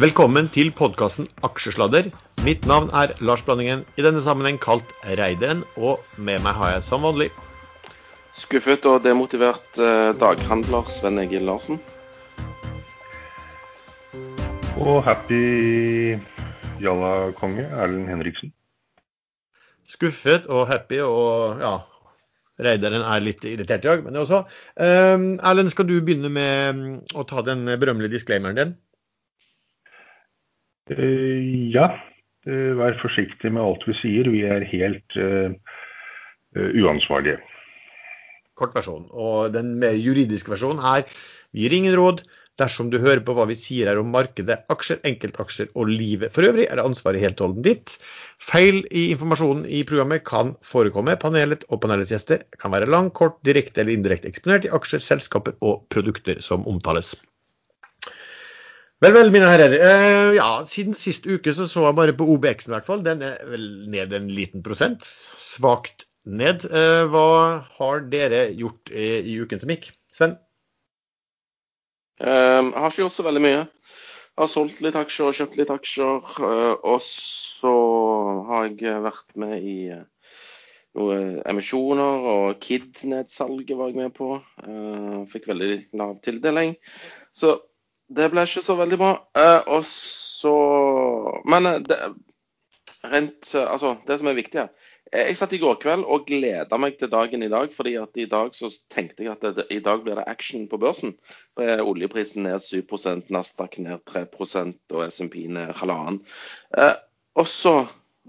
Velkommen 0.00 0.46
til 0.48 0.70
podkasten 0.72 1.26
Aksjesladder. 1.44 2.06
Mitt 2.46 2.64
navn 2.64 2.86
er 2.96 3.10
Lars 3.20 3.42
Blandingen, 3.44 3.82
i 4.00 4.04
denne 4.06 4.22
sammenheng 4.24 4.56
kalt 4.56 4.94
Reideren, 5.04 5.60
og 5.76 6.00
med 6.16 6.40
meg 6.40 6.56
har 6.56 6.70
jeg 6.72 6.86
som 6.86 7.04
vanlig 7.04 7.26
Skuffet 8.32 8.88
og 8.88 9.02
demotivert 9.04 9.76
eh, 9.76 10.14
daghandler 10.16 10.88
Sven 10.88 11.20
Egil 11.20 11.44
Larsen. 11.44 11.82
Og 14.80 15.04
happy 15.04 16.16
jalla-konge 16.80 17.68
Erlend 17.68 18.08
Henriksen. 18.08 18.54
Skuffet 19.84 20.48
og 20.48 20.64
happy 20.72 21.04
og 21.04 21.60
ja, 21.60 21.76
Reideren 22.56 23.04
er 23.04 23.26
litt 23.26 23.44
irritert 23.44 23.84
i 23.84 23.92
dag, 23.92 24.06
men 24.06 24.16
det 24.16 24.24
også. 24.24 24.46
Um, 24.80 25.34
Erlend, 25.44 25.76
skal 25.76 25.92
du 25.92 25.98
begynne 26.00 26.32
med 26.32 26.78
mm, 26.78 26.94
å 27.20 27.28
ta 27.28 27.44
den 27.44 27.68
berømmelige 27.68 28.16
disclaimeren 28.16 28.64
din? 28.64 28.78
Uh, 30.90 31.70
ja. 31.74 31.90
Uh, 32.48 32.72
vær 32.78 32.98
forsiktig 33.02 33.52
med 33.52 33.62
alt 33.62 33.86
vi 33.88 33.96
sier. 34.00 34.30
Vi 34.32 34.44
er 34.48 34.66
helt 34.72 35.16
uh, 35.20 35.54
uansvarlige. 36.56 37.38
Kort 38.58 38.76
versjon. 38.76 39.06
Og 39.10 39.54
den 39.54 39.76
mer 39.80 39.96
juridiske 39.96 40.52
versjonen 40.52 40.82
er 40.84 41.06
vi 41.50 41.64
gir 41.64 41.74
ingen 41.74 41.96
råd. 41.98 42.24
Dersom 42.60 42.90
du 42.92 42.98
hører 43.00 43.22
på 43.24 43.32
hva 43.36 43.46
vi 43.48 43.56
sier 43.56 43.88
her 43.88 43.98
om 44.02 44.10
markedet, 44.12 44.58
aksjer, 44.72 44.98
enkeltaksjer 45.08 45.70
og 45.72 45.88
livet 45.88 46.34
for 46.34 46.44
øvrig, 46.44 46.66
er 46.68 46.82
ansvaret 46.82 47.22
helt 47.22 47.40
og 47.40 47.46
holdent 47.46 47.64
ditt. 47.64 47.94
Feil 48.42 48.82
i 48.90 49.06
informasjonen 49.14 49.64
i 49.64 49.80
programmet 49.88 50.26
kan 50.28 50.52
forekomme. 50.66 51.16
Panelet 51.22 51.64
og 51.70 51.80
panelets 51.86 52.12
gjester 52.12 52.44
kan 52.60 52.74
være 52.76 52.90
lang, 52.90 53.08
kort, 53.16 53.40
direkte 53.48 53.80
eller 53.80 53.96
indirekte 53.96 54.28
eksponert 54.28 54.68
i 54.68 54.74
aksjer, 54.76 55.00
selskaper 55.06 55.56
og 55.64 55.86
produkter 55.94 56.42
som 56.44 56.68
omtales. 56.68 57.14
Vel, 59.00 59.14
vel, 59.16 59.30
mine 59.32 59.48
herrer. 59.48 59.72
Eh, 59.80 60.34
ja, 60.36 60.48
siden 60.68 60.92
sist 60.92 61.24
uke 61.24 61.54
så, 61.56 61.64
så 61.64 61.86
jeg 61.86 61.96
bare 61.96 62.12
på 62.16 62.26
OBX-en 62.34 62.68
i 62.68 62.74
hvert 62.74 62.88
fall. 62.88 63.00
Den 63.06 63.22
er 63.24 63.38
vel 63.48 63.62
ned 63.88 64.12
en 64.12 64.26
liten 64.28 64.60
prosent. 64.66 65.08
Svakt 65.40 66.04
ned. 66.28 66.66
Eh, 66.68 67.04
hva 67.08 67.30
har 67.78 68.04
dere 68.12 68.50
gjort 68.52 68.92
i, 68.92 69.08
i 69.24 69.38
uken 69.40 69.62
som 69.62 69.72
gikk? 69.72 69.88
Sven? 70.12 70.36
Um, 72.20 72.74
jeg 72.74 72.76
har 72.76 72.92
ikke 72.92 73.04
gjort 73.06 73.16
så 73.16 73.24
veldig 73.24 73.42
mye. 73.46 73.62
Jeg 73.64 74.42
har 74.42 74.52
solgt 74.52 74.84
litt 74.84 75.00
aksjer 75.00 75.30
og 75.30 75.38
kjøpt 75.38 75.56
litt 75.62 75.72
aksjer. 75.72 76.28
Uh, 76.36 76.76
og 76.92 77.00
så 77.06 77.74
har 78.50 78.68
jeg 78.68 79.00
vært 79.08 79.34
med 79.40 79.64
i 79.64 79.78
uh, 79.96 80.04
noen 81.00 81.40
emisjoner, 81.48 82.28
og 82.34 82.60
Kidnet-salget 82.60 83.80
var 83.80 83.94
jeg 83.94 84.02
med 84.02 84.12
på. 84.12 84.34
Fikk 85.32 85.48
veldig 85.54 85.72
lav 85.96 86.18
tildeling. 86.20 86.76
Så 87.32 87.56
det 88.10 88.30
ble 88.32 88.44
ikke 88.46 88.64
så 88.66 88.76
veldig 88.78 88.98
bra. 89.00 89.12
og 89.70 89.84
så 89.86 90.54
Men 91.46 91.68
det, 91.86 91.98
rent 93.06 93.54
Altså, 93.54 93.96
det 94.06 94.18
som 94.18 94.30
er 94.30 94.38
viktig 94.38 94.64
her 94.64 94.70
jeg 95.10 95.34
satt 95.38 95.54
i 95.56 95.58
går 95.58 95.78
kveld 95.82 96.04
og 96.06 96.28
gleda 96.28 96.78
meg 96.78 96.98
til 97.00 97.10
dagen 97.10 97.42
i 97.42 97.50
dag, 97.50 97.72
fordi 97.74 97.96
at 97.98 98.18
i 98.20 98.28
dag 98.30 98.52
så 98.54 98.68
tenkte 98.92 99.24
jeg 99.24 99.32
at 99.32 99.56
det, 99.56 99.64
i 99.74 99.80
dag 99.82 100.04
blir 100.04 100.20
det 100.20 100.26
action 100.30 100.68
på 100.70 100.78
børsen. 100.78 101.16
Oljeprisen 101.58 102.46
ned 102.46 102.62
7 102.62 103.26
Nasdaq 103.34 103.80
ned 103.82 104.04
3 104.06 104.26
og 104.30 105.02
SMP 105.10 105.48
ned 105.50 105.74
halvannen. 105.80 106.20
Eh, 106.78 106.94
og 107.34 107.48
så 107.50 107.74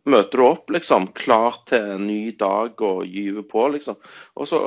møter 0.09 0.41
du 0.41 0.45
opp, 0.47 0.73
liksom, 0.73 1.11
klar 1.13 1.61
til 1.69 1.97
en 1.97 2.07
ny 2.07 2.33
dag 2.39 2.81
og 2.81 3.05
gyver 3.05 3.45
på, 3.45 3.67
liksom. 3.75 3.99
Og 4.35 4.49
så 4.49 4.63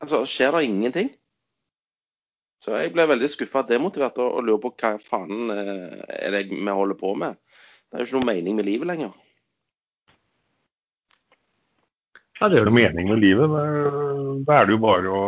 altså, 0.00 0.24
skjer 0.24 0.56
det 0.56 0.64
ingenting. 0.70 1.12
Så 2.64 2.72
jeg 2.74 2.92
ble 2.94 3.06
veldig 3.08 3.28
skuffa 3.30 3.62
og 3.62 3.70
demotivert 3.70 4.18
og, 4.22 4.38
og 4.38 4.46
lurer 4.46 4.62
på 4.64 4.72
hva 4.80 4.94
faen 5.02 5.52
eh, 5.52 6.00
er 6.16 6.34
det 6.34 6.46
vi 6.50 6.76
holder 6.80 6.98
på 6.98 7.12
med. 7.18 7.36
Det 7.86 7.98
er 7.98 8.02
jo 8.02 8.08
ikke 8.08 8.20
noe 8.20 8.32
mening 8.32 8.58
med 8.58 8.68
livet 8.68 8.90
lenger. 8.90 9.14
Ja, 12.40 12.48
det 12.52 12.60
er 12.60 12.68
noe 12.68 12.76
mening 12.76 13.08
med 13.12 13.22
livet. 13.22 13.52
Da 14.48 14.58
er 14.58 14.66
det 14.68 14.76
jo 14.76 14.82
bare 14.82 15.12
å 15.12 15.22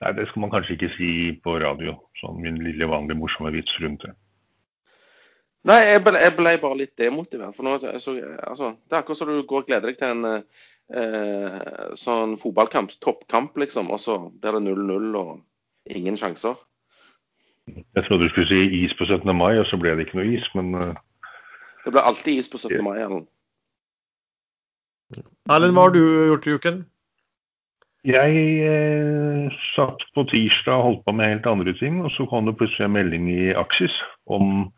Nei, 0.00 0.14
det 0.16 0.30
skal 0.30 0.40
man 0.40 0.52
kanskje 0.54 0.78
ikke 0.78 0.94
si 0.94 1.10
på 1.44 1.58
radio. 1.60 1.92
Sånn 2.16 2.38
min 2.40 2.56
lille 2.64 2.86
vanlige 2.88 3.20
morsomme 3.20 3.50
vits 3.52 3.74
rundt 3.82 4.06
det. 4.06 4.14
Nei, 5.68 5.76
jeg 5.90 6.00
ble, 6.06 6.22
jeg 6.24 6.32
ble 6.38 6.54
bare 6.62 6.78
litt 6.78 6.94
demotivert. 6.96 7.52
For 7.52 7.66
nå, 7.66 7.74
så, 7.82 8.14
altså, 8.48 8.70
det 8.88 8.96
er 8.96 9.02
akkurat 9.02 9.18
som 9.18 9.28
du 9.28 9.42
går 9.44 9.66
og 9.66 9.68
gleder 9.68 9.90
deg 9.90 9.98
til 10.00 10.14
en 10.14 10.38
eh, 10.40 11.90
sånn 12.00 12.38
fotballkamp, 12.40 12.94
toppkamp, 13.04 13.60
liksom, 13.60 13.92
og 13.92 14.00
så 14.00 14.16
blir 14.32 14.56
det 14.56 14.62
0-0 14.70 15.20
og 15.20 15.34
ingen 15.86 16.16
sjanser. 16.16 16.58
Jeg 17.68 18.04
trodde 18.06 18.24
du 18.24 18.28
skulle 18.32 18.48
si 18.48 18.84
is 18.84 18.94
på 18.98 19.06
17. 19.06 19.36
mai, 19.36 19.58
og 19.58 19.66
så 19.66 19.78
ble 19.78 19.94
det 19.96 20.08
ikke 20.08 20.20
noe 20.20 20.32
is, 20.34 20.46
men 20.54 20.74
uh... 20.74 20.94
Det 21.84 21.92
ble 21.94 22.02
alltid 22.02 22.40
is 22.40 22.50
på 22.50 22.58
17. 22.58 22.82
mai, 22.84 22.98
Erlend. 23.00 23.28
Erlend, 25.50 25.74
hva 25.74 25.86
har 25.86 25.94
du 25.94 26.02
gjort 26.02 26.46
i 26.46 26.56
uken? 26.58 26.80
Jeg 28.08 28.36
eh, 28.64 29.56
satt 29.74 30.04
på 30.16 30.24
tirsdag 30.30 30.72
og 30.72 30.84
holdt 30.86 31.02
på 31.04 31.12
med 31.12 31.34
helt 31.34 31.48
andre 31.50 31.74
ting, 31.76 31.98
og 32.00 32.12
så 32.14 32.24
kom 32.30 32.48
det 32.48 32.56
plutselig 32.56 32.86
en 32.86 32.96
melding 32.96 33.26
i 33.28 33.50
Aksis 33.52 33.92
om 34.24 34.70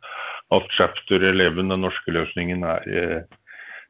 at 0.52 0.66
chapter 0.74 1.22
11, 1.22 1.62
den 1.70 1.84
norske 1.84 2.10
løsningen, 2.12 2.64
er 2.66 2.88
eh, 2.90 3.20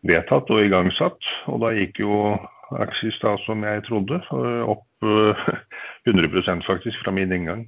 vedtatt 0.04 0.52
og 0.52 0.60
igangsatt. 0.66 1.30
Og 1.48 1.62
da 1.64 1.72
gikk 1.72 2.02
jo 2.04 2.36
Aksis 2.76 3.16
da, 3.24 3.38
som 3.46 3.64
jeg 3.64 3.86
trodde, 3.88 4.20
opp 4.28 4.84
eh, 4.84 4.91
100% 6.08 6.66
faktisk 6.66 7.04
fra 7.04 7.10
min 7.14 7.32
inngang. 7.32 7.66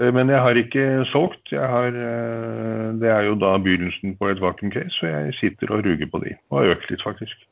Eh, 0.00 0.10
men 0.14 0.30
jeg 0.32 0.40
har 0.42 0.58
ikke 0.58 1.04
solgt. 1.12 1.52
Har, 1.52 1.86
eh, 1.86 2.92
det 3.00 3.10
er 3.10 3.28
jo 3.28 3.38
da 3.38 3.56
begynnelsen 3.58 4.16
på 4.18 4.28
et 4.32 4.40
vakuum 4.42 4.72
case, 4.72 4.96
så 4.98 5.06
jeg 5.06 5.34
sitter 5.40 5.72
og 5.72 5.84
ruger 5.86 6.10
på 6.10 6.22
de. 6.24 6.36
Og 6.50 6.60
har 6.60 6.76
økt 6.76 6.90
litt, 6.90 7.02
faktisk. 7.04 7.46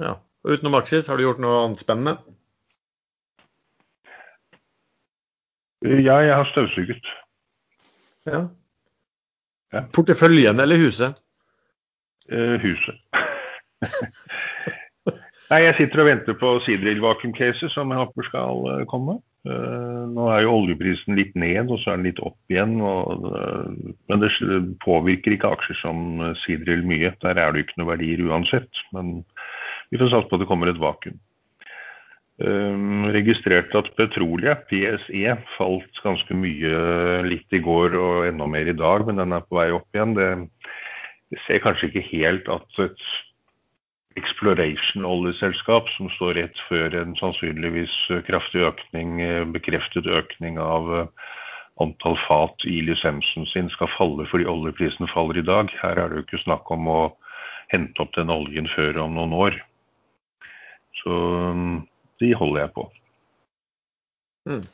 Ja. 0.00 0.16
Og 0.44 0.56
utenom 0.56 0.78
Aksis, 0.78 1.06
har 1.06 1.18
du 1.18 1.26
gjort 1.26 1.40
noe 1.42 1.64
annet 1.66 1.82
spennende? 1.82 2.16
Ja, 5.84 6.16
jeg 6.24 6.34
har 6.36 6.48
støvsuget. 6.48 7.06
Ja. 8.28 8.40
ja. 9.72 9.84
Porteføljen 9.92 10.60
eller 10.60 10.80
huset? 10.80 11.20
Eh, 12.28 12.56
huset. 12.60 12.96
Nei, 15.50 15.64
jeg 15.64 15.74
sitter 15.80 16.04
og 16.04 16.06
venter 16.06 16.36
på 16.38 16.50
Sidril 16.62 17.00
vacuum 17.02 17.32
cases 17.34 17.72
som 17.74 17.90
jeg 17.90 17.98
håper 17.98 18.26
skal 18.28 18.60
uh, 18.68 18.82
komme. 18.90 19.16
Uh, 19.48 20.06
nå 20.06 20.28
er 20.30 20.44
jo 20.44 20.52
oljeprisen 20.60 21.16
litt 21.18 21.32
ned, 21.34 21.72
og 21.72 21.80
så 21.82 21.90
er 21.90 21.98
den 21.98 22.06
litt 22.06 22.20
opp 22.22 22.52
igjen. 22.52 22.76
Og, 22.86 23.24
men 24.06 24.22
det 24.22 24.30
påvirker 24.84 25.34
ikke 25.34 25.50
aksjer 25.56 25.80
som 25.80 26.20
Sidril 26.44 26.84
mye. 26.86 27.10
Der 27.24 27.34
er 27.34 27.50
det 27.50 27.64
jo 27.64 27.66
ikke 27.66 27.80
noe 27.82 27.90
verdier 27.90 28.22
uansett. 28.28 28.84
Men 28.94 29.24
vi 29.90 29.98
får 29.98 30.12
satse 30.12 30.30
på 30.30 30.38
at 30.38 30.44
det 30.44 30.48
kommer 30.52 30.70
et 30.70 30.78
vakuum. 30.78 31.18
Um, 32.40 33.08
registrerte 33.12 33.82
at 33.82 33.90
petroleum, 33.98 34.62
PSE, 34.70 35.34
falt 35.58 35.98
ganske 36.04 36.36
mye 36.38 37.24
litt 37.26 37.58
i 37.58 37.60
går 37.60 37.98
og 37.98 38.28
enda 38.30 38.46
mer 38.48 38.70
i 38.70 38.76
dag, 38.78 39.02
men 39.08 39.18
den 39.20 39.34
er 39.36 39.42
på 39.44 39.58
vei 39.58 39.66
opp 39.74 39.98
igjen. 39.98 40.14
Det, 40.16 40.30
det 41.34 41.42
ser 41.48 41.60
kanskje 41.66 41.90
ikke 41.90 42.06
helt 42.12 42.48
at 42.54 42.80
et 42.86 43.10
exploration-oljeselskap 44.18 45.88
som 45.94 46.10
står 46.16 46.34
rett 46.40 46.62
før 46.68 46.96
en 46.98 47.12
sannsynligvis 47.18 47.94
kraftig 48.26 48.64
økning, 48.66 49.20
bekreftet 49.54 50.08
økning 50.10 50.58
av 50.58 51.10
antall 51.80 52.16
fat 52.26 52.66
i 52.68 52.80
lisensen 52.84 53.46
sin 53.48 53.70
skal 53.72 53.90
falle 53.94 54.26
fordi 54.28 54.48
oljeprisen 54.50 55.08
faller 55.14 55.40
i 55.40 55.46
dag. 55.46 55.72
Her 55.80 55.98
er 55.98 56.10
det 56.10 56.18
jo 56.20 56.26
ikke 56.26 56.42
snakk 56.44 56.70
om 56.74 56.88
å 56.90 57.00
hente 57.72 58.02
opp 58.02 58.12
den 58.16 58.32
oljen 58.32 58.68
før 58.74 59.04
om 59.04 59.16
noen 59.16 59.34
år. 59.36 59.56
Så 61.00 61.14
um, 61.54 61.80
de 62.20 62.32
holder 62.36 62.64
jeg 62.64 62.74
på. 62.76 62.86
Mm. 64.50 64.64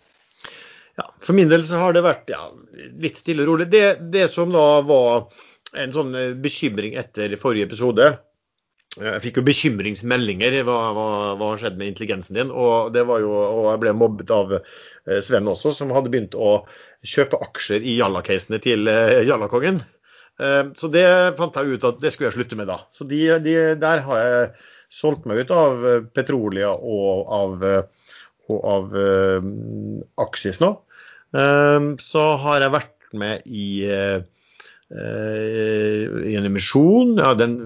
Ja, 0.97 1.11
for 1.21 1.37
min 1.37 1.51
del 1.53 1.67
så 1.69 1.79
har 1.83 1.93
det 1.93 2.07
vært 2.07 2.31
ja, 2.33 2.41
litt 3.03 3.21
stille 3.21 3.45
og 3.45 3.53
rolig. 3.53 3.69
Det, 3.73 3.85
det, 4.15 4.27
som 4.33 4.55
da 4.55 4.81
var 4.87 5.29
en 5.77 5.93
sånn 5.93 6.15
eh, 6.17 6.33
bekymring 6.41 6.97
etter 6.97 7.35
forrige 7.41 7.69
episode 7.69 8.15
Jeg 8.97 9.23
fikk 9.25 9.41
jo 9.41 9.47
bekymringsmeldinger. 9.47 10.61
Hva, 10.67 10.77
hva, 10.97 11.09
hva 11.37 11.51
har 11.53 11.61
skjedd 11.61 11.77
med 11.81 11.93
intelligensen 11.93 12.39
din? 12.39 12.53
Og 12.53 12.93
det 12.95 13.05
var 13.09 13.21
jo, 13.25 13.33
og 13.35 13.71
jeg 13.73 13.83
ble 13.85 13.97
mobbet 13.97 14.33
av 14.35 14.57
eh, 14.59 15.21
Sven 15.25 15.51
også, 15.53 15.75
som 15.77 15.93
hadde 15.95 16.13
begynt 16.13 16.37
å 16.39 16.63
kjøpe 17.07 17.41
aksjer 17.45 17.85
i 17.87 17.99
Jalla-casene 18.01 18.59
til 18.65 18.89
jallakongen. 18.89 19.83
Så 20.37 20.89
det 20.93 21.05
fant 21.39 21.55
jeg 21.57 21.77
ut 21.77 21.85
at 21.87 22.01
det 22.03 22.11
skulle 22.13 22.29
jeg 22.29 22.35
slutte 22.35 22.57
med 22.59 22.67
da. 22.69 22.81
Så 22.93 23.07
de, 23.09 23.21
de, 23.45 23.55
der 23.81 24.03
har 24.05 24.19
jeg 24.21 24.49
solgt 24.93 25.25
meg 25.29 25.45
ut 25.45 25.53
av 25.55 25.87
eh, 25.87 26.03
Petrolia 26.15 26.73
og 26.75 27.31
av, 27.37 27.65
eh, 27.65 28.11
og 28.53 28.67
av 28.73 28.99
Aksjes 30.27 30.61
nå. 30.63 30.73
Så 32.01 32.23
har 32.41 32.63
jeg 32.63 32.73
vært 32.73 33.09
med 33.19 33.49
i, 33.51 33.67
i 34.95 36.35
en 36.39 36.47
emisjon. 36.47 37.17
Ja, 37.19 37.33
den, 37.35 37.57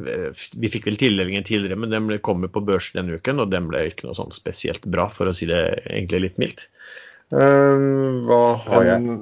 vi 0.57 0.71
fikk 0.73 0.87
vel 0.89 0.97
tildelingen 1.01 1.45
tidligere, 1.45 1.77
men 1.77 1.93
den 1.93 2.09
kommer 2.25 2.49
på 2.49 2.63
børsen 2.65 2.97
denne 2.97 3.19
uken, 3.21 3.43
og 3.43 3.51
den 3.53 3.69
ble 3.69 3.91
ikke 3.91 4.09
noe 4.09 4.17
sånn 4.17 4.33
spesielt 4.33 4.87
bra, 4.89 5.05
for 5.13 5.29
å 5.29 5.35
si 5.37 5.49
det 5.51 5.61
egentlig 5.85 6.23
litt 6.25 6.41
mildt. 6.41 6.65
Uh, 7.31 8.25
hva 8.27 8.57
har 8.65 8.87
jeg 8.89 9.19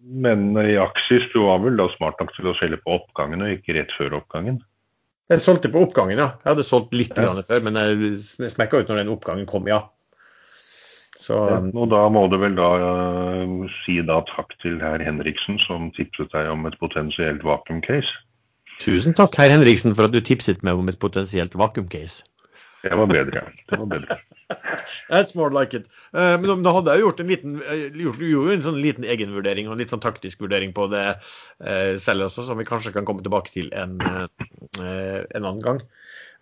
Men 0.00 0.54
i 0.56 0.78
Aksis 0.80 1.26
du 1.34 1.42
var 1.44 1.60
vel 1.60 1.76
da 1.76 1.84
smart 1.98 2.16
nok 2.22 2.30
til 2.32 2.48
å 2.48 2.54
selge 2.56 2.78
på 2.80 2.94
oppgangen 2.96 3.44
og 3.44 3.52
ikke 3.58 3.76
rett 3.76 3.92
før 3.98 4.16
oppgangen? 4.22 4.62
Jeg 5.32 5.42
solgte 5.44 5.70
på 5.72 5.82
oppgangen, 5.84 6.18
ja. 6.18 6.30
Jeg 6.42 6.50
hadde 6.54 6.64
solgt 6.66 6.94
litt 6.96 7.12
Ja. 7.16 7.26
grann 7.26 7.44
før, 7.46 7.60
men 7.66 7.78
jeg 7.78 8.50
smekka 8.54 8.82
ut 8.82 8.88
når 8.90 9.02
den 9.02 9.12
oppgangen 9.12 9.46
kom, 9.48 9.68
ja. 9.70 9.84
Så 11.22 11.36
Og 11.70 11.86
da 11.92 12.02
må 12.10 12.24
du 12.32 12.36
vel 12.42 12.56
da 12.58 12.68
eh, 12.82 13.54
si 13.84 14.00
da 14.06 14.20
takk 14.32 14.56
til 14.64 14.80
herr 14.82 15.02
Henriksen 15.04 15.60
som 15.62 15.92
tipset 15.94 16.32
deg 16.34 16.50
om 16.50 16.66
et 16.66 16.78
potensielt 16.82 17.44
vakuum-case. 17.46 18.10
tusen 18.82 19.14
takk, 19.14 19.36
herr 19.38 19.52
Henriksen, 19.54 19.94
for 19.94 20.08
at 20.08 20.14
du 20.14 20.20
tipset 20.24 20.64
meg 20.66 20.78
om 20.80 20.90
et 20.90 20.98
potensielt 20.98 21.54
vakuumcase. 21.54 22.24
Det 22.82 22.96
var 22.98 23.06
bedre. 23.06 23.44
Det 23.70 23.78
var 23.78 23.86
bedre. 23.86 24.16
That's 25.12 25.36
more 25.38 25.52
like 25.54 25.76
it. 25.78 25.86
Eh, 26.10 26.34
men 26.42 26.64
da- 26.66 26.72
hadde 26.74 26.96
jeg 26.96 27.04
gjort 27.04 27.20
en 27.22 27.30
liten, 27.30 27.54
eh, 27.62 27.84
gjort, 27.94 28.18
gjorde 28.18 28.56
en 28.56 28.64
sånn 28.66 28.80
liten 28.82 29.06
egenvurdering 29.06 29.68
og 29.68 29.76
en 29.76 29.84
litt 29.84 29.94
sånn 29.94 30.02
taktisk 30.02 30.42
vurdering 30.42 30.74
på 30.74 30.88
det 30.90 31.04
eh, 31.62 31.94
selv 32.02 32.26
også, 32.26 32.48
som 32.48 32.58
vi 32.58 32.66
kanskje 32.66 32.90
kan 32.96 33.06
komme 33.06 33.22
tilbake 33.22 33.54
til 33.54 33.70
en, 33.78 34.00
eh, 34.02 35.22
en 35.22 35.44
annen 35.44 35.62
gang. 35.62 35.78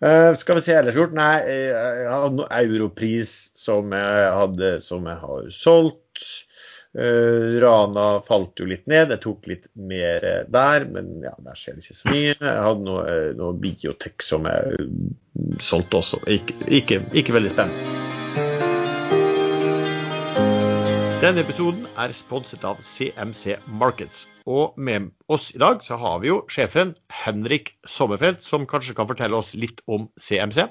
Eh, 0.05 0.35
skal 0.35 0.57
vi 0.57 0.61
se 0.65 0.77
ellers? 0.77 0.97
Nei, 1.13 1.33
eh, 1.45 1.73
jeg 2.01 2.07
hadde 2.09 2.39
noe 2.39 2.61
europris 2.63 3.35
som 3.57 3.93
jeg 3.93 4.31
hadde 4.37 4.71
som 4.81 5.05
jeg 5.09 5.21
har 5.25 5.51
solgt. 5.55 6.31
Uh, 6.91 7.55
Rana 7.63 8.19
falt 8.19 8.59
jo 8.59 8.65
litt 8.67 8.83
ned. 8.91 9.13
Jeg 9.13 9.21
tok 9.23 9.47
litt 9.47 9.69
mer 9.79 10.25
der, 10.51 10.87
men 10.91 11.23
ja, 11.23 11.31
der 11.39 11.55
skjer 11.55 11.77
det 11.77 11.85
ikke 11.85 11.99
så 12.01 12.11
mye. 12.11 12.35
Jeg 12.35 12.67
hadde 12.67 12.83
noe, 12.89 13.07
noe 13.39 13.55
biotek 13.63 14.27
som 14.27 14.49
jeg 14.51 14.91
solgte 15.63 16.01
også. 16.03 16.19
Ikke, 16.27 16.59
ikke, 16.67 16.99
ikke 17.15 17.39
veldig 17.39 17.55
spennende. 17.55 18.10
Denne 21.21 21.43
episoden 21.45 21.83
er 22.01 22.09
sponset 22.17 22.63
av 22.65 22.79
CMC 22.81 23.59
Markets. 23.77 24.23
Og 24.49 24.73
med 24.73 25.11
oss 25.29 25.51
i 25.53 25.59
dag 25.61 25.83
så 25.85 25.93
har 26.01 26.15
vi 26.23 26.31
jo 26.31 26.39
sjefen 26.49 26.95
Henrik 27.13 27.75
Sommerfelt, 27.85 28.41
som 28.41 28.65
kanskje 28.65 28.95
kan 28.97 29.05
fortelle 29.05 29.37
oss 29.37 29.51
litt 29.53 29.83
om 29.85 30.07
CMC. 30.17 30.65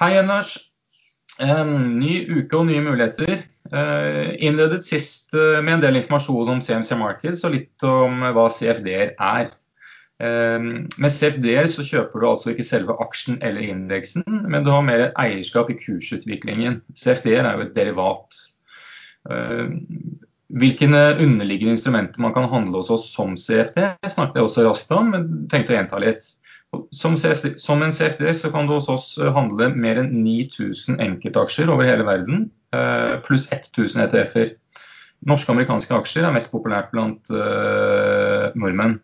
Hei, 0.00 0.08
Anders. 0.22 0.54
Ny 1.42 2.14
uke 2.38 2.56
og 2.56 2.70
nye 2.70 2.80
muligheter. 2.86 3.44
Eh, 3.68 4.32
innledet 4.48 4.80
sist 4.88 5.36
eh, 5.36 5.60
med 5.60 5.76
en 5.76 5.84
del 5.84 6.00
informasjon 6.00 6.54
om 6.54 6.64
CMC 6.64 6.96
Markets 7.04 7.44
og 7.44 7.52
litt 7.58 7.84
om 7.84 8.24
hva 8.32 8.46
CFD-er 8.48 9.12
er. 9.12 9.52
Eh, 10.22 10.58
med 11.02 11.10
CFD-er 11.10 11.68
så 11.70 11.84
kjøper 11.86 12.22
du 12.22 12.28
altså 12.30 12.52
ikke 12.52 12.66
selve 12.66 12.96
aksjen 13.02 13.40
eller 13.42 13.72
indeksen, 13.72 14.26
men 14.26 14.64
du 14.64 14.70
har 14.74 14.84
mer 14.86 15.08
eierskap 15.18 15.72
i 15.72 15.78
kursutviklingen. 15.80 16.82
CFD-er 16.94 17.46
er 17.46 17.56
jo 17.58 17.66
et 17.66 17.74
derivat. 17.78 18.42
Eh, 19.30 19.72
Hvilke 20.52 20.84
underliggende 20.84 21.72
instrumenter 21.72 22.20
man 22.20 22.34
kan 22.34 22.48
handle 22.52 22.82
hos 22.82 22.90
oss 22.92 23.06
som 23.14 23.38
CFD, 23.40 23.78
snakket 24.04 24.36
jeg 24.36 24.44
også 24.44 24.64
raskt 24.66 24.90
om, 24.92 25.08
men 25.14 25.28
tenkte 25.48 25.72
å 25.72 25.78
gjenta 25.78 26.00
litt. 26.02 26.26
Som, 26.92 27.16
en 27.16 27.92
CFD 27.92 28.26
så 28.36 28.50
kan 28.52 28.68
du 28.68 28.74
hos 28.74 28.90
oss 28.92 29.06
handle 29.32 29.70
mer 29.72 30.02
enn 30.02 30.12
9000 30.24 31.00
enkeltaksjer 31.04 31.72
over 31.72 31.88
hele 31.88 32.04
verden, 32.04 32.50
eh, 32.76 33.14
pluss 33.24 33.48
1000 33.52 34.04
ETF-er. 34.04 34.52
Norske 35.28 35.48
og 35.48 35.56
amerikanske 35.56 35.96
aksjer 35.96 36.28
er 36.28 36.36
mest 36.36 36.52
populært 36.52 36.92
blant 36.92 37.32
eh, 37.32 38.52
nordmenn. 38.52 38.98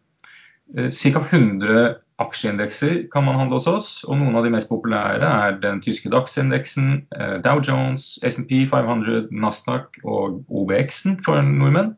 Eh, 0.76 0.90
Ca. 0.90 1.20
100 1.20 1.96
aksjeindekser 2.18 3.06
kan 3.12 3.24
man 3.24 3.38
handle 3.38 3.60
hos 3.60 3.68
oss, 3.70 3.88
og 4.04 4.18
noen 4.18 4.36
av 4.36 4.44
de 4.44 4.52
mest 4.52 4.70
populære 4.70 5.22
er 5.22 5.60
den 5.62 5.80
tyske 5.84 6.10
DAX-indeksen, 6.12 7.06
eh, 7.14 7.38
Dow 7.44 7.62
Jones, 7.62 8.18
SMP 8.26 8.66
500, 8.68 9.28
Nasdaq 9.30 10.00
og 10.04 10.42
OBX-en 10.50 11.22
for 11.24 11.40
nordmenn. 11.42 11.94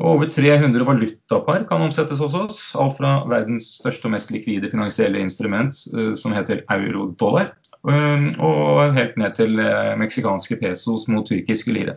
Og 0.00 0.14
Over 0.14 0.30
300 0.32 0.86
valutapar 0.86 1.66
kan 1.68 1.82
omsettes 1.84 2.22
hos 2.22 2.34
oss, 2.34 2.60
alt 2.74 2.96
fra 2.96 3.26
verdens 3.28 3.74
største 3.82 4.08
og 4.08 4.14
mest 4.14 4.30
likvide 4.32 4.70
finansielle 4.70 5.20
instrument, 5.20 5.76
eh, 5.92 6.14
som 6.16 6.32
heter 6.32 6.64
euro-dollar, 6.72 7.52
og 7.84 8.94
helt 8.96 9.16
ned 9.16 9.36
til 9.36 9.56
meksikanske 9.96 10.58
pesos 10.60 11.06
mot 11.08 11.24
tyrkiske 11.28 11.72
lire. 11.72 11.94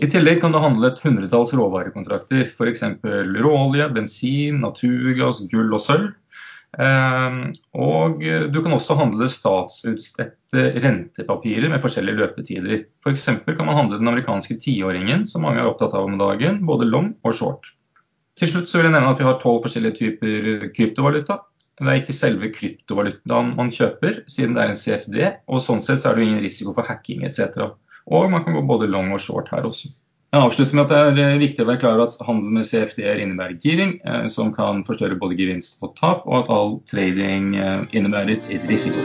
I 0.00 0.08
tillegg 0.08 0.40
kan 0.40 0.54
du 0.54 0.60
handle 0.62 0.88
et 0.88 1.00
hundretalls 1.04 1.52
råvarekontrakter, 1.58 2.46
f.eks. 2.48 2.84
råolje, 3.04 3.88
bensin, 3.92 4.62
naturgass, 4.64 5.42
gull 5.52 5.74
og 5.76 5.82
sølv. 5.84 6.10
Eh, 6.78 7.40
Og 7.74 8.22
du 8.54 8.60
kan 8.62 8.76
også 8.76 8.96
handle 8.96 9.26
statsutstedte 9.28 10.64
rentepapirer 10.84 11.68
med 11.72 11.82
forskjellige 11.84 12.20
løpetider. 12.22 12.86
F.eks. 13.04 13.26
kan 13.44 13.66
man 13.66 13.76
handle 13.76 13.98
den 14.00 14.08
amerikanske 14.08 14.56
tiåringen, 14.62 15.26
som 15.26 15.44
mange 15.44 15.60
er 15.60 15.68
opptatt 15.68 15.96
av 15.98 16.08
om 16.08 16.16
dagen, 16.20 16.62
både 16.64 16.88
long 16.88 17.12
og 17.26 17.36
short. 17.36 17.74
Til 18.40 18.48
slutt 18.48 18.72
vil 18.72 18.86
jeg 18.88 18.94
nevne 18.94 19.12
at 19.12 19.20
vi 19.20 19.28
har 19.28 19.40
tolv 19.42 19.66
forskjellige 19.66 19.98
typer 20.00 20.68
kryptovaluta. 20.72 21.42
Det 21.80 21.88
er 21.88 22.00
ikke 22.00 22.16
selve 22.16 22.48
kryptovalutaen 22.52 23.54
man 23.56 23.72
kjøper, 23.72 24.22
siden 24.28 24.56
det 24.56 24.62
er 24.64 24.72
en 24.72 24.80
CFD. 24.80 25.20
Og 25.48 25.60
sånn 25.64 25.84
sett 25.84 26.00
så 26.00 26.10
er 26.10 26.16
det 26.16 26.26
ingen 26.28 26.44
risiko 26.44 26.72
for 26.76 26.88
hacking 26.88 27.24
etc. 27.28 27.72
Og 28.10 28.30
man 28.30 28.44
kan 28.44 28.58
gå 28.58 28.62
både 28.66 28.90
long 28.90 29.12
og 29.14 29.22
short 29.22 29.50
her 29.54 29.66
også. 29.66 29.92
Jeg 30.30 30.46
avslutter 30.46 30.78
med 30.78 30.92
at 30.92 31.16
det 31.16 31.24
er 31.26 31.40
viktig 31.42 31.64
å 31.64 31.66
være 31.66 31.82
klar 31.82 31.96
over 31.96 32.06
at 32.06 32.26
handel 32.26 32.54
med 32.54 32.66
CFD-er 32.68 33.18
innebærer 33.22 33.58
giring, 33.62 33.96
eh, 34.06 34.28
som 34.30 34.54
kan 34.54 34.84
forstørre 34.86 35.18
både 35.18 35.38
gevinst 35.38 35.82
og 35.82 35.96
tap, 35.98 36.22
og 36.26 36.44
at 36.44 36.54
all 36.54 36.78
trading 36.90 37.56
innebærer 37.90 38.38
et 38.38 38.70
risiko. 38.70 39.02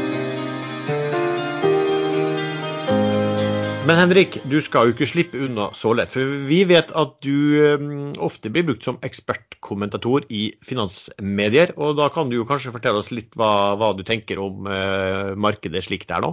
Men 3.85 3.99
Henrik, 3.99 4.39
du 4.49 4.55
skal 4.65 4.87
jo 4.87 4.95
ikke 4.95 5.05
slippe 5.05 5.37
unna 5.45 5.67
så 5.77 5.91
lett. 5.93 6.09
For 6.09 6.25
vi 6.47 6.63
vet 6.65 6.89
at 6.97 7.11
du 7.21 7.35
eh, 7.61 7.83
ofte 8.25 8.49
blir 8.49 8.65
brukt 8.65 8.87
som 8.87 8.97
ekspertkommentator 9.05 10.25
i 10.33 10.47
finansmedier. 10.65 11.75
Og 11.77 11.93
da 11.99 12.07
kan 12.13 12.31
du 12.31 12.39
jo 12.39 12.47
kanskje 12.49 12.73
fortelle 12.73 13.03
oss 13.03 13.13
litt 13.13 13.37
hva, 13.37 13.75
hva 13.77 13.91
du 13.93 14.01
tenker 14.07 14.41
om 14.41 14.65
eh, 14.65 15.35
markedet 15.37 15.85
slik 15.85 16.07
det 16.09 16.17
er 16.17 16.25
nå? 16.25 16.31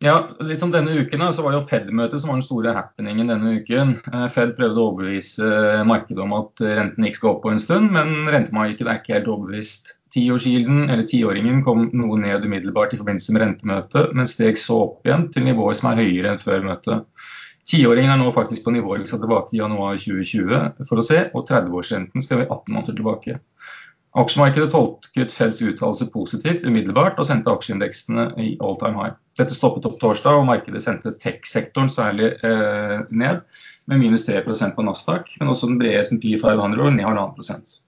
Ja, 0.00 0.14
litt 0.40 0.62
som 0.62 0.70
denne 0.72 0.94
uken 0.96 1.26
så 1.28 1.42
var 1.44 1.52
det 1.52 1.58
jo 1.58 1.66
Fed-møtet 1.68 2.22
som 2.22 2.30
var 2.30 2.38
den 2.38 2.46
store 2.46 2.72
happeningen 2.72 3.28
denne 3.28 3.50
uken. 3.60 3.98
Eh, 4.08 4.28
Fed 4.32 4.54
prøvde 4.56 4.80
å 4.80 4.86
overbevise 4.94 5.50
markedet 5.84 6.22
om 6.24 6.32
at 6.38 6.62
renten 6.64 7.04
ikke 7.04 7.18
skal 7.18 7.34
opp 7.34 7.42
på 7.44 7.52
en 7.52 7.60
stund, 7.60 7.90
men 7.92 8.30
rentemarkedet 8.32 8.88
er 8.88 9.02
ikke 9.02 9.18
helt 9.18 9.28
overbevist. 9.28 9.92
Tiårskilden, 10.16 10.86
eller 10.88 11.04
tiåringen, 11.06 11.60
kom 11.66 11.84
noe 11.92 12.16
ned 12.18 12.48
umiddelbart 12.48 12.96
i 12.96 13.00
forbindelse 13.02 13.36
med 13.36 13.44
rentemøtet, 13.44 14.16
men 14.16 14.30
steg 14.30 14.56
så 14.58 14.80
opp 14.86 15.04
igjen 15.06 15.28
til 15.34 15.44
nivåer 15.46 15.76
som 15.78 15.92
er 15.92 16.00
høyere 16.00 16.32
enn 16.32 16.40
før 16.40 16.64
møtet. 16.64 17.28
Tiåringen 17.70 18.10
er 18.10 18.18
nå 18.18 18.32
faktisk 18.34 18.64
på 18.64 18.72
nivået 18.74 19.04
vi 19.04 19.10
skal 19.12 19.20
tilbake 19.22 19.54
i 19.54 19.60
januar 19.60 20.00
2020 20.00 20.88
for 20.88 20.98
å 20.98 21.04
se, 21.06 21.26
og 21.36 21.44
30-årsrenten 21.44 22.24
skal 22.24 22.40
vi 22.40 22.48
18 22.48 22.72
måneder 22.72 22.96
tilbake. 22.96 23.36
Aksjemarkedet 24.18 24.72
tolket 24.72 25.30
Feds 25.30 25.60
uttalelse 25.62 26.08
positivt 26.10 26.64
umiddelbart 26.66 27.20
og 27.22 27.28
sendte 27.28 27.52
aksjeindeksene 27.52 28.24
i 28.42 28.48
all 28.58 28.74
time 28.80 28.98
high. 28.98 29.18
Dette 29.38 29.54
stoppet 29.54 29.86
opp 29.86 30.00
torsdag, 30.02 30.40
og 30.40 30.48
markedet 30.48 30.82
sendte 30.82 31.14
tech-sektoren 31.22 31.92
særlig 31.92 32.32
eh, 32.46 32.96
ned, 33.10 33.44
med 33.90 34.02
minus 34.02 34.26
3% 34.26 34.74
på 34.74 34.86
Nasdaq, 34.86 35.30
men 35.38 35.52
også 35.52 35.70
den 35.70 35.78
brede 35.78 36.02
S&P 36.02 36.34
500 36.42 36.82
og 36.88 36.98
ned 36.98 37.06
1,5% 37.06 37.78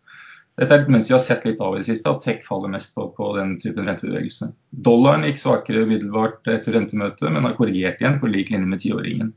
dette 0.60 0.76
er 0.76 0.88
mens 0.92 1.08
vi 1.08 1.14
har 1.14 1.22
sett 1.22 1.46
litt 1.48 1.60
av 1.64 1.74
i 1.74 1.80
det 1.80 1.86
siste, 1.88 2.10
at 2.10 2.24
tech 2.24 2.42
faller 2.44 2.70
mest 2.72 2.92
på, 2.94 3.06
på 3.16 3.30
den 3.38 3.54
typen 3.60 3.86
rentebevegelse. 3.88 4.50
Dollaren 4.84 5.24
gikk 5.24 5.40
svakere 5.40 5.86
umiddelbart 5.86 6.50
etter 6.52 6.76
rentemøtet, 6.76 7.30
men 7.32 7.46
har 7.48 7.56
korrigert 7.56 8.02
igjen 8.02 8.18
på 8.20 8.28
lik 8.28 8.52
linje 8.52 8.68
med 8.68 8.82
tiåringen. 8.82 9.32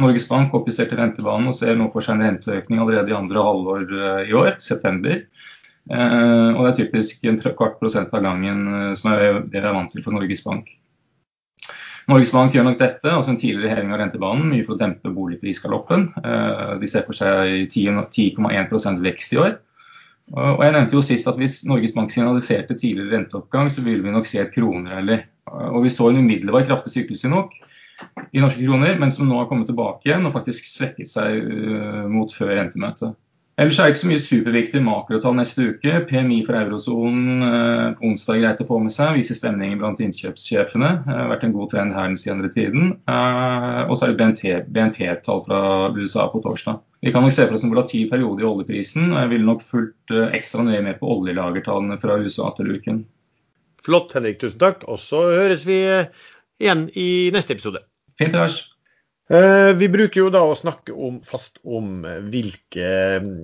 Norges 0.00 0.24
Bank 0.26 0.54
oppjusterte 0.56 0.96
rentebanen 0.98 1.52
og 1.52 1.58
ser 1.58 1.76
nå 1.78 1.90
for 1.92 2.02
seg 2.02 2.16
en 2.16 2.24
renteøkning 2.26 2.80
allerede 2.82 3.12
i 3.12 3.18
andre 3.18 3.44
halvår 3.46 3.84
eh, 3.98 4.22
i 4.30 4.34
år, 4.40 4.56
september. 4.64 5.20
Eh, 5.92 6.50
og 6.54 6.62
det 6.64 6.70
er 6.70 6.78
typisk 6.78 7.26
en 7.28 7.36
kvart 7.42 7.76
prosent 7.80 8.14
av 8.16 8.24
gangen 8.24 8.64
eh, 8.72 8.92
som 8.96 9.12
er 9.12 9.42
det 9.44 9.52
vi 9.52 9.60
er 9.60 9.74
vant 9.74 9.92
til 9.92 10.04
for 10.04 10.16
Norges 10.16 10.40
Bank. 10.46 10.70
Norges 12.08 12.32
Bank 12.32 12.56
gjør 12.56 12.66
nok 12.68 12.80
dette, 12.80 13.08
altså 13.08 13.32
en 13.32 13.40
tidligere 13.40 13.72
heving 13.72 13.92
av 13.92 14.00
rentebanen, 14.00 14.48
mye 14.52 14.64
for 14.64 14.76
å 14.76 14.80
dempe 14.80 15.12
boligprisgaloppen. 15.12 16.08
Eh, 16.20 16.72
de 16.80 16.88
ser 16.88 17.04
for 17.06 17.16
seg 17.16 17.68
10,1% 17.72 19.04
vekst 19.04 19.36
i 19.36 19.40
år. 19.44 19.54
Og 20.32 20.62
jeg 20.64 20.72
nevnte 20.72 20.96
jo 20.96 21.02
sist 21.04 21.26
at 21.28 21.36
Hvis 21.36 21.58
Norges 21.68 21.92
Bank 21.92 22.08
signaliserte 22.08 22.72
tidligere 22.80 23.18
renteoppgang, 23.18 23.68
så 23.68 23.84
ville 23.84 24.00
vi 24.00 24.12
nok 24.12 24.28
se 24.28 24.40
et 24.40 24.54
kronerally. 24.54 25.18
Og 25.52 25.82
Vi 25.84 25.92
så 25.92 26.08
en 26.08 26.22
umiddelbar 26.22 26.64
kraftig 26.64 26.94
styrkelse 26.94 27.28
nok 27.28 27.52
i 28.32 28.40
norske 28.40 28.64
kroner, 28.64 28.96
men 28.98 29.12
som 29.12 29.28
nå 29.28 29.36
har 29.36 29.50
kommet 29.50 29.68
tilbake 29.68 30.08
igjen 30.08 30.24
og 30.24 30.32
faktisk 30.32 30.64
svekket 30.64 31.12
seg 31.12 31.44
mot 32.08 32.32
før 32.32 32.54
rentemøtet. 32.56 33.12
Ellers 33.54 33.76
er 33.78 33.86
det 33.86 33.92
ikke 33.92 34.00
så 34.00 34.08
mye 34.10 34.22
superviktig 34.22 34.80
makrotall 34.82 35.36
neste 35.38 35.68
uke. 35.70 36.00
PMI 36.08 36.40
for 36.46 36.58
eurosonen 36.58 37.44
uh, 37.46 37.92
på 37.94 38.08
onsdag 38.08 38.40
greit 38.42 38.62
å 38.64 38.66
få 38.66 38.80
med 38.82 38.90
seg. 38.90 39.12
Viser 39.14 39.38
stemningen 39.38 39.78
blant 39.78 40.02
innkjøpssjefene. 40.02 40.90
Det 41.04 41.18
har 41.20 41.30
vært 41.30 41.46
en 41.46 41.54
god 41.54 41.70
trend 41.70 41.94
her 41.94 42.08
den 42.10 42.18
senere 42.18 42.50
tiden. 42.50 42.96
Uh, 43.06 43.86
og 43.86 43.94
så 43.94 44.08
er 44.08 44.16
det 44.16 44.58
BNP-tall 44.74 45.44
fra 45.46 45.62
USA 45.94 46.26
på 46.32 46.42
torsdag. 46.42 46.82
Vi 47.06 47.14
kan 47.14 47.22
nok 47.22 47.36
se 47.36 47.46
for 47.46 47.54
oss 47.54 47.62
en 47.62 47.70
volatil 47.70 48.10
periode 48.10 48.42
i 48.42 48.48
oljeprisen, 48.48 49.12
og 49.12 49.20
jeg 49.22 49.32
ville 49.36 49.46
nok 49.46 49.62
fulgt 49.62 50.14
ekstra 50.24 50.66
nøye 50.66 50.82
med 50.82 50.98
på 50.98 51.14
oljelagertallene 51.14 52.00
fra 52.02 52.18
USA 52.18 52.50
til 52.58 52.74
uken. 52.74 53.04
Flott, 53.86 54.16
Henrik. 54.18 54.42
Tusen 54.42 54.58
takk. 54.58 54.82
Og 54.90 54.98
så 54.98 55.22
høres 55.30 55.62
vi 55.68 55.78
igjen 55.84 56.88
i 56.98 57.30
neste 57.30 57.54
episode. 57.54 57.86
Fint, 58.18 58.34
Lars. 58.34 58.64
Eh, 59.30 59.72
Vi 59.76 59.88
bruker 59.88 60.20
jo 60.20 60.30
da 60.32 60.42
å 60.44 60.56
snakke 60.58 60.92
om, 60.92 61.20
fast 61.24 61.56
om 61.64 62.02
hvilke 62.28 62.90
mm, 63.24 63.38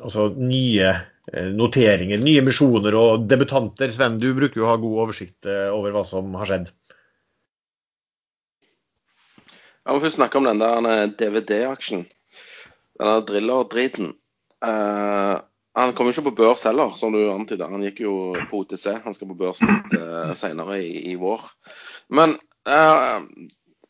altså, 0.00 0.28
nye 0.38 0.92
eh, 1.32 1.48
noteringer, 1.50 2.22
nye 2.22 2.44
misjoner 2.46 2.94
og 2.98 3.26
debutanter. 3.30 3.90
Sven, 3.90 4.20
du 4.22 4.30
bruker 4.36 4.62
jo 4.62 4.68
å 4.68 4.72
ha 4.72 4.80
god 4.82 5.00
oversikt 5.06 5.50
eh, 5.50 5.70
over 5.74 5.94
hva 5.96 6.04
som 6.06 6.34
har 6.38 6.50
skjedd. 6.50 6.70
Jeg 9.84 9.96
må 9.96 10.00
først 10.00 10.16
snakke 10.16 10.38
om 10.40 10.46
den 10.48 10.62
der 10.62 11.10
DVD-aksjen. 11.18 12.06
Denne 12.94 13.24
driller-driten. 13.26 14.14
Uh, 14.64 15.42
han 15.76 15.92
kom 15.92 16.08
jo 16.08 16.14
ikke 16.14 16.30
på 16.30 16.38
børs 16.38 16.62
heller, 16.64 16.94
som 16.96 17.12
du 17.12 17.18
antyda. 17.28 17.66
Han 17.68 17.82
gikk 17.84 18.00
jo 18.04 18.14
på 18.48 18.62
OTC. 18.62 18.86
Han 19.04 19.16
skal 19.16 19.28
på 19.32 19.36
børs 19.42 19.60
litt 19.60 19.96
uh, 19.98 20.30
senere 20.38 20.78
i, 20.80 21.10
i 21.10 21.16
vår. 21.20 21.42
Men 22.14 22.36
eh, 22.64 23.26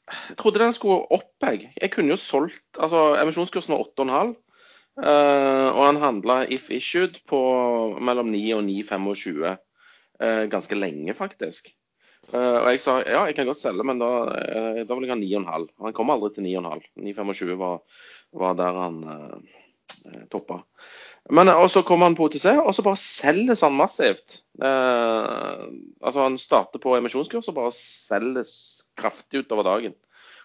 jeg 0.05 0.37
trodde 0.41 0.61
den 0.61 0.75
skulle 0.77 1.05
opp, 1.15 1.33
jeg. 1.43 1.71
Jeg 1.81 1.93
kunne 1.93 2.13
jo 2.13 2.21
solgt 2.21 2.81
altså 2.81 3.15
Emisjonskursen 3.21 3.75
var 3.75 3.87
8,5. 3.87 4.35
eh, 5.05 5.69
og 5.71 5.87
han 5.87 6.03
handla 6.03 6.43
if 6.53 6.71
issued 6.71 7.23
på 7.31 7.41
mellom 8.01 8.29
9 8.33 8.43
og 8.59 8.63
9,25 8.69 9.49
eh, 9.49 10.45
ganske 10.53 10.79
lenge, 10.79 11.15
faktisk. 11.15 11.73
Eh, 12.33 12.59
og 12.61 12.69
jeg 12.73 12.81
sa 12.81 12.99
ja, 13.03 13.25
jeg 13.29 13.37
kan 13.37 13.49
godt 13.49 13.61
selge, 13.61 13.85
men 13.85 14.01
da, 14.01 14.13
eh, 14.33 14.85
da 14.85 14.97
vil 14.97 15.09
jeg 15.09 15.15
ha 15.15 15.19
9,5. 15.21 15.67
Han 15.89 15.97
kom 15.97 16.13
aldri 16.15 16.35
til 16.37 16.49
9,5. 16.49 16.87
9,25 17.11 17.59
var, 17.61 17.83
var 18.33 18.57
der 18.61 18.81
han 18.81 19.03
uh, 19.05 19.55
toppa. 20.33 20.63
Men 21.33 21.49
og 21.49 21.71
så 21.73 21.83
kommer 21.83 22.11
han 22.11 22.17
på 22.17 22.29
OTC, 22.29 22.51
og 22.61 22.75
så 22.77 22.85
bare 22.85 23.01
selges 23.01 23.65
han 23.65 23.77
massivt. 23.77 24.43
Eh, 24.61 25.63
altså 26.05 26.27
Han 26.27 26.37
starter 26.39 26.83
på 26.83 26.97
emisjonskurs 26.99 27.49
og 27.49 27.57
bare 27.57 27.73
selges 27.73 28.84
kraftig 28.97 29.45
utover 29.45 29.65
dagen. 29.67 29.95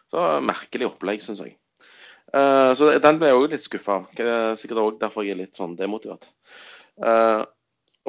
Så 0.09 0.23
Merkelig 0.41 0.87
opplegg, 0.89 1.21
syns 1.21 1.41
jeg. 1.43 1.55
Eh, 2.33 2.71
så 2.77 2.91
den 3.01 3.17
ble 3.21 3.29
jeg 3.31 3.37
òg 3.39 3.47
litt 3.51 3.63
skuffa 3.65 3.99
av. 3.99 4.07
Eh, 4.21 4.51
Sikkert 4.57 4.81
òg 4.83 4.99
derfor 5.01 5.25
jeg 5.25 5.33
er 5.35 5.41
litt 5.43 5.57
sånn 5.57 5.75
demotivert. 5.77 6.27
Eh, 7.01 7.43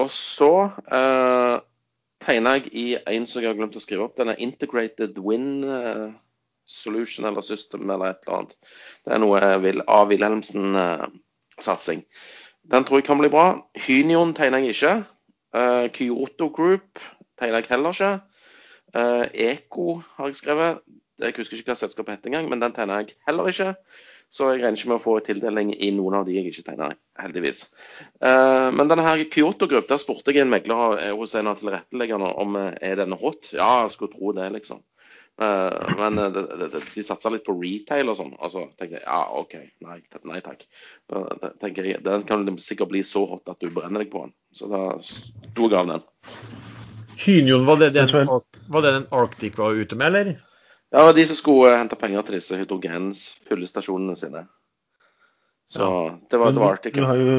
og 0.01 0.11
så 0.13 0.51
tegner 2.21 2.59
jeg 2.59 2.73
i 2.77 2.85
en 3.15 3.27
som 3.29 3.41
jeg 3.43 3.51
har 3.51 3.57
glemt 3.59 3.77
å 3.77 3.83
skrive 3.83 4.05
opp. 4.07 4.17
Denne 4.17 4.37
Integrated 4.41 5.19
Win 5.19 5.65
Solution 6.69 7.27
eller 7.29 7.43
System 7.45 7.89
eller 7.91 8.13
et 8.15 8.21
eller 8.27 8.37
annet. 8.39 8.57
Det 9.05 9.13
er 9.17 9.19
noe 9.23 9.41
Vil- 9.65 9.85
av 9.89 10.09
Wilhelmsen-satsing. 10.13 12.05
Den 12.71 12.85
tror 12.85 13.01
jeg 13.01 13.09
kan 13.09 13.19
bli 13.21 13.29
bra. 13.33 13.47
Hynion 13.87 14.33
tegner 14.37 14.63
jeg 14.65 14.77
ikke. 14.77 14.95
Kyoto 15.97 16.49
Group 16.55 17.01
tegner 17.41 17.61
jeg 17.61 17.71
heller 17.73 17.93
ikke. 17.97 18.13
Eh, 18.97 19.27
Eko 19.51 20.01
har 20.17 20.31
jeg 20.31 20.41
skrevet. 20.41 20.81
Jeg 21.21 21.37
husker 21.37 21.59
ikke 21.61 21.75
hva 21.75 21.77
selskapet 21.77 22.17
heter 22.17 22.31
engang, 22.33 22.49
men 22.49 22.63
den 22.63 22.73
tegner 22.77 23.03
jeg 23.03 23.17
heller 23.29 23.51
ikke. 23.51 23.75
Så 24.31 24.47
jeg 24.53 24.61
regner 24.63 24.79
ikke 24.79 24.93
med 24.93 25.01
å 25.01 25.03
få 25.03 25.17
tildeling 25.27 25.73
i 25.75 25.89
noen 25.93 26.15
av 26.21 26.27
de 26.27 26.37
jeg 26.37 26.47
ikke 26.53 26.63
tegner, 26.69 26.95
heldigvis. 27.19 27.65
Uh, 28.23 28.71
men 28.71 28.87
denne 28.89 29.03
her 29.03 29.25
Kyoto 29.27 29.67
Group, 29.69 29.89
der 29.91 29.99
spurte 29.99 30.31
jeg 30.31 30.45
en 30.45 30.53
megler 30.53 31.01
eh, 31.03 31.11
hos 31.19 31.35
en 31.35 31.51
av 31.51 31.59
tilretteleggerne 31.59 32.31
om 32.39 32.55
er 32.63 32.95
denne 33.03 33.19
hot. 33.19 33.51
Ja, 33.57 33.83
jeg 33.83 33.97
skulle 33.97 34.15
tro 34.15 34.31
det, 34.39 34.47
liksom. 34.55 34.85
Uh, 35.41 35.97
men 35.99 36.21
de, 36.21 36.45
det- 36.63 36.85
de 36.95 37.03
satsa 37.05 37.33
litt 37.35 37.45
på 37.47 37.59
retail 37.59 38.15
og 38.15 38.21
sånn. 38.23 38.33
Så 38.55 38.69
tenkte 38.79 39.01
jeg 39.01 39.05
ja, 39.05 39.21
OK, 39.43 39.59
nei, 39.83 39.99
nei 40.31 40.41
takk. 40.47 40.63
Da 41.11 41.51
tenker 41.59 41.91
jeg, 41.91 42.05
Den 42.07 42.23
kan 42.29 42.47
sikkert 42.63 42.95
bli 42.95 43.03
så 43.03 43.27
hot 43.35 43.51
at 43.51 43.59
du 43.59 43.71
brenner 43.75 44.05
deg 44.05 44.15
på 44.15 44.29
den. 44.29 44.37
Så 44.55 44.71
da 44.71 44.85
sto 45.03 45.67
jeg 45.67 45.81
av 45.83 45.91
den. 45.91 46.70
Hynion, 47.21 47.67
var 47.69 47.77
det 47.81 47.91
den, 47.95 48.09
var 48.73 48.83
det 48.85 48.93
den 48.95 49.07
Arctic 49.13 49.59
var 49.59 49.77
ute 49.77 49.97
med, 49.99 50.07
eller? 50.15 50.31
Ja, 50.91 50.99
det 51.03 51.07
var 51.07 51.19
de 51.19 51.27
som 51.31 51.37
skulle 51.39 51.73
eh, 51.75 51.79
hente 51.79 51.99
penger 52.01 52.25
til 52.27 52.39
disse 52.39 52.57
hydrogenfyllestasjonene 52.59 54.17
sine. 54.19 54.47
Så 55.71 55.85
det 56.31 56.39
var, 56.41 56.49
et 56.51 56.57
det 56.57 56.63
var 56.65 56.81
du, 56.83 56.91
du, 56.91 57.05
har 57.07 57.21
jo, 57.21 57.35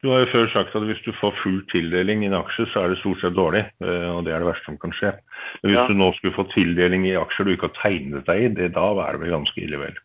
du 0.00 0.08
har 0.08 0.22
jo 0.22 0.30
før 0.32 0.46
sagt 0.54 0.76
at 0.78 0.86
hvis 0.88 1.02
du 1.04 1.10
får 1.18 1.34
full 1.42 1.58
tildeling 1.72 2.22
i 2.24 2.30
en 2.30 2.38
aksje, 2.38 2.64
så 2.72 2.84
er 2.86 2.94
det 2.94 3.00
stort 3.02 3.20
sett 3.20 3.36
dårlig. 3.36 3.66
eh, 3.84 4.06
Og 4.14 4.22
det 4.24 4.32
er 4.32 4.40
det 4.40 4.48
verste 4.48 4.70
som 4.70 4.78
kan 4.80 4.94
skje. 4.96 5.12
Men 5.60 5.72
hvis 5.74 5.80
Ja. 5.82 5.86
du 5.90 5.98
nå 5.98 6.08
skulle 6.16 6.36
få 6.38 6.46
tildeling 6.54 7.04
i 7.10 7.18
aksjer 7.20 7.44
du 7.44 7.52
ikke 7.52 7.68
har 7.68 7.76
tegnet 7.82 8.24
deg 8.30 8.46
i, 8.46 8.48
det, 8.56 8.70
da 8.78 8.86
er 9.04 9.12
det 9.12 9.20
vel 9.26 9.36
ganske 9.36 9.60
ille 9.66 9.82
vel. 9.82 9.98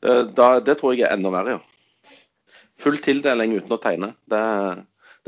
Det, 0.00 0.16
da, 0.38 0.48
det 0.60 0.78
tror 0.80 0.94
jeg 0.96 1.08
er 1.10 1.16
enda 1.18 1.34
verre, 1.34 1.58
ja. 1.58 2.14
Full 2.80 2.98
tildeling 3.04 3.56
uten 3.58 3.72
å 3.76 3.80
tegne. 3.80 4.14
Det, 4.28 4.40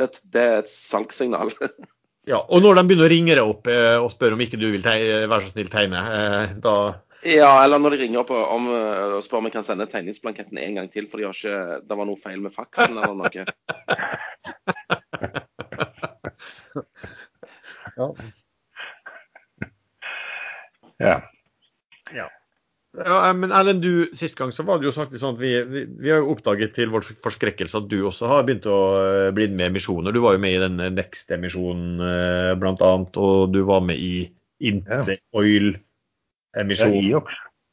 det, 0.00 0.08
det 0.32 0.42
er 0.48 0.58
et 0.62 0.72
salgssignal. 0.72 1.52
Ja, 2.28 2.42
og 2.44 2.60
når 2.60 2.76
de 2.76 2.88
begynner 2.90 3.08
å 3.08 3.12
ringe 3.12 3.34
deg 3.34 3.50
opp 3.54 3.68
eh, 3.72 3.96
og 3.96 4.10
spørre 4.12 4.36
om 4.36 4.42
ikke 4.44 4.60
du 4.60 4.66
vil 4.74 4.84
være 4.84 5.44
så 5.46 5.52
snill 5.54 5.70
tegne, 5.72 6.00
eh, 6.12 6.56
da 6.60 6.74
ja, 7.26 7.64
eller 7.64 7.78
når 7.82 7.90
de 7.96 7.96
ringer 8.04 8.20
opp 8.20 8.30
om, 8.30 8.68
øh, 8.70 9.16
og 9.16 9.24
spør 9.26 9.40
om 9.40 9.48
jeg 9.48 9.54
kan 9.56 9.64
sende 9.66 9.88
tegningsblanketten 9.90 10.58
en 10.62 10.74
gang 10.78 10.88
til, 10.92 11.08
for 11.10 11.18
de 11.18 11.24
har 11.26 11.34
ikke, 11.34 11.80
det 11.88 11.96
var 11.98 12.06
noe 12.06 12.20
feil 12.20 12.40
med 12.44 12.54
faksen 12.54 12.94
eller 12.94 13.14
noe. 13.18 13.30
ja. 17.98 18.06
Ja. 20.98 21.16
Ja, 23.04 23.32
men 23.36 23.52
Erlend, 23.54 23.82
du, 23.84 23.92
sist 24.16 24.38
gang 24.38 24.52
så 24.54 24.62
var 24.66 24.76
det 24.80 24.86
jo 24.88 24.96
faktisk 24.96 25.20
sånn 25.22 25.36
at 25.36 25.42
vi, 25.42 25.52
vi, 25.70 25.80
vi 26.02 26.12
har 26.12 26.18
jo 26.22 26.32
oppdaget 26.34 26.70
til 26.76 26.88
vår 26.92 27.02
forskrekkelse 27.24 27.76
at 27.82 27.90
du 27.90 27.98
også 28.08 28.24
har 28.30 28.46
begynt 28.48 28.66
å 28.70 28.78
eh, 28.98 29.30
bli 29.36 29.46
med 29.52 29.66
i 29.66 29.70
emisjoner. 29.72 30.10
Du 30.14 30.20
var 30.24 30.32
jo 30.36 30.42
med 30.42 30.52
i 30.56 30.62
den 30.64 30.76
Next-emisjonen 30.96 31.86
bl.a., 32.60 32.92
og 33.22 33.38
du 33.54 33.60
var 33.68 33.80
med 33.86 33.98
i 34.00 34.14
Ja. 34.58 34.74
Inteoil-emisjon 34.74 37.04
Ja, 37.06 37.20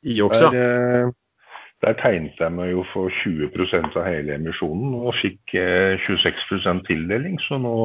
i 0.05 0.21
aksjer. 0.21 0.51
Der, 0.53 1.05
eh, 1.05 1.09
der 1.83 1.97
tegnet 1.99 2.39
jeg 2.39 2.53
meg 2.55 2.71
jo 2.71 2.85
for 2.93 3.11
20% 3.23 3.97
av 3.99 4.07
hele 4.07 4.37
emisjonen 4.39 4.95
og 5.01 5.11
fikk 5.19 5.55
eh, 5.59 5.99
26% 6.07 6.85
tildeling. 6.87 7.37
Så 7.45 7.59
nå, 7.61 7.75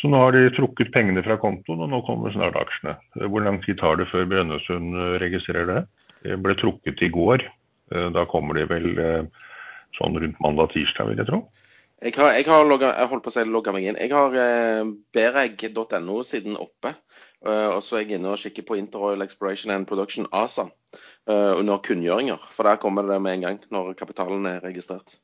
så 0.00 0.10
nå 0.10 0.20
har 0.20 0.36
de 0.36 0.50
trukket 0.56 0.92
pengene 0.94 1.24
fra 1.26 1.38
kontoen, 1.40 1.84
og 1.86 1.92
nå 1.92 2.02
kommer 2.06 2.34
snart 2.34 2.58
aksjene. 2.60 2.96
Eh, 3.20 3.26
Hvor 3.26 3.44
lang 3.46 3.60
tid 3.64 3.80
tar 3.80 3.98
det 4.00 4.10
før 4.12 4.28
Brønnøysund 4.30 4.94
eh, 4.94 5.16
registrerer 5.24 5.70
det? 5.70 5.80
Det 6.24 6.38
ble 6.42 6.56
trukket 6.58 7.02
i 7.04 7.12
går. 7.12 7.44
Eh, 7.92 8.08
Da 8.14 8.24
kommer 8.30 8.56
de 8.58 8.64
vel 8.70 8.88
eh, 8.98 9.50
sånn 9.98 10.16
rundt 10.20 10.40
mandag-tirsdag, 10.42 11.10
vil 11.10 11.22
jeg 11.22 11.30
tro. 11.30 11.44
Jeg 12.04 12.16
har, 12.18 12.34
jeg 12.36 12.44
har 12.50 12.66
logget, 12.68 12.96
jeg 12.98 13.08
holdt 13.08 13.24
på 13.24 13.30
å 13.30 13.32
si 13.32 13.44
logga 13.48 13.72
meg 13.72 13.86
inn. 13.88 14.00
Jeg 14.00 14.12
har 14.12 14.34
eh, 14.36 14.82
bereg.no-siden 15.16 16.58
oppe. 16.60 16.96
Uh, 17.44 17.76
og 17.76 17.82
så 17.84 17.98
er 17.98 18.06
jeg 18.06 18.16
inne 18.16 18.30
og 18.32 18.40
kikker 18.40 18.64
på 18.64 18.78
Interoil 18.80 19.20
Exploration 19.20 19.72
and 19.74 19.84
Production 19.84 20.24
ASA 20.32 20.64
uh, 20.64 21.52
under 21.58 21.76
kunngjøringer. 21.84 22.40
For 22.56 22.64
der 22.64 22.78
kommer 22.80 23.04
det 23.04 23.18
med 23.20 23.36
en 23.36 23.44
gang 23.44 23.58
når 23.74 23.90
kapitalen 23.98 24.46
er 24.48 24.62
registrert. 24.64 25.18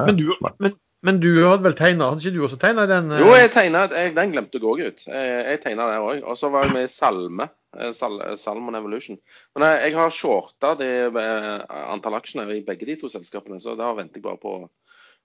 Men 0.00 0.18
du, 0.18 0.24
men, 0.58 0.74
men 1.06 1.20
du 1.22 1.28
hadde 1.36 1.62
vel 1.68 1.76
tegna, 1.78 2.08
hadde 2.10 2.24
ikke 2.24 2.34
du 2.34 2.42
også 2.48 2.58
tegna 2.58 2.88
den? 2.90 3.12
Uh... 3.14 3.20
Jo, 3.22 3.30
jeg 3.38 3.52
tegna, 3.54 3.84
den 3.94 4.34
glemte 4.34 4.58
jeg 4.58 4.66
òg 4.66 4.82
ut. 4.88 5.06
Jeg, 5.06 5.36
jeg 5.52 5.62
tegna 5.62 5.86
der 5.92 6.02
òg. 6.02 6.24
Og 6.26 6.40
så 6.40 6.50
var 6.50 6.66
jeg 6.66 6.74
med 6.74 6.88
i 6.88 6.90
Salme. 6.90 7.46
Eh, 7.80 7.92
Sal, 7.96 8.20
Salmon 8.40 8.74
Evolution. 8.78 9.18
Men 9.56 9.66
jeg, 9.68 9.90
jeg 9.90 9.98
har 9.98 10.14
shorta 10.14 10.74
det 10.80 10.90
eh, 11.10 11.64
antall 11.94 12.18
aksjene 12.20 12.46
i 12.54 12.62
begge 12.66 12.88
de 12.88 12.98
to 13.00 13.10
selskapene, 13.12 13.60
så 13.62 13.76
da 13.78 13.92
venter 13.96 14.20
jeg 14.20 14.26
bare 14.26 14.40
på, 14.42 14.54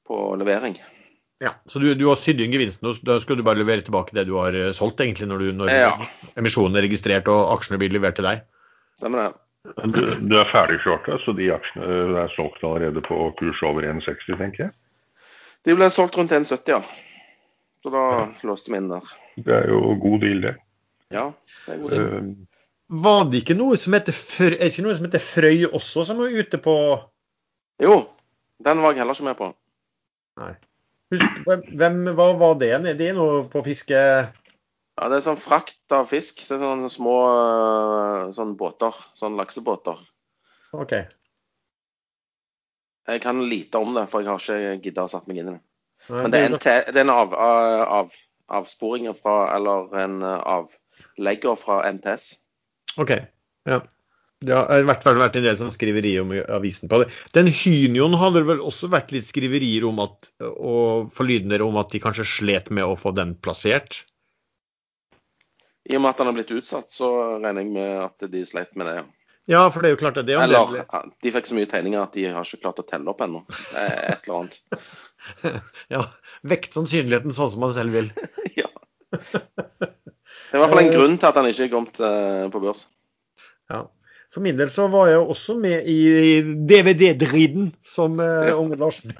på 0.07 0.21
levering. 0.39 0.77
Ja, 1.39 1.53
Så 1.71 1.79
du, 1.79 1.93
du 1.95 2.07
har 2.09 2.17
sydd 2.19 2.41
inn 2.43 2.51
gevinsten, 2.51 2.89
og 2.89 2.97
da 3.07 3.15
skal 3.23 3.37
du 3.39 3.45
bare 3.47 3.61
levere 3.61 3.83
tilbake 3.85 4.11
det 4.17 4.25
du 4.27 4.33
har 4.41 4.55
eh, 4.57 4.73
solgt, 4.75 4.99
egentlig, 4.99 5.29
når, 5.31 5.45
du, 5.45 5.51
når 5.61 5.71
Ja. 5.71 5.91
emisjonen 6.35 6.75
er 6.75 6.83
registrert 6.89 7.29
og 7.31 7.53
aksjene 7.55 7.79
blir 7.79 7.93
levert 7.95 8.17
til 8.19 8.27
deg? 8.27 8.41
Stemmer 8.99 9.23
det? 9.29 9.31
Du, 9.91 10.01
du 10.27 10.35
er 10.39 10.47
ferdig 10.51 10.79
shorta, 10.83 11.17
så 11.23 11.31
de 11.35 11.47
aksjene 11.55 11.87
eh, 11.87 12.17
er 12.25 12.33
solgt 12.35 12.63
allerede 12.63 13.03
på 13.05 13.21
kurs 13.39 13.63
over 13.67 13.87
1,60, 13.87 14.35
tenker 14.39 14.65
jeg. 14.67 14.75
De 15.67 15.75
ble 15.75 15.87
solgt 15.91 16.15
rundt 16.19 16.31
1,70, 16.35 16.73
ja. 16.75 16.81
Så 17.83 17.91
da 17.93 18.03
låste 18.47 18.71
vi 18.73 18.79
inn 18.79 18.89
der. 18.91 19.05
Det 19.39 19.55
er 19.55 19.69
jo 19.71 19.93
god 20.03 20.19
deal, 20.23 20.41
det. 20.43 20.53
Ja, 21.13 21.31
det 21.65 21.73
er 21.75 21.81
god 21.81 21.91
tid. 21.95 21.99
Eh, 21.99 22.47
Var 23.03 23.23
det 23.29 23.39
ikke 23.43 23.55
noe 23.57 23.77
som 23.77 23.93
heter, 23.93 24.15
Frøy, 24.17 24.51
er 24.55 24.63
det 24.63 24.71
ikke 24.73 24.85
noe 24.87 24.95
som 24.97 25.05
heter 25.05 25.21
Frøy 25.21 25.63
også, 25.69 26.05
som 26.09 26.17
var 26.21 26.33
ute 26.33 26.57
på 26.61 26.73
Jo, 27.81 27.95
den 28.65 28.81
var 28.83 28.91
jeg 28.95 29.01
heller 29.03 29.17
ikke 29.17 29.27
med 29.29 29.37
på. 29.39 29.49
Husk, 31.09 31.37
hvem, 31.47 31.61
hvem, 31.79 31.99
Hva 32.17 32.27
var 32.37 32.57
det? 32.61 32.71
Det 32.99 33.07
er 33.09 33.17
noe 33.17 33.43
på 33.49 33.61
fiske... 33.65 33.95
Ja, 34.99 35.07
Det 35.07 35.15
er 35.21 35.23
sånn 35.29 35.39
frakt 35.39 35.93
av 35.95 36.09
fisk. 36.09 36.41
Det 36.43 36.57
er 36.57 36.61
sånne 36.65 36.89
små 36.91 37.13
øh, 37.29 38.31
sånn 38.35 38.51
båter. 38.59 38.97
Sånne 39.15 39.39
laksebåter. 39.39 40.01
OK. 40.75 40.91
Jeg 43.09 43.21
kan 43.23 43.39
lite 43.49 43.79
om 43.81 43.93
det, 43.95 44.03
for 44.11 44.21
jeg 44.21 44.29
har 44.29 44.43
ikke 44.43 44.83
gidda 44.89 45.05
å 45.07 45.11
satt 45.11 45.29
meg 45.29 45.39
inn 45.39 45.47
i 45.47 45.53
det. 45.55 45.61
Men 46.09 46.33
det 46.33 46.41
er 46.41 46.49
en, 46.49 46.57
det- 46.59 46.93
det 46.93 46.99
er 46.99 47.05
en 47.07 47.13
av, 47.15 47.33
av, 47.37 48.11
avsporinger 48.59 49.15
fra, 49.17 49.37
eller 49.55 49.95
en 50.03 50.19
uh, 50.25 50.67
avlegger 51.19 51.55
fra 51.55 51.91
NTS. 51.91 52.33
OK. 52.97 53.11
Ja. 53.63 53.83
Det 54.39 54.55
har 54.55 54.79
i 54.79 54.85
hvert 54.87 55.03
fall 55.03 55.19
vært 55.19 55.35
en 55.35 55.43
del 55.43 55.57
sånn 55.59 55.73
skriverier 55.73 56.23
om 56.23 56.31
avisen 56.55 56.87
på 56.87 57.01
det. 57.01 57.09
Den 57.35 57.49
Hynion 57.51 58.15
hadde 58.15 58.39
det 58.39 58.47
vel 58.47 58.61
også 58.63 58.87
vært 58.87 59.11
litt 59.11 59.27
skriverier 59.27 59.83
om 59.89 59.99
at, 59.99 60.29
og 60.47 61.11
forlydender 61.11 61.61
om 61.65 61.75
at 61.81 61.91
de 61.91 61.99
kanskje 61.99 62.23
slet 62.23 62.71
med 62.71 62.87
å 62.87 62.95
få 62.95 63.11
den 63.11 63.35
plassert? 63.35 64.05
I 65.89 65.97
og 65.97 66.05
med 66.05 66.13
at 66.13 66.21
den 66.21 66.29
har 66.29 66.37
blitt 66.37 66.55
utsatt, 66.55 66.87
så 66.93 67.11
regner 67.41 67.65
jeg 67.65 67.73
med 67.73 68.03
at 68.05 68.29
de 68.31 68.45
sleit 68.47 68.75
med 68.79 68.87
det. 68.87 68.99
ja. 69.01 69.07
Ja, 69.49 69.63
for 69.73 69.81
det 69.81 69.89
er 69.89 69.95
jo 69.95 69.97
klart 69.97 70.17
at 70.21 70.27
det 70.27 70.35
er 70.37 70.43
Eller 70.43 70.83
de 71.25 71.31
fikk 71.33 71.47
så 71.49 71.55
mye 71.57 71.65
tegninger 71.65 72.03
at 72.03 72.13
de 72.13 72.27
har 72.29 72.45
ikke 72.45 72.61
klart 72.67 72.81
å 72.83 72.85
telle 72.85 73.09
opp 73.09 73.23
ennå. 73.25 73.41
Et 73.73 74.27
eller 74.27 74.35
annet. 74.43 74.59
Ja, 75.93 76.03
vekt 76.47 76.77
sannsynligheten 76.77 77.33
sånn 77.35 77.49
som 77.55 77.63
man 77.65 77.73
selv 77.73 77.97
vil. 77.97 78.11
ja. 78.61 78.69
Det 80.49 80.57
er 80.57 80.59
i 80.59 80.61
hvert 80.63 80.73
fall 80.73 80.81
en 80.81 80.95
grunn 80.95 81.15
til 81.21 81.29
at 81.29 81.37
han 81.37 81.47
ikke 81.51 81.65
er 81.67 81.71
kommet 81.73 81.99
eh, 82.01 82.45
på 82.49 82.61
børs. 82.63 82.87
Ja. 83.69 83.83
For 84.33 84.45
min 84.45 84.57
del 84.57 84.69
så 84.73 84.85
var 84.89 85.09
jeg 85.09 85.21
også 85.21 85.55
med 85.57 85.87
i 85.89 86.41
DVD-driden, 86.69 87.71
som 87.85 88.19
eh, 88.21 88.51
Unge 88.53 88.77
Larsen 88.77 89.13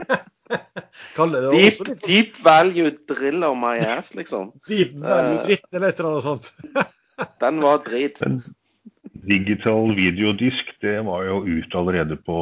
kaller 1.18 1.48
det. 1.48 1.52
Deep, 1.54 1.82
Også 1.82 1.98
deep 2.06 2.40
value 2.46 2.92
driller 3.10 3.58
my 3.58 3.76
ass, 3.78 4.14
liksom. 4.18 4.52
deep 4.70 4.96
value 5.02 5.44
dritt 5.46 5.66
eller 5.74 5.90
et 5.90 6.02
eller 6.02 6.16
annet 6.16 6.28
sånt. 6.28 6.54
Den 7.44 7.62
var 7.62 7.82
drit. 7.86 8.22
Men 8.26 8.42
digital 9.30 9.94
videodisk, 9.98 10.72
det 10.82 10.98
var 11.06 11.26
jo 11.28 11.42
ut 11.46 11.76
allerede 11.76 12.18
på 12.26 12.38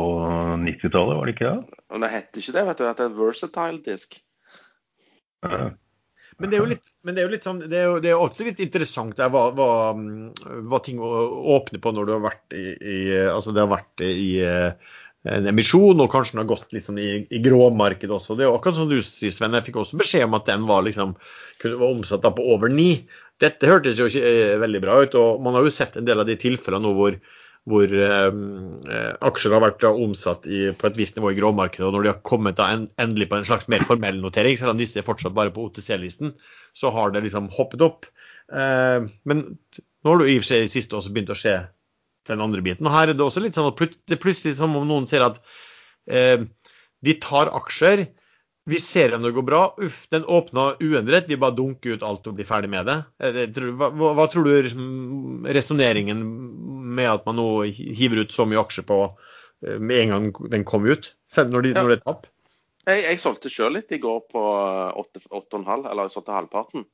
90-tallet, 0.64 1.18
var 1.18 1.26
det 1.26 1.36
ikke 1.36 1.52
det? 1.52 1.82
Men 1.92 2.06
det 2.06 2.14
heter 2.14 2.44
ikke 2.44 2.56
det, 2.56 2.66
vet 2.68 2.80
du. 2.80 2.84
Det 2.84 2.92
heter 2.94 3.18
versatile 3.18 3.84
disk. 3.88 4.20
Ja. 5.44 5.70
Men 6.38 6.52
det 6.52 6.58
er 6.58 6.62
jo 6.62 6.70
litt, 6.70 6.86
det 7.08 7.18
er 7.18 7.26
jo 7.26 7.34
litt 7.34 7.48
sånn, 7.48 7.64
det 7.66 7.78
er 7.80 7.88
jo, 7.88 7.98
det 8.04 8.12
er 8.12 8.20
også 8.22 8.46
litt 8.46 8.60
interessant 8.62 9.18
der, 9.18 9.32
hva, 9.34 9.48
hva, 9.58 9.70
hva 10.70 10.80
ting 10.86 11.00
åpner 11.02 11.82
på 11.82 11.94
når 11.96 12.06
du 12.06 12.14
har 12.14 12.24
vært 12.28 12.54
i, 12.54 12.66
i 12.78 12.98
altså 13.26 13.56
det 13.56 13.64
har 13.64 13.72
vært 13.72 14.04
i 14.06 14.28
eh, 14.46 14.92
en 15.28 15.50
emisjon, 15.50 16.00
og 16.00 16.12
kanskje 16.14 16.36
den 16.36 16.44
har 16.44 16.52
gått 16.52 16.76
liksom 16.76 17.00
i, 17.02 17.10
i 17.34 17.40
gråmarkedet 17.44 18.14
også. 18.14 18.38
Det 18.38 18.46
er 18.46 18.52
jo 18.52 18.58
akkurat 18.60 18.78
som 18.78 18.92
du 18.92 19.00
sier, 19.02 19.34
Sven. 19.34 19.56
Jeg 19.58 19.66
fikk 19.66 19.82
også 19.82 20.00
beskjed 20.00 20.28
om 20.28 20.38
at 20.38 20.48
den 20.50 20.68
var 20.70 20.86
liksom, 20.86 21.16
kunne 21.62 21.80
være 21.82 21.98
omsatt 21.98 22.28
på 22.38 22.46
over 22.54 22.72
ni. 22.72 22.92
Dette 23.42 23.70
hørtes 23.70 24.00
jo 24.00 24.08
ikke 24.10 24.30
eh, 24.30 24.60
veldig 24.62 24.84
bra 24.84 25.02
ut, 25.04 25.18
og 25.20 25.44
man 25.46 25.58
har 25.58 25.66
jo 25.66 25.74
sett 25.74 25.98
en 25.98 26.08
del 26.08 26.24
av 26.24 26.30
de 26.30 26.38
tilfellene 26.40 26.86
nå 26.86 26.94
hvor, 26.98 27.18
hvor 27.68 27.92
eh, 27.92 28.28
eh, 28.96 29.14
aksjer 29.28 29.56
har 29.56 29.64
vært 29.66 29.84
omsatt 29.90 30.46
i, 30.48 30.68
på 30.72 30.88
et 30.88 31.00
visst 31.00 31.18
nivå 31.18 31.34
i 31.34 31.40
gråmarkedet, 31.40 31.84
og 31.88 31.96
når 31.96 32.06
de 32.06 32.12
har 32.14 32.22
kommet 32.28 32.60
da 32.60 32.70
en, 32.74 32.86
endelig 33.02 33.28
på 33.32 33.40
en 33.40 33.48
slags 33.48 33.68
mer 33.72 33.84
formell 33.88 34.22
notering, 34.24 34.56
selv 34.60 34.72
om 34.74 34.80
disse 34.80 35.02
er 35.02 35.08
fortsatt 35.08 35.36
bare 35.36 35.52
på 35.56 35.66
OTC-listen, 35.68 36.32
så 36.78 36.92
har 36.96 37.12
det 37.12 37.26
liksom 37.26 37.50
hoppet 37.58 37.84
opp. 37.84 38.08
Eh, 38.56 39.10
men 39.28 39.44
nå 39.44 40.14
har 40.14 40.22
du 40.22 40.30
i 40.30 40.38
og 40.38 40.46
for 40.46 40.54
seg 40.54 40.68
i 40.68 40.72
siste 40.72 40.96
også 40.96 41.12
begynt 41.12 41.34
å 41.36 41.40
se 41.40 41.58
den 42.32 42.44
andre 42.44 42.64
biten. 42.64 42.88
Og 42.88 42.96
her 42.96 43.12
er 43.12 43.18
det 43.18 43.26
også 43.26 43.44
litt 43.44 43.58
sånn 43.58 43.70
at 43.70 43.84
det 44.08 44.16
er 44.16 44.24
plutselig 44.24 44.56
som 44.60 44.76
om 44.80 44.88
noen 44.88 45.08
ser 45.10 45.26
at 45.26 45.42
eh, 46.08 46.48
de 47.04 47.18
tar 47.24 47.52
aksjer. 47.56 48.08
Vi 48.68 48.80
ser 48.84 49.14
om 49.16 49.24
det 49.24 49.32
går 49.32 49.46
bra. 49.48 49.62
Uff, 49.80 50.02
den 50.12 50.26
åpna 50.28 50.74
uendret. 50.84 51.30
Vi 51.30 51.38
bare 51.40 51.56
dunker 51.56 51.96
ut 51.96 52.04
alt 52.04 52.28
og 52.28 52.36
blir 52.36 52.48
ferdig 52.48 52.68
med 52.74 52.88
det. 52.90 52.98
Eh, 53.24 53.44
Hva, 53.80 53.92
hva, 53.96 54.26
tror 54.32 54.44
du 54.48 54.72
mm, 54.76 55.48
resonneringen 55.56 56.24
med 56.98 57.08
at 57.14 57.28
man 57.30 57.40
nå 57.40 57.48
hiver 57.72 58.26
ut 58.26 58.34
så 58.36 58.44
mye 58.50 58.60
aksjer 58.60 58.84
på 58.90 58.98
eh, 59.08 59.78
med 59.80 60.02
en 60.02 60.16
gang 60.16 60.28
den 60.52 60.68
kom 60.68 60.88
ut? 60.90 61.14
Når, 61.38 61.62
de, 61.64 61.72
Ja. 61.76 61.84
når 61.84 61.94
det 61.94 62.00
er 62.02 62.04
tapp? 62.10 62.28
Jeg, 62.88 63.04
jeg 63.04 63.20
solgte 63.20 63.50
sjøl 63.52 63.74
litt 63.76 63.92
i 63.96 64.02
går 64.04 64.22
på 64.32 64.44
eh, 64.44 65.00
8,5, 65.24 65.88
eller 65.88 66.08
jeg 66.08 66.16
solgte 66.18 66.36
halvparten. 66.36 66.86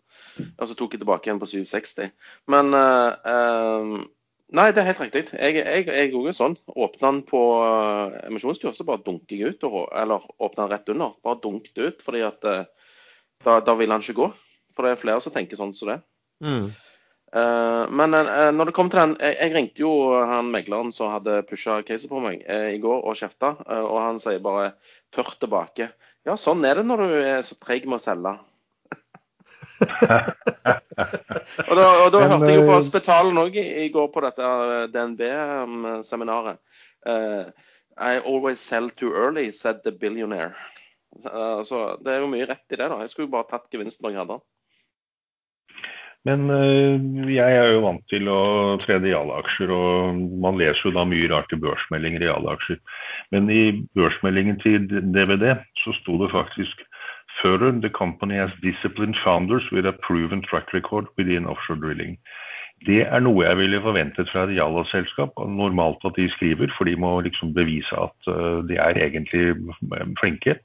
Og 0.58 0.65
så 0.70 0.77
tok 0.77 0.94
jeg 0.96 1.01
tilbake 1.03 1.30
igjen 1.30 1.42
på 1.42 1.50
7,60. 1.50 2.13
Men 2.53 2.74
eh, 2.77 3.34
eh, 3.34 3.98
Nei, 4.53 4.67
det 4.69 4.83
er 4.83 4.89
helt 4.91 5.01
riktig. 5.01 5.24
Jeg, 5.33 5.57
jeg, 5.57 5.86
jeg 5.89 6.12
er 6.12 6.15
også 6.19 6.36
sånn. 6.38 6.55
Åpner 6.69 7.07
den 7.07 7.22
på 7.25 7.41
uh, 7.65 8.13
emisjonskurs, 8.27 8.77
så 8.77 8.86
bare 8.86 9.01
dunker 9.05 9.39
jeg 9.39 9.55
ut. 9.55 9.65
Eller 9.98 10.25
åpner 10.38 10.67
den 10.67 10.74
rett 10.75 10.91
under. 10.93 11.15
Bare 11.25 11.41
dunk 11.41 11.72
det 11.74 11.88
ut, 11.89 12.03
fordi 12.05 12.22
at 12.27 12.45
eh, 12.50 12.91
da, 13.45 13.57
da 13.65 13.74
vil 13.79 13.89
han 13.89 14.05
ikke 14.05 14.19
gå. 14.22 14.27
For 14.77 14.86
det 14.86 14.93
er 14.93 15.01
flere 15.01 15.24
som 15.25 15.33
tenker 15.33 15.57
sånn 15.57 15.74
som 15.74 15.89
det. 15.89 16.00
Mm. 16.45 16.67
Uh, 17.33 17.89
men 17.89 18.13
uh, 18.13 18.51
når 18.53 18.69
det 18.69 18.75
kom 18.77 18.91
til 18.93 19.00
den 19.00 19.13
jeg, 19.17 19.33
jeg 19.39 19.53
ringte 19.55 19.81
jo 19.81 19.91
han 20.29 20.51
megleren 20.53 20.91
som 20.93 21.15
hadde 21.15 21.39
pusha 21.50 21.79
caset 21.81 22.11
på 22.11 22.22
meg 22.22 22.44
uh, 22.46 22.70
i 22.70 22.77
går 22.81 23.07
og 23.09 23.18
kjefta, 23.18 23.55
eh, 23.66 23.81
og 23.81 23.98
han 24.03 24.20
sier 24.22 24.44
bare 24.44 24.75
tørt 25.13 25.39
tilbake. 25.42 25.89
Ja, 26.29 26.37
sånn 26.37 26.61
er 26.70 26.77
det 26.77 26.85
når 26.85 27.01
du 27.01 27.16
er 27.18 27.42
så 27.46 27.57
treg 27.57 27.87
med 27.89 27.98
å 27.98 28.05
selge. 28.05 28.35
og 31.70 31.75
da, 31.77 31.86
og 32.05 32.12
da 32.14 32.20
Men, 32.20 32.29
hørte 32.31 32.50
jeg 32.51 32.59
jo 32.59 32.68
på 32.68 32.77
eh, 32.77 32.86
Spetalen 32.88 33.42
òg 33.42 33.57
i, 33.59 33.66
i 33.86 33.90
går 33.94 34.07
på 34.14 34.24
dette 34.25 34.46
DNB-seminaret. 34.94 36.62
Uh, 37.07 37.46
I 37.98 38.18
always 38.20 38.59
sell 38.64 38.90
too 38.90 39.14
early, 39.14 39.51
said 39.51 39.83
the 39.83 39.92
billionaire. 39.92 40.53
Uh, 41.25 41.62
så 41.68 41.98
det 42.03 42.14
er 42.14 42.24
jo 42.24 42.31
mye 42.31 42.48
rett 42.50 42.66
i 42.72 42.79
det. 42.79 42.90
da. 42.90 43.01
Jeg 43.01 43.14
skulle 43.14 43.29
jo 43.29 43.36
bare 43.36 43.50
tatt 43.51 43.70
gevinsten 43.74 44.05
når 44.05 44.14
jeg 44.14 44.22
hadde 44.24 44.38
den. 44.38 44.46
Men 46.24 46.48
uh, 46.48 47.27
jeg 47.27 47.57
er 47.59 47.74
jo 47.74 47.83
vant 47.83 48.05
til 48.07 48.29
å 48.31 48.40
trene 48.83 49.09
realaksjer, 49.09 49.74
og 49.75 50.22
man 50.44 50.59
leser 50.62 50.88
jo 50.88 50.96
da 50.96 51.03
mye 51.07 51.27
rart 51.31 51.51
i 51.51 51.59
børsmeldinger 51.59 52.24
i 52.24 52.29
realaksjer. 52.29 52.79
Men 53.36 53.51
i 53.51 53.64
børsmeldingen 53.98 54.62
til 54.64 54.88
DVD 54.88 55.57
så 55.83 55.96
sto 56.00 56.16
det 56.24 56.31
faktisk 56.31 56.86
Further, 57.41 57.72
the 57.72 57.89
company 57.89 58.35
has 58.35 58.51
disciplined 58.61 59.17
founders 59.24 59.63
with 59.72 59.85
a 59.85 59.93
proven 59.93 60.41
track 60.41 60.74
record 60.74 61.05
within 61.17 61.46
offshore 61.46 61.79
drilling. 61.79 62.17
Det 62.85 63.01
er 63.07 63.19
noe 63.24 63.46
jeg 63.46 63.57
ville 63.57 63.81
forventet 63.81 64.29
fra 64.31 64.43
et 64.43 64.55
Jalla-selskap. 64.57 65.31
og 65.35 65.50
Normalt 65.50 66.03
at 66.05 66.17
de 66.17 66.29
skriver, 66.29 66.67
for 66.77 66.83
de 66.83 66.96
må 66.96 67.19
liksom 67.22 67.53
bevise 67.53 67.96
at 67.96 68.27
øh, 68.27 68.67
de 68.69 68.75
er 68.75 69.00
egentlig 69.00 69.55
øh, 69.55 70.07
flinke. 70.19 70.59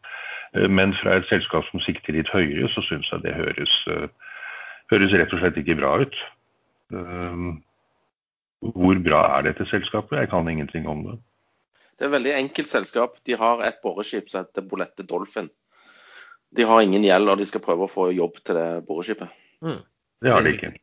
Eh, 0.54 0.70
Men 0.70 0.94
fra 1.02 1.16
et 1.16 1.28
selskap 1.28 1.64
som 1.70 1.80
sikter 1.80 2.12
litt 2.12 2.32
høyere, 2.32 2.68
så 2.68 2.82
syns 2.82 3.12
jeg 3.12 3.22
det 3.22 3.34
høres 3.34 3.84
høres 4.90 5.12
rett 5.12 5.32
og 5.32 5.40
slett 5.40 5.56
ikke 5.60 5.76
bra 5.76 5.98
ut. 6.00 6.14
Hvor 8.60 9.00
bra 9.04 9.22
er 9.36 9.42
dette 9.46 9.66
selskapet? 9.68 10.18
Jeg 10.18 10.30
kan 10.32 10.48
ingenting 10.48 10.88
om 10.88 11.04
det. 11.04 11.18
Det 11.98 12.06
er 12.06 12.08
et 12.08 12.16
veldig 12.16 12.34
enkelt 12.38 12.68
selskap. 12.68 13.18
De 13.26 13.36
har 13.36 13.62
et 13.66 13.78
boreskip 13.82 14.30
som 14.30 14.46
heter 14.46 14.64
Bolette 14.70 15.06
Dolphin. 15.06 15.50
De 16.56 16.64
har 16.64 16.82
ingen 16.82 17.04
gjeld, 17.04 17.28
og 17.28 17.40
de 17.40 17.46
skal 17.48 17.64
prøve 17.64 17.86
å 17.86 17.92
få 17.92 18.10
jobb 18.16 18.38
til 18.40 18.56
det 18.56 18.68
boreskipet. 18.88 19.32
Det 20.22 20.32
har 20.32 20.44
de 20.44 20.54
ikke. 20.56 20.76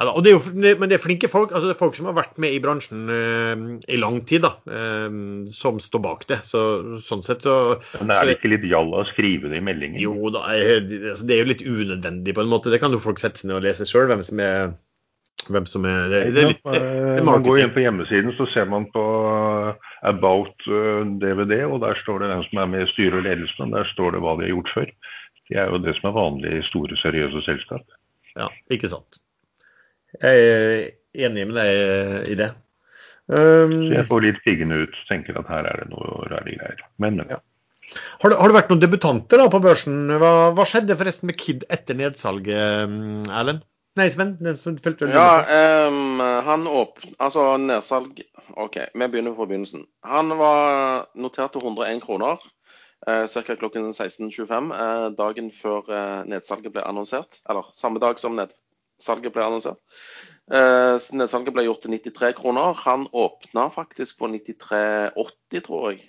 Ja, 0.00 0.06
da, 0.08 0.12
og 0.16 0.24
det 0.24 0.30
er 0.30 0.38
jo, 0.38 0.52
men 0.80 0.88
det 0.88 0.96
er 0.96 1.02
flinke 1.02 1.28
folk. 1.28 1.50
altså 1.52 1.68
det 1.68 1.74
er 1.74 1.80
Folk 1.82 1.96
som 1.98 2.06
har 2.08 2.14
vært 2.16 2.38
med 2.40 2.54
i 2.56 2.60
bransjen 2.64 3.02
eh, 3.12 3.64
i 3.92 3.98
lang 4.00 4.22
tid, 4.24 4.46
da, 4.46 4.54
eh, 4.72 5.18
som 5.52 5.80
står 5.82 6.00
bak 6.06 6.24
det. 6.30 6.38
Så, 6.48 6.62
sånn 7.04 7.24
sett 7.26 7.44
så 7.44 7.56
Men 7.98 8.14
er 8.14 8.30
det 8.30 8.38
ikke 8.38 8.54
litt 8.54 8.64
jalla 8.70 9.02
å 9.02 9.08
skrive 9.10 9.50
det 9.52 9.60
i 9.60 9.66
meldingen? 9.66 10.00
Jo 10.00 10.32
da, 10.32 10.46
eh, 10.56 10.78
det 10.80 11.02
altså, 11.02 11.26
det 11.28 11.36
er 11.36 11.42
jo 11.42 11.50
litt 11.50 11.66
unødvendig 11.66 12.36
på 12.38 12.46
en 12.46 12.52
måte. 12.54 12.72
Det 12.72 12.80
kan 12.80 12.96
jo 12.96 13.02
folk 13.02 13.20
sette 13.20 13.42
seg 13.42 13.50
ned 13.50 13.58
og 13.60 13.66
lese 13.66 13.88
sjøl, 13.88 14.08
hvem 14.08 14.24
som 14.24 14.40
er 14.40 14.72
hvem 15.54 15.66
som 15.68 15.86
er 15.88 16.08
det, 16.12 16.22
det 16.34 16.46
det, 16.50 16.56
det 16.64 17.00
Eh, 17.20 17.24
man 17.26 17.44
går 17.44 17.60
inn 17.62 17.72
på 17.74 17.82
hjemmesiden, 17.82 18.32
så 18.38 18.46
ser 18.54 18.68
man 18.70 18.86
på 18.94 19.02
uh, 19.02 19.88
About 20.08 20.54
DVD, 21.20 21.64
og 21.66 21.80
der 21.84 21.98
står 22.00 22.22
det 22.22 22.30
hvem 22.30 22.44
som 22.48 22.62
er 22.62 22.70
med 22.74 22.86
i 22.86 22.90
styret 22.92 23.18
og 23.20 23.26
ledelsen, 23.26 23.66
og 23.66 23.76
der 23.76 23.90
står 23.92 24.14
det 24.14 24.22
hva 24.24 24.36
de 24.38 24.46
har 24.46 24.54
gjort 24.54 24.72
før. 24.76 24.94
Det 25.50 25.58
er 25.58 25.72
jo 25.72 25.82
det 25.82 25.96
som 25.98 26.08
er 26.10 26.16
vanlig 26.16 26.54
i 26.56 26.64
store, 26.68 26.96
seriøse 27.00 27.42
selskap. 27.44 27.98
Ja, 28.38 28.48
ikke 28.70 28.90
sant. 28.90 29.20
Jeg 30.22 30.42
er 30.46 31.26
enig 31.26 31.46
med 31.50 31.58
deg 31.58 32.30
i 32.30 32.38
det. 32.38 32.50
Um, 33.30 33.90
jeg 33.92 34.06
får 34.10 34.24
litt 34.24 34.40
piggende 34.46 34.80
ut, 34.86 34.96
tenker 35.06 35.36
at 35.38 35.50
her 35.50 35.66
er 35.70 35.84
det 35.84 35.90
noe 35.92 36.26
rare 36.30 36.50
greier. 36.50 36.84
Men, 37.02 37.20
men. 37.20 37.34
Ja. 37.36 37.38
har, 38.22 38.32
det, 38.32 38.38
har 38.38 38.50
det 38.50 38.56
vært 38.56 38.72
noen 38.72 38.82
debutanter 38.82 39.42
da 39.42 39.46
på 39.52 39.62
børsen? 39.62 40.00
Hva, 40.22 40.32
hva 40.56 40.66
skjedde 40.66 40.98
forresten 40.98 41.30
med 41.30 41.38
Kid 41.38 41.66
etter 41.70 41.98
nedsalget, 41.98 42.94
Erlend? 43.30 43.66
Nei, 43.98 44.06
Sven? 44.10 44.36
Fulgte 44.56 45.08
Ja, 45.10 45.86
um, 45.88 46.20
han 46.20 46.66
åpnet, 46.70 47.16
Altså 47.18 47.56
nedsalg 47.58 48.22
OK, 48.54 48.76
vi 48.94 49.08
begynner 49.08 49.34
fra 49.34 49.46
begynnelsen. 49.46 49.84
Han 50.06 50.30
var 50.38 51.08
notert 51.14 51.52
til 51.54 51.64
101 51.64 52.02
kroner 52.04 52.38
eh, 53.06 53.26
ca. 53.26 53.56
klokken 53.56 53.90
16.25 53.92 54.72
eh, 54.74 55.06
dagen 55.18 55.50
før 55.54 55.90
eh, 55.90 56.22
nedsalget 56.30 56.74
ble 56.74 56.84
annonsert. 56.86 57.40
Eller 57.48 57.70
samme 57.74 58.02
dag 58.02 58.18
som 58.22 58.38
nedsalget 58.38 59.34
ble 59.34 59.46
annonsert. 59.46 59.78
Eh, 60.50 60.96
nedsalget 61.14 61.54
ble 61.54 61.66
gjort 61.68 61.84
til 61.86 61.94
93 61.98 62.34
kroner. 62.40 62.74
Han 62.86 63.06
åpna 63.12 63.68
faktisk 63.74 64.18
på 64.18 64.32
93,80, 64.34 65.62
tror 65.66 65.90
jeg. 65.92 66.02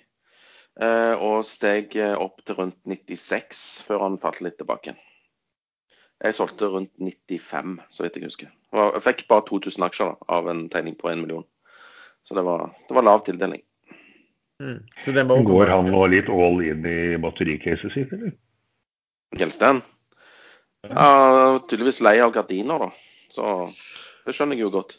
Eh, 0.80 1.14
og 1.20 1.44
steg 1.44 1.96
eh, 2.00 2.16
opp 2.16 2.44
til 2.46 2.58
rundt 2.58 2.78
96 2.88 3.82
før 3.86 4.06
han 4.08 4.20
falt 4.20 4.40
litt 4.44 4.58
tilbake. 4.60 4.96
Jeg 6.22 6.36
solgte 6.36 6.68
rundt 6.70 6.92
95, 7.02 7.80
så 7.90 8.04
vidt 8.04 8.16
jeg 8.18 8.28
husker. 8.28 8.50
Og 8.76 8.94
Jeg 8.94 9.04
fikk 9.08 9.24
bare 9.30 9.44
2000 9.48 9.86
aksjer 9.88 10.12
da, 10.12 10.28
av 10.36 10.48
en 10.52 10.68
tegning 10.70 10.94
på 10.98 11.10
1 11.10 11.22
million. 11.24 11.44
Så 12.22 12.36
det 12.38 12.44
var, 12.46 12.68
det 12.88 12.94
var 12.94 13.06
lav 13.06 13.24
tildeling. 13.26 13.62
Mm. 14.62 14.78
Går 15.48 15.72
han 15.72 15.90
nå 15.90 16.04
litt 16.12 16.28
all 16.30 16.60
in 16.62 16.86
i 16.86 16.98
battericaset 17.22 17.90
sitt, 17.96 18.12
eller? 18.14 18.36
Gjelsten? 19.40 19.80
Ja, 20.86 21.58
tydeligvis 21.66 22.02
lei 22.04 22.18
av 22.22 22.34
gardiner, 22.34 22.86
da. 22.86 22.90
Så 23.32 23.46
det 24.26 24.36
skjønner 24.36 24.58
jeg 24.58 24.66
jo 24.66 24.72
godt. 24.76 24.98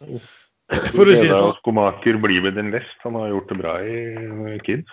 For 0.95 1.07
å 1.07 1.15
si 1.15 1.27
det 1.27 1.37
sånn, 1.37 1.55
Skomaker 1.59 2.19
blir 2.23 2.43
ved 2.43 2.57
den 2.59 2.71
lest. 2.73 2.95
Han 3.05 3.15
har 3.19 3.31
gjort 3.31 3.51
det 3.51 3.59
bra 3.59 3.77
i 3.83 4.59
Kid. 4.65 4.83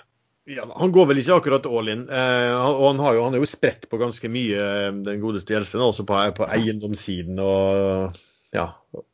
Ja, 0.51 0.65
han 0.77 0.93
går 0.95 1.07
vel 1.11 1.21
ikke 1.23 1.37
akkurat 1.41 1.67
all 1.71 1.89
in. 1.93 2.07
Eh, 2.11 2.49
han- 2.51 2.75
og 2.75 2.87
han, 2.91 3.03
har 3.05 3.15
jo, 3.19 3.25
han 3.29 3.37
er 3.39 3.43
jo 3.45 3.51
spredt 3.51 3.87
på 3.91 4.01
ganske 4.01 4.31
mye, 4.33 4.59
eh, 4.59 4.91
den 5.07 5.21
godeste 5.23 5.55
Gjelsten. 5.55 5.83
Også 5.85 6.07
på, 6.09 6.19
på 6.37 6.49
eiendomssiden 6.51 7.39
og 7.43 8.19
ja, 8.51 8.65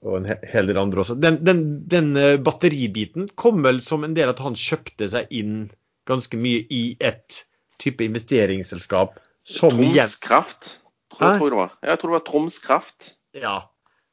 og 0.00 0.14
en 0.16 0.30
hel 0.48 0.70
del 0.70 0.78
andre 0.80 1.02
også. 1.02 1.18
Den, 1.20 1.42
den, 1.44 1.62
den 1.92 2.14
eh, 2.16 2.38
batteribiten 2.40 3.28
kom 3.36 3.60
vel 3.66 3.82
som 3.84 4.06
en 4.06 4.14
del 4.16 4.32
at 4.32 4.40
han 4.40 4.56
kjøpte 4.56 5.10
seg 5.12 5.28
inn 5.36 5.66
ganske 6.08 6.38
mye 6.40 6.62
i 6.72 6.82
et 7.04 7.42
type 7.82 8.00
investeringsselskap 8.06 9.18
som 9.46 9.74
Troms 9.76 10.16
Kraft, 10.24 10.70
tror, 11.12 11.36
tror 11.36 11.44
jeg 11.44 11.52
det 11.52 11.58
var. 11.60 11.74
Jeg 11.90 12.00
tror 12.00 12.10
det 12.12 12.16
var 12.16 12.26
Troms 12.30 12.58
Kraft. 12.64 13.10
Ja. 13.36 13.56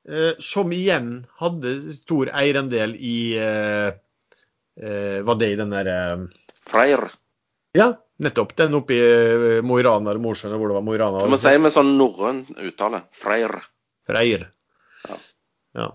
Eh, 0.03 0.33
som 0.43 0.73
igjen 0.75 1.11
hadde 1.39 1.77
stor 1.95 2.27
eierandel 2.35 2.97
i 2.99 3.17
eh, 3.39 3.93
eh, 4.83 5.19
Var 5.23 5.37
det 5.39 5.53
i 5.53 5.59
den 5.61 5.71
der 5.71 5.87
eh, 5.93 6.25
Freyr. 6.69 7.07
Ja, 7.77 7.89
nettopp. 8.23 8.53
Den 8.59 8.77
oppe 8.77 8.95
i 8.95 9.01
eh, 9.01 9.61
Mo 9.65 9.79
i 9.79 9.85
Rana 9.85 10.11
eller 10.11 10.21
Mosjøen, 10.23 10.51
eller 10.51 10.61
hvor 10.61 10.71
det 10.71 10.77
var. 10.77 10.85
Mo 10.87 10.95
i 10.95 11.01
Rana. 11.01 11.23
Du 11.25 11.33
må 11.33 11.41
si 11.41 11.55
med 11.59 11.73
sånn 11.75 11.95
norrøn 11.99 12.43
uttale. 12.69 13.03
Freyr. 13.17 13.57
Freyr. 14.09 14.47
Ja. 15.09 15.17
ja. 15.79 15.89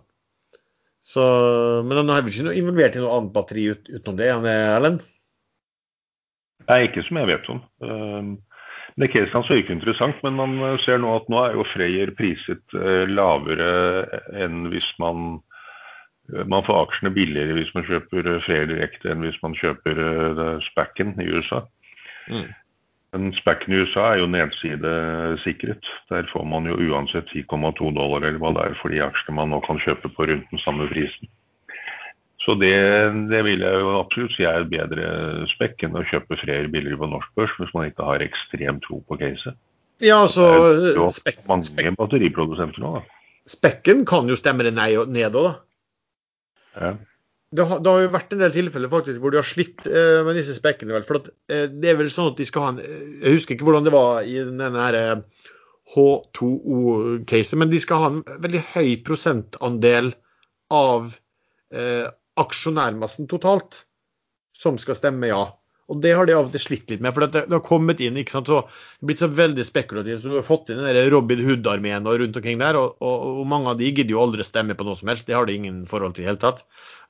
Så, 1.08 1.22
men 1.88 2.02
han 2.02 2.10
er 2.12 2.24
vel 2.24 2.34
ikke 2.34 2.50
noe 2.50 2.58
involvert 2.58 2.98
i 2.98 3.00
noe 3.00 3.14
annet 3.16 3.32
batteri 3.32 3.70
ut, 3.72 3.86
utenom 3.88 4.18
det, 4.18 4.28
han 4.28 4.48
er 4.48 4.74
Erlend? 4.74 5.06
Nei, 6.68 6.82
ikke 6.84 7.06
som 7.06 7.20
jeg 7.22 7.30
vet 7.30 7.48
om. 7.48 7.62
Um, 7.80 8.34
Det 8.98 9.08
caset 9.12 9.32
hans 9.36 9.48
er 9.48 9.60
ikke 9.62 9.76
interessant, 9.76 10.18
men 10.26 10.34
man 10.36 10.78
ser 10.82 10.98
nå 10.98 11.12
at 11.14 11.28
nå 11.30 11.38
er 11.44 11.54
jo 11.54 11.64
Freyr 11.70 12.10
priset 12.18 12.74
eh, 12.74 13.04
lavere 13.06 13.68
enn 14.34 14.66
hvis 14.72 14.88
man 14.98 15.38
man 16.28 16.64
får 16.66 16.82
aksjene 16.84 17.12
billigere 17.16 17.56
hvis 17.56 17.74
man 17.76 17.86
kjøper 17.88 18.26
eh, 18.28 18.40
Freyr 18.44 18.68
direkte 18.70 19.12
enn 19.12 19.24
hvis 19.24 19.38
man 19.44 19.56
kjøper 19.58 20.00
eh, 20.04 20.48
Spacken 20.68 21.14
i 21.22 21.28
USA. 21.32 21.62
Mm. 22.28 22.48
Men 23.16 23.32
Spacken 23.38 23.72
i 23.72 23.80
USA 23.80 24.10
er 24.12 24.22
jo 24.22 24.28
nedsidesikret. 24.28 25.92
Der 26.12 26.28
får 26.32 26.44
man 26.48 26.68
jo 26.68 26.76
uansett 26.76 27.30
10,2 27.32 27.92
dollar 27.96 28.20
eller 28.20 28.40
hva 28.42 28.52
det 28.56 28.66
er 28.66 28.80
for 28.82 28.92
de 28.92 29.00
aksjene 29.04 29.38
man 29.40 29.54
nå 29.54 29.62
kan 29.64 29.80
kjøpe 29.80 30.12
på 30.12 30.28
rundt 30.28 30.50
den 30.52 30.64
samme 30.64 30.88
prisen. 30.92 31.30
Så 32.44 32.54
det, 32.60 32.76
det 33.28 33.40
vil 33.44 33.64
jeg 33.64 33.80
jo 33.82 33.96
absolutt 33.98 34.36
si 34.36 34.44
er 34.46 34.62
et 34.62 34.70
bedre 34.72 35.08
spekk 35.50 35.82
enn 35.84 35.96
å 35.98 36.04
kjøpe 36.08 36.38
Freyr 36.40 36.68
billigere 36.72 37.00
på 37.00 37.08
norsk 37.10 37.32
børs 37.36 37.56
hvis 37.58 37.72
man 37.76 37.88
ikke 37.88 38.06
har 38.08 38.24
ekstrem 38.24 38.82
tro 38.84 39.00
på 39.08 39.18
caset. 39.20 39.56
Ja, 40.04 40.20
altså 40.22 40.44
Det 40.78 40.92
er 40.92 41.00
jo 41.00 41.08
spek, 41.10 41.40
mange 41.50 41.94
batteriprodusenter 41.98 42.84
nå, 42.84 42.92
da. 43.00 43.32
Spekken 43.48 44.04
kan 44.06 44.28
jo 44.30 44.36
stemme 44.38 44.66
det 44.66 44.76
ned 44.76 45.00
òg, 45.00 45.48
da. 45.48 45.56
Det 47.48 47.64
har, 47.64 47.80
det 47.80 47.92
har 47.92 48.02
jo 48.02 48.12
vært 48.12 48.32
en 48.34 48.42
del 48.42 48.52
tilfeller 48.52 48.90
faktisk 48.92 49.22
hvor 49.22 49.32
de 49.32 49.38
har 49.40 49.46
slitt 49.48 49.86
eh, 49.88 50.20
med 50.26 50.36
disse 50.36 50.56
spekkene. 50.58 50.92
Vel, 50.98 51.06
for 51.08 51.22
at, 51.22 51.30
eh, 51.48 51.64
det 51.72 51.92
er 51.92 51.96
vel 52.00 52.10
sånn 52.12 52.34
at 52.34 52.40
de 52.40 52.46
skal 52.48 52.64
ha 52.66 52.72
en 52.74 52.80
eh, 52.82 53.04
Jeg 53.22 53.38
husker 53.38 53.56
ikke 53.56 53.68
hvordan 53.68 53.88
det 53.88 53.94
var 53.94 54.28
i 54.28 54.36
denne 54.44 54.68
her 54.74 54.98
eh, 54.98 55.46
H2O-caset, 55.94 57.56
men 57.56 57.72
de 57.72 57.80
skal 57.80 58.02
ha 58.02 58.10
en 58.12 58.20
veldig 58.44 58.60
høy 58.74 58.90
prosentandel 59.06 60.12
av 60.76 61.14
eh, 61.72 62.04
aksjonærmassen 62.38 63.30
totalt 63.30 63.86
som 64.58 64.76
skal 64.80 64.98
stemme 64.98 65.30
ja. 65.30 65.46
Og 65.88 66.02
det 66.04 66.10
har 66.12 66.28
de 66.28 66.34
av 66.36 66.50
og 66.50 66.52
til 66.52 66.60
slitt 66.60 66.90
litt 66.92 67.00
med. 67.04 67.14
For 67.16 67.24
det, 67.24 67.46
har 67.48 67.64
kommet 67.64 68.02
inn 68.04 68.18
ikke 68.20 68.34
sant, 68.34 68.50
så 68.50 68.60
det 68.60 69.00
har 69.00 69.08
blitt 69.10 69.22
så 69.22 69.28
veldig 69.32 69.64
spekulativt. 69.64 70.20
Så 70.20 70.32
du 70.32 70.36
har 70.36 70.44
fått 70.44 70.72
inn 70.72 70.82
den 70.84 70.98
Robin 71.14 71.40
Hood-armeen 71.46 72.08
og 72.08 72.18
rundt 72.20 72.36
omkring 72.36 72.60
der. 72.60 72.76
Og, 72.76 72.98
og, 73.00 73.24
og 73.40 73.48
mange 73.48 73.72
av 73.72 73.80
de 73.80 73.88
gidder 73.88 74.12
jo 74.12 74.20
aldri 74.26 74.44
stemme 74.44 74.76
på 74.76 74.84
noe 74.84 74.98
som 75.00 75.08
helst. 75.08 75.28
Det 75.30 75.36
har 75.38 75.48
de 75.48 75.56
ingen 75.56 75.86
forhold 75.88 76.16
til 76.16 76.26
i 76.26 76.26
det 76.26 76.34
hele 76.34 76.42
tatt. 76.44 76.60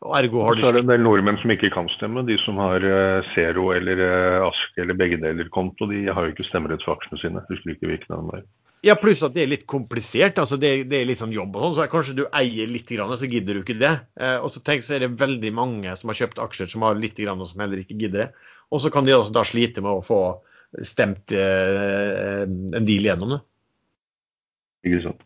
Og 0.06 0.14
ergo 0.14 0.44
har 0.46 0.54
de 0.54 0.62
Så 0.62 0.70
er 0.70 0.78
det 0.78 0.84
en 0.84 0.92
del 0.92 1.02
nordmenn 1.02 1.40
som 1.42 1.50
ikke 1.50 1.72
kan 1.74 1.90
stemme. 1.96 2.22
De 2.28 2.38
som 2.44 2.60
har 2.62 2.86
eh, 2.86 3.32
Zero 3.34 3.72
eller 3.74 4.04
eh, 4.04 4.46
Ask 4.46 4.78
eller 4.78 4.98
begge 4.98 5.18
deler 5.24 5.50
konto, 5.50 5.90
de 5.90 6.06
har 6.06 6.28
jo 6.28 6.36
ikke 6.36 6.46
stemmerett 6.46 6.86
for 6.86 6.94
aksjene 6.94 7.22
sine. 7.24 7.44
Husker 7.50 7.74
ikke 7.74 7.90
hvilken 7.90 8.14
av 8.14 8.30
dem. 8.30 8.46
Ja, 8.86 8.94
pluss 8.94 9.24
at 9.26 9.34
det 9.34 9.42
er 9.42 9.50
litt 9.50 9.66
komplisert. 9.66 10.38
altså 10.38 10.56
Det, 10.60 10.70
det 10.90 11.00
er 11.00 11.08
litt 11.08 11.18
sånn 11.18 11.34
jobb 11.34 11.56
og 11.56 11.64
sånn. 11.64 11.78
Så 11.80 11.88
kanskje 11.90 12.18
du 12.20 12.24
eier 12.30 12.70
litt, 12.70 12.86
grann, 12.94 13.16
så 13.18 13.26
gidder 13.26 13.58
du 13.58 13.64
ikke 13.64 13.78
det. 13.80 13.96
Eh, 14.20 14.36
og 14.38 14.52
så 14.54 14.62
tenk 14.62 14.86
så 14.86 14.94
er 14.94 15.02
det 15.02 15.16
veldig 15.18 15.50
mange 15.56 15.96
som 15.98 16.12
har 16.12 16.20
kjøpt 16.20 16.38
aksjer 16.44 16.70
som 16.70 16.86
har 16.86 17.00
litt, 17.00 17.18
grann, 17.18 17.42
og 17.42 17.50
som 17.50 17.64
heller 17.64 17.82
ikke 17.82 17.98
gidder 17.98 18.28
det. 18.28 18.30
Og 18.72 18.82
så 18.84 18.92
kan 18.92 19.06
de 19.06 19.16
også 19.16 19.34
da 19.34 19.44
slite 19.48 19.84
med 19.84 19.92
å 19.98 20.04
få 20.04 20.20
stemt 20.84 21.32
eh, 21.32 22.44
en 22.44 22.88
deal 22.88 23.08
gjennom 23.08 23.36
det. 23.36 23.40
Ikke 24.88 25.06
sant? 25.06 25.24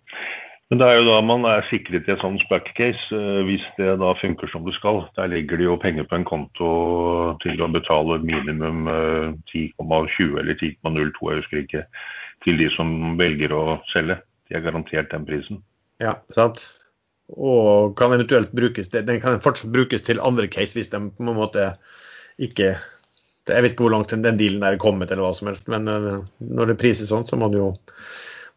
Men 0.73 0.81
det 0.81 0.87
er 0.89 0.95
jo 0.97 1.09
da 1.11 1.17
man 1.21 1.43
er 1.45 1.67
sikret 1.69 2.07
i 2.09 2.13
et 2.15 2.23
sånt 2.23 2.41
SPAC-case, 2.47 3.09
eh, 3.13 3.41
hvis 3.45 3.65
det 3.77 3.97
da 4.01 4.15
funker 4.17 4.49
som 4.49 4.65
det 4.65 4.73
skal. 4.79 5.03
Der 5.19 5.29
ligger 5.29 5.61
det 5.61 5.67
jo 5.67 5.81
penger 5.81 6.07
på 6.09 6.17
en 6.17 6.29
konto 6.29 6.69
til 7.43 7.61
å 7.61 7.69
betale 7.69 8.23
minimum 8.23 8.87
eh, 8.89 9.35
10,20 9.53 10.39
eller 10.41 10.57
10,02, 10.57 11.27
jeg 11.29 11.43
husker 11.43 11.61
ikke, 11.65 11.83
til 12.47 12.63
de 12.63 12.71
som 12.73 13.19
velger 13.21 13.53
å 13.53 13.65
selge. 13.93 14.17
De 14.49 14.57
er 14.57 14.65
garantert 14.65 15.13
den 15.13 15.27
prisen. 15.29 15.61
Ja, 16.01 16.17
sant? 16.33 16.65
Og 17.33 17.93
kan 17.97 18.13
eventuelt 18.13 18.51
brukes 18.53 18.91
Den 18.93 19.21
kan 19.23 19.39
fortsatt 19.41 19.71
brukes 19.73 20.03
til 20.05 20.21
andre 20.21 20.49
case 20.53 20.77
hvis 20.77 20.91
de 20.93 20.99
på 21.13 21.23
en 21.25 21.37
måte 21.37 21.69
ikke 22.43 22.75
Jeg 23.51 23.65
vet 23.65 23.75
ikke 23.75 23.87
hvor 23.87 23.95
langt 23.97 24.13
den 24.15 24.23
den 24.23 24.39
dealen 24.39 24.63
der 24.63 24.77
er 24.77 24.83
kommet, 24.83 25.11
eller 25.11 25.27
hva 25.27 25.33
som 25.35 25.51
helst, 25.51 25.67
men 25.73 25.89
eh, 25.91 26.21
når 26.47 26.73
det 26.73 26.79
prises 26.83 27.11
sånn, 27.11 27.27
så 27.27 27.39
må 27.39 27.51
det 27.53 27.59
jo 27.59 27.73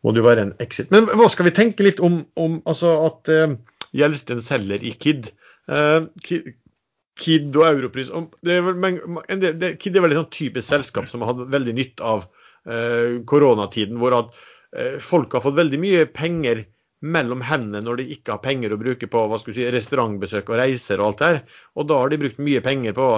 må 0.06 0.14
det 0.14 0.22
jo 0.22 0.28
være 0.28 0.44
en 0.46 0.54
exit. 0.62 0.92
Men 0.94 1.08
hva 1.10 1.26
skal 1.34 1.48
vi 1.48 1.56
tenke 1.58 1.86
litt 1.86 2.02
om, 2.04 2.20
om 2.38 2.60
altså 2.70 2.92
at 3.08 3.32
uh, 3.34 3.56
Gjelsten 3.98 4.42
selger 4.44 4.84
i 4.86 4.92
Kid? 5.02 5.32
Uh, 5.66 6.06
Kid, 6.22 7.56
og 7.56 7.64
Europris 7.64 8.12
det 8.46 8.60
er 8.60 8.76
men, 8.78 9.00
en 9.32 9.42
del, 9.42 9.56
det, 9.58 9.72
Kid 9.82 9.98
er 9.98 10.06
vel 10.06 10.14
et 10.14 10.20
sånn 10.20 10.36
typisk 10.36 10.68
selskap 10.68 11.10
som 11.10 11.24
har 11.24 11.34
hatt 11.34 11.50
veldig 11.56 11.74
nytt 11.80 12.04
av 12.06 12.28
uh, 12.28 13.18
koronatiden, 13.26 13.98
hvor 14.02 14.14
at 14.20 14.38
uh, 14.78 15.02
folk 15.02 15.34
har 15.34 15.46
fått 15.48 15.58
veldig 15.58 15.82
mye 15.82 16.06
penger 16.14 16.66
mellom 17.06 17.42
hendene 17.46 17.84
når 17.86 18.02
de 18.02 18.08
ikke 18.16 18.36
har 18.36 18.44
penger 18.46 18.74
å 18.74 18.82
bruke 18.82 19.10
på 19.10 19.26
hva 19.30 19.40
skal 19.42 19.58
si, 19.58 19.66
restaurantbesøk 19.74 20.50
og 20.52 20.60
reiser 20.62 21.02
og 21.02 21.10
alt 21.10 21.22
det 21.22 21.32
her. 21.32 21.44
Og 21.80 21.90
da 21.90 22.02
har 22.02 22.12
de 22.12 22.22
brukt 22.22 22.42
mye 22.42 22.64
penger 22.66 22.96
på 22.98 23.10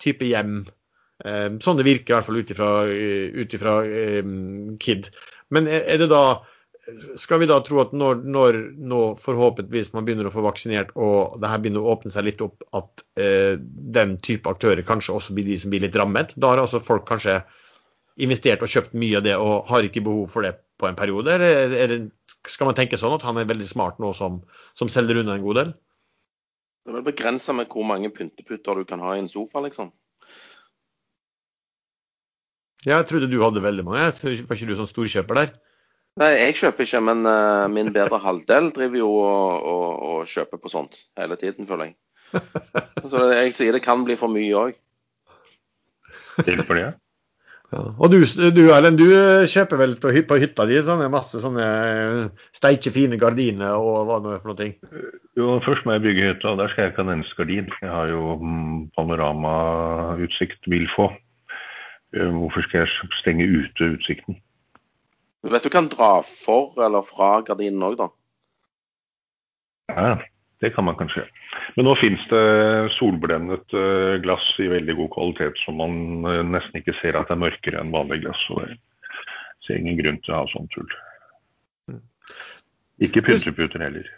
type 0.00 0.28
hjem. 0.28 0.62
Eh, 1.24 1.48
sånn 1.64 1.80
det 1.80 1.88
virker 1.88 2.14
i 2.14 2.16
hvert 2.18 2.28
fall 2.28 2.40
ut 2.40 2.54
ifra, 2.54 2.70
eh, 2.92 3.28
ut 3.36 3.56
ifra 3.56 3.80
eh, 3.84 4.32
Kid. 4.80 5.10
Men 5.50 5.68
er 5.70 5.98
det 6.00 6.10
da 6.12 6.24
skal 7.20 7.40
vi 7.42 7.46
da 7.46 7.60
tro 7.64 7.80
at 7.82 7.92
når, 7.94 8.22
når 8.24 8.58
nå 8.90 9.00
forhåpentligvis 9.20 9.92
man 9.94 10.06
begynner 10.06 10.28
å 10.28 10.32
få 10.34 10.42
vaksinert 10.44 10.92
og 10.98 11.36
det 11.42 11.50
her 11.50 11.60
begynner 11.62 11.84
å 11.84 11.92
åpne 11.94 12.12
seg 12.12 12.26
litt 12.26 12.42
opp, 12.44 12.64
at 12.76 13.04
eh, 13.20 13.60
den 13.60 14.16
type 14.24 14.50
aktører 14.50 14.86
kanskje 14.86 15.14
også 15.16 15.36
blir 15.36 15.48
de 15.48 15.58
som 15.60 15.72
blir 15.72 15.84
litt 15.84 15.98
rammet? 15.98 16.34
Da 16.40 16.52
har 16.52 16.62
altså 16.62 16.82
folk 16.82 17.06
kanskje 17.08 17.40
investert 18.20 18.64
og 18.64 18.72
kjøpt 18.72 18.96
mye 18.98 19.20
av 19.20 19.26
det 19.26 19.36
og 19.38 19.70
har 19.70 19.86
ikke 19.86 20.04
behov 20.04 20.32
for 20.32 20.46
det 20.46 20.56
på 20.80 20.88
en 20.88 20.98
periode? 20.98 21.36
Eller 21.36 21.76
er 21.84 21.92
det, 21.92 22.00
skal 22.48 22.70
man 22.70 22.78
tenke 22.78 22.98
sånn 23.00 23.16
at 23.16 23.24
han 23.28 23.38
er 23.40 23.48
veldig 23.50 23.68
smart 23.68 24.00
nå 24.02 24.12
som, 24.16 24.40
som 24.78 24.90
selger 24.92 25.22
unna 25.22 25.36
en 25.36 25.46
god 25.46 25.62
del? 25.62 25.72
Det 26.80 26.92
er 26.92 26.96
vel 26.96 27.08
begrensa 27.10 27.54
med 27.54 27.68
hvor 27.70 27.84
mange 27.86 28.10
pynteputter 28.14 28.80
du 28.80 28.88
kan 28.88 29.02
ha 29.04 29.14
i 29.14 29.22
en 29.22 29.28
sofa, 29.30 29.60
liksom. 29.62 29.92
Jeg 32.86 33.06
trodde 33.08 33.28
du 33.28 33.40
hadde 33.42 33.62
veldig 33.64 33.84
mange. 33.84 34.06
Var 34.22 34.56
ikke 34.56 34.68
du 34.70 34.76
sånn 34.78 34.88
storkjøper 34.88 35.40
der? 35.40 35.50
Nei, 36.20 36.30
jeg 36.36 36.56
kjøper 36.58 36.86
ikke, 36.86 37.00
men 37.06 37.26
uh, 37.28 37.66
min 37.70 37.92
bedre 37.94 38.18
halvdel 38.20 38.70
driver 38.74 38.98
jo 38.98 39.10
og, 39.20 39.68
og, 39.72 39.84
og 40.10 40.30
kjøper 40.30 40.60
på 40.60 40.72
sånt 40.72 41.04
hele 41.20 41.36
tiden, 41.40 41.68
føler 41.68 41.92
jeg. 41.92 41.98
Så 43.12 43.28
jeg 43.30 43.54
sier 43.56 43.76
det 43.76 43.84
kan 43.84 44.02
bli 44.06 44.16
for 44.18 44.32
mye 44.32 44.64
òg. 44.64 44.80
Til 46.40 46.64
for 46.64 46.78
det. 46.78 46.90
Ja. 47.70 47.84
Og 48.02 48.10
du, 48.10 48.18
du 48.50 48.62
Erlend, 48.74 48.98
du 48.98 49.12
eh, 49.14 49.46
kjøper 49.50 49.78
vel 49.78 49.92
på, 50.02 50.10
på 50.26 50.38
hytta 50.42 50.64
di 50.66 50.80
sånne 50.82 51.06
masse 51.12 51.38
sånne 51.38 51.66
eh, 51.66 52.46
steike 52.56 52.90
fine 52.90 53.18
gardiner 53.20 53.78
og 53.78 54.08
hva 54.08 54.16
er 54.18 54.40
for 54.42 54.50
noe 54.50 54.58
ting? 54.58 54.72
Jo, 55.38 55.60
først 55.62 55.86
må 55.86 55.94
jeg 55.94 56.04
bygge 56.08 56.32
hytta, 56.32 56.50
og 56.50 56.58
der 56.58 56.72
skal 56.72 56.82
jeg 56.82 56.92
ikke 56.92 57.04
ha 57.04 57.06
en 57.06 57.14
eneste 57.14 57.38
gardin. 57.38 57.70
Jeg 57.78 57.92
har 57.94 58.10
jo 58.10 58.34
mm, 58.42 58.72
panoramautsikt 58.98 60.66
vil 60.72 60.88
få. 60.96 61.12
Eh, 62.16 62.30
Hvorfor 62.30 62.66
skal 62.66 62.84
jeg 62.84 63.10
stenge 63.20 63.46
ute 63.46 63.92
utsikten? 63.94 64.40
Du 65.40 65.48
vet 65.52 65.64
du 65.64 65.72
kan 65.72 65.88
dra 65.88 66.20
for 66.26 66.76
eller 66.84 67.06
fra 67.06 67.40
gardinen 67.46 67.84
òg, 67.86 67.96
da. 68.00 68.10
Ja, 69.90 70.10
det 70.60 70.74
kan 70.74 70.84
man 70.84 70.98
kanskje. 70.98 71.24
Men 71.76 71.86
nå 71.88 71.94
finnes 71.98 72.22
det 72.30 72.92
solblendet 72.98 73.74
eh, 73.76 74.18
glass 74.24 74.52
i 74.60 74.68
veldig 74.70 74.96
god 74.98 75.12
kvalitet, 75.16 75.62
som 75.64 75.80
man 75.80 76.26
eh, 76.28 76.42
nesten 76.46 76.82
ikke 76.82 76.96
ser 77.00 77.18
at 77.18 77.30
det 77.30 77.38
er 77.38 77.44
mørkere 77.46 77.80
enn 77.80 77.94
vanlig 77.94 78.20
glass. 78.26 78.42
Så 78.46 78.58
jeg 78.66 78.76
ser 79.66 79.80
ingen 79.80 79.98
grunn 80.02 80.20
til 80.24 80.34
å 80.34 80.42
ha 80.42 80.50
sånn 80.52 80.68
tull. 80.74 80.90
Ikke 83.00 83.24
pynteputer 83.24 83.80
heller. 83.80 84.08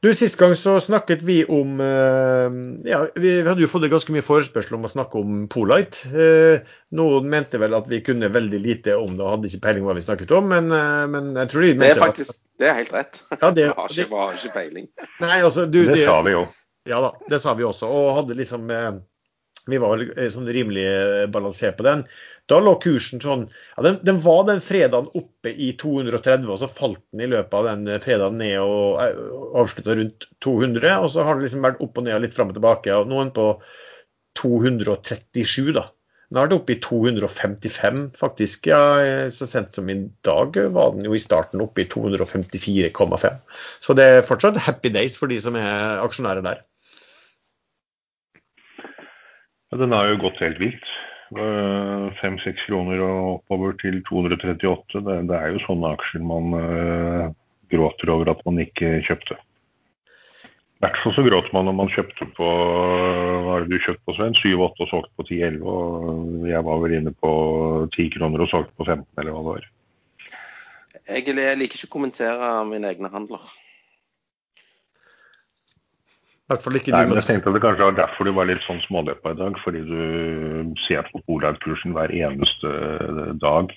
Du, 0.00 0.08
Sist 0.16 0.38
gang 0.40 0.54
så 0.56 0.78
snakket 0.80 1.20
vi 1.22 1.42
om 1.52 1.76
eh, 1.84 2.54
ja, 2.88 3.02
Vi 3.20 3.32
hadde 3.44 3.60
jo 3.60 3.68
fått 3.68 3.84
ganske 3.92 4.14
mye 4.14 4.24
forespørsel 4.24 4.78
om 4.78 4.86
å 4.88 4.90
snakke 4.92 5.20
om 5.20 5.42
Polite. 5.52 6.08
Eh, 6.08 6.64
noen 6.96 7.28
mente 7.28 7.60
vel 7.60 7.76
at 7.76 7.88
vi 7.90 8.00
kunne 8.06 8.30
veldig 8.32 8.60
lite 8.64 8.96
om 8.96 9.18
det 9.18 9.24
og 9.26 9.34
hadde 9.34 9.50
ikke 9.50 9.60
peiling 9.66 9.84
hva 9.84 9.96
vi 9.98 10.04
snakket 10.06 10.32
om, 10.38 10.48
men, 10.54 10.72
eh, 10.72 11.04
men 11.12 11.32
jeg 11.36 11.52
tror 11.52 11.66
de 11.66 11.72
Det 11.82 11.90
er 11.92 12.00
faktisk 12.00 12.40
det 12.62 12.68
er 12.70 12.78
helt 12.80 12.92
rett. 12.94 13.20
Ja, 13.42 13.50
det- 13.50 13.66
Jeg 13.66 13.74
har 13.76 13.88
ikke, 13.92 14.00
jeg 14.00 14.10
har 14.16 14.38
ikke 14.40 14.54
peiling. 14.56 14.88
Nei, 15.20 15.40
altså, 15.42 15.66
du, 15.68 15.80
Det 15.92 16.04
sa 16.06 16.20
vi 16.24 16.36
jo. 16.38 16.46
Ja 16.88 17.00
da, 17.00 17.12
det 17.28 17.40
sa 17.40 17.54
vi 17.56 17.64
også. 17.64 17.88
Og 17.88 18.10
hadde 18.22 18.36
liksom 18.40 18.70
eh, 18.72 18.92
Vi 19.70 19.80
var 19.80 19.94
vel 19.94 20.10
eh, 20.12 20.30
sånn 20.32 20.48
rimelig 20.50 20.84
eh, 20.90 21.24
balansert 21.32 21.78
på 21.78 21.86
den. 21.86 22.04
Da 22.50 22.58
lå 22.60 22.74
kursen 22.82 23.22
sånn 23.24 23.46
ja, 23.48 23.84
den, 23.86 23.98
den 24.04 24.20
var 24.24 24.42
den 24.48 24.60
fredagen 24.64 25.08
oppe 25.16 25.54
i 25.54 25.70
230, 25.80 26.44
og 26.52 26.60
så 26.60 26.68
falt 26.68 27.00
den 27.14 27.24
i 27.24 27.30
løpet 27.32 27.56
av 27.56 27.70
den 27.70 27.88
fredagen 28.04 28.36
ned 28.42 28.58
og 28.60 29.00
avslutta 29.62 29.96
rundt 29.96 30.28
200. 30.44 30.92
Og 31.00 31.10
så 31.14 31.24
har 31.24 31.38
det 31.38 31.48
liksom 31.48 31.64
vært 31.64 31.80
opp 31.84 32.00
og 32.00 32.06
ned 32.06 32.18
og 32.18 32.26
litt 32.26 32.36
fram 32.36 32.52
og 32.52 32.58
tilbake. 32.58 32.92
og 32.92 33.08
Noen 33.08 33.32
på 33.34 33.48
237, 34.40 35.72
da. 35.78 35.88
Nå 36.34 36.42
er 36.42 36.50
det 36.50 36.56
oppe 36.56 36.74
i 36.74 36.80
255, 36.82 38.04
faktisk. 38.18 38.66
Ja, 38.66 38.80
så 39.32 39.46
sent 39.48 39.76
som 39.76 39.88
i 39.92 39.96
dag 40.26 40.56
var 40.74 40.94
den 40.96 41.06
jo 41.06 41.14
i 41.14 41.22
starten 41.22 41.62
oppe 41.62 41.84
i 41.84 41.88
254,5. 41.88 43.40
Så 43.84 43.96
det 43.96 44.06
er 44.10 44.26
fortsatt 44.26 44.58
happy 44.66 44.90
days 44.92 45.18
for 45.20 45.30
de 45.30 45.38
som 45.40 45.56
er 45.60 46.02
aksjonærer 46.02 46.44
der. 46.44 46.64
Ja, 48.34 49.63
den 49.80 49.94
har 49.94 50.10
jo 50.10 50.20
gått 50.26 50.42
helt 50.44 50.60
vilt. 50.62 50.92
Fem-seks 52.20 52.66
kroner 52.68 53.00
og 53.02 53.30
oppover 53.38 53.74
til 53.80 54.02
238. 54.06 55.00
Det, 55.00 55.16
det, 55.30 55.38
er 55.38 55.54
jo 55.54 55.64
sånne 55.64 55.94
aksjer 55.96 56.22
man 56.22 56.54
uh, 56.54 57.32
gråter 57.72 58.12
over 58.14 58.30
at 58.34 58.44
man 58.46 58.60
ikke 58.62 59.00
kjøpte. 59.08 59.38
I 60.44 60.84
hvert 60.84 61.00
fall 61.00 61.14
så 61.16 61.24
gråter 61.24 61.54
man 61.56 61.64
når 61.70 61.76
man 61.78 61.90
kjøpte 61.94 62.26
på 62.36 62.46
hva 62.46 63.54
er 63.56 63.64
det 63.64 63.72
du 63.72 63.84
kjøpte 63.86 64.04
på, 64.04 64.16
Sven? 64.18 64.36
7-8 64.36 64.84
og 64.84 64.90
solgte 64.90 65.12
på 65.16 65.26
10-11. 65.30 65.64
Og 65.64 66.48
jeg 66.50 66.66
var 66.68 66.82
vel 66.84 66.96
inne 66.98 67.14
på 67.24 67.32
10 67.88 68.10
kroner 68.18 68.44
og 68.44 68.50
solgte 68.52 68.76
på 68.76 68.86
15, 68.86 69.06
eller 69.22 69.32
hva 69.32 69.42
det 69.42 69.52
var. 69.54 69.68
Jeg 71.04 71.36
liker 71.58 71.78
ikke 71.78 71.88
å 71.88 71.94
kommentere 71.96 72.50
mine 72.68 72.90
egne 72.92 73.10
handler 73.12 73.42
hvert 76.50 76.64
fall 76.64 76.76
ikke 76.78 76.92
Nei, 76.92 77.04
men 77.08 77.18
jeg 77.18 77.26
tenkte 77.28 77.50
at 77.50 77.56
det 77.56 77.62
kanskje 77.64 77.86
var 77.88 77.96
derfor 77.98 78.28
du 78.28 78.32
var 78.36 78.48
litt 78.50 78.64
sånn 78.66 78.82
småleppa 78.84 79.32
i 79.32 79.38
dag. 79.40 79.56
Fordi 79.64 79.80
du 79.88 80.74
ser 80.84 81.08
på 81.10 81.22
Olaug-kursen 81.32 81.96
hver 81.96 82.12
eneste 82.12 82.74
dag. 83.42 83.72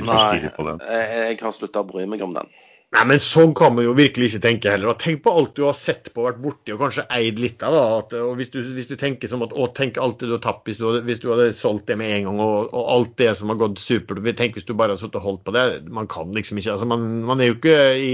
Nei, 0.00 1.04
jeg 1.30 1.40
har 1.42 1.56
slutta 1.56 1.84
å 1.84 1.88
bry 1.90 2.06
meg 2.08 2.24
om 2.24 2.36
den. 2.36 2.48
Nei, 2.90 3.04
men 3.06 3.20
sånn 3.22 3.52
kan 3.54 3.76
man 3.76 3.84
jo 3.86 3.92
virkelig 3.94 4.32
ikke 4.32 4.42
tenke 4.42 4.70
heller. 4.72 4.96
Tenk 4.98 5.20
på 5.22 5.30
alt 5.38 5.52
du 5.54 5.62
har 5.62 5.76
sett 5.78 6.08
på, 6.10 6.24
vært 6.24 6.40
borti 6.42 6.72
og 6.74 6.80
kanskje 6.82 7.04
eid 7.14 7.38
litt 7.38 7.62
av. 7.62 7.76
og 8.18 8.32
hvis 8.40 8.50
du, 8.50 8.58
hvis 8.74 8.88
du, 8.90 8.96
tenker 8.98 9.30
som 9.30 9.44
at 9.46 9.52
å, 9.54 9.68
tenk 9.76 10.00
alt 10.02 10.18
det 10.18 10.26
du 10.26 10.34
har 10.34 10.42
tapt 10.42 10.66
hvis 10.66 10.80
du, 10.80 10.88
hvis 11.06 11.22
du 11.22 11.28
hadde 11.30 11.52
solgt 11.54 11.86
det 11.86 11.94
med 12.00 12.10
en 12.16 12.26
gang, 12.26 12.40
og, 12.42 12.72
og 12.74 12.88
alt 12.96 13.12
det 13.22 13.28
som 13.38 13.52
har 13.52 13.60
gått 13.60 13.78
supert. 13.78 14.24
Tenk 14.40 14.58
hvis 14.58 14.66
du 14.66 14.74
bare 14.74 14.96
hadde 14.96 15.04
sittet 15.04 15.20
og 15.20 15.28
holdt 15.28 15.44
på 15.46 15.54
det. 15.54 15.64
Man 15.86 16.10
kan 16.10 16.34
liksom 16.34 16.58
ikke. 16.58 16.74
altså 16.74 16.88
Man, 16.90 17.06
man 17.30 17.44
er 17.44 17.52
jo 17.52 17.60
ikke 17.60 17.78
i, 17.94 18.10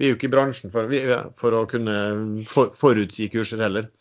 vi 0.00 0.08
er 0.08 0.14
jo 0.14 0.16
ikke 0.16 0.30
i 0.30 0.32
bransjen 0.32 0.72
for, 0.72 0.96
for 1.36 1.58
å 1.60 1.66
kunne 1.68 1.98
for, 2.48 2.72
forutsi 2.72 3.28
kurser 3.34 3.60
heller. 3.66 3.92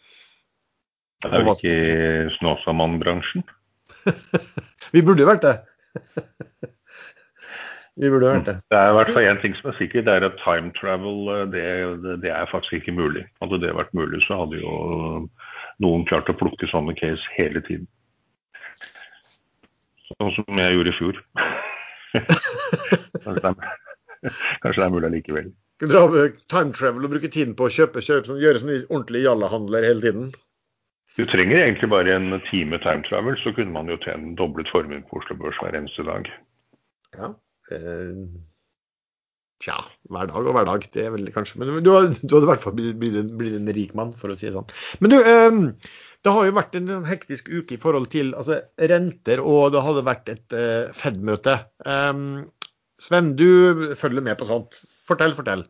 Er 1.28 1.44
vi 1.44 1.58
ikke 1.58 2.32
Snåsamann-bransjen? 2.38 3.44
vi 4.96 5.04
burde 5.04 5.28
jo 5.28 5.30
vært 5.34 5.44
det. 5.44 5.56
Vi 7.96 8.10
burde 8.12 8.28
vært 8.28 8.48
det. 8.50 8.56
Det 8.72 8.78
er 8.78 8.90
i 8.92 8.96
hvert 8.98 9.12
fall 9.16 9.28
én 9.30 9.38
ting 9.40 9.54
som 9.56 9.70
er 9.72 9.78
sikkert, 9.78 10.08
det 10.08 10.16
er 10.18 10.26
at 10.28 10.40
time 10.42 10.72
travel 10.76 11.30
eh, 11.32 11.44
det, 11.54 11.68
det, 12.26 12.32
er 12.32 12.50
faktisk 12.52 12.82
ikke 12.82 12.96
mulig. 12.96 13.24
Hadde 13.40 13.62
det 13.64 13.76
vært 13.78 13.94
mulig, 13.96 14.20
så 14.26 14.42
hadde 14.42 14.60
jo 14.60 14.74
noen 15.84 16.04
klart 16.10 16.32
å 16.32 16.36
plukke 16.36 16.68
sånne 16.72 16.96
case 17.00 17.24
hele 17.38 17.64
tiden. 17.68 17.88
Sånn 20.10 20.34
som 20.36 20.60
jeg 20.60 20.76
gjorde 20.76 20.92
i 20.92 20.98
fjor. 21.00 21.22
kanskje, 23.24 23.40
det 23.40 23.54
er, 23.54 24.36
kanskje 24.64 24.82
det 24.82 24.88
er 24.88 24.94
mulig 24.98 25.10
allikevel. 25.12 25.48
Dra 25.84 26.04
time 26.52 26.76
travel 26.76 27.08
og 27.08 27.16
bruke 27.16 27.32
tiden 27.32 27.56
på 27.56 27.68
å 27.68 27.74
kjøpe, 27.78 28.04
kjøpe 28.04 28.28
sånn, 28.30 28.44
gjøre 28.44 28.62
sånne 28.62 28.82
ordentlige 28.90 29.28
jallahandler 29.28 29.88
hele 29.88 30.04
tiden? 30.04 30.30
Du 31.16 31.24
trenger 31.32 31.64
egentlig 31.64 31.88
bare 31.92 32.12
en 32.12 32.36
time 32.52 32.80
time 32.84 33.08
travel, 33.08 33.40
så 33.40 33.56
kunne 33.56 33.72
man 33.72 33.88
jo 33.88 33.96
tjene 34.04 34.36
doblet 34.40 34.68
formuen 34.72 35.04
på 35.08 35.22
Oslo 35.22 35.40
Børs 35.40 35.60
hver 35.64 35.80
eneste 35.80 36.04
dag. 36.08 36.28
Ja. 37.16 37.32
Eh, 37.74 38.26
tja, 39.64 39.78
hver 40.12 40.30
dag 40.30 40.50
og 40.50 40.58
hver 40.58 40.68
dag. 40.70 40.88
Det 40.94 41.06
er 41.06 41.14
vel 41.16 41.30
kanskje 41.34 41.62
Men 41.62 41.72
du, 41.80 41.90
du 41.90 41.94
hadde 41.96 42.44
i 42.44 42.52
hvert 42.52 42.66
fall 42.66 42.76
blitt, 42.78 42.98
blitt, 43.00 43.56
en 43.60 43.72
rik 43.78 43.96
mann, 43.98 44.14
for 44.20 44.34
å 44.34 44.38
si 44.40 44.50
det 44.50 44.56
sånn. 44.58 44.70
Men 45.02 45.14
du, 45.14 45.18
eh, 45.22 45.62
det 46.26 46.34
har 46.34 46.48
jo 46.48 46.58
vært 46.58 46.76
en 46.78 46.90
sånn 46.90 47.08
hektisk 47.10 47.50
uke 47.54 47.78
i 47.78 47.82
forhold 47.82 48.10
til 48.14 48.34
altså, 48.38 48.60
renter, 48.92 49.42
og 49.46 49.76
det 49.76 49.86
hadde 49.86 50.06
vært 50.08 50.32
et 50.34 50.58
eh, 50.58 50.92
Fed-møte. 50.98 51.60
Um, 51.86 52.46
Sven, 53.02 53.34
du 53.38 53.94
følger 54.00 54.24
med 54.26 54.40
på 54.40 54.48
sånt. 54.50 54.80
Fortell, 55.06 55.36
fortell. 55.38 55.66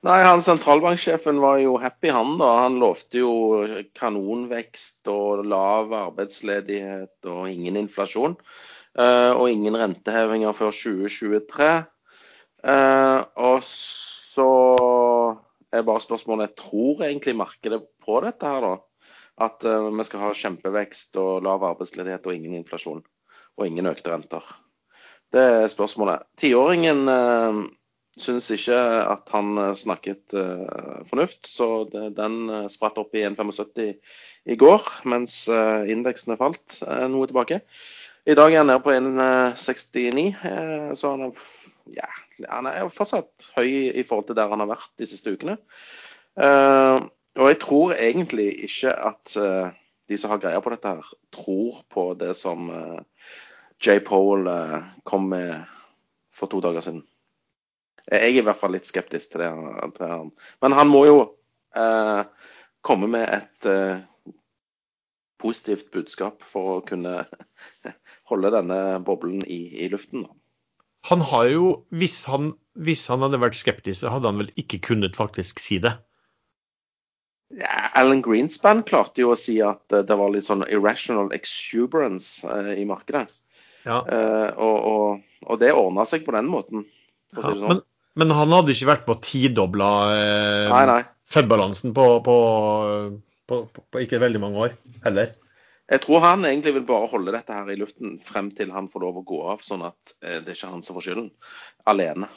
Nei, 0.00 0.22
han 0.24 0.40
Sentralbanksjefen 0.40 1.42
var 1.42 1.58
jo 1.60 1.74
happy, 1.76 2.08
han 2.08 2.38
da. 2.40 2.48
Han 2.62 2.78
lovte 2.80 3.20
jo 3.20 3.32
kanonvekst 3.98 5.08
og 5.12 5.42
lav 5.44 5.92
arbeidsledighet 5.92 7.28
og 7.28 7.50
ingen 7.50 7.76
inflasjon. 7.82 8.38
Uh, 8.96 9.36
og 9.36 9.50
ingen 9.52 9.76
rentehevinger 9.76 10.56
før 10.56 10.72
2023. 10.72 11.66
Uh, 12.64 12.72
eh, 12.72 13.18
og 13.44 13.60
så 13.64 14.48
er 15.70 15.84
bare 15.86 16.02
spørsmålet 16.02 16.48
jeg 16.48 16.58
tror 16.62 17.04
egentlig 17.06 17.36
markedet 17.36 17.82
på 18.00 18.22
dette 18.24 18.48
her, 18.48 18.64
da? 18.64 19.12
At 19.46 19.68
uh, 19.68 19.90
vi 19.92 20.06
skal 20.08 20.24
ha 20.24 20.30
kjempevekst 20.32 21.20
og 21.20 21.44
lav 21.44 21.66
arbeidsledighet 21.74 22.24
og 22.24 22.38
ingen 22.38 22.56
inflasjon. 22.56 23.04
Og 23.60 23.68
ingen 23.68 23.92
økte 23.92 24.14
renter. 24.14 24.48
Det 25.30 25.44
er 25.44 25.68
spørsmålet. 25.70 26.24
Tiåringen 26.40 27.04
syns 28.20 28.50
ikke 28.54 28.76
at 29.10 29.32
han 29.34 29.58
snakket 29.78 30.36
uh, 30.36 31.00
fornuft, 31.08 31.48
så 31.48 31.86
den 31.90 32.42
uh, 32.52 32.66
spratt 32.72 33.00
opp 33.00 33.16
i 33.16 33.24
1,75 33.26 33.96
i 34.50 34.56
går, 34.60 34.86
mens 35.08 35.42
indeksene 35.50 36.38
falt 36.40 36.78
noe 37.12 37.28
tilbake. 37.28 37.60
I 38.28 38.34
dag 38.36 38.52
er 38.52 38.60
han 38.60 38.68
nede 38.68 38.82
på 38.84 38.92
1,69, 38.92 40.26
eh, 40.44 40.90
så 40.94 41.10
han 41.14 41.22
er, 41.24 41.38
ja, 41.96 42.08
han 42.50 42.68
er 42.68 42.90
fortsatt 42.92 43.48
høy 43.56 43.70
i 43.96 44.04
forhold 44.04 44.28
til 44.28 44.36
der 44.36 44.52
han 44.52 44.60
har 44.60 44.68
vært 44.74 44.92
de 45.00 45.08
siste 45.08 45.32
ukene. 45.32 45.56
Eh, 46.36 46.98
og 47.40 47.48
jeg 47.48 47.60
tror 47.62 47.94
egentlig 47.96 48.50
ikke 48.68 48.92
at 48.92 49.36
eh, 49.40 49.72
de 50.10 50.18
som 50.20 50.34
har 50.34 50.42
greia 50.42 50.60
på 50.60 50.72
dette, 50.74 50.92
her, 50.92 51.14
tror 51.32 51.80
på 51.88 52.10
det 52.18 52.34
som 52.36 52.68
J. 53.80 54.00
Pole 54.04 54.56
kom 55.06 55.30
med 55.30 55.54
for 56.34 56.50
to 56.50 56.60
dager 56.60 56.82
siden. 56.84 57.04
Jeg 58.08 58.20
er 58.20 58.38
i 58.38 58.44
hvert 58.44 58.58
fall 58.58 58.74
litt 58.76 58.88
skeptisk 58.88 59.34
til 59.34 59.44
det. 59.44 59.50
Til 59.98 60.06
han. 60.08 60.30
Men 60.64 60.76
han 60.78 60.90
må 60.90 61.04
jo 61.08 61.18
eh, 61.76 62.22
komme 62.86 63.10
med 63.12 63.26
et 63.28 63.68
eh, 63.68 64.02
positivt 65.40 65.90
budskap 65.94 66.44
for 66.46 66.76
å 66.76 66.84
kunne 66.86 67.24
holde 68.30 68.52
denne 68.56 68.80
boblen 69.04 69.42
i, 69.46 69.62
i 69.84 69.88
luften. 69.92 70.26
Han 71.08 71.24
har 71.24 71.48
jo, 71.48 71.66
hvis 71.96 72.22
han, 72.28 72.52
hvis 72.76 73.06
han, 73.08 73.24
hadde 73.24 73.40
vært 73.40 73.56
skeptisk, 73.56 74.02
så 74.02 74.12
hadde 74.12 74.28
han 74.28 74.40
vel 74.42 74.52
ikke 74.60 74.82
kunnet 74.90 75.16
faktisk 75.16 75.62
si 75.62 75.80
det? 75.80 75.94
Ja, 77.56 77.88
Alan 77.98 78.20
Greenspan 78.22 78.84
klarte 78.86 79.24
jo 79.24 79.32
å 79.32 79.38
si 79.38 79.56
at 79.64 79.82
det 79.90 80.16
var 80.16 80.30
litt 80.30 80.46
sånn 80.46 80.62
irrational 80.68 81.32
exuberance 81.34 82.46
eh, 82.46 82.76
i 82.78 82.86
markedet. 82.86 83.26
Ja. 83.86 84.02
Eh, 84.04 84.50
og, 84.60 84.76
og, 84.76 85.24
og, 85.46 85.56
det 85.62 85.72
ordna 85.72 86.04
seg 86.06 86.26
på 86.26 86.36
den 86.36 86.50
måten. 86.52 86.84
Ja, 87.36 87.42
si 87.44 87.54
sånn. 87.54 87.66
men, 87.70 87.82
men, 88.18 88.34
han 88.36 88.54
hadde 88.56 88.74
ikke 88.74 88.90
vært 88.90 89.06
med 89.08 89.16
å 89.16 89.24
tidoble 89.24 89.90
eh, 90.16 90.94
Fed-balansen 91.30 91.94
på, 91.94 92.06
på, 92.26 92.36
på, 93.46 93.60
på, 93.70 94.02
ikke 94.02 94.22
veldig 94.22 94.42
mange 94.42 94.66
år 94.66 94.76
heller. 95.04 95.36
Jeg 95.90 96.04
tror 96.04 96.22
han 96.22 96.46
egentlig 96.46 96.76
vil 96.76 96.86
bare 96.86 97.10
holde 97.10 97.34
dette 97.34 97.54
her 97.54 97.70
i 97.70 97.78
luften 97.78 98.16
frem 98.22 98.52
til 98.54 98.70
han 98.74 98.90
får 98.90 99.04
lov 99.06 99.20
å 99.20 99.26
gå 99.26 99.40
av, 99.54 99.62
sånn 99.66 99.82
at 99.88 100.14
eh, 100.22 100.38
det 100.38 100.52
er 100.52 100.58
ikke 100.58 100.72
han 100.74 100.84
som 100.86 100.98
får 100.98 101.06
skylden 101.08 101.30
alene. 101.90 102.30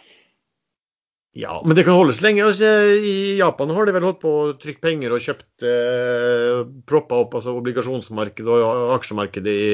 Ja, 1.35 1.63
men 1.65 1.73
det 1.75 1.83
kan 1.83 1.95
holdes 1.97 2.19
lenge. 2.21 2.43
Altså, 2.45 2.67
I 2.93 3.37
Japan 3.39 3.71
har 3.73 3.87
de 3.87 3.93
vel 3.95 4.05
holdt 4.05 4.19
på 4.21 4.31
å 4.37 4.49
trykke 4.61 4.83
penger 4.83 5.15
og 5.15 5.23
kjøpt 5.23 5.65
eh, 5.65 6.59
proppa 6.85 7.23
opp 7.23 7.33
altså 7.39 7.55
obligasjonsmarkedet 7.57 8.53
og 8.53 8.91
aksjemarkedet 8.93 9.53
i, 9.53 9.71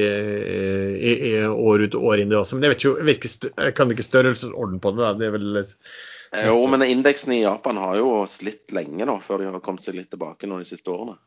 i, 0.96 1.12
i, 1.28 1.32
år 1.44 1.84
ut 1.84 1.98
og 1.98 2.06
år 2.14 2.22
inn. 2.22 2.32
det 2.32 2.38
også. 2.40 2.56
Men 2.56 2.64
jeg 2.64 2.72
vet 2.72 2.80
ikke, 2.80 2.94
jeg, 2.94 3.08
vet 3.10 3.20
ikke, 3.20 3.52
jeg 3.66 3.76
kan 3.76 3.92
ikke 3.92 4.06
størrelsesorden 4.08 4.80
på 4.80 4.94
det. 4.96 5.02
Da. 5.04 5.12
det 5.20 5.28
er 5.28 5.34
vel... 5.36 5.60
Eh, 5.60 6.46
jo, 6.48 6.62
men 6.72 6.86
indeksen 6.86 7.36
i 7.36 7.42
Japan 7.42 7.82
har 7.84 8.00
jo 8.00 8.14
slitt 8.30 8.72
lenge 8.72 9.04
nå, 9.04 9.18
før 9.20 9.44
de 9.44 9.50
har 9.50 9.60
kommet 9.66 9.84
seg 9.84 10.00
litt 10.00 10.08
tilbake 10.14 10.48
nå 10.48 10.62
de 10.62 10.70
siste 10.70 10.94
årene. 10.94 11.18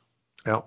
Ja, 0.50 0.64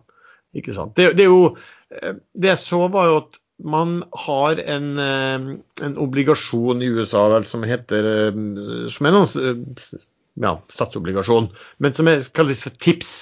ikke 0.55 0.76
sant. 0.79 0.94
Det, 0.94 1.11
det, 1.18 1.26
jo, 1.26 1.57
eh, 1.90 2.22
det 2.38 2.55
jeg 2.55 2.62
så, 2.62 2.85
var 2.87 3.11
jo 3.11 3.18
at 3.24 3.42
man 3.59 4.03
har 4.27 4.61
en, 4.69 4.99
eh, 4.99 5.85
en 5.87 5.97
obligasjon 5.99 6.83
i 6.83 6.90
USA 6.92 7.29
vel, 7.33 7.47
som 7.49 7.64
heter 7.64 8.09
eh, 8.11 8.40
som 8.92 9.09
er 9.09 9.14
noen, 9.14 9.64
ja, 10.42 10.57
statsobligasjon, 10.73 11.49
men 11.81 11.97
som 11.97 12.09
er, 12.12 12.27
kalles 12.37 12.61
for 12.64 12.77
TIPS. 12.77 13.14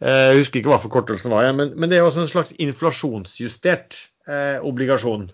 Jeg 0.00 0.38
husker 0.38 0.62
ikke 0.62 0.70
hva 0.72 0.80
forkortelsen 0.80 1.28
var, 1.28 1.50
men, 1.52 1.74
men 1.76 1.90
det 1.90 1.98
er 1.98 2.06
også 2.06 2.22
en 2.22 2.30
slags 2.30 2.54
inflasjonsjustert 2.56 3.98
eh, 4.30 4.56
obligasjon. 4.64 5.28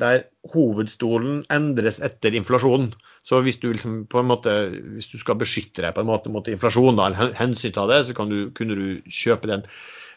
der 0.00 0.22
hovedstolen 0.54 1.44
endres 1.50 1.98
etter 2.00 2.34
inflasjonen. 2.34 2.94
Så 3.22 3.40
hvis 3.44 3.58
du, 3.60 3.68
liksom 3.72 4.06
måte, 4.24 4.52
hvis 4.96 5.10
du 5.12 5.18
skal 5.20 5.36
beskytte 5.36 5.82
deg 5.84 5.92
på 5.94 6.00
en 6.00 6.08
måte 6.08 6.30
mot 6.32 6.46
inflasjon, 6.48 6.96
da, 6.96 7.10
eller 7.10 7.34
hensynta 7.36 7.84
det, 7.90 8.04
så 8.06 8.14
du, 8.30 8.50
kunne 8.56 8.78
du 8.78 8.86
kjøpe 9.12 9.50
den. 9.50 9.66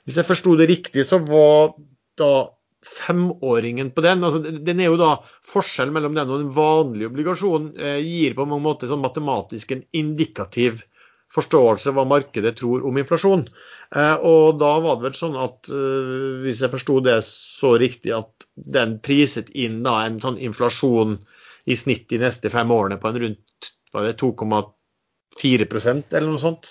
Hvis 0.06 0.18
jeg 0.22 0.30
forsto 0.30 0.56
det 0.56 0.70
riktig, 0.70 1.04
så 1.06 1.20
var 1.20 1.74
da 2.18 2.32
femåringen 2.84 3.92
på 3.96 4.04
den 4.04 4.24
altså 4.24 4.40
Den 4.44 4.82
er 4.82 4.92
jo 4.92 5.00
da 5.00 5.14
forskjell 5.48 5.92
mellom 5.96 6.16
den 6.18 6.30
og 6.30 6.42
den 6.42 6.56
vanlige 6.56 7.10
obligasjonen 7.12 7.84
Eh, 7.84 8.00
gir 8.06 8.36
på 8.38 8.46
mange 8.48 8.64
måter 8.64 8.88
sånn 8.90 9.02
matematisk 9.04 9.72
en 9.74 9.84
indikativ 9.96 10.84
forståelse 11.34 11.90
av 11.90 11.96
hva 11.98 12.06
markedet 12.06 12.56
tror 12.60 12.84
om 12.86 12.98
inflasjon. 13.02 13.48
Eh, 13.96 14.18
og 14.22 14.60
da 14.62 14.80
var 14.84 14.96
det 14.98 15.04
vel 15.08 15.16
sånn 15.18 15.38
at 15.42 15.70
eh, 15.74 16.42
hvis 16.44 16.62
jeg 16.62 16.74
forsto 16.74 16.96
det 17.06 17.18
så 17.28 17.70
riktig, 17.82 18.12
at 18.16 18.32
den 18.54 19.00
priset 19.04 19.48
inn 19.58 19.84
da 19.86 19.94
en 20.06 20.22
sånn 20.24 20.38
inflasjon 20.38 21.12
i 21.66 21.76
snitt 21.80 22.06
de 22.12 22.18
neste 22.22 22.50
fem 22.54 22.70
årene 22.76 22.98
på 23.02 23.08
en 23.10 23.22
rundt 23.26 23.50
2,4% 23.94 26.14
eller 26.14 26.30
noe 26.30 26.42
sånt. 26.42 26.66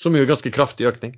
Som 0.00 0.16
jo 0.16 0.28
ganske 0.28 0.50
kraftig 0.54 0.86
økning. 0.88 1.14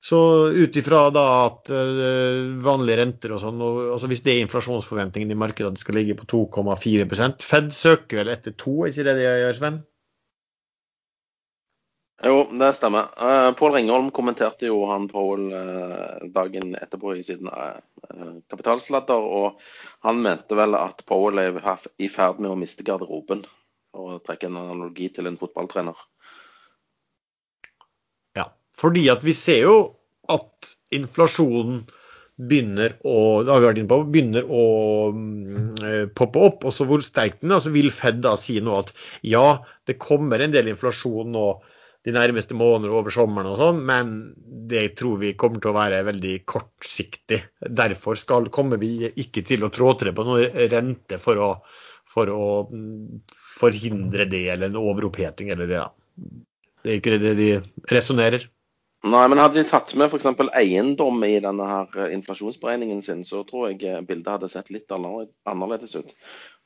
Så 0.00 0.18
ut 0.54 0.76
ifra 0.78 1.08
da 1.10 1.24
at 1.48 1.70
uh, 1.74 2.54
vanlige 2.62 3.00
renter 3.00 3.34
og 3.34 3.42
sånn, 3.42 3.60
altså 3.94 4.10
hvis 4.10 4.22
det 4.22 4.36
er 4.36 4.44
inflasjonsforventningen 4.44 5.34
i 5.34 5.38
markedet 5.38 5.72
at 5.72 5.78
det 5.78 5.82
skal 5.82 5.98
ligge 5.98 6.14
på 6.20 6.28
2,4% 6.30 7.42
Fed 7.42 7.72
søker 7.74 8.20
vel 8.20 8.30
etter 8.30 8.54
to, 8.54 8.84
er 8.84 8.92
ikke 8.92 9.06
det 9.08 9.16
det 9.18 9.26
gjør, 9.26 9.56
Sven? 9.58 9.80
Jo, 12.18 12.38
det 12.60 12.70
stemmer. 12.74 13.10
Uh, 13.18 13.50
Pål 13.58 13.74
Ringholm 13.74 14.12
kommenterte 14.14 14.70
jo 14.70 14.84
han 14.90 15.10
Pål 15.10 15.44
uh, 15.50 16.30
dagen 16.34 16.74
etterpå 16.78 17.16
i 17.18 17.24
siden 17.26 17.50
kapitalsladder, 18.50 19.26
og 19.42 19.58
han 20.06 20.22
mente 20.22 20.58
vel 20.58 20.78
at 20.78 21.02
Pål 21.10 21.42
er 21.42 21.58
i 21.98 22.10
ferd 22.10 22.38
med 22.42 22.54
å 22.54 22.58
miste 22.58 22.86
garderoben, 22.86 23.42
å 23.98 24.18
trekke 24.22 24.46
en 24.46 24.62
analogi 24.62 25.10
til 25.14 25.30
en 25.30 25.38
fotballtrener. 25.38 26.06
Fordi 28.78 29.08
at 29.12 29.24
vi 29.26 29.34
ser 29.36 29.64
jo 29.66 29.78
at 30.30 30.74
inflasjonen 30.94 31.86
begynner 32.38 32.94
å, 33.02 33.42
på, 33.42 33.96
begynner 34.12 34.46
å 34.46 34.66
mm, 35.10 36.12
poppe 36.18 36.44
opp, 36.46 36.68
og 36.68 36.74
så 36.74 36.86
hvor 36.86 37.02
sterk 37.02 37.40
den 37.42 37.56
er, 37.56 37.64
så 37.64 37.72
vil 37.74 37.90
Fed 37.94 38.20
da 38.22 38.36
si 38.38 38.60
nå 38.62 38.76
at 38.78 38.92
ja, 39.26 39.58
det 39.88 39.98
kommer 39.98 40.38
en 40.44 40.54
del 40.54 40.70
inflasjon 40.70 41.34
nå 41.34 41.48
de 42.06 42.14
nærmeste 42.14 42.54
måneder 42.54 42.94
over 42.94 43.12
sommeren 43.12 43.50
og 43.50 43.58
sånn, 43.58 43.80
men 43.88 44.12
det 44.70 44.84
tror 45.00 45.18
vi 45.20 45.34
kommer 45.40 45.60
til 45.60 45.72
å 45.72 45.78
være 45.80 46.04
veldig 46.06 46.36
kortsiktig. 46.48 47.40
Derfor 47.58 48.20
skal, 48.20 48.46
kommer 48.54 48.78
vi 48.80 49.10
ikke 49.10 49.42
til 49.46 49.66
å 49.66 49.72
tråtre 49.74 50.14
på 50.14 50.26
noe 50.28 50.46
rente 50.70 51.18
for 51.20 51.42
å, 51.42 51.48
for 52.08 52.30
å 52.30 52.44
mm, 52.70 53.24
forhindre 53.58 54.28
det, 54.30 54.44
eller 54.54 54.70
en 54.70 54.78
overoppheting, 54.78 55.50
eller 55.56 55.74
ja. 55.74 55.88
Det 56.84 56.94
er 56.94 57.00
ikke 57.00 57.18
det 57.18 57.34
de 57.40 57.50
resonnerer. 57.90 58.46
Nei, 59.06 59.28
men 59.30 59.38
hadde 59.38 59.60
de 59.60 59.68
tatt 59.68 59.92
med 59.94 60.10
f.eks. 60.10 60.26
eiendom 60.58 61.22
i 61.22 61.36
denne 61.42 61.66
her 61.68 61.98
eh, 62.02 62.14
inflasjonsberegningen 62.16 63.02
sin, 63.04 63.22
så 63.26 63.44
tror 63.46 63.68
jeg 63.70 63.84
eh, 63.86 64.00
bildet 64.02 64.32
hadde 64.32 64.50
sett 64.50 64.72
litt 64.74 64.90
annerledes 64.90 65.94
ut. 65.94 66.10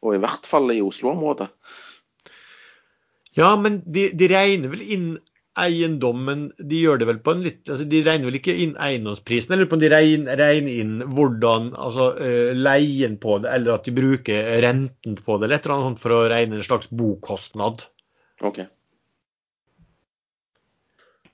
Og 0.01 0.17
i 0.17 0.23
hvert 0.23 0.49
fall 0.49 0.73
i 0.73 0.81
Oslo-området. 0.81 1.51
Ja, 3.37 3.53
men 3.61 3.83
de, 3.85 4.09
de, 4.17 4.31
regner 4.33 4.73
vel 4.73 4.83
inn 4.85 5.07
eiendommen 5.57 6.47
De 6.57 6.79
gjør 6.81 6.99
det 7.01 7.07
vel 7.09 7.19
på 7.25 7.33
en 7.35 7.43
litt 7.45 7.69
altså 7.69 7.85
De 7.89 7.99
regner 8.05 8.29
vel 8.29 8.37
ikke 8.39 8.55
inn 8.65 8.75
eiendomsprisen, 8.81 9.53
eller 9.53 9.69
de 9.69 9.91
regner, 9.93 10.37
regner 10.41 10.81
inn 10.81 10.95
hvordan 11.13 11.71
altså 11.77 12.11
uh, 12.17 12.53
leien 12.57 13.19
på 13.21 13.39
det, 13.45 13.53
eller 13.53 13.77
at 13.77 13.89
de 13.89 13.97
bruker 13.97 14.49
renten 14.65 15.17
på 15.21 15.37
det, 15.37 15.49
eller 15.49 15.61
et 15.61 15.69
eller 15.69 15.77
annet 15.77 15.91
sånt 15.91 16.05
for 16.05 16.17
å 16.17 16.23
regne 16.33 16.61
en 16.61 16.65
slags 16.65 16.89
bokostnad. 16.89 17.85
Okay. 18.41 18.69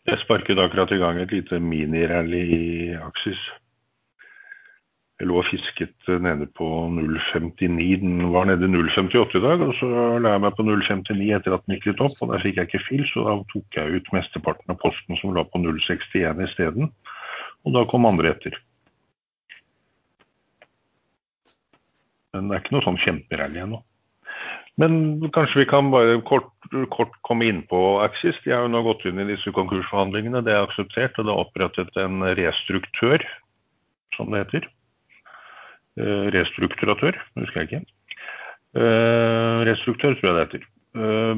Jeg 0.09 0.23
sparket 0.23 0.57
akkurat 0.57 0.92
i 0.94 0.97
gang 0.97 1.18
et 1.21 1.33
lite 1.35 1.59
minirally 1.61 2.38
i 2.57 2.66
Aksis. 2.97 3.40
Jeg 5.21 5.29
lå 5.29 5.40
og 5.42 5.49
fisket 5.51 6.09
nede 6.25 6.47
på 6.57 6.64
0,59. 6.94 7.99
Den 8.01 8.23
var 8.33 8.47
nede 8.49 8.64
i 8.64 8.71
0,58 8.73 9.37
i 9.37 9.42
dag, 9.42 9.64
og 9.66 9.75
så 9.77 9.88
la 10.23 10.33
jeg 10.33 10.44
meg 10.47 10.57
på 10.57 10.64
0,59 10.64 11.27
etter 11.37 11.57
at 11.57 11.66
den 11.66 11.77
gikk 11.77 11.90
litt 11.90 12.01
opp. 12.07 12.16
og 12.23 12.33
Der 12.33 12.44
fikk 12.47 12.57
jeg 12.57 12.71
ikke 12.71 12.83
fil, 12.87 13.05
så 13.11 13.27
da 13.27 13.35
tok 13.53 13.81
jeg 13.81 13.99
ut 13.99 14.09
mesteparten 14.16 14.73
av 14.73 14.81
posten 14.81 15.21
som 15.21 15.35
lå 15.37 15.44
på 15.51 15.61
0,61 15.61 16.40
isteden. 16.47 16.88
Og 17.66 17.77
da 17.77 17.85
kom 17.90 18.09
andre 18.09 18.33
etter. 18.33 18.57
Men 22.33 22.49
det 22.49 22.57
er 22.57 22.64
ikke 22.64 22.79
noe 22.79 22.87
sånn 22.88 23.03
kjemperally 23.05 23.61
ennå. 23.66 23.83
Men 24.79 24.93
kanskje 25.35 25.64
vi 25.64 25.67
kan 25.67 25.91
bare 25.91 26.21
kort, 26.27 26.53
kort, 26.95 27.17
komme 27.27 27.49
inn 27.51 27.64
på 27.67 27.99
Axis. 28.05 28.38
De 28.45 28.55
har 28.55 28.62
jo 28.62 28.71
nå 28.71 28.85
gått 28.87 29.05
inn 29.11 29.19
i 29.19 29.27
disse 29.27 29.51
konkursforhandlingene. 29.57 30.45
Det 30.47 30.55
er 30.55 30.69
akseptert, 30.69 31.19
og 31.19 31.27
det 31.27 31.35
er 31.35 31.43
opprettet 31.43 31.99
en 31.99 32.23
restruktør, 32.38 33.25
som 34.14 34.31
det 34.31 34.45
heter. 34.45 34.69
Uh, 35.99 36.31
restrukturatør, 36.31 37.19
husker 37.41 37.64
jeg 37.64 37.69
ikke. 37.69 37.81
Uh, 38.79 39.67
restruktør, 39.67 40.14
tror 40.14 40.29
jeg 40.29 40.37
det 40.37 40.45
heter. 40.47 40.69
Uh, 40.95 41.35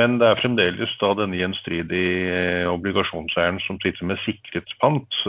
men 0.00 0.18
det 0.18 0.26
er 0.26 0.40
fremdeles 0.42 0.98
da 0.98 1.12
denne 1.20 1.38
gjenstridige 1.38 2.66
obligasjonseieren 2.72 3.62
som 3.68 3.78
sitter 3.86 4.10
med 4.10 4.18
sikret 4.26 4.74
pant. 4.82 5.22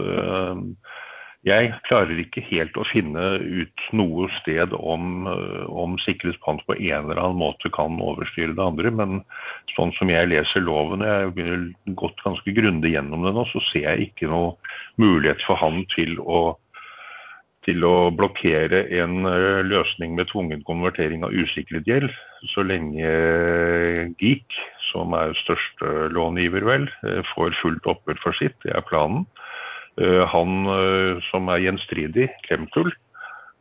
Jeg 1.46 1.76
klarer 1.86 2.18
ikke 2.18 2.42
helt 2.48 2.74
å 2.74 2.88
finne 2.90 3.36
ut 3.38 3.84
noe 3.94 4.26
sted 4.40 4.72
om, 4.74 5.28
eh, 5.30 5.66
om 5.70 5.94
sikkerhetspant 6.02 6.64
på 6.66 6.74
en 6.74 7.06
eller 7.06 7.22
annen 7.22 7.38
måte 7.38 7.70
kan 7.70 8.00
overstyre 8.02 8.56
det 8.58 8.66
andre, 8.66 8.90
men 8.90 9.22
sånn 9.76 9.94
som 10.00 10.10
jeg 10.10 10.32
leser 10.32 10.66
loven, 10.66 11.06
og 11.06 11.38
jeg 11.38 11.46
har 11.52 11.94
gått 12.02 12.24
ganske 12.26 12.50
grundig 12.58 12.96
gjennom 12.96 13.28
det 13.28 13.36
nå, 13.38 13.46
så 13.54 13.62
ser 13.70 13.86
jeg 13.86 14.10
ikke 14.10 14.32
noe 14.34 14.56
mulighet 14.98 15.46
for 15.46 15.62
han 15.62 15.86
til 15.94 16.18
å, 16.18 16.58
til 17.70 17.86
å 17.86 18.10
blokkere 18.10 18.88
en 18.98 19.30
eh, 19.30 19.62
løsning 19.70 20.18
med 20.18 20.34
tvungen 20.34 20.66
konvertering 20.66 21.22
av 21.30 21.38
usikret 21.38 21.86
gjeld, 21.86 22.10
så 22.56 22.66
lenge 22.66 23.06
GEEK, 24.18 24.62
som 24.90 25.14
er 25.14 25.38
største 25.46 26.10
långiver, 26.10 26.66
vel, 26.66 26.90
eh, 27.06 27.22
får 27.36 27.54
fullt 27.62 27.86
opphør 27.86 28.18
for 28.26 28.42
sitt. 28.42 28.58
Det 28.66 28.74
er 28.74 28.90
planen. 28.90 29.28
Eh, 30.02 30.24
han 30.28 30.66
eh, 30.68 31.24
som 31.30 31.48
er 31.52 31.64
gjenstridig, 31.64 32.28
Kremtul, 32.48 32.92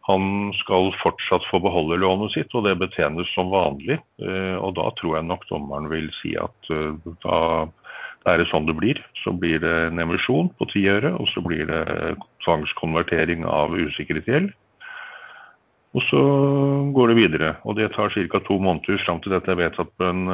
han 0.05 0.51
skal 0.59 0.90
fortsatt 1.01 1.47
få 1.49 1.61
beholde 1.64 2.01
lånet 2.03 2.35
sitt, 2.35 2.51
og 2.59 2.66
det 2.66 2.75
betjenes 2.83 3.31
som 3.37 3.53
vanlig. 3.55 4.01
Eh, 4.20 4.57
og 4.59 4.75
da 4.77 4.90
tror 4.99 5.18
jeg 5.18 5.29
nok 5.31 5.47
dommeren 5.49 5.88
vil 5.92 6.11
si 6.18 6.35
at 6.37 6.73
da 7.25 7.38
er 8.25 8.40
det 8.40 8.49
sånn 8.51 8.66
det 8.68 8.77
blir. 8.77 9.01
Så 9.23 9.33
blir 9.37 9.62
det 9.62 9.73
en 9.87 10.03
emisjon 10.03 10.51
på 10.59 10.68
ti 10.73 10.85
øre, 10.90 11.14
og 11.16 11.31
så 11.33 11.44
blir 11.44 11.68
det 11.70 11.85
tvangskonvertering 12.44 13.47
av 13.49 13.77
usikret 13.77 14.29
gjeld. 14.29 14.53
Og 15.94 16.03
så 16.09 16.20
går 16.97 17.12
det 17.12 17.18
videre. 17.20 17.51
Og 17.62 17.77
det 17.79 17.92
tar 17.94 18.11
ca. 18.11 18.40
to 18.42 18.59
måneder 18.59 18.99
fram 19.05 19.20
til 19.23 19.37
dette 19.37 19.53
er 19.53 19.61
vedtatt 19.61 19.92
på 19.94 20.09
en 20.09 20.25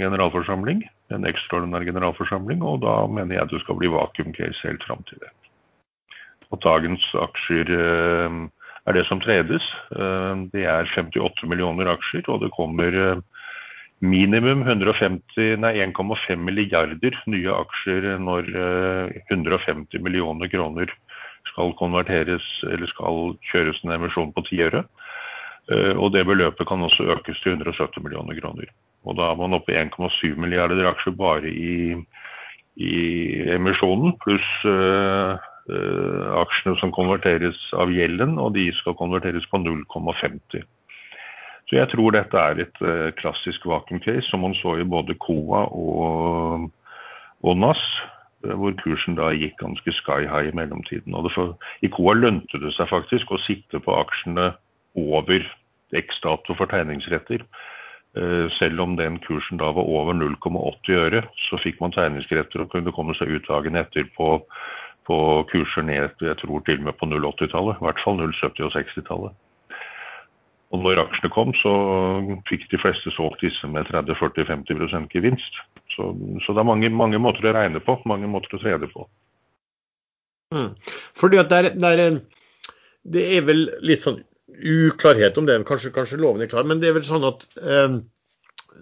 generalforsamling 0.00 0.86
en 1.14 1.26
ekstraordinær 1.28 1.86
generalforsamling, 1.86 2.62
og 2.66 2.82
da 2.84 2.94
mener 3.10 3.38
jeg 3.38 3.50
det 3.52 3.62
skal 3.62 3.78
bli 3.78 3.90
vakuum-case 3.92 4.66
helt 4.66 4.84
fram 4.86 5.04
til 5.08 5.20
det. 5.22 5.30
Og 6.54 6.60
dagens 6.62 7.06
aksjer 7.18 7.70
eh, 7.74 8.36
er 8.86 8.96
det 8.96 9.06
som 9.08 9.22
tredes. 9.22 9.64
Eh, 9.94 10.34
det 10.52 10.66
er 10.70 10.90
58 10.94 11.48
millioner 11.50 11.90
aksjer, 11.94 12.26
og 12.30 12.42
det 12.44 12.54
kommer 12.56 12.90
eh, 13.02 13.22
minimum 14.04 14.66
1,5 14.66 16.36
milliarder 16.44 17.14
nye 17.32 17.52
aksjer 17.56 18.18
når 18.20 18.50
150 19.32 20.02
millioner 20.04 20.50
kroner 20.52 20.92
skal 21.48 21.72
konverteres 21.78 22.44
eller 22.68 22.90
skal 22.92 23.32
kjøres 23.48 23.80
en 23.82 23.94
emisjon 23.96 24.34
på 24.36 24.44
ti 24.50 24.60
øre. 24.66 24.84
Og 25.96 26.12
det 26.12 26.26
beløpet 26.28 26.68
kan 26.68 26.84
også 26.84 27.08
økes 27.16 27.40
til 27.40 27.56
170 27.56 28.04
millioner 28.04 28.36
kroner. 28.36 28.68
Og 29.06 29.16
da 29.18 29.30
er 29.30 29.38
man 29.38 29.54
oppe 29.56 29.74
i 29.74 29.78
1,7 29.80 30.34
milliarder 30.40 30.88
aksjer 30.90 31.14
bare 31.16 31.50
i, 31.50 31.94
i 32.76 32.94
emisjonen, 33.54 34.16
pluss 34.22 34.48
uh, 34.66 35.36
uh, 35.70 36.24
aksjene 36.42 36.74
som 36.80 36.94
konverteres 36.94 37.60
av 37.78 37.92
gjelden, 37.94 38.34
og 38.42 38.56
de 38.58 38.66
skal 38.80 38.98
konverteres 38.98 39.46
på 39.50 39.62
0,50. 39.62 40.66
Så 41.66 41.78
jeg 41.78 41.90
tror 41.90 42.14
dette 42.14 42.38
er 42.38 42.62
et 42.62 42.82
uh, 42.82 43.12
klassisk 43.18 43.66
vacuum 43.70 44.02
case, 44.02 44.26
som 44.30 44.42
man 44.42 44.56
så 44.58 44.76
i 44.80 44.86
både 44.86 45.16
KOA 45.22 45.62
og, 45.70 46.66
og 47.46 47.62
NAS, 47.62 47.82
hvor 48.46 48.74
kursen 48.82 49.16
da 49.18 49.30
gikk 49.34 49.56
ganske 49.62 49.94
sky 49.96 50.26
high 50.28 50.50
i 50.50 50.54
mellomtiden. 50.54 51.14
Og 51.14 51.30
for, 51.34 51.54
I 51.82 51.90
KOA 51.90 52.14
lønte 52.18 52.60
det 52.62 52.74
seg 52.76 52.90
faktisk 52.90 53.32
å 53.32 53.42
sitte 53.42 53.80
på 53.82 53.94
aksjene 53.96 54.52
over 54.98 55.46
X-dato 55.94 56.54
for 56.58 56.70
tegningsretter. 56.70 57.42
Eh, 58.16 58.50
selv 58.56 58.80
om 58.80 58.96
den 58.96 59.18
kursen 59.20 59.60
da 59.60 59.68
var 59.76 59.84
over 59.84 60.14
0,80 60.16 60.96
øre, 60.96 61.20
så 61.48 61.58
fikk 61.60 61.82
man 61.82 61.92
tegningsretter 61.92 62.62
og 62.64 62.70
kunne 62.72 62.94
komme 62.96 63.16
seg 63.18 63.28
ut 63.28 63.48
dagen 63.48 63.76
etter 63.76 64.06
på, 64.16 64.38
på 65.04 65.18
kurser 65.50 65.84
ned 65.84 66.22
jeg 66.24 66.38
tror 66.40 66.64
til 66.64 66.80
og 66.80 66.86
med 66.88 66.96
på 66.96 67.10
080-tallet. 67.10 67.76
I 67.76 67.84
hvert 67.84 68.00
fall 68.04 68.22
070- 68.22 68.64
og 68.68 68.72
60-tallet. 68.78 69.36
Og 70.74 70.82
når 70.82 71.02
aksjene 71.04 71.30
kom, 71.30 71.52
så 71.60 71.72
fikk 72.48 72.64
de 72.72 72.80
fleste 72.80 73.12
solgt 73.14 73.44
disse 73.44 73.68
med 73.70 73.86
30-40-50% 73.92 75.12
gevinst. 75.12 75.60
Så, 75.94 76.10
så, 76.42 76.54
det 76.56 76.62
er 76.62 76.68
mange, 76.68 76.90
mange, 76.90 77.20
måter 77.22 77.46
å 77.46 77.54
regne 77.54 77.80
på, 77.84 77.98
mange 78.08 78.28
måter 78.32 78.56
å 78.56 78.62
trede 78.64 78.88
på. 78.90 79.04
Mm. 80.56 80.72
Fordi 81.20 81.38
at 81.42 81.52
det 81.52 81.60
er, 81.60 81.68
det, 81.76 81.92
er, 81.92 82.18
det 83.14 83.28
er, 83.36 83.46
vel 83.46 83.62
litt 83.86 84.04
sånn 84.06 84.18
uklarhet 84.56 85.38
om 85.38 85.46
det, 85.48 85.56
kanskje, 85.68 85.92
kanskje 85.94 86.20
loven 86.20 86.44
er 86.44 86.50
klar, 86.50 86.66
men 86.68 86.80
det 86.80 86.90
er 86.90 86.96
vel 86.96 87.06
sånn 87.06 87.26
at 87.28 87.46
eh, 87.60 87.98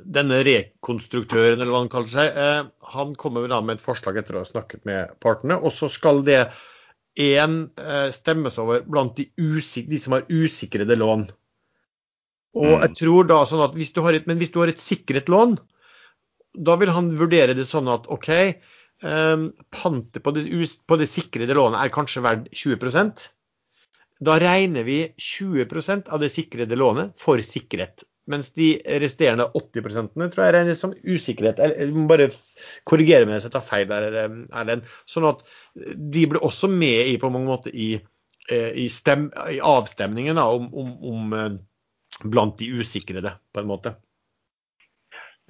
denne 0.05 0.41
rekonstruktøren, 0.47 1.59
eller 1.59 1.73
hva 1.73 1.83
han 1.85 1.93
kaller 1.93 2.13
seg, 2.13 2.39
eh, 2.39 2.63
han 2.95 3.15
kommer 3.19 3.47
da 3.51 3.61
med 3.65 3.79
et 3.79 3.85
forslag 3.85 4.19
etter 4.21 4.37
å 4.37 4.45
ha 4.45 4.49
snakket 4.49 4.85
med 4.89 5.15
partene. 5.25 5.59
Og 5.61 5.75
så 5.75 5.91
skal 5.93 6.23
det 6.27 6.43
én 7.21 7.57
eh, 7.79 8.09
stemmes 8.15 8.59
over 8.59 8.85
blant 8.87 9.17
de, 9.19 9.29
de, 9.35 10.01
som 10.01 10.17
har 10.17 10.27
usikrede 10.31 10.99
lån. 10.99 11.29
Og 12.59 12.71
mm. 12.71 12.81
jeg 12.87 12.97
tror 13.03 13.31
da 13.31 13.43
sånn 13.51 13.65
at 13.65 13.79
hvis 13.79 13.95
du 13.95 14.03
har 14.05 14.15
et, 14.15 14.27
Men 14.31 14.39
hvis 14.39 14.53
du 14.55 14.61
har 14.63 14.71
et 14.71 14.83
sikret 14.83 15.31
lån, 15.33 15.57
da 16.55 16.77
vil 16.79 16.93
han 16.95 17.11
vurdere 17.19 17.57
det 17.59 17.67
sånn 17.67 17.91
at 17.91 18.07
OK, 18.15 18.31
eh, 18.31 19.47
pantet 19.75 20.23
på 20.23 20.35
på 20.35 21.01
det 21.01 21.11
sikrede 21.11 21.57
lånet 21.59 21.83
er 21.83 21.95
kanskje 21.95 22.23
verdt 22.27 22.53
20 22.55 22.79
Da 24.23 24.39
regner 24.39 24.87
vi 24.87 24.99
20% 25.19 26.09
av 26.09 26.21
det 26.23 26.31
sikrede 26.31 26.77
lånet 26.79 27.15
for 27.21 27.41
sikkerhet. 27.43 28.05
Mens 28.31 28.55
de 28.57 28.79
resterende 29.03 29.51
80% 29.53 30.15
tror 30.33 30.47
jeg 30.47 30.55
regnes 30.57 30.81
som 30.81 30.95
usikkerhet. 31.05 31.61
Jeg 31.61 31.91
må 31.93 32.07
bare 32.09 32.31
korrigere 32.89 33.27
meg 33.29 33.37
hvis 33.37 33.49
jeg 33.51 33.55
tar 33.57 33.67
feil 33.67 33.91
der, 33.91 34.07
Erlend. 34.57 34.89
Sånn 35.11 35.29
at 35.29 35.43
de 35.75 36.25
blir 36.31 36.41
også 36.47 36.71
med 36.73 37.11
i 37.11 37.19
på 37.21 37.29
mange 37.33 37.51
måter 37.51 37.75
i, 37.77 37.91
eh, 38.49 38.71
i, 38.81 38.89
stem, 38.89 39.29
i 39.53 39.61
avstemningen 39.61 40.41
da, 40.41 40.49
om, 40.57 40.71
om, 40.73 40.97
om, 41.11 41.37
eh, 41.37 42.25
blant 42.25 42.57
de 42.63 42.71
usikrede, 42.81 43.35
på 43.53 43.61
en 43.61 43.69
måte. 43.69 43.97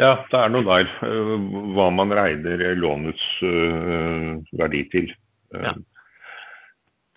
Ja, 0.00 0.16
det 0.32 0.40
er 0.40 0.50
noe 0.50 0.66
der. 0.66 0.90
Eh, 1.06 1.34
hva 1.76 1.90
man 1.94 2.16
regner 2.16 2.64
lånets 2.80 3.28
verdi 4.58 4.82
til. 4.90 5.12
Ja. 5.54 5.76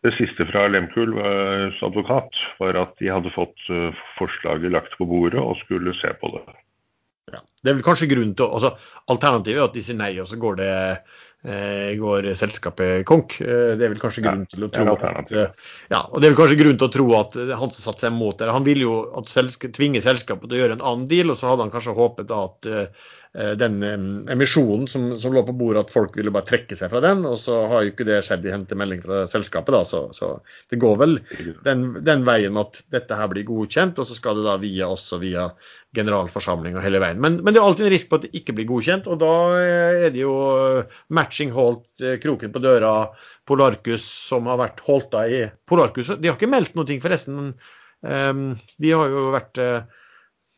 Det 0.07 0.13
siste 0.15 0.45
fra 0.47 0.69
Lemkuls 0.71 1.81
advokat 1.83 2.37
var 2.61 2.77
at 2.79 2.93
de 3.01 3.09
hadde 3.11 3.33
fått 3.35 3.65
eh, 3.73 4.05
forslaget 4.15 4.71
lagt 4.71 4.93
på 4.95 5.07
bordet 5.09 5.41
og 5.41 5.57
skulle 5.65 5.91
se 5.99 6.13
på 6.21 6.29
det. 6.31 6.45
Ja, 7.33 7.41
det 7.59 7.71
er 7.71 7.75
vel 7.75 7.83
kanskje 7.83 8.07
grunnen 8.13 8.35
til, 8.39 8.47
altså 8.47 8.77
Alternativet 9.11 9.59
er 9.59 9.65
at 9.65 9.75
de 9.75 9.83
sier 9.83 9.97
nei, 9.99 10.13
og 10.23 10.29
så 10.29 10.39
går, 10.39 10.61
det, 10.61 10.69
går 11.43 12.25
selskapet 12.35 13.05
konk. 13.07 13.37
Eh, 13.41 13.75
det 13.77 13.85
er 13.85 13.93
vel 13.93 14.01
kanskje 14.01 14.23
grunn 14.25 14.45
ja, 14.45 14.49
til 14.51 14.65
å 14.65 14.71
tro 14.73 14.95
at, 14.97 15.35
ja, 15.91 16.01
og 16.01 16.17
det 16.19 16.27
er 16.27 16.33
vel 16.33 16.39
kanskje 16.39 16.59
grunn 16.63 16.79
til 16.79 16.89
å 16.89 16.95
tro 16.95 17.05
at 17.19 17.37
han 17.37 17.71
som 17.71 17.83
satte 17.83 18.03
seg 18.03 18.15
imot 18.15 18.41
det, 18.41 18.49
han 18.51 18.65
ville 18.67 18.87
jo 18.87 18.97
at 19.19 19.31
selskap, 19.31 19.75
tvinge 19.77 20.01
selskapet 20.03 20.49
til 20.49 20.57
å 20.57 20.63
gjøre 20.63 20.79
en 20.79 20.87
annen 20.89 21.07
deal, 21.11 21.31
og 21.31 21.39
så 21.39 21.51
hadde 21.51 21.67
han 21.67 21.75
kanskje 21.75 21.95
håpet 21.97 22.33
at 22.35 22.71
Eh, 23.37 23.51
den 23.51 23.83
emisjonen 24.29 24.87
som, 24.87 25.19
som, 25.19 25.33
lå 25.33 25.43
på 25.45 25.53
bordet, 25.53 25.83
at 25.85 25.93
folk 25.93 26.15
ville 26.17 26.31
bare 26.33 26.47
trekke 26.47 26.77
seg 26.79 26.89
fra 26.89 27.01
den. 27.03 27.25
Og 27.29 27.37
så 27.37 27.59
har 27.69 27.83
jo 27.83 27.91
ikke 27.91 28.07
det 28.07 28.23
skjedd 28.25 28.47
i 28.47 28.53
hentemelding 28.53 29.03
fra 29.03 29.25
selskapet, 29.29 29.75
da. 29.75 29.83
Så, 29.85 30.07
så 30.15 30.31
det 30.71 30.79
går 30.81 30.97
vel 31.03 31.17
den, 31.67 31.89
den, 32.07 32.25
veien 32.27 32.57
at 32.57 32.81
dette 32.93 33.19
her 33.19 33.29
blir 33.29 33.45
godkjent, 33.47 33.99
og 34.01 34.09
så 34.09 34.17
skal 34.17 34.39
det 34.39 34.47
da 34.47 34.57
via 34.61 34.89
oss 34.89 35.05
og 35.13 35.21
via 35.25 35.51
generalforsamling 35.97 36.77
og 36.77 36.83
hele 36.85 37.01
veien. 37.03 37.19
Men, 37.23 37.39
men, 37.41 37.53
det 37.53 37.61
er 37.61 37.67
alltid 37.67 37.87
en 37.87 37.93
risk 37.93 38.09
på 38.11 38.19
at 38.19 38.27
det 38.27 38.39
ikke 38.39 38.55
blir 38.57 38.69
godkjent, 38.69 39.09
og 39.11 39.19
da 39.23 39.33
er 39.57 40.13
det 40.13 40.21
jo 40.21 40.35
matching 41.17 41.53
holdt, 41.55 41.87
eh, 42.03 42.19
kroken 42.23 42.53
på 42.53 42.61
døra, 42.63 42.93
Polarcus 43.47 44.05
som 44.05 44.49
har 44.51 44.59
vært 44.59 44.83
holdt 44.85 45.11
da 45.15 45.25
i 45.31 45.41
Polarcus. 45.69 46.11
De 46.17 46.29
har 46.29 46.37
ikke 46.37 46.51
meldt 46.51 46.75
noe, 46.77 46.99
forresten. 47.03 47.53
Um, 48.05 48.41
de 48.77 48.91
har 48.93 49.09
jo 49.09 49.29
vært 49.33 49.59
uh, 49.63 49.87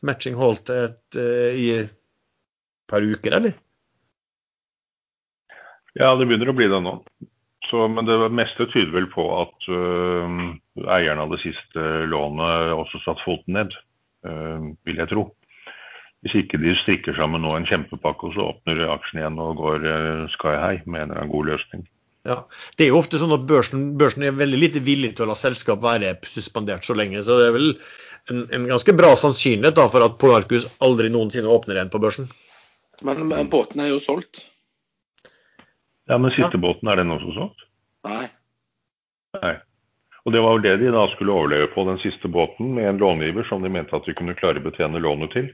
matching 0.03 0.35
holdt 0.39 0.71
et, 0.73 1.19
i 1.55 1.69
par 2.89 3.05
uker, 3.05 3.35
eller? 3.37 3.53
Ja, 5.97 6.15
det 6.17 6.25
begynner 6.25 6.51
å 6.51 6.57
bli 6.57 6.69
det 6.71 6.81
nå. 6.83 6.97
Så, 7.69 7.85
men 7.91 8.07
det 8.07 8.17
meste 8.33 8.65
tyder 8.71 8.95
vel 8.95 9.09
på 9.13 9.25
at 9.37 9.69
uh, 9.69 10.37
eierne 10.89 11.25
av 11.25 11.35
det 11.35 11.41
siste 11.43 11.85
lånet 12.09 12.73
også 12.73 13.01
satt 13.03 13.21
foten 13.21 13.57
ned, 13.59 13.75
vil 14.23 14.99
jeg 14.99 15.09
tro. 15.11 15.29
Hvis 16.19 16.35
ikke 16.41 16.59
de 16.59 16.73
strikker 16.75 17.15
sammen 17.15 17.45
nå 17.45 17.53
en 17.55 17.67
kjempepakke, 17.67 18.27
og 18.27 18.35
så 18.35 18.49
åpner 18.51 18.81
aksjen 18.91 19.21
igjen 19.21 19.39
og 19.39 19.61
går 19.61 19.85
uh, 19.87 20.25
sky 20.33 20.51
high 20.59 20.81
med 20.83 21.05
en 21.05 21.13
eller 21.13 21.21
annen 21.21 21.31
god 21.31 21.47
løsning. 21.53 21.85
Ja, 22.27 22.41
Det 22.75 22.83
er 22.83 22.91
jo 22.91 22.99
ofte 22.99 23.21
sånn 23.21 23.31
at 23.31 23.45
børsen, 23.47 23.93
børsen, 23.99 24.25
er 24.27 24.35
veldig 24.35 24.59
lite 24.59 24.81
villig 24.83 25.13
til 25.15 25.25
å 25.25 25.29
la 25.31 25.37
selskap 25.39 25.79
være 25.83 26.17
suspendert 26.27 26.83
så 26.83 26.97
lenge. 26.97 27.23
Så 27.23 27.39
det 27.39 27.47
er 27.47 27.55
vel 27.55 27.69
en, 28.33 28.43
en 28.51 28.67
ganske 28.67 28.95
bra 28.99 29.13
sannsynlighet 29.17 29.79
da, 29.79 29.87
for 29.93 30.03
at 30.03 30.19
Polarcus 30.19 30.67
aldri 30.83 31.07
noensinne 31.13 31.49
åpner 31.49 31.79
igjen 31.79 31.93
på 31.93 32.03
børsen. 32.03 32.27
Men, 33.07 33.23
men 33.31 33.47
båten 33.51 33.79
er 33.79 33.93
jo 33.93 34.01
solgt. 34.03 34.43
Ja, 36.11 36.17
men 36.19 36.33
siste 36.35 36.57
ja. 36.57 36.63
båten, 36.67 36.91
er 36.91 36.99
den 36.99 37.15
også 37.15 37.31
solgt? 37.37 37.65
Nei. 38.09 38.25
Nei. 39.39 39.55
Og 40.29 40.33
det 40.35 40.41
var 40.45 40.59
jo 40.59 40.61
det 40.61 40.75
de 40.77 40.91
da 40.93 41.07
skulle 41.09 41.33
overleve 41.33 41.71
på, 41.73 41.81
den 41.87 41.97
siste 42.03 42.29
båten, 42.29 42.75
med 42.75 42.85
en 42.85 42.99
långiver 43.01 43.47
som 43.49 43.63
de 43.65 43.71
mente 43.73 43.95
at 43.97 44.05
de 44.05 44.13
kunne 44.13 44.35
klare 44.37 44.61
å 44.61 44.65
betjene 44.67 45.01
lånet 45.01 45.33
til. 45.33 45.47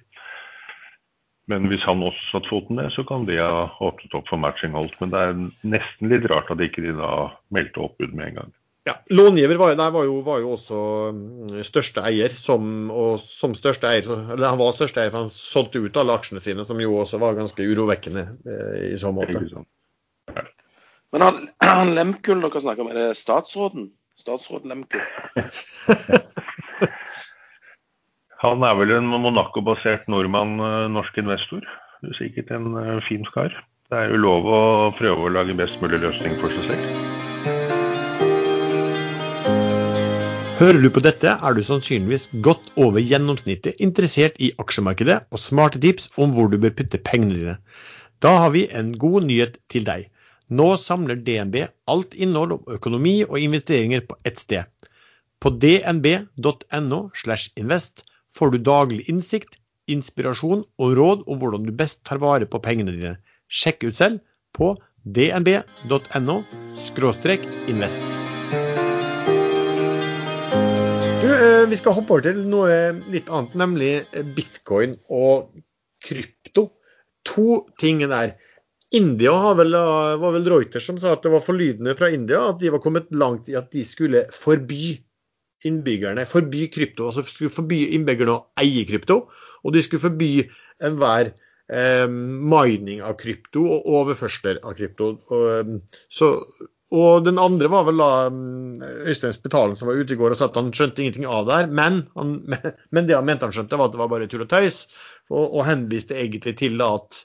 Men 1.48 1.70
hvis 1.72 1.86
han 1.88 2.04
også 2.04 2.26
satte 2.34 2.52
foten 2.52 2.82
ned, 2.82 2.92
så 2.92 3.06
kan 3.08 3.24
de 3.24 3.38
ha 3.40 3.70
åpnet 3.86 4.18
opp 4.20 4.28
for 4.28 4.42
matching 4.42 4.76
holdt. 4.76 4.98
Men 5.00 5.14
det 5.14 5.22
er 5.22 5.40
nesten 5.78 6.12
litt 6.12 6.28
rart 6.28 6.52
at 6.52 6.60
ikke 6.66 6.84
de 6.84 6.92
da 6.98 7.14
meldte 7.56 7.86
oppbud 7.88 8.12
med 8.18 8.28
en 8.34 8.40
gang. 8.42 8.54
Ja, 8.90 8.98
Långiver 9.16 9.64
var, 9.64 9.80
der 9.80 9.96
var 9.96 10.04
jo, 10.10 10.20
var 10.28 10.44
jo 10.44 10.52
også 10.58 10.84
mm, 11.16 11.58
største 11.64 12.04
eier, 12.06 12.36
som, 12.36 12.92
og 12.92 13.24
som 13.24 13.56
største 13.56 13.88
eier, 13.88 14.12
eller 14.36 14.52
han 14.52 14.60
var 14.60 14.76
største 14.76 15.06
eier, 15.06 15.16
for 15.16 15.24
han 15.24 15.32
solgte 15.34 15.80
ut 15.88 16.04
alle 16.04 16.20
aksjene 16.20 16.44
sine, 16.44 16.68
som 16.68 16.84
jo 16.84 17.00
også 17.00 17.24
var 17.24 17.40
ganske 17.40 17.64
urovekkende 17.64 18.28
eh, 18.44 18.90
i 18.92 19.00
så 19.00 19.16
måte. 19.16 19.40
Men 21.16 21.30
han, 21.30 21.46
han 21.80 21.96
Lemkull 21.96 22.44
dere 22.44 22.68
snakker 22.68 22.84
om, 22.84 22.92
er 22.92 23.06
det 23.06 23.22
statsråden? 23.24 23.94
Statsråd 24.16 24.66
Lemkull? 24.66 25.02
han 28.46 28.64
er 28.64 28.78
vel 28.80 28.94
en 28.96 29.10
Monaco-basert 29.12 30.08
nordmann, 30.12 30.56
eh, 30.64 30.86
norsk 30.94 31.18
investor. 31.20 31.66
Sikkert 32.20 32.52
en 32.54 32.76
uh, 32.78 33.02
fin 33.08 33.26
kar. 33.34 33.52
Det 33.90 33.98
er 33.98 34.14
jo 34.14 34.22
lov 34.22 34.48
å 34.48 34.60
prøve 34.98 35.26
å 35.26 35.34
lage 35.34 35.56
best 35.58 35.82
mulig 35.82 36.00
løsning 36.04 36.36
for 36.40 36.54
seg 36.54 36.64
selv. 36.70 36.84
Hører 40.56 40.80
du 40.80 40.90
på 40.96 41.04
dette, 41.04 41.36
er 41.36 41.52
du 41.58 41.64
sannsynligvis 41.68 42.30
godt 42.46 42.70
over 42.80 43.04
gjennomsnittet 43.04 43.82
interessert 43.84 44.38
i 44.40 44.54
aksjemarkedet 44.62 45.26
og 45.28 45.42
smarte 45.44 45.82
tips 45.84 46.08
om 46.16 46.32
hvor 46.38 46.48
du 46.48 46.56
bør 46.62 46.72
putte 46.78 47.02
pengene 47.04 47.36
dine. 47.36 47.56
Da 48.24 48.38
har 48.46 48.54
vi 48.56 48.64
en 48.72 48.94
god 49.02 49.28
nyhet 49.28 49.60
til 49.70 49.84
deg. 49.88 50.08
Nå 50.54 50.76
samler 50.78 51.18
DNB 51.26 51.56
alt 51.90 52.14
innhold 52.14 52.52
om 52.54 52.74
økonomi 52.76 53.24
og 53.26 53.40
investeringer 53.42 54.04
på 54.06 54.18
ett 54.30 54.38
sted. 54.38 54.70
På 55.42 55.50
dnb.no 55.50 57.00
slash 57.18 57.50
invest 57.58 58.04
får 58.38 58.54
du 58.54 58.58
daglig 58.62 59.08
innsikt, 59.10 59.58
inspirasjon 59.90 60.62
og 60.78 60.94
råd 60.98 61.26
om 61.26 61.42
hvordan 61.42 61.66
du 61.66 61.74
best 61.74 62.04
tar 62.06 62.22
vare 62.22 62.46
på 62.46 62.62
pengene 62.62 62.94
dine. 62.94 63.16
Sjekk 63.50 63.88
ut 63.90 63.98
selv 63.98 64.22
på 64.54 64.76
dnb.no 65.02 66.38
invest. 67.74 68.06
Du, 71.26 71.30
eh, 71.34 71.66
vi 71.70 71.76
skal 71.76 71.94
hoppe 71.98 72.14
over 72.14 72.22
til 72.22 72.46
noe 72.46 72.94
litt 73.10 73.30
annet, 73.30 73.58
nemlig 73.58 73.94
bitcoin 74.38 74.98
og 75.10 75.50
krypto. 76.06 76.70
To 77.26 77.66
ting 77.82 78.06
der. 78.06 78.38
India 78.96 79.34
vel, 79.58 79.76
var 80.22 80.36
vel 80.36 80.50
Reuters 80.50 80.88
som 80.88 81.00
sa 81.02 81.16
at 81.16 81.26
det 81.26 81.34
var 81.34 81.44
forlydende 81.46 81.96
fra 82.00 82.10
India 82.14 82.42
at 82.50 82.62
de 82.62 82.72
var 82.74 82.84
kommet 82.84 83.10
langt 83.16 83.50
i 83.52 83.58
at 83.60 83.72
de 83.74 83.84
skulle 83.88 84.26
forby 84.34 84.96
innbyggerne, 85.66 86.28
forby 86.30 86.68
krypto. 86.74 87.10
Altså 87.10 87.26
skulle 87.28 87.54
forby 87.54 87.82
innbyggerne 87.96 88.36
å 88.36 88.44
eie 88.62 88.86
krypto, 88.88 89.26
og 89.66 89.74
de 89.74 89.82
skulle 89.84 90.04
forby 90.04 90.30
enhver 90.84 91.32
eh, 91.74 92.06
mining 92.06 93.02
av 93.06 93.18
krypto 93.20 93.66
og 93.66 93.90
overførsler 94.00 94.62
av 94.64 94.78
krypto. 94.78 95.16
Og, 95.34 95.46
eh, 95.56 96.00
så 96.14 96.36
og 96.96 97.26
den 97.26 97.40
andre 97.42 97.70
var 97.74 97.88
vel 97.88 97.98
da 97.98 98.10
mm, 98.30 98.84
Øystein 99.10 99.34
Spetalen 99.34 99.74
som 99.76 99.90
var 99.90 99.98
ute 99.98 100.14
i 100.14 100.20
går 100.20 100.36
og 100.36 100.40
sa 100.40 100.48
at 100.52 100.60
han 100.60 100.70
skjønte 100.76 101.02
ingenting 101.02 101.26
av 101.26 101.48
det 101.48 101.58
her. 101.58 101.72
Men, 101.82 102.04
han, 102.14 102.36
men 102.94 103.08
det 103.10 103.18
han 103.18 103.26
mente 103.28 103.48
han 103.48 103.56
skjønte, 103.56 103.80
var 103.80 103.90
at 103.90 103.96
det 103.96 104.04
var 104.04 104.12
bare 104.12 104.28
tull 104.30 104.46
og 104.46 104.52
tøys. 104.52 104.84
Og, 105.32 105.42
og 105.48 105.66
henviste 105.66 106.18
egentlig 106.20 106.54
til 106.62 106.78
da 106.80 106.94
at 107.00 107.24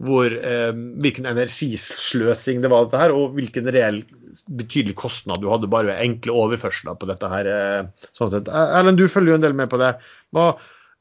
hvor, 0.00 0.32
eh, 0.32 0.72
hvilken 1.02 1.28
energisløsing 1.28 2.62
det 2.64 2.70
var, 2.72 2.86
dette 2.86 3.00
her, 3.02 3.12
og 3.12 3.36
hvilken 3.36 3.68
reell 3.74 4.02
betydelig 4.48 4.96
kostnad 4.96 5.42
du 5.42 5.48
hadde 5.52 5.68
bare 5.70 5.90
ved 5.90 6.02
enkle 6.04 6.36
overførsler 6.44 6.96
på 6.96 7.08
dette. 7.10 7.28
her. 7.28 7.46
Eh, 7.46 8.08
sånn 8.16 8.32
sett. 8.32 8.48
Eh, 8.48 8.76
Erlend, 8.78 9.00
du 9.00 9.08
følger 9.08 9.34
jo 9.34 9.40
en 9.40 9.44
del 9.44 9.56
med 9.58 9.68
på 9.72 9.80
det. 9.80 9.92
Hva, 10.32 10.54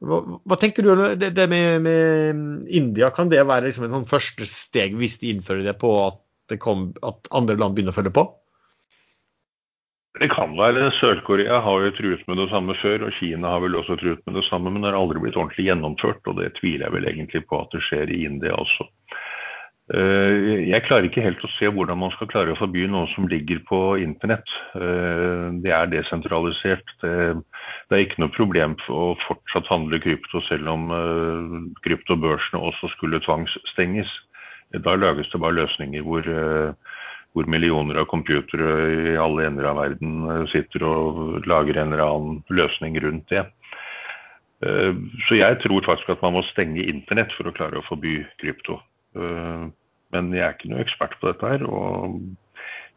hva, 0.03 0.19
hva 0.43 0.59
tenker 0.59 0.83
du 0.83 0.91
det, 1.15 1.31
det 1.37 1.47
med, 1.51 1.81
med, 1.85 2.43
India? 2.67 3.11
Kan 3.15 3.31
det 3.31 3.45
være 3.47 3.69
liksom 3.69 3.87
en 3.87 3.99
sånn 3.99 4.09
første 4.09 4.47
steg 4.49 4.97
hvis 4.99 5.19
de 5.23 5.31
innfører 5.33 5.63
det 5.69 5.77
på 5.79 5.93
at, 6.07 6.19
det 6.51 6.59
kom, 6.59 6.89
at 7.05 7.29
andre 7.35 7.55
land 7.59 7.77
begynner 7.77 7.95
å 7.95 7.99
følge 7.99 8.15
på? 8.15 8.25
Det 10.17 10.29
kan 10.33 10.55
være. 10.57 10.89
Sør-Korea 10.97 11.59
har 11.61 11.83
jo 11.85 11.93
truet 11.93 12.23
med 12.27 12.39
det 12.41 12.49
samme 12.49 12.73
før, 12.81 13.05
og 13.07 13.13
Kina 13.19 13.53
har 13.53 13.61
vel 13.61 13.77
også 13.77 13.97
truet 13.99 14.23
med 14.25 14.39
det 14.39 14.45
samme, 14.47 14.71
men 14.73 14.81
det 14.81 14.89
har 14.89 14.97
aldri 14.97 15.21
blitt 15.21 15.37
ordentlig 15.37 15.67
gjennomført. 15.69 16.23
Og 16.25 16.39
det 16.41 16.55
tviler 16.57 16.87
jeg 16.87 16.95
vel 16.95 17.09
egentlig 17.11 17.43
på 17.45 17.59
at 17.61 17.75
det 17.75 17.83
skjer 17.85 18.09
i 18.15 18.23
India 18.25 18.57
også. 18.57 18.87
Eh, 19.89 20.67
jeg 20.69 20.83
klarer 20.85 21.07
ikke 21.07 21.23
helt 21.25 21.41
å 21.41 21.49
se 21.55 21.69
hvordan 21.73 21.97
man 21.97 22.11
skal 22.13 22.29
klare 22.29 22.53
å 22.53 22.57
forby 22.59 22.83
noe 22.89 23.09
som 23.15 23.29
ligger 23.29 23.61
på 23.69 23.79
internett. 24.01 24.49
Eh, 24.77 25.45
det 25.61 25.73
er 25.73 25.93
desentralisert. 25.93 26.89
Det, 27.01 27.93
er 27.93 28.03
ikke 28.03 28.21
noe 28.21 28.33
problem 28.33 28.77
å 28.89 29.13
fortsatt 29.27 29.69
handle 29.69 30.01
krypto, 30.01 30.41
selv 30.49 30.73
om 30.73 30.89
eh, 30.93 31.57
kryptobørsene 31.85 32.61
også 32.69 32.91
skulle 32.97 33.21
tvangsstenges. 33.25 34.09
Da 34.85 34.93
lages 34.97 35.29
det 35.33 35.41
bare 35.41 35.57
løsninger 35.63 36.03
hvor 36.05 36.25
hvor 37.37 37.49
millioner 37.49 38.01
av 38.01 38.09
computere 38.09 39.13
i 39.13 39.15
alle 39.19 39.45
ender 39.47 39.69
av 39.69 39.79
verden 39.83 40.25
eh, 40.25 40.43
sitter 40.53 40.85
og 40.87 41.47
lager 41.49 41.77
en 41.77 41.93
eller 41.93 42.05
annen 42.05 42.41
løsning 42.49 42.97
rundt 43.03 43.29
det. 43.31 43.45
Eh, 44.65 44.93
så 45.27 45.39
jeg 45.39 45.59
tror 45.63 45.85
faktisk 45.85 46.15
at 46.15 46.25
man 46.25 46.39
må 46.39 46.45
stenge 46.49 46.87
internett 46.89 47.33
for 47.37 47.49
å 47.49 47.55
klare 47.55 47.79
å 47.79 47.87
forby 47.87 48.19
krypto. 48.41 48.79
Eh, 49.15 49.65
men 50.15 50.31
jeg 50.33 50.45
er 50.45 50.55
ikke 50.57 50.71
noe 50.73 50.85
ekspert 50.85 51.17
på 51.21 51.29
dette 51.29 51.53
her. 51.53 51.65
og 51.69 52.21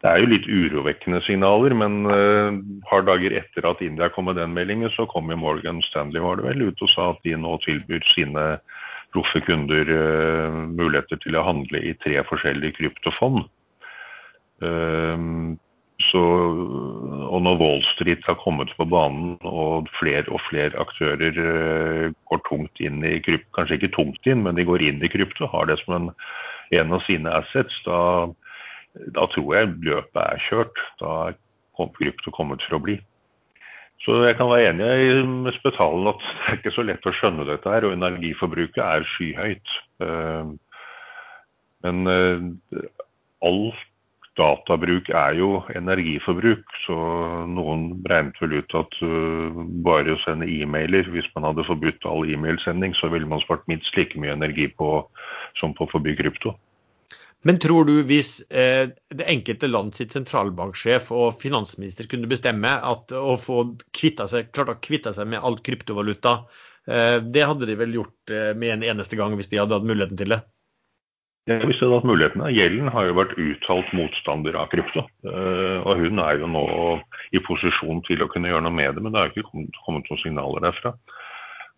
det 0.03 0.11
er 0.11 0.19
jo 0.19 0.31
litt 0.33 0.47
urovekkende 0.49 1.21
signaler, 1.23 1.71
men 1.79 2.09
et 2.11 2.87
par 2.89 3.05
dager 3.07 3.31
etter 3.37 3.63
at 3.69 3.79
India 3.79 4.09
kom 4.11 4.25
med 4.27 4.35
den 4.35 4.51
meldingen, 4.51 4.91
så 4.91 5.05
kom 5.07 5.29
jo 5.31 5.37
Morgan 5.39 5.79
Stanley 5.85 6.19
var 6.19 6.41
det 6.41 6.49
vel, 6.49 6.65
ut 6.67 6.83
og 6.83 6.91
sa 6.91 7.05
at 7.13 7.21
de 7.23 7.37
nå 7.39 7.53
tilbyr 7.63 8.03
sine 8.11 8.43
proffe 9.15 9.39
kunder 9.47 9.87
muligheter 10.73 11.21
til 11.23 11.39
å 11.39 11.45
handle 11.47 11.79
i 11.79 11.93
tre 12.03 12.19
forskjellige 12.27 12.81
kryptofond. 12.81 13.45
Ehm, 14.63 15.57
så, 16.09 16.21
og 17.29 17.39
når 17.45 17.59
Wall 17.61 17.83
Street 17.93 18.25
har 18.27 18.35
kommet 18.41 18.71
på 18.77 18.85
banen 18.89 19.37
og 19.47 19.87
flere 19.99 20.25
og 20.33 20.41
flere 20.49 20.73
aktører 20.81 21.37
eh, 21.43 22.07
går 22.29 22.41
tungt 22.49 22.81
inn 22.83 23.03
i 23.07 23.19
krypto, 23.23 23.49
kanskje 23.55 23.79
ikke 23.79 23.93
tungt 23.95 24.29
inn, 24.29 24.43
men 24.45 24.57
de 24.57 24.65
går 24.67 24.83
inn 24.83 25.03
i 25.03 25.11
krypto, 25.11 25.47
har 25.53 25.69
det 25.69 25.79
som 25.83 25.95
en, 25.97 26.09
en 26.75 26.97
av 26.97 27.05
sine 27.07 27.31
assets, 27.39 27.77
da, 27.87 28.01
da, 29.15 29.29
tror 29.31 29.55
jeg 29.55 29.73
løpet 29.85 30.21
er 30.25 30.45
kjørt. 30.49 30.83
Da 31.01 31.15
er 31.29 31.39
krypto 31.97 32.33
kommet 32.35 32.61
for 32.67 32.77
å 32.77 32.83
bli. 32.83 32.99
Så 34.03 34.17
jeg 34.25 34.35
kan 34.35 34.49
være 34.51 34.73
enig 34.73 35.23
med 35.29 35.55
Spetalen 35.55 36.09
at 36.11 36.19
det 36.19 36.43
er 36.49 36.59
ikke 36.59 36.75
så 36.75 36.83
lett 36.85 37.07
å 37.07 37.15
skjønne 37.15 37.47
dette 37.47 37.71
her, 37.71 37.87
og 37.87 37.95
energiforbruket 37.95 38.83
er 38.83 39.07
skyhøyt. 39.13 39.73
Ehm, 40.03 40.57
men 41.83 42.11
eh, 42.11 42.83
alt 43.47 43.79
databruk 44.39 45.09
er 45.13 45.37
jo 45.37 45.49
energiforbruk, 45.77 46.63
så 46.85 46.97
noen 47.49 47.89
regnet 48.09 48.39
vel 48.41 48.57
ut 48.59 48.75
at 48.79 48.99
uh, 49.05 49.63
bare 49.85 50.15
å 50.15 50.21
sende 50.23 50.49
e-mailer 50.49 51.09
Hvis 51.13 51.29
man 51.35 51.45
hadde 51.49 51.67
forbudt 51.67 52.07
all 52.09 52.25
e-mailsending, 52.25 52.95
så 52.97 53.11
ville 53.13 53.29
man 53.29 53.43
spart 53.45 53.67
minst 53.69 53.93
like 53.97 54.17
mye 54.19 54.33
energi 54.33 54.69
på 54.73 55.03
som 55.59 55.75
på 55.77 55.85
å 55.85 55.91
forby 55.93 56.15
krypto. 56.17 56.55
Men 57.43 57.59
tror 57.59 57.87
du 57.89 57.97
hvis 58.07 58.37
eh, 58.47 58.87
det 59.11 59.27
enkelte 59.27 59.67
land 59.67 59.95
sitt 59.97 60.13
sentralbanksjef 60.15 61.09
og 61.11 61.41
finansminister 61.41 62.07
kunne 62.07 62.29
bestemme 62.31 62.71
at 62.87 63.11
å 63.11 63.35
få 63.39 63.65
seg, 63.99 64.53
klart 64.55 64.71
å 64.71 64.79
kvitte 64.79 65.11
seg 65.15 65.27
med 65.27 65.43
alt 65.43 65.59
kryptovaluta, 65.67 66.37
eh, 66.87 67.17
det 67.19 67.43
hadde 67.43 67.67
de 67.67 67.75
vel 67.79 67.97
gjort 67.99 68.31
eh, 68.31 68.53
med 68.55 68.77
en 68.77 68.87
eneste 68.93 69.19
gang 69.19 69.35
hvis 69.35 69.51
de 69.51 69.59
hadde 69.59 69.75
hatt 69.75 69.89
muligheten 69.89 70.21
til 70.23 70.37
det? 70.37 70.39
Ja, 71.49 71.57
hvis 71.67 71.81
det 71.81 71.89
at 71.91 72.05
mulighetene. 72.07 72.51
Gjelden 72.55 72.87
har 72.93 73.09
jo 73.09 73.17
vært 73.17 73.33
uttalt 73.35 73.89
motstander 73.95 74.55
av 74.55 74.69
krypto. 74.71 75.03
Eh, 75.27 75.79
og 75.83 75.99
hun 75.99 76.21
er 76.23 76.39
jo 76.39 76.47
nå 76.47 76.63
i 77.35 77.41
posisjon 77.43 77.99
til 78.07 78.23
å 78.23 78.29
kunne 78.31 78.47
gjøre 78.47 78.63
noe 78.63 78.75
med 78.77 78.95
det, 78.95 79.03
men 79.03 79.11
det 79.11 79.19
har 79.19 79.33
ikke 79.33 79.49
kommet, 79.49 79.81
noen 80.07 80.21
signaler 80.21 80.63
derfra. 80.63 80.93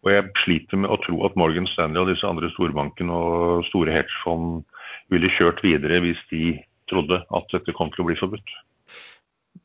Og 0.06 0.12
jeg 0.14 0.30
sliter 0.44 0.84
med 0.84 0.94
å 0.94 1.00
tro 1.02 1.18
at 1.26 1.38
Morgan 1.40 1.66
Stanley 1.72 2.04
og 2.04 2.12
disse 2.12 2.30
andre 2.30 2.52
storbankene 2.54 3.10
og 3.10 3.66
store 3.72 3.96
hedgefond 3.96 4.62
ville 5.14 5.34
kjørt 5.34 5.66
videre 5.66 5.98
hvis 6.04 6.22
de 6.30 6.60
trodde 6.92 7.24
at 7.26 7.50
dette 7.54 7.74
kom 7.74 7.90
til 7.94 8.06
å 8.06 8.10
bli 8.12 8.20
forbudt. 8.20 8.54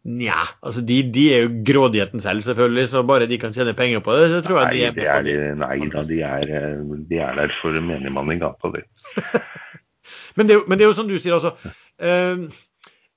Nja, 0.09 0.47
altså 0.65 0.81
de, 0.87 1.03
de, 1.13 1.27
er 1.35 1.43
jo 1.45 1.51
grådigheten 1.67 2.23
selv, 2.25 2.41
selvfølgelig, 2.47 2.87
så 2.89 3.03
bare 3.05 3.27
de 3.29 3.37
kan 3.43 3.53
tjene 3.53 3.75
penger 3.77 4.01
på 4.07 4.15
det, 4.17 4.31
så 4.33 4.39
tror 4.47 4.63
jeg 4.63 4.71
nei, 4.71 4.93
de 4.97 5.05
er, 5.05 5.25
det 5.27 5.35
er 5.37 5.59
Nei 5.61 5.91
da, 5.93 6.05
de 6.09 6.21
er, 6.25 6.53
de 7.11 7.19
er 7.21 7.37
der 7.37 7.53
for 7.59 7.77
menigmann 7.85 8.33
i 8.33 8.39
gata, 8.41 8.71
de. 8.73 8.87
Men 10.39 10.51
det, 10.51 10.59
men 10.67 10.79
det, 10.79 10.85
er 10.85 10.93
jo 10.93 10.99
som 10.99 11.09
du 11.11 11.17
sier, 11.19 11.37
altså. 11.39 11.75
Eh, 12.01 12.45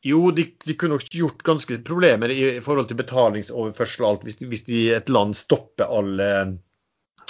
jo, 0.03 0.19
de, 0.35 0.47
de, 0.65 0.75
kunne 0.75 0.97
nok 0.97 1.07
gjort 1.15 1.43
ganske 1.47 1.79
problemer 1.87 2.31
i, 2.33 2.43
forhold 2.63 2.89
til 2.89 2.99
betalingsoverførsel 2.99 4.03
og 4.03 4.09
alt, 4.09 4.25
hvis, 4.27 4.41
hvis 4.51 4.65
de, 4.67 4.85
et 4.97 5.11
land 5.13 5.35
stopper 5.39 5.87
alle, 5.87 6.31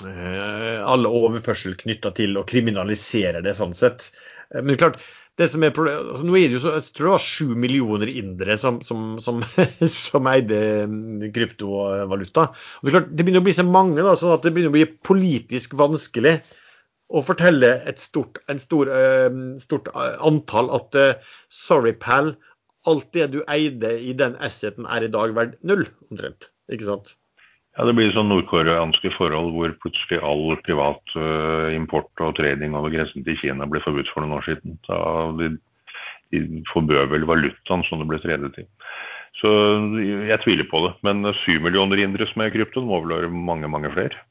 eh, 0.02 0.80
alle 0.82 1.12
overførsel 1.22 1.78
knytta 1.80 2.14
til 2.18 2.40
å 2.40 2.48
kriminalisere 2.50 3.44
det 3.46 3.54
sånn 3.60 3.78
sett. 3.78 4.10
Men 4.56 4.74
det 4.74 4.80
er 4.80 4.82
klart, 4.88 5.04
det 5.38 5.48
som 5.50 5.64
er 5.66 5.74
altså, 5.74 6.24
nå 6.28 6.36
er 6.38 6.50
det 6.50 6.58
jo 6.60 6.62
så, 6.62 6.76
Jeg 6.78 6.92
tror 6.94 7.08
det 7.08 7.14
var 7.16 7.24
sju 7.26 7.54
millioner 7.58 8.10
indere 8.12 8.58
som, 8.62 8.82
som, 8.86 9.16
som, 9.22 9.40
som, 10.06 10.28
eide 10.30 10.60
kryptovaluta. 11.34 12.50
Og 12.54 12.86
det, 12.86 12.92
er 12.92 12.98
klart, 13.00 13.14
det 13.14 13.26
begynner 13.26 13.42
å 13.42 13.48
bli 13.48 13.56
så 13.58 13.66
mange 13.66 14.02
da, 14.02 14.14
sånn 14.20 14.36
at 14.36 14.46
det 14.46 14.54
begynner 14.54 14.74
å 14.74 14.78
bli 14.78 14.86
politisk 15.10 15.74
vanskelig 15.80 16.40
å 17.12 17.24
fortelle 17.26 17.76
et 17.90 18.00
stort, 18.02 18.40
stor, 18.62 18.90
uh, 18.90 19.58
stort 19.62 19.90
eh, 19.94 20.16
antall 20.26 20.72
at 20.74 20.96
uh, 20.98 21.34
sorry, 21.54 21.94
pal, 21.94 22.34
alt 22.90 23.10
det 23.16 23.30
du 23.36 23.42
eide 23.52 23.94
i 24.00 24.16
den 24.18 24.38
asseten 24.44 24.88
er 24.92 25.06
i 25.06 25.12
dag 25.12 25.36
verdt 25.36 25.60
null, 25.64 25.86
omtrent. 26.12 26.50
Ikke 26.72 26.88
sant? 26.88 27.14
Ja, 27.78 27.88
Det 27.90 27.96
blir 27.98 28.12
sånn 28.14 28.30
nordkoreanske 28.30 29.14
forhold 29.16 29.54
hvor 29.56 29.76
plutselig 29.84 30.22
all 30.26 30.58
privat 30.66 31.16
uh, 31.18 31.70
import 31.74 32.12
og 32.22 32.36
trading 32.38 32.76
over 32.78 32.94
grensen 32.94 33.26
til 33.26 33.38
Kina 33.42 33.70
ble 33.70 33.82
forbudt 33.86 34.12
for 34.14 34.24
noen 34.24 34.38
år 34.40 34.50
siden. 34.50 34.78
Da 34.90 35.00
de, 35.40 35.54
de 36.34 36.64
forbød 36.74 37.14
vel 37.14 37.26
valutaen 37.30 37.86
som 37.90 38.02
det 38.02 38.10
ble 38.12 38.22
tredet 38.26 38.54
i. 38.62 38.68
Så 39.42 39.50
jeg 40.30 40.38
tviler 40.44 40.68
på 40.70 40.84
det. 40.86 40.94
Men 41.06 41.26
syv 41.42 41.66
millioner 41.66 42.00
indere 42.00 42.30
som 42.30 42.44
er 42.44 42.52
i 42.52 42.54
krypto, 42.54 42.86
må 42.86 43.02
vel 43.02 43.18
være 43.18 43.34
mange, 43.34 43.70
mange 43.70 43.90
flere? 43.96 44.22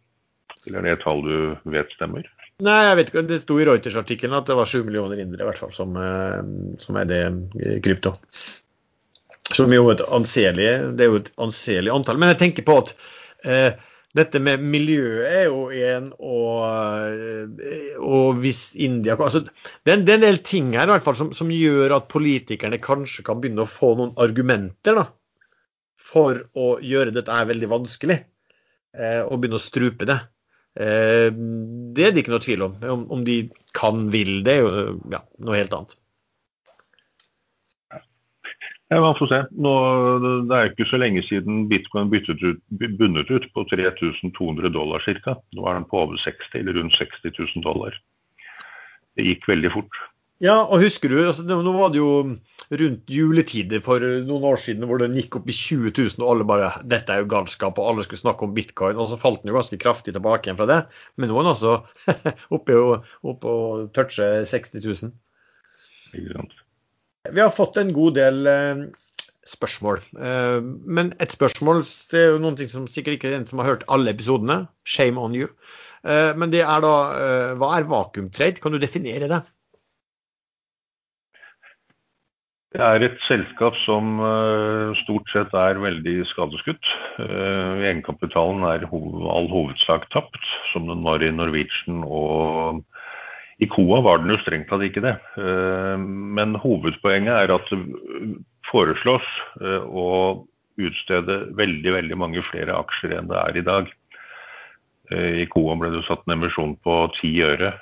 Eller 0.63 0.79
er 0.79 0.87
det 0.87 0.95
et 1.01 1.05
tall 1.05 1.25
du 1.27 1.73
vet 1.75 1.91
stemmer? 1.97 2.29
Nei, 2.63 2.81
jeg 2.87 2.97
vet 2.99 3.11
ikke. 3.11 3.23
Det 3.27 3.39
sto 3.43 3.57
i 3.59 3.67
Reuters-artikkelen 3.67 4.37
at 4.39 4.51
det 4.51 4.57
var 4.59 4.69
7 4.69 4.83
millioner 4.87 5.23
indere 5.23 5.47
i 5.47 5.49
hvert 5.49 5.63
fall 5.63 5.73
som, 5.75 5.97
eh, 5.99 6.43
som 6.83 6.99
er 7.01 7.09
det 7.09 7.23
eh, 7.25 7.79
krypto. 7.83 8.15
Som 9.53 9.73
jo 9.75 9.89
et 9.93 10.03
anselig, 10.07 10.69
det 10.97 11.07
er 11.07 11.11
jo 11.11 11.23
et 11.23 11.33
anselig 11.43 11.93
antall. 11.93 12.21
Men 12.21 12.33
jeg 12.33 12.43
tenker 12.45 12.67
på 12.69 12.77
at 12.85 12.93
eh, 13.49 13.81
dette 14.17 14.41
med 14.45 14.61
miljøet 14.61 15.25
er 15.25 15.47
jo 15.49 15.63
en 15.73 16.11
og, 16.21 16.57
eh, 16.69 17.95
og 17.97 18.43
hvis 18.43 18.75
India 18.77 19.17
altså, 19.17 19.41
det, 19.47 19.89
er 19.89 19.97
en 19.97 20.27
del 20.27 20.43
ting 20.45 20.75
her 20.77 20.85
i 20.85 20.93
hvert 20.93 21.07
fall 21.07 21.17
som, 21.17 21.31
som, 21.37 21.53
gjør 21.53 21.97
at 21.97 22.11
politikerne 22.13 22.81
kanskje 22.83 23.25
kan 23.25 23.41
begynne 23.41 23.65
å 23.65 23.71
få 23.71 23.95
noen 23.97 24.13
argumenter 24.21 25.01
da, 25.01 25.07
for 25.97 26.45
å 26.53 26.75
gjøre 26.85 27.15
dette 27.17 27.41
veldig 27.49 27.73
vanskelig. 27.73 28.19
Eh, 28.93 29.23
og 29.25 29.41
begynne 29.41 29.57
å 29.57 29.65
strupe 29.65 30.09
det. 30.09 30.19
Eh, 30.81 31.29
det 31.93 32.07
er 32.07 32.15
det 32.15 32.23
ikke 32.23 32.33
noe 32.35 32.45
tvil 32.45 32.65
om. 32.69 32.79
Om, 33.13 33.25
de 33.27 33.43
kan, 33.77 34.07
vil, 34.13 34.41
det 34.47 34.55
er 34.59 34.63
jo 34.65 34.87
ja, 35.13 35.21
noe 35.45 35.59
helt 35.59 35.75
annet. 35.77 35.99
Ja, 38.93 39.01
man 39.01 39.17
får 39.17 39.31
se. 39.31 39.41
Nå, 39.65 39.73
det 40.51 40.57
er 40.57 40.71
ikke 40.71 40.87
så 40.91 40.99
lenge 41.01 41.23
siden 41.25 41.67
bitcoin 41.71 42.11
ut, 42.13 42.43
bundet 43.01 43.31
ut 43.33 43.47
på 43.55 43.65
3200 43.71 44.69
dollar 44.69 45.05
ca. 45.25 45.37
Nå 45.57 45.65
er 45.65 45.79
den 45.79 45.89
på 45.89 46.03
over 46.03 46.21
60, 46.21 46.59
eller 46.61 46.77
rundt 46.77 46.99
60 46.99 47.33
000 47.39 47.65
dollar. 47.65 47.97
Det 49.17 49.25
gikk 49.25 49.49
veldig 49.49 49.73
fort. 49.73 50.03
Ja, 50.43 50.57
og 50.65 50.83
husker 50.83 51.13
du, 51.13 51.21
altså, 51.23 51.45
nå 51.47 51.73
var 51.77 51.93
det 51.95 52.01
jo 52.01 52.13
rundt 52.73 53.11
juletider 53.13 53.83
for 53.85 54.03
noen 54.27 54.47
år 54.49 54.59
siden 54.59 54.89
hvor 54.89 54.99
den 54.99 55.15
gikk 55.15 55.37
opp 55.39 55.51
i 55.51 55.55
20 55.55 55.93
000, 55.93 56.17
og 56.23 56.33
alle 56.33 56.47
bare 56.49 56.71
dette 56.89 57.15
er 57.15 57.23
jo 57.23 57.29
galskap, 57.31 57.79
og 57.79 57.91
alle 57.91 58.07
skulle 58.07 58.23
snakke 58.25 58.47
om 58.47 58.57
bitcoin. 58.57 58.99
Og 58.99 59.11
så 59.13 59.21
falt 59.21 59.43
den 59.43 59.53
jo 59.53 59.59
ganske 59.61 59.79
kraftig 59.83 60.17
tilbake 60.17 60.49
igjen 60.49 60.59
fra 60.59 60.67
det. 60.71 60.81
Men 61.15 61.31
nå 61.31 61.39
er 61.39 61.47
den 61.47 61.53
altså 61.53 61.77
oppe, 62.57 62.81
oppe 63.23 63.55
og 63.55 63.87
toucher 63.95 64.43
60 64.49 64.83
000. 64.83 65.15
Vi 67.31 67.41
har 67.41 67.55
fått 67.55 67.79
en 67.79 67.95
god 67.95 68.19
del 68.19 68.51
eh, 68.51 68.83
spørsmål. 69.47 70.03
Eh, 70.19 70.59
men 70.99 71.15
et 71.23 71.39
spørsmål 71.39 71.87
det 72.11 72.19
er 72.19 72.31
jo 72.35 72.43
noen 72.43 72.59
ting 72.59 72.73
som 72.73 72.91
sikkert 72.91 73.21
ikke 73.21 73.31
er 73.31 73.39
den 73.39 73.49
som 73.49 73.63
har 73.63 73.77
hørt 73.77 73.87
alle 73.93 74.11
episodene. 74.11 74.65
Shame 74.83 75.23
on 75.23 75.39
you. 75.39 75.55
Eh, 76.03 76.35
men 76.35 76.51
det 76.51 76.67
er 76.67 76.83
da 76.83 76.95
hva 77.61 77.75
er 77.79 77.91
vakuumtrade? 77.91 78.59
Kan 78.59 78.75
du 78.75 78.83
definere 78.83 79.31
det? 79.31 79.45
Det 82.73 82.81
er 82.81 83.05
et 83.05 83.19
selskap 83.27 83.77
som 83.83 84.15
uh, 84.23 84.97
stort 85.03 85.29
sett 85.29 85.53
er 85.57 85.81
veldig 85.83 86.23
skadeskutt. 86.31 86.89
Uh, 87.21 87.83
egenkapitalen 87.85 88.65
er 88.65 88.87
all 88.89 89.49
hovedsak 89.53 90.07
tapt, 90.15 90.41
som 90.71 90.89
den 90.89 91.05
var 91.05 91.21
i 91.21 91.29
Norwegian. 91.35 92.01
Og 92.07 92.81
i 93.61 93.69
KOA 93.69 94.01
var 94.07 94.23
den 94.23 94.33
jo 94.33 94.41
strengt 94.41 94.71
tatt 94.73 94.87
ikke 94.89 95.05
det. 95.05 95.19
Uh, 95.37 96.01
men 96.01 96.57
hovedpoenget 96.63 97.35
er 97.43 97.53
at 97.59 97.69
det 97.75 97.83
foreslås 98.71 99.27
å 99.61 100.07
utstede 100.81 101.43
veldig, 101.59 101.93
veldig 101.93 102.17
mange 102.17 102.41
flere 102.47 102.73
aksjer 102.79 103.19
enn 103.19 103.29
det 103.29 103.37
er 103.37 103.59
i 103.59 103.65
dag. 103.67 103.91
I 105.13 105.47
Coam 105.53 105.81
ble 105.83 105.91
det 105.93 106.05
satt 106.07 106.23
en 106.27 106.37
emisjon 106.37 106.77
på 106.85 106.95
10 107.19 107.33
øre. 107.45 107.73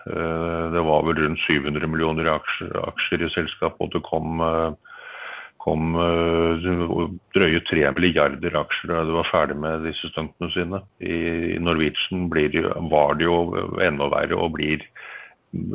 Det 0.74 0.84
var 0.86 1.04
vel 1.06 1.20
rundt 1.20 1.42
700 1.46 1.86
millioner 1.90 2.30
aksjer, 2.32 2.72
aksjer 2.88 3.26
i 3.26 3.32
selskapet, 3.34 3.82
og 3.86 3.92
det 3.94 4.02
kom 4.08 4.40
kom 5.60 5.92
drøye 7.36 7.60
3 7.68 7.90
milliarder 7.96 8.56
aksjer 8.62 8.92
da 8.94 9.02
det 9.08 9.16
var 9.18 9.28
ferdig 9.28 9.56
med 9.60 9.84
disse 9.84 10.08
stuntene 10.12 10.48
sine. 10.54 10.80
I 11.04 11.58
Norwegian 11.60 12.28
det, 12.32 12.64
var 12.92 13.18
det 13.20 13.28
jo 13.28 13.36
enda 13.84 14.08
verre 14.12 14.38
og 14.40 14.54
blir 14.56 14.84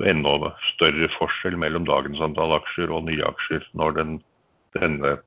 enda 0.07 0.53
større 0.71 1.09
forskjell 1.19 1.57
mellom 1.61 1.85
dagens 1.87 2.21
antall 2.23 2.55
aksjer 2.57 2.91
og 2.91 3.05
nye 3.09 3.25
aksjer 3.27 3.65
når 3.77 3.97
den, 3.99 4.17
denne 4.79 5.17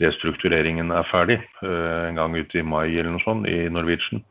restruktureringen 0.00 0.92
er 0.92 1.08
ferdig. 1.10 1.40
En 1.62 2.16
gang 2.20 2.36
ute 2.36 2.60
i 2.60 2.64
mai 2.64 2.88
eller 2.94 3.12
noe 3.12 3.24
sånt 3.26 3.48
i 3.50 3.66
Norwegian. 3.72 4.24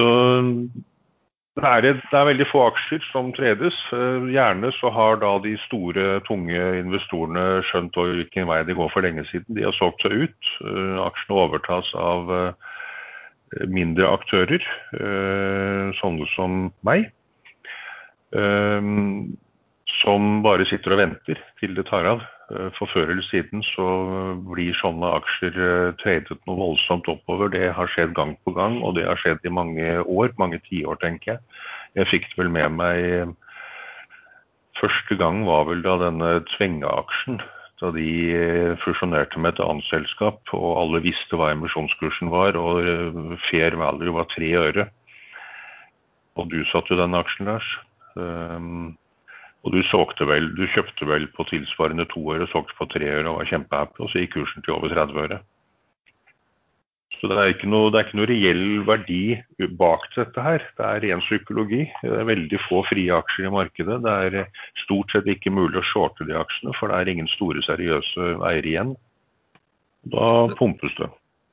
Så 0.00 0.10
det 1.60 1.68
er, 1.68 1.80
det 1.82 2.16
er, 2.16 2.24
veldig 2.24 2.46
få 2.48 2.62
aksjer 2.70 3.02
som 3.10 3.32
tredes. 3.36 3.76
Eh, 3.92 4.28
gjerne 4.32 4.70
så 4.78 4.88
har 4.94 5.18
da 5.20 5.34
de 5.44 5.56
store, 5.66 6.20
tunge 6.28 6.60
investorene 6.78 7.60
skjønt 7.68 7.98
hvilken 7.98 8.48
vei 8.48 8.62
det 8.64 8.78
går 8.78 8.88
for 8.94 9.04
lenge 9.04 9.26
siden. 9.28 9.58
De 9.58 9.66
har 9.66 9.76
solgt 9.76 10.00
seg 10.06 10.14
ut. 10.24 10.52
Eh, 10.64 10.96
aksjene 11.04 11.42
overtas 11.42 11.90
av 11.98 12.32
eh, 12.36 12.52
mindre 13.66 14.06
aktører, 14.14 14.62
sånne 15.98 16.26
som 16.36 16.68
meg. 16.86 17.08
Som 19.98 20.40
bare 20.44 20.66
sitter 20.68 20.94
og 20.94 21.02
venter 21.02 21.40
til 21.60 21.74
det 21.76 21.86
tar 21.90 22.06
av. 22.08 22.22
Eh, 22.50 22.70
for 22.78 22.90
før 22.90 23.12
eller 23.12 23.26
siden 23.28 23.62
så 23.72 23.86
blir 24.48 24.76
sånne 24.78 25.12
aksjer 25.18 25.58
eh, 25.66 25.92
tradet 26.00 26.38
noe 26.48 26.58
voldsomt 26.58 27.08
oppover. 27.12 27.52
Det 27.52 27.70
har 27.76 27.92
skjedd 27.92 28.14
gang 28.16 28.34
på 28.44 28.54
gang, 28.56 28.80
og 28.82 28.96
det 28.98 29.06
har 29.08 29.20
skjedd 29.20 29.44
i 29.46 29.54
mange 29.54 29.92
år, 30.02 30.34
mange 30.40 30.60
tiår, 30.66 30.98
tenker 31.02 31.34
jeg. 31.36 31.62
Jeg 31.98 32.10
fikk 32.10 32.28
det 32.30 32.42
vel 32.44 32.52
med 32.54 32.76
meg 32.80 33.38
Første 34.80 35.12
gang 35.20 35.42
var 35.44 35.66
vel 35.68 35.82
da 35.84 35.98
denne 36.00 36.28
Tvenga-aksjen. 36.54 37.42
Da 37.82 37.90
de 37.92 38.06
eh, 38.32 38.78
fusjonerte 38.80 39.36
med 39.36 39.52
et 39.52 39.60
annet 39.60 39.84
selskap, 39.90 40.40
og 40.56 40.78
alle 40.80 41.02
visste 41.04 41.36
hva 41.36 41.50
emisjonskursen 41.52 42.30
var, 42.32 42.56
og 42.56 43.36
fair 43.50 43.76
value 43.76 44.14
var 44.16 44.28
tre 44.32 44.48
øre. 44.56 44.86
Og 46.40 46.48
du 46.48 46.62
satt 46.70 46.88
jo 46.88 46.96
den 46.96 47.18
aksjen, 47.18 47.50
Lars. 47.50 47.68
Um, 48.16 48.96
og 49.60 49.74
du, 49.74 49.80
vel, 50.28 50.50
du 50.56 50.66
kjøpte 50.72 51.06
vel 51.08 51.26
på 51.36 51.44
tilsvarende 51.50 52.06
to 52.08 52.22
øre, 52.32 52.48
solgte 52.48 52.76
på 52.78 52.88
tre 52.94 53.08
øre 53.12 53.28
og 53.28 53.42
var 53.42 53.50
kjempehappy, 53.50 53.98
og 54.00 54.12
så 54.12 54.22
gikk 54.22 54.38
kursen 54.38 54.64
til 54.64 54.76
over 54.78 54.92
30 54.94 55.20
øre. 55.26 55.40
Så 57.20 57.28
det 57.28 57.36
er, 57.36 57.50
ikke 57.52 57.68
noe, 57.68 57.90
det 57.92 57.98
er 57.98 58.06
ikke 58.06 58.16
noe 58.16 58.28
reell 58.30 58.62
verdi 58.88 59.22
bak 59.76 60.06
dette 60.14 60.40
her. 60.40 60.62
Det 60.78 60.86
er 60.86 61.02
ren 61.04 61.20
psykologi. 61.20 61.82
Det 62.00 62.14
er 62.16 62.28
veldig 62.30 62.60
få 62.64 62.80
frie 62.88 63.12
aksjer 63.12 63.50
i 63.50 63.52
markedet. 63.52 63.98
Det 64.06 64.14
er 64.24 64.62
stort 64.86 65.12
sett 65.12 65.28
ikke 65.28 65.52
mulig 65.52 65.82
å 65.82 65.84
shorte 65.84 66.24
de 66.24 66.38
aksjene, 66.40 66.72
for 66.78 66.88
det 66.88 66.96
er 66.96 67.12
ingen 67.12 67.28
store, 67.34 67.60
seriøse 67.66 68.30
eiere 68.38 68.72
igjen. 68.72 68.94
Da 70.08 70.30
pumpes 70.56 70.96
det. 70.96 71.10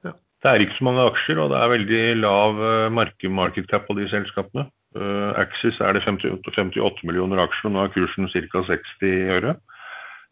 Det 0.08 0.54
er 0.54 0.64
ikke 0.64 0.78
så 0.78 0.88
mange 0.88 1.04
aksjer, 1.10 1.40
og 1.44 1.52
det 1.52 1.60
er 1.60 1.74
veldig 1.74 2.02
lav 2.22 2.64
eh, 2.64 2.90
market 2.94 3.68
cap 3.68 3.88
på 3.90 3.98
de 3.98 4.08
selskapene. 4.08 4.70
Uh, 4.96 5.34
Axis 5.36 5.82
er 5.84 5.98
det 5.98 6.06
58, 6.06 6.54
58 6.56 7.04
millioner 7.08 7.42
aksjer, 7.44 7.68
og 7.70 7.76
nå 7.76 7.84
er 7.84 7.92
kursen 7.96 8.30
ca. 8.32 8.64
60 8.70 9.34
øre. 9.36 9.58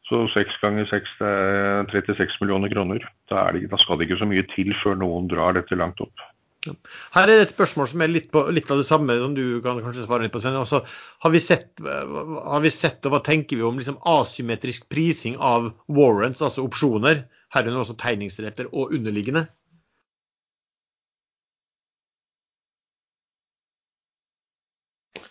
Så 0.05 0.21
6 0.35 0.61
ganger 0.61 0.85
6 0.85 1.17
er 1.25 1.89
36 1.89 2.37
millioner 2.43 2.69
kroner. 2.69 3.05
Da, 3.31 3.47
det, 3.55 3.65
da, 3.71 3.79
skal 3.81 3.97
det 3.97 4.07
ikke 4.07 4.21
så 4.21 4.29
mye 4.29 4.45
til 4.53 4.71
før 4.83 4.99
noen 5.01 5.29
drar 5.31 5.57
dette 5.57 5.77
langt 5.77 6.01
opp. 6.03 6.25
Her 6.65 7.27
er 7.27 7.31
det 7.31 7.45
et 7.45 7.51
spørsmål 7.51 7.89
som 7.91 8.01
er 8.01 8.09
litt, 8.09 8.29
på, 8.33 8.41
litt 8.53 8.69
av 8.73 8.79
det 8.81 8.87
samme, 8.87 9.17
som 9.21 9.35
du 9.37 9.61
kan 9.65 9.81
kanskje 9.83 10.05
svare 10.05 10.25
litt 10.25 10.33
på. 10.33 10.41
Også, 10.61 10.81
har, 11.25 11.33
vi 11.33 11.41
sett, 11.41 11.69
har, 11.81 12.61
vi 12.63 12.71
sett, 12.73 13.05
og 13.05 13.13
hva 13.13 13.21
tenker 13.25 13.59
vi 13.59 13.65
om 13.65 13.77
liksom, 13.81 13.99
asymmetrisk 14.09 14.87
prising 14.93 15.37
av 15.37 15.71
warrants, 15.89 16.41
altså 16.45 16.65
opsjoner, 16.65 17.25
herunder 17.53 17.83
også 17.83 17.97
tegningsretter 18.01 18.69
og 18.73 18.93
underliggende? 18.97 19.45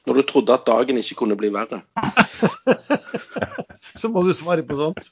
Når 0.04 0.18
du 0.18 0.22
trodde 0.28 0.56
at 0.56 0.66
dagen 0.68 1.00
ikke 1.00 1.16
kunne 1.22 1.36
bli 1.40 1.50
verre. 1.54 1.80
Så 4.00 4.10
må 4.12 4.24
du 4.26 4.34
svare 4.36 4.64
på 4.66 4.76
sånt. 4.76 5.08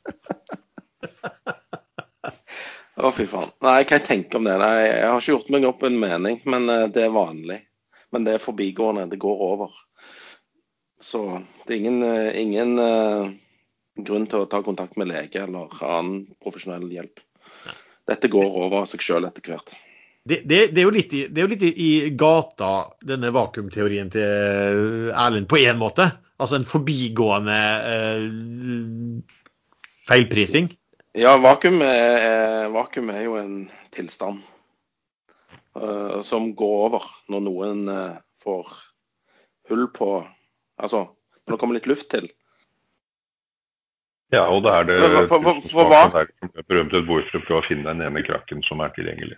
Å, 3.03 3.11
fy 3.16 3.24
faen. 3.26 3.51
Nei, 3.64 3.78
hva 3.82 3.97
jeg 3.97 4.05
tenker 4.07 4.38
om 4.38 4.47
det? 4.47 4.59
Nei, 4.61 4.74
jeg 4.84 5.07
har 5.09 5.22
ikke 5.22 5.32
gjort 5.32 5.53
meg 5.55 5.64
opp 5.66 5.86
en 5.88 5.97
mening, 6.03 6.43
men 6.45 6.68
eh, 6.70 6.88
det 6.93 7.07
er 7.07 7.14
vanlig. 7.14 7.62
Men 8.12 8.26
det 8.26 8.36
er 8.36 8.45
forbigående. 8.45 9.09
Det 9.11 9.18
går 9.22 9.47
over. 9.47 9.72
Så 11.03 11.22
det 11.66 11.74
er 11.74 11.80
ingen, 11.80 12.03
eh, 12.07 12.36
ingen 12.43 12.76
uh, 12.78 13.32
grunn 13.97 14.28
til 14.30 14.45
å 14.45 14.51
ta 14.51 14.61
kontakt 14.62 14.99
med 15.01 15.11
lege 15.11 15.40
eller 15.43 15.72
annen 15.88 16.26
profesjonell 16.45 16.84
hjelp. 16.93 17.24
Dette 18.07 18.30
går 18.30 18.61
over 18.61 18.82
av 18.82 18.86
seg 18.90 19.03
sjøl 19.03 19.26
etter 19.26 19.51
hvert. 19.51 19.72
Det, 20.22 20.42
det, 20.46 20.66
det, 20.70 20.80
er 20.80 20.86
jo 20.86 20.94
litt, 20.94 21.14
i, 21.18 21.24
er 21.26 21.42
jo 21.42 21.50
litt 21.50 21.62
i, 21.66 22.10
gata, 22.14 22.72
denne 23.02 23.32
vakuumteorien 23.34 24.10
til 24.12 25.10
Erlend, 25.10 25.48
på 25.50 25.58
én 25.58 25.80
måte. 25.80 26.12
Altså 26.42 26.58
en 26.58 26.66
forbigående 26.66 27.58
eh, 27.90 28.22
feilprising. 30.10 30.70
Ja, 31.18 31.34
vakuum 31.42 31.82
er, 31.84 32.70
vakuum 32.72 33.10
er, 33.12 33.24
jo 33.26 33.34
en 33.36 33.56
tilstand 33.92 34.40
uh, 35.76 36.22
som 36.24 36.54
går 36.56 36.86
over 36.86 37.08
når 37.28 37.42
noen 37.44 37.82
uh, 37.90 38.14
får 38.40 38.70
hull 39.68 39.90
på 39.92 40.14
Altså 40.82 41.02
når 41.44 41.52
det 41.52 41.58
kommer 41.60 41.76
litt 41.76 41.86
luft 41.90 42.08
til. 42.10 42.30
Ja, 44.32 44.46
og 44.48 44.62
det 44.64 44.72
er 44.72 44.86
det 44.88 44.96
for, 45.28 45.42
for, 45.44 45.60
for, 45.60 45.68
for 45.74 45.90
hva? 45.92 46.02
som 46.08 46.50
er 46.56 46.66
berømt 46.70 46.94
et 46.96 47.06
bord 47.06 47.28
for 47.28 47.58
å 47.58 47.64
finne 47.66 47.84
den 47.90 48.00
ene 48.06 48.22
krakken 48.24 48.64
som 48.64 48.80
er 48.80 48.94
tilgjengelig. 48.96 49.36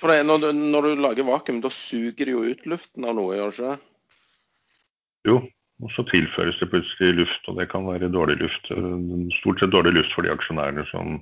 For 0.00 0.10
det, 0.10 0.22
når, 0.26 0.42
du, 0.42 0.48
når, 0.74 0.86
du, 0.86 1.02
lager 1.02 1.26
vakuum, 1.28 1.60
da 1.62 1.70
suger 1.72 2.26
det 2.26 2.32
jo 2.34 2.46
ut 2.46 2.64
luften 2.70 3.06
av 3.06 3.14
noe, 3.18 3.36
gjør 3.36 3.52
det 3.52 3.58
ikke 3.58 3.68
det? 3.68 3.90
Jo, 5.24 5.36
og 5.84 5.92
så 5.94 6.04
tilføres 6.10 6.58
det 6.60 6.70
plutselig 6.72 7.20
luft, 7.20 7.46
og 7.50 7.60
det 7.60 7.68
kan 7.70 7.86
være 7.86 8.10
dårlig 8.12 8.40
luft. 8.42 8.72
Stort 9.40 9.62
sett 9.62 9.72
dårlig 9.72 9.94
luft 9.96 10.16
for 10.16 10.26
de 10.26 10.32
aksjonærene 10.34 10.84
som, 10.90 11.20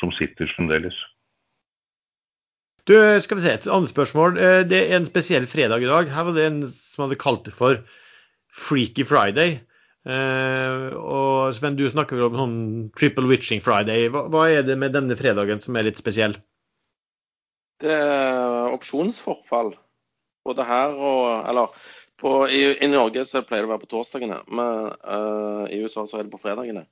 som 0.00 0.12
sitter 0.18 0.50
fremdeles. 0.56 0.98
Du, 2.88 2.94
skal 3.22 3.38
vi 3.38 3.44
se, 3.44 3.56
Et 3.56 3.70
annet 3.70 3.92
spørsmål. 3.92 4.38
Eh, 4.40 4.60
det 4.68 4.84
er 4.88 4.96
en 4.98 5.08
spesiell 5.08 5.46
fredag 5.46 5.84
i 5.84 5.90
dag. 5.90 6.08
Her 6.10 6.28
var 6.28 6.36
det 6.36 6.46
en 6.48 6.62
som 6.72 7.04
hadde 7.04 7.20
kalt 7.20 7.44
det 7.46 7.54
for 7.56 7.82
Freaky 8.50 9.04
Friday. 9.06 9.60
Uh, 10.00 10.96
og 10.96 11.52
Sven, 11.52 11.76
du 11.76 11.84
snakker 11.90 12.16
vel 12.16 12.30
om 12.30 12.38
sånn 12.38 12.60
Triple 12.96 13.28
Witching 13.28 13.60
Friday. 13.60 14.08
Hva, 14.12 14.24
hva, 14.32 14.46
er 14.48 14.64
det 14.64 14.78
med 14.80 14.94
denne 14.96 15.16
fredagen 15.18 15.60
som 15.60 15.76
er 15.76 15.84
litt 15.90 16.00
spesiell? 16.00 16.38
Det 17.80 17.94
er 17.96 18.74
opsjonsforfall. 18.74 19.74
Både 20.44 20.64
her 20.64 20.94
og 20.96 21.48
Eller 21.48 21.80
på, 22.20 22.34
i, 22.52 22.60
i, 22.76 22.88
Norge 22.92 23.24
så 23.24 23.40
pleier 23.46 23.64
det 23.64 23.70
å 23.70 23.72
være 23.72 23.84
på 23.86 23.90
torsdagene, 23.94 24.42
men 24.52 24.90
uh, 25.08 25.64
i 25.72 25.80
USA 25.80 26.04
så 26.04 26.18
er 26.18 26.26
det 26.26 26.34
på 26.34 26.40
fredagene. 26.42 26.84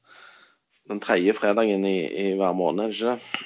Den 0.88 1.02
tredje 1.04 1.34
fredagen 1.36 1.84
i, 1.84 1.98
i 2.08 2.26
hver 2.38 2.54
måned, 2.56 2.86
er 2.86 2.88
det 2.88 2.96
ikke 2.96 3.12
det? 3.12 3.42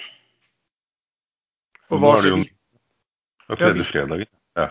Og 1.90 1.98
hva 2.00 2.12
er 2.14 2.22
det 2.22 2.30
jo 2.30 3.56
tredje 3.58 3.88
fredagen. 3.88 4.30
Ja. 4.56 4.68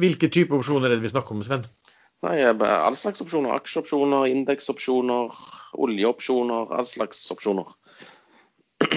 Hvilke 0.00 0.28
type 0.32 0.54
opsjoner 0.54 0.90
er 0.90 0.98
det 0.98 1.06
vi 1.06 1.12
snakker 1.14 1.34
om, 1.34 1.42
Sven? 1.46 1.64
Nei, 2.26 2.36
All 2.44 2.96
slags 2.98 3.24
opsjoner. 3.24 3.56
Aksjeopsjoner, 3.56 4.28
indeksopsjoner, 4.28 5.40
oljeopsjoner. 5.80 6.76
All 6.76 6.86
slags 6.86 7.24
opsjoner. 7.32 7.72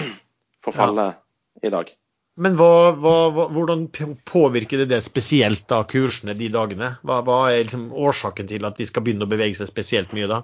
Forfallet 0.64 1.14
ja. 1.16 1.64
i 1.64 1.72
dag. 1.72 1.92
Men 2.34 2.56
hva, 2.58 2.90
hva, 2.98 3.46
hvordan 3.54 3.86
påvirker 4.26 4.82
det, 4.82 4.88
det 4.90 5.04
spesielt 5.06 5.68
da 5.70 5.84
kursene 5.86 6.34
de 6.34 6.48
dagene? 6.50 6.96
Hva, 7.06 7.20
hva, 7.26 7.38
er 7.52 7.62
liksom 7.68 7.92
årsaken 7.94 8.48
til 8.50 8.66
at 8.66 8.80
de 8.80 8.86
skal 8.88 9.04
begynne 9.06 9.28
å 9.28 9.30
bevege 9.30 9.58
seg 9.60 9.70
spesielt 9.70 10.14
mye 10.16 10.30
da? 10.30 10.40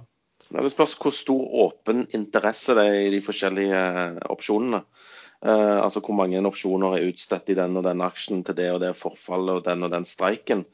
Det 0.51 0.71
spørs 0.71 0.95
hvor 1.03 1.15
stor 1.15 1.57
åpen 1.67 2.05
interesse 2.17 2.75
det 2.79 2.85
er 2.87 3.01
i 3.03 3.11
de 3.13 3.21
forskjellige 3.23 3.81
eh, 4.05 4.21
opsjonene. 4.31 4.85
Uh, 5.41 5.81
altså 5.81 6.03
hvor 6.05 6.13
mange 6.19 6.41
opsjoner 6.45 6.99
er 6.99 7.07
utstedt 7.09 7.49
i 7.49 7.55
den 7.57 7.79
og 7.81 7.87
den 7.87 8.03
aksjen 8.05 8.43
til 8.45 8.59
det 8.59 8.67
og 8.75 8.83
det 8.83 8.91
forfallet 8.99 9.63
og 9.63 9.63
den 9.65 9.87
og 9.87 9.93
den 9.95 10.05
streiken. 10.05 10.67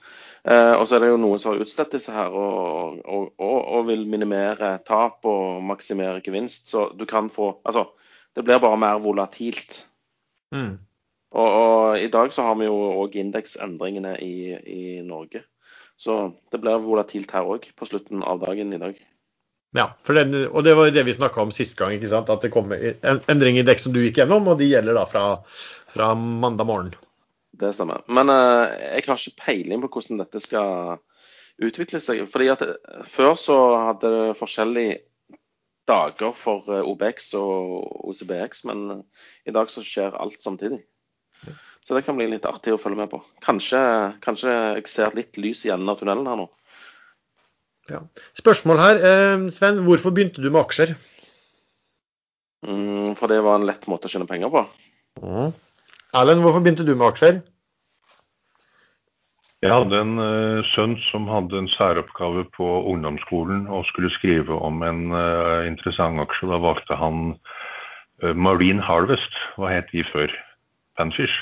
Uh, 0.43 0.75
og 0.75 0.89
så 0.89 0.97
er 0.97 1.05
det 1.05 1.11
jo 1.13 1.21
noen 1.23 1.39
som 1.39 1.53
har 1.53 1.63
utstedt 1.63 1.95
disse 1.95 2.11
her 2.11 2.35
og, 2.35 2.99
og, 3.05 3.29
og, 3.39 3.61
og, 3.61 3.85
vil 3.87 4.03
minimere 4.11 4.73
tap 4.87 5.23
og 5.29 5.63
maksimere 5.71 6.19
gevinst. 6.25 6.73
Så 6.73 6.89
du 6.99 7.07
kan 7.07 7.31
få 7.31 7.61
Altså, 7.63 7.87
det 8.35 8.43
blir 8.45 8.59
bare 8.63 8.81
mer 8.81 8.99
volatilt. 9.05 9.85
Mm. 10.55 10.75
Og, 11.37 11.49
og, 11.49 11.99
I 12.01 12.09
dag 12.13 12.33
så 12.33 12.47
har 12.47 12.57
vi 12.61 12.69
jo 12.69 12.77
òg 13.03 13.19
indeksendringene 13.21 14.17
i, 14.25 14.57
i, 14.57 14.83
Norge. 15.05 15.45
Så 16.01 16.17
det 16.53 16.61
blir 16.63 16.81
volatilt 16.85 17.33
her 17.37 17.49
òg 17.49 17.69
på 17.77 17.89
slutten 17.89 18.25
av 18.25 18.41
dagen 18.45 18.73
i 18.73 18.81
dag. 18.81 18.99
Ja, 19.77 19.91
den, 20.09 20.37
og 20.47 20.63
det 20.65 20.77
var 20.79 20.89
det 20.93 21.05
vi 21.05 21.17
snakka 21.17 21.43
om 21.43 21.53
sist 21.53 21.77
gang, 21.77 21.97
ikke 21.97 22.09
sant? 22.09 22.31
at 22.33 22.45
det 22.45 22.53
kommer 22.55 22.81
en 22.81 23.21
endring 23.29 23.59
i 23.61 23.65
dekk 23.67 23.83
som 23.83 23.93
du 23.93 24.01
gikk 24.01 24.23
gjennom, 24.23 24.49
og 24.49 24.61
de 24.61 24.71
gjelder 24.71 24.97
da 24.97 25.03
fra, 25.11 25.25
fra 25.93 26.15
mandag 26.17 26.69
morgen. 26.69 26.95
Det 27.57 27.73
stemmer. 27.77 28.05
Men 28.09 28.33
uh, 28.33 28.73
jeg 28.73 29.05
har 29.09 29.21
ikke 29.21 29.45
peiling 29.45 29.85
på 29.85 29.91
hvordan 29.97 30.23
dette 30.23 30.41
skal 30.45 30.97
utvikle 31.63 32.01
seg. 32.01 32.25
fordi 32.29 32.51
at 32.53 32.65
eh, 32.65 33.05
Før 33.09 33.37
så 33.41 33.59
hadde 33.89 34.13
det 34.13 34.37
forskjellige 34.37 34.99
dager 35.89 36.35
for 36.37 36.67
eh, 36.73 36.85
OBX 36.85 37.31
og 37.41 38.11
OCBX, 38.11 38.65
men 38.69 39.03
i 39.49 39.55
dag 39.57 39.73
så 39.73 39.85
skjer 39.85 40.19
alt 40.21 40.43
samtidig. 40.45 40.83
Så 41.87 41.95
det 41.95 42.03
kan 42.03 42.17
bli 42.19 42.27
litt 42.31 42.47
artig 42.49 42.75
å 42.75 42.81
følge 42.83 42.99
med 42.99 43.11
på. 43.13 43.21
Kanskje, 43.45 43.81
kanskje 44.25 44.53
jeg 44.53 44.89
ser 44.91 45.15
litt 45.15 45.39
lys 45.39 45.63
i 45.69 45.71
enden 45.75 45.93
av 45.93 46.01
tunnelen 46.01 46.27
her 46.27 46.41
nå. 46.41 46.49
Ja. 47.87 48.01
Spørsmål 48.35 48.81
her, 48.83 48.97
eh, 48.99 49.45
Sven. 49.55 49.85
Hvorfor 49.87 50.11
begynte 50.11 50.43
du 50.43 50.51
med 50.51 50.65
aksjer? 50.65 50.97
Mm, 52.67 53.15
for 53.15 53.31
det 53.31 53.45
var 53.47 53.61
en 53.61 53.69
lett 53.69 53.87
måte 53.87 54.09
å 54.09 54.11
tjene 54.11 54.27
penger 54.27 54.51
på. 54.51 54.65
Mm. 55.23 55.53
Erlend, 56.17 56.43
hvorfor 56.43 56.65
begynte 56.65 56.87
du 56.87 56.97
med 56.97 57.07
aksjer? 57.13 57.39
Jeg 59.65 59.73
hadde 59.73 59.99
en 60.03 60.19
uh, 60.21 60.67
sønn 60.75 60.99
som 61.09 61.31
hadde 61.31 61.57
en 61.59 61.71
særoppgave 61.73 62.45
på 62.55 62.67
ungdomsskolen 62.91 63.65
og 63.73 63.87
skulle 63.89 64.13
skrive 64.13 64.53
om 64.53 64.83
en 64.85 65.15
uh, 65.15 65.65
interessant 65.67 66.21
aksje. 66.23 66.51
Da 66.51 66.59
valgte 66.63 66.99
han 67.01 67.23
uh, 68.23 68.35
Marine 68.35 68.85
Harvest. 68.85 69.39
Hva 69.57 69.73
het 69.73 69.89
de 69.95 70.05
før? 70.11 70.35
Panfish. 70.99 71.37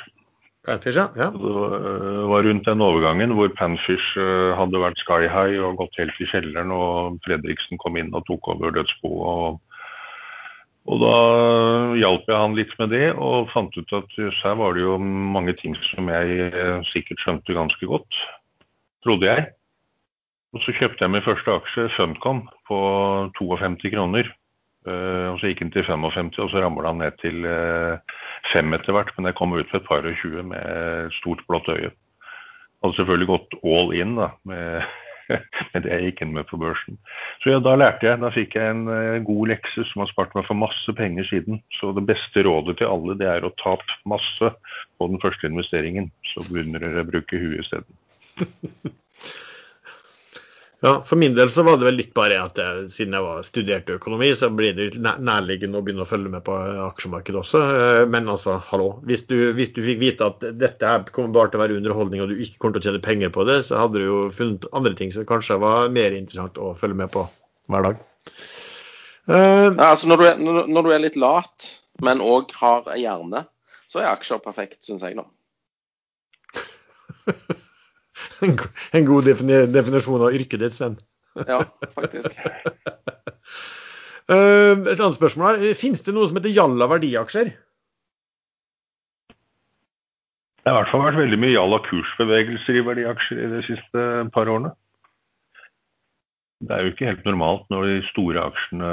Panfish, 0.64 0.96
ja. 0.96 1.08
ja. 1.18 1.28
Det 1.34 2.24
var 2.30 2.46
rundt 2.46 2.66
den 2.68 2.84
overgangen 2.84 3.36
hvor 3.36 3.52
Panfish 3.58 4.16
hadde 4.58 4.82
vært 4.82 5.02
sky 5.02 5.28
high 5.28 5.60
og 5.62 5.78
gått 5.82 6.00
helt 6.00 6.20
i 6.20 6.28
kjelleren, 6.30 6.72
og 6.74 7.20
Fredriksen 7.26 7.80
kom 7.82 8.00
inn 8.00 8.14
og 8.16 8.26
tok 8.30 8.52
over 8.54 8.74
dødsboet. 8.74 9.22
og 9.24 9.62
og 10.84 11.00
da 11.00 11.16
hjalp 11.96 12.26
jeg 12.28 12.36
han 12.36 12.56
litt 12.58 12.72
med 12.76 12.90
det, 12.92 13.06
og 13.16 13.48
fant 13.54 13.72
ut 13.76 13.92
at 13.96 14.16
her 14.20 14.56
var 14.60 14.76
det 14.76 14.84
jo 14.84 14.98
mange 15.00 15.54
ting 15.56 15.76
som 15.88 16.10
jeg 16.12 16.50
eh, 16.50 16.80
sikkert 16.90 17.22
skjønte 17.24 17.56
ganske 17.56 17.88
godt, 17.88 18.18
trodde 19.06 19.30
jeg. 19.30 19.46
Og 20.54 20.60
så 20.62 20.74
kjøpte 20.76 21.06
jeg 21.06 21.14
min 21.14 21.24
første 21.24 21.56
aksje, 21.56 21.88
Funcom, 21.96 22.44
på 22.68 22.80
52 23.40 23.94
kroner. 23.96 24.28
Uh, 24.84 25.32
og 25.32 25.38
så 25.40 25.48
gikk 25.48 25.62
den 25.62 25.72
til 25.72 25.86
55, 25.88 26.34
og 26.44 26.50
så 26.52 26.60
ramla 26.60 26.90
han 26.92 27.00
ned 27.00 27.14
til 27.22 27.46
uh, 27.48 27.96
5 28.52 28.76
etter 28.76 28.96
hvert. 28.96 29.14
Men 29.16 29.30
jeg 29.30 29.38
kom 29.38 29.54
ut 29.56 29.70
for 29.70 29.80
et 29.80 29.88
par 29.88 30.04
og 30.04 30.18
20 30.20 30.50
med 30.50 31.14
stort 31.20 31.44
blått 31.48 31.70
øye. 31.72 31.92
Hadde 32.84 32.98
selvfølgelig 32.98 33.30
gått 33.30 33.56
all 33.64 33.94
in 33.96 34.18
da, 34.20 34.28
med 34.44 34.84
med 35.72 35.86
det 35.86 36.00
gikk 36.02 36.18
inn 36.20 36.34
med 36.36 36.44
på 36.50 36.58
børsen. 36.60 36.98
Så 37.40 37.54
ja, 37.54 37.60
da 37.64 37.72
lærte 37.80 38.10
jeg. 38.10 38.20
Da 38.20 38.28
fikk 38.34 38.58
jeg 38.58 38.74
en 38.74 38.84
uh, 38.90 39.22
god 39.24 39.54
lekse 39.54 39.86
som 39.88 40.04
har 40.04 40.10
spart 40.12 40.34
meg 40.36 40.44
for 40.48 40.60
masse 40.60 40.96
penger 40.98 41.28
siden. 41.30 41.62
Så 41.78 41.94
det 41.96 42.04
beste 42.10 42.44
rådet 42.44 42.76
til 42.80 42.90
alle 42.90 43.16
det 43.20 43.30
er 43.30 43.46
å 43.46 43.54
tape 43.62 44.00
masse 44.10 44.52
på 44.52 45.08
den 45.08 45.22
første 45.24 45.48
investeringen. 45.48 46.10
Så 46.34 46.44
begynner 46.50 46.84
dere 46.84 47.06
å 47.06 47.08
bruke 47.08 47.40
huet 47.40 47.64
isteden. 47.64 47.96
Ja, 50.84 50.98
For 51.06 51.16
min 51.16 51.32
del 51.34 51.48
så 51.50 51.62
var 51.64 51.78
det 51.80 51.86
vel 51.86 51.96
litt 51.96 52.10
bare 52.12 52.36
at 52.44 52.58
jeg, 52.60 52.88
siden 52.92 53.14
jeg 53.16 53.24
var 53.24 53.44
studerte 53.46 53.94
økonomi, 53.96 54.26
så 54.36 54.50
blir 54.52 54.74
det 54.76 54.90
litt 54.90 54.98
nærliggende 55.00 55.80
å 55.80 55.84
begynne 55.86 56.04
å 56.04 56.08
følge 56.10 56.28
med 56.34 56.44
på 56.44 56.58
aksjemarkedet 56.90 57.40
også. 57.40 57.62
Eh, 57.76 58.00
men 58.12 58.28
altså, 58.28 58.58
hallo. 58.68 58.90
Hvis 59.08 59.24
du, 59.30 59.38
hvis 59.56 59.72
du 59.72 59.80
fikk 59.86 60.02
vite 60.02 60.28
at 60.28 60.44
dette 60.60 60.90
her 60.90 61.06
kommer 61.08 61.32
bare 61.38 61.54
til 61.54 61.62
å 61.62 61.62
være 61.62 61.78
underholdning, 61.80 62.20
og 62.20 62.28
du 62.34 62.44
ikke 62.44 62.60
kommer 62.60 62.76
til 62.76 62.82
å 62.82 62.86
tjene 62.90 63.06
penger 63.06 63.32
på 63.32 63.46
det, 63.48 63.56
så 63.64 63.80
hadde 63.80 64.02
du 64.02 64.04
jo 64.04 64.20
funnet 64.36 64.68
andre 64.76 64.92
ting 64.98 65.14
som 65.14 65.24
kanskje 65.30 65.56
var 65.64 65.88
mer 65.94 66.18
interessant 66.18 66.60
å 66.60 66.74
følge 66.76 67.00
med 67.00 67.14
på 67.16 67.24
hver 67.72 67.88
dag. 67.88 68.04
Uh, 69.24 69.72
altså 69.88 70.12
når 70.12 70.20
du, 70.20 70.28
er, 70.28 70.46
når 70.68 70.84
du, 70.84 70.92
er, 70.92 71.00
litt 71.06 71.16
lat, 71.16 71.72
men 72.04 72.20
òg 72.20 72.52
har 72.60 72.92
hjerne, 72.92 73.46
så 73.88 74.04
er 74.04 74.12
aksjer 74.12 74.44
perfekt, 74.44 74.82
syns 74.84 75.08
jeg 75.08 75.16
nå. 75.16 75.24
en 78.42 79.08
god 79.08 79.30
definisjon 79.30 80.24
av 80.24 80.34
yrket 80.34 80.62
ditt, 80.64 80.78
Sven. 80.78 80.98
ja, 81.46 81.62
faktisk. 81.96 82.38
Eh, 84.24 84.72
et 84.88 84.96
annet 84.96 85.18
spørsmål 85.18 85.58
her. 85.60 85.74
Finnes 85.76 86.00
det 86.00 86.14
noe 86.16 86.24
som 86.24 86.38
heter 86.38 86.54
Jalla 86.56 86.86
verdiaksjer? 86.88 87.50
Det 90.64 90.72
har 90.72 90.78
i 90.78 90.80
hvert 90.80 90.92
fall 90.94 91.02
vært 91.04 91.18
veldig 91.18 91.38
mye 91.42 91.52
Jalla 91.52 91.76
kursbevegelser 91.84 92.78
i 92.80 92.84
verdiaksjer 92.86 93.42
i 93.44 93.50
de 93.52 93.60
siste 93.66 94.06
par 94.32 94.48
årene. 94.48 94.72
Det 96.64 96.72
er 96.72 96.86
jo 96.86 96.94
ikke 96.94 97.10
helt 97.10 97.26
normalt 97.28 97.66
når 97.68 97.88
de 97.90 97.96
store 98.08 98.46
aksjene 98.48 98.92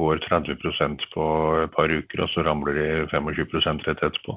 går 0.00 0.24
30% 0.24 1.04
på 1.12 1.26
et 1.62 1.74
par 1.76 1.92
uker, 1.92 2.24
og 2.24 2.32
så 2.32 2.42
ramler 2.42 2.74
de 2.74 2.86
25% 3.12 3.86
rett 3.86 4.02
etterpå. 4.02 4.34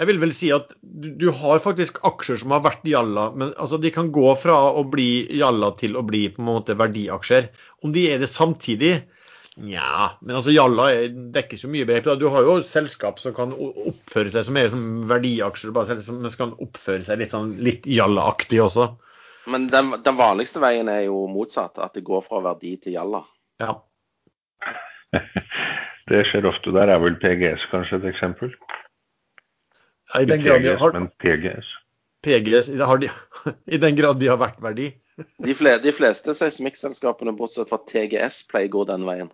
Jeg 0.00 0.08
vil 0.08 0.20
vel 0.22 0.30
si 0.32 0.48
at 0.54 0.70
du, 0.80 1.10
du, 1.20 1.26
har 1.36 1.60
faktisk 1.60 1.98
aksjer 2.08 2.38
som 2.40 2.54
har 2.54 2.62
vært 2.64 2.86
jalla, 2.88 3.26
men 3.36 3.50
altså, 3.60 3.76
de 3.76 3.90
kan 3.92 4.08
gå 4.14 4.30
fra 4.40 4.56
å 4.72 4.86
bli 4.88 5.28
jalla 5.36 5.74
til 5.76 5.98
å 6.00 6.04
bli 6.08 6.22
på 6.32 6.40
en 6.40 6.48
måte 6.48 6.76
verdiaksjer. 6.80 7.50
Om 7.84 7.92
de 7.92 8.06
er 8.08 8.22
det 8.22 8.30
samtidig? 8.32 8.94
Nja, 9.60 10.14
men 10.24 10.38
altså 10.38 10.54
jalla 10.54 10.88
dekker 11.36 11.60
så 11.60 11.68
mye 11.68 11.84
begrep. 11.84 12.08
Du 12.16 12.30
har 12.32 12.48
jo 12.48 12.56
selskap 12.64 13.20
som 13.20 13.36
kan 13.36 13.52
oppføre 13.52 14.32
seg 14.32 14.48
som 14.48 14.56
er 14.56 14.72
som 14.72 14.88
verdiaksjer, 15.10 15.76
bare 15.76 16.00
som 16.00 16.24
kan 16.32 16.56
oppføre 16.56 17.04
seg 17.04 17.20
litt, 17.20 17.36
sånn, 17.36 17.52
litt 17.60 17.84
jalla-aktig 17.84 18.62
også. 18.64 18.88
Men 19.52 19.68
den, 19.68 19.92
den, 20.00 20.16
vanligste 20.16 20.64
veien 20.64 20.88
er 20.88 21.04
jo 21.10 21.26
motsatt, 21.28 21.76
at 21.76 21.92
det 21.98 22.06
går 22.08 22.24
fra 22.24 22.40
verdi 22.48 22.78
til 22.80 22.96
jalla. 22.96 23.26
Ja. 23.60 23.76
det 26.10 26.24
skjer 26.30 26.48
ofte. 26.48 26.72
Der 26.76 26.94
er 26.94 27.04
vel 27.04 27.20
PGS 27.20 27.68
kanskje 27.68 28.00
et 28.00 28.14
eksempel? 28.14 28.56
I 30.18 30.26
den 30.26 30.42
grad 30.42 30.64
de 30.64 30.74
har, 30.80 30.96
men 30.96 31.08
PGS. 31.22 31.68
PGS 32.24 32.66
de, 32.66 33.10
I 33.74 33.78
den 33.78 33.96
grad 33.96 34.20
de 34.20 34.30
har 34.32 34.40
vært 34.40 34.60
verdi. 34.62 34.92
De, 35.44 35.52
fle, 35.52 35.74
de 35.84 35.92
fleste 35.92 36.32
seismikkselskapene, 36.32 37.34
bortsett 37.36 37.68
fra 37.68 37.76
TGS, 37.90 38.38
pleier 38.48 38.70
å 38.70 38.72
gå 38.78 38.84
den 38.88 39.02
veien. 39.04 39.28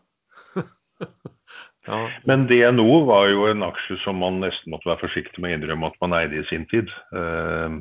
ja. 1.86 2.00
Men 2.26 2.48
DNO 2.50 3.04
var 3.06 3.28
jo 3.30 3.44
en 3.46 3.62
aksje 3.62 4.00
som 4.02 4.18
man 4.18 4.40
nesten 4.42 4.74
måtte 4.74 4.90
være 4.90 5.04
forsiktig 5.04 5.38
med 5.38 5.52
å 5.52 5.58
innrømme 5.60 5.92
at 5.92 6.00
man 6.02 6.16
eide 6.18 6.40
i 6.40 6.48
sin 6.50 6.66
tid. 6.72 6.90
Uh, 7.14 7.78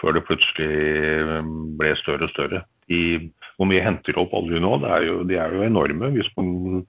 før 0.00 0.18
det 0.18 0.24
plutselig 0.28 0.68
ehm, 1.24 1.54
ble 1.78 1.94
større 1.98 2.28
og 2.28 2.34
større. 2.34 2.62
De, 2.90 3.00
hvor 3.56 3.68
mye 3.70 3.84
henter 3.84 4.18
opp 4.20 4.34
olje 4.36 4.60
nå? 4.62 4.74
Er 4.86 5.06
jo, 5.08 5.16
de 5.28 5.38
er 5.40 5.54
jo 5.54 5.64
enorme. 5.66 6.12
hvis 6.14 6.28
man 6.36 6.84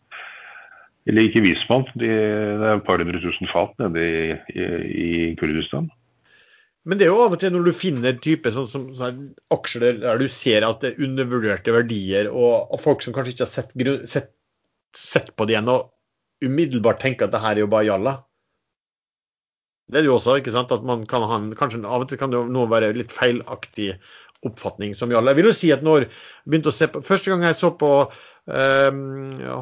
eller 1.08 1.26
ikke 1.26 1.44
Vismann, 1.46 1.88
de, 1.96 2.10
det 2.10 2.68
er 2.68 2.76
et 2.76 2.86
par 2.88 3.02
hundre 3.02 3.22
tusen 3.24 3.50
fat 3.52 3.72
nede 3.82 4.04
i, 4.04 4.36
i, 4.54 4.68
i, 4.90 5.10
Kurdistan. 5.40 5.88
Men 6.90 7.00
det 7.00 7.06
er 7.06 7.14
jo 7.14 7.24
av 7.24 7.36
og 7.36 7.42
til 7.42 7.54
når 7.54 7.70
du 7.70 7.76
finner 7.76 8.18
type 8.24 8.52
sånn, 8.56 8.68
som, 8.72 8.86
sånn, 8.98 9.22
aksjer 9.54 10.02
der 10.04 10.22
du 10.22 10.28
ser 10.32 10.66
at 10.68 10.84
det 10.84 10.94
er 10.94 11.08
undervurderte 11.08 11.76
verdier, 11.76 12.32
og, 12.32 12.72
og 12.74 12.84
folk 12.84 13.04
som 13.06 13.16
kanskje 13.16 13.36
ikke 13.36 13.48
har 13.48 13.54
sett, 13.54 13.74
sett, 14.12 14.32
sett 14.96 15.34
på 15.36 15.48
det 15.48 15.56
igjen, 15.56 15.72
og 15.72 16.46
umiddelbart 16.46 17.02
tenker 17.04 17.28
at 17.28 17.36
det 17.36 17.44
her 17.44 17.58
er 17.58 17.66
jo 17.66 17.72
bare 17.72 17.90
jalla. 17.90 18.16
Det 19.90 20.00
er 20.00 20.06
det 20.06 20.12
jo 20.12 20.18
også, 20.20 20.38
ikke 20.40 20.54
sant? 20.54 20.72
At 20.72 20.86
man 20.86 21.06
kan 21.10 21.26
ha 21.26 21.38
en, 21.42 21.52
kanskje 21.58 21.82
Av 21.82 22.04
og 22.04 22.10
til 22.10 22.20
kan 22.22 22.32
det 22.32 22.40
jo 22.40 22.66
være 22.70 22.94
litt 22.98 23.14
feilaktig 23.14 23.96
oppfatning 24.46 24.94
som 24.96 25.12
jalla. 25.12 25.34
Jeg 25.34 25.42
vil 25.42 25.50
jo 25.50 25.56
si 25.58 25.72
at 25.74 25.82
når 25.84 26.06
begynte 26.46 26.72
å 26.72 26.76
se 26.76 26.88
på, 26.92 27.02
Første 27.06 27.32
gang 27.32 27.44
jeg 27.44 27.58
så 27.60 27.74
på 27.76 27.90
um, 28.50 29.00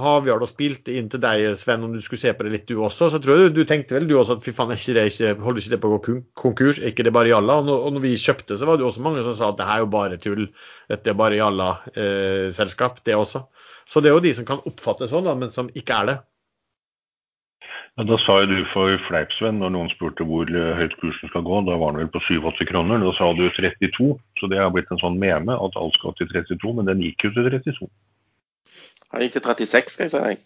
Havjarl 0.02 0.46
og 0.46 0.50
spilte 0.50 0.96
inn 0.98 1.10
til 1.12 1.22
deg, 1.24 1.44
Sven, 1.60 1.84
om 1.86 1.94
du 1.94 2.00
skulle 2.04 2.22
se 2.22 2.34
på 2.34 2.48
det 2.48 2.54
litt 2.54 2.68
du 2.70 2.78
også, 2.80 3.10
så 3.14 3.20
tror 3.24 3.38
jeg 3.38 3.52
du, 3.52 3.60
du 3.60 3.70
tenkte 3.70 3.98
vel 3.98 4.08
du 4.10 4.16
også 4.18 4.38
at 4.38 4.46
fy 4.46 4.54
faen, 4.56 4.74
ikke 4.76 4.96
det, 4.98 5.06
ikke, 5.12 5.34
holder 5.44 5.64
ikke 5.64 5.74
det 5.76 5.82
på 5.84 5.92
å 5.92 5.98
gå 5.98 6.16
konkurs? 6.42 6.80
Er 6.82 6.94
ikke 6.94 7.08
det 7.08 7.14
bare 7.16 7.32
jalla? 7.32 7.60
Og 7.62 7.70
når, 7.70 7.84
og 7.88 7.98
når, 7.98 8.06
vi 8.08 8.16
kjøpte, 8.22 8.60
så 8.60 8.70
var 8.70 8.80
det 8.80 8.88
også 8.88 9.04
mange 9.06 9.26
som 9.28 9.36
sa 9.38 9.52
at 9.52 9.60
det 9.60 9.68
her 9.68 9.82
er 9.82 9.86
jo 9.86 9.92
bare 9.98 10.22
tull. 10.24 10.48
Dette 10.92 11.14
er 11.14 11.20
bare 11.20 11.42
jalla-selskap, 11.42 13.02
eh, 13.02 13.06
det 13.10 13.20
også. 13.20 13.46
Så 13.88 14.04
det 14.04 14.12
er 14.12 14.18
jo 14.18 14.26
de 14.26 14.34
som 14.36 14.48
kan 14.48 14.64
oppfattes 14.68 15.14
sånn, 15.14 15.28
da, 15.30 15.38
men 15.38 15.54
som 15.54 15.72
ikke 15.76 16.02
er 16.02 16.12
det. 16.12 16.18
Ja, 17.98 18.06
da 18.06 18.18
sa 18.22 18.36
jo 18.44 18.50
du 18.52 18.60
for 18.70 18.94
fleip, 19.08 19.32
Sven, 19.34 19.58
når 19.58 19.72
noen 19.74 19.88
spurte 19.90 20.26
hvor 20.30 20.46
eh, 20.52 20.76
høyt 20.78 20.94
kursen 21.02 21.32
skal 21.32 21.42
gå. 21.48 21.62
Da 21.66 21.80
var 21.82 21.96
den 21.96 22.04
vel 22.04 22.12
på 22.14 22.22
87 22.28 22.68
kroner. 22.70 23.02
Da 23.02 23.14
sa 23.18 23.32
du 23.34 23.48
32, 23.50 24.12
så 24.38 24.50
det 24.52 24.60
har 24.62 24.70
blitt 24.76 24.92
en 24.94 25.02
sånn 25.02 25.18
meme 25.18 25.56
at 25.58 25.80
alt 25.82 25.98
skal 25.98 26.14
til 26.20 26.30
32, 26.30 26.76
men 26.78 26.92
den 26.92 27.02
gikk 27.02 27.26
jo 27.26 27.34
til 27.34 27.50
32. 27.50 27.90
Han 29.14 29.24
gikk 29.24 29.38
til 29.38 29.46
36, 29.46 29.94
skal 29.94 30.08
jeg 30.08 30.14
si 30.14 30.24
deg. 30.24 30.44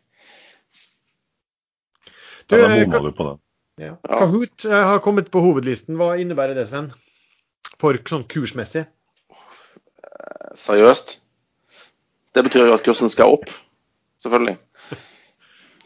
Du, 2.51 2.57
ja, 2.57 2.67
da 2.67 2.81
bomma 2.83 3.03
du 3.07 3.15
på 3.15 3.27
den. 3.29 3.39
Ja. 3.81 3.95
Kahoot 4.05 4.65
eh, 4.67 4.83
har 4.91 4.99
kommet 5.03 5.31
på 5.33 5.41
hovedlisten. 5.41 5.97
Hva 5.99 6.13
innebærer 6.21 6.57
det, 6.57 6.67
Sven? 6.69 6.91
For 7.81 7.97
sånn 8.09 8.27
kursmessig? 8.29 8.85
Seriøst? 10.57 11.15
Det 12.35 12.43
betyr 12.45 12.69
jo 12.69 12.75
at 12.75 12.83
kursen 12.85 13.11
skal 13.11 13.33
opp, 13.37 13.49
selvfølgelig. 14.23 14.57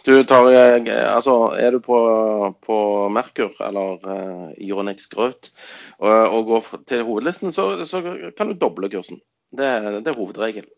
Du 0.05 0.11
tar, 0.29 0.51
eh, 0.53 1.13
altså, 1.15 1.35
er 1.57 1.73
du 1.73 1.79
på, 1.81 1.97
på 2.61 2.75
Merkur 3.09 3.55
eller 3.65 4.03
uh, 4.05 4.51
Ironix 4.61 5.07
Grøt 5.09 5.49
og, 5.97 6.11
og, 6.11 6.41
går 6.51 6.67
til 6.85 7.01
hovedlisten, 7.07 7.53
så, 7.55 7.71
så, 7.89 8.03
kan 8.37 8.51
du 8.51 8.59
doble 8.61 8.89
kursen. 8.93 9.21
Det, 9.49 9.71
det 10.05 10.11
er 10.11 10.19
hovedregelen. 10.19 10.69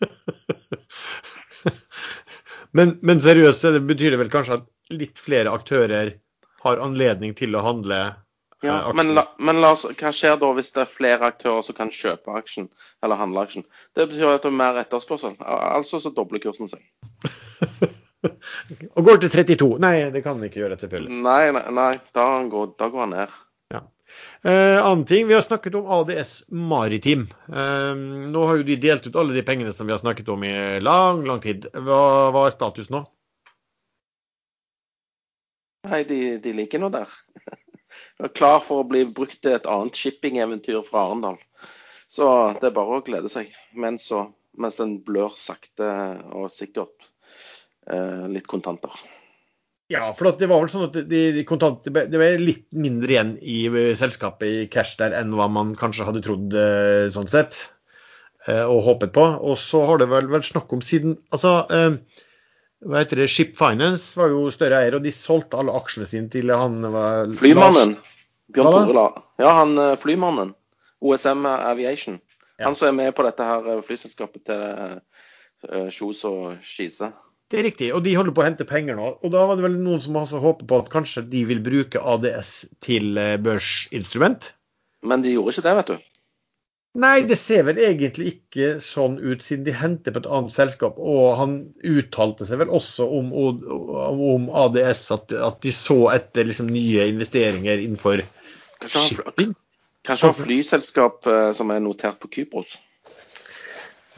men, 2.76 2.96
men 3.02 3.22
seriøst 3.22 3.68
det 3.76 3.84
betyr 3.88 4.14
det 4.14 4.22
vel 4.22 4.32
kanskje 4.32 4.60
at 4.60 4.66
litt 4.94 5.22
flere 5.22 5.52
aktører 5.54 6.16
har 6.64 6.82
anledning 6.82 7.36
til 7.38 7.56
å 7.56 7.64
handle 7.64 8.00
Ja, 8.60 8.74
eh, 8.82 8.90
men, 8.96 9.14
la, 9.16 9.24
men 9.40 9.62
la 9.62 9.72
oss, 9.72 9.86
hva 9.88 10.12
skjer 10.12 10.36
da 10.40 10.50
hvis 10.56 10.74
det 10.76 10.84
er 10.84 10.90
flere 10.90 11.30
aktører 11.32 11.64
som 11.64 11.78
kan 11.78 11.92
kjøpe 11.94 12.34
aksjen 12.36 12.68
eller 13.04 13.20
handle 13.20 13.46
aksjen? 13.46 13.64
Det 13.96 14.10
betyr 14.10 14.34
at 14.34 14.44
det 14.44 14.52
er 14.52 14.60
mer 14.60 14.82
etterspørsel. 14.82 15.38
Altså 15.40 16.02
så 16.02 16.12
dobler 16.12 16.42
kursen 16.44 16.68
seg. 16.68 16.84
Og 18.96 19.06
går 19.06 19.22
til 19.22 19.32
32. 19.32 19.78
Nei, 19.80 19.94
det 20.12 20.20
kan 20.24 20.36
den 20.36 20.50
ikke 20.50 20.60
gjøre, 20.60 20.76
selvfølgelig. 20.82 21.22
Nei, 21.24 21.44
nei, 21.56 21.64
nei 21.72 21.92
da, 22.16 22.26
går, 22.52 22.74
da 22.76 22.90
går 22.92 23.06
han 23.06 23.14
ned. 23.16 23.38
Eh, 24.42 24.86
annen 24.86 25.04
ting, 25.04 25.26
Vi 25.26 25.34
har 25.34 25.42
snakket 25.42 25.74
om 25.74 25.86
ADS 25.86 26.44
Maritim. 26.48 27.28
Eh, 27.48 27.94
nå 28.32 28.44
har 28.46 28.56
jo 28.56 28.62
de 28.62 28.76
delt 28.80 29.06
ut 29.06 29.16
alle 29.16 29.36
de 29.36 29.42
pengene 29.44 29.72
som 29.72 29.86
vi 29.86 29.92
har 29.92 30.00
snakket 30.00 30.28
om 30.32 30.44
i 30.44 30.80
lang, 30.80 31.24
lang 31.28 31.42
tid. 31.44 31.66
Hva, 31.74 32.30
hva 32.32 32.46
er 32.48 32.54
status 32.54 32.88
nå? 32.88 33.02
Nei, 35.90 36.04
de, 36.08 36.38
de 36.40 36.54
ligger 36.56 36.80
nå 36.80 36.88
der. 36.94 37.12
Er 38.22 38.32
Klar 38.32 38.60
for 38.64 38.80
å 38.80 38.88
bli 38.88 39.02
brukt 39.04 39.40
til 39.42 39.56
et 39.56 39.68
annet 39.68 39.96
shippingeventyr 39.98 40.84
fra 40.86 41.08
Arendal. 41.08 41.38
Så 42.08 42.26
det 42.60 42.68
er 42.70 42.76
bare 42.76 43.00
å 43.00 43.04
glede 43.04 43.28
seg. 43.32 43.50
Mens, 43.76 44.06
så, 44.08 44.28
mens 44.56 44.78
den 44.80 45.00
blør 45.04 45.34
sakte 45.40 45.88
og 46.36 46.52
sikkert 46.54 47.10
eh, 47.90 48.28
litt 48.30 48.48
kontanter. 48.50 48.94
Ja, 49.90 50.12
for 50.14 50.30
det 50.38 50.46
var 50.46 50.60
vel 50.62 50.70
sånn 50.70 50.84
at 50.86 50.94
de, 51.10 51.20
de 51.34 51.42
kontant, 51.48 51.82
det 51.82 51.90
ble- 52.14 52.30
litt 52.38 52.66
mindre 52.78 53.10
igjen 53.10 53.32
i 53.42 53.64
eh, 53.66 53.90
selskapet 53.98 54.46
i 54.46 54.66
cash 54.70 54.94
der 55.00 55.16
enn 55.18 55.32
hva 55.34 55.48
man 55.50 55.72
kanskje 55.78 56.06
hadde 56.06 56.22
trodd 56.22 56.54
eh, 56.54 57.08
sånn 57.10 57.26
sett, 57.30 57.64
eh, 58.46 58.62
og 58.70 58.84
håpet 58.86 59.10
på. 59.16 59.24
Og 59.42 59.58
så 59.58 59.82
har 59.88 59.98
det 59.98 60.06
vel 60.12 60.30
vært 60.30 60.46
snakk 60.52 60.70
om 60.76 60.84
siden 60.86 61.16
Altså, 61.34 61.56
eh, 61.74 61.98
hva 62.86 63.02
heter 63.02 63.18
det, 63.24 63.26
Ship 63.34 63.50
Finance 63.58 64.14
var 64.16 64.30
jo 64.32 64.44
større 64.54 64.78
eier, 64.84 64.94
og 64.96 65.02
de 65.04 65.10
solgte 65.12 65.58
alle 65.58 65.74
aksjene 65.76 66.06
sine 66.08 66.30
til 66.32 66.54
han 66.54 66.78
var 66.94 67.26
Flymannen. 67.36 67.96
Bjørn 68.54 68.94
da? 68.94 69.08
Ja, 69.42 69.50
han 69.58 69.74
flymannen. 70.00 70.54
OSM 71.02 71.44
Aviation. 71.50 72.16
Han 72.60 72.74
som 72.76 72.88
er 72.90 72.96
med 72.96 73.14
på 73.16 73.24
dette 73.26 73.44
her 73.46 73.82
flyselskapet 73.86 74.42
til 74.48 75.90
Kjos 75.92 76.22
og 76.28 76.56
Skise. 76.64 77.10
Det 77.50 77.58
er 77.58 77.66
riktig, 77.66 77.88
og 77.96 78.04
de 78.04 78.12
holder 78.14 78.34
på 78.34 78.44
å 78.44 78.46
hente 78.46 78.66
penger 78.68 78.94
nå. 78.94 79.08
Og 79.26 79.32
da 79.34 79.42
var 79.48 79.58
det 79.58 79.64
vel 79.66 79.78
noen 79.82 80.02
som 80.02 80.18
også 80.20 80.38
håpet 80.42 80.68
på 80.70 80.76
at 80.84 80.90
kanskje 80.92 81.24
de 81.32 81.42
vil 81.48 81.62
bruke 81.64 81.98
ADS 81.98 82.52
til 82.86 83.18
eh, 83.18 83.34
børsinstrument? 83.42 84.52
Men 85.02 85.24
de 85.24 85.32
gjorde 85.34 85.56
ikke 85.56 85.64
det, 85.66 85.74
vet 85.80 85.90
du. 85.90 86.06
Nei, 87.00 87.20
det 87.22 87.36
ser 87.38 87.62
vel 87.68 87.78
egentlig 87.78 88.32
ikke 88.32 88.70
sånn 88.82 89.16
ut, 89.22 89.44
siden 89.46 89.62
de 89.66 89.74
henter 89.78 90.14
på 90.14 90.22
et 90.24 90.28
annet 90.30 90.54
selskap. 90.54 90.98
Og 90.98 91.36
han 91.38 91.56
uttalte 91.86 92.46
seg 92.46 92.58
vel 92.62 92.72
også 92.74 93.06
om, 93.18 93.30
om 93.34 94.48
ADS, 94.64 95.04
at, 95.14 95.34
at 95.34 95.60
de 95.62 95.74
så 95.74 95.98
etter 96.14 96.46
liksom, 96.50 96.70
nye 96.74 97.06
investeringer 97.12 97.82
innenfor 97.82 98.24
Kanskje 98.80 99.02
han, 99.02 99.10
shipping. 99.10 99.56
kanskje 100.08 100.30
han 100.30 100.38
flyselskap 100.38 101.26
eh, 101.30 101.50
som 101.54 101.70
er 101.74 101.82
notert 101.84 102.18
på 102.22 102.30
Kypros. 102.32 102.76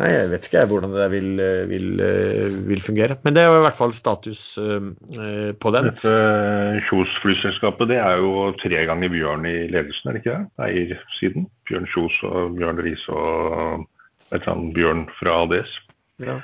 Nei, 0.02 0.08
jeg 0.16 0.30
vet 0.32 0.46
ikke 0.48 0.58
jeg 0.58 0.68
hvordan 0.72 0.90
det 0.90 0.98
der 0.98 1.10
vil, 1.12 1.28
vil, 1.70 1.84
eh, 2.02 2.54
vil 2.66 2.80
fungere. 2.82 3.14
Men 3.22 3.36
det 3.36 3.44
er 3.44 3.54
i 3.54 3.60
hvert 3.62 3.78
fall 3.78 3.92
status 3.94 4.40
eh, 4.58 4.88
eh, 5.14 5.52
på 5.54 5.70
den. 5.76 5.92
Dette 5.92 6.14
Kjos 6.88 7.12
flyselskapet 7.22 7.92
det 7.92 8.00
er 8.02 8.18
jo 8.18 8.48
tre 8.58 8.82
ganger 8.88 9.12
Bjørn 9.12 9.46
i 9.46 9.54
ledelsen, 9.70 10.10
er 10.10 10.16
det 10.16 10.24
ikke 10.24 10.34
det? 10.40 10.66
Eiersiden. 10.66 11.46
Bjørn 11.70 11.86
Kjos 11.92 12.18
og 12.26 12.58
Bjørn 12.58 12.82
Riise 12.82 13.14
og 13.14 13.86
et 14.32 14.40
eller 14.40 14.52
annet 14.56 14.74
Bjørn 14.80 15.06
fra 15.20 15.38
ADS. 15.44 15.78
Ja. 16.24 16.40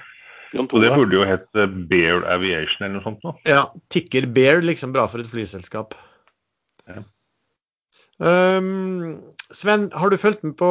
Så 0.54 0.80
det 0.80 0.94
burde 0.94 1.18
jo 1.18 1.26
hett 1.28 1.48
Bear 1.90 2.22
Aviation 2.30 2.86
eller 2.86 3.00
noe 3.00 3.04
sånt 3.04 3.26
nå. 3.26 3.34
ja, 3.44 3.66
Tikker 3.92 4.30
Bear, 4.32 4.62
liksom 4.64 4.94
bra 4.94 5.04
for 5.10 5.20
et 5.20 5.28
flyselskap. 5.28 5.98
Ja. 6.88 7.02
Um, 8.18 9.18
Sven, 9.54 9.90
har 9.94 10.10
du 10.10 10.16
fulgt 10.18 10.46
med 10.46 10.56
på, 10.58 10.70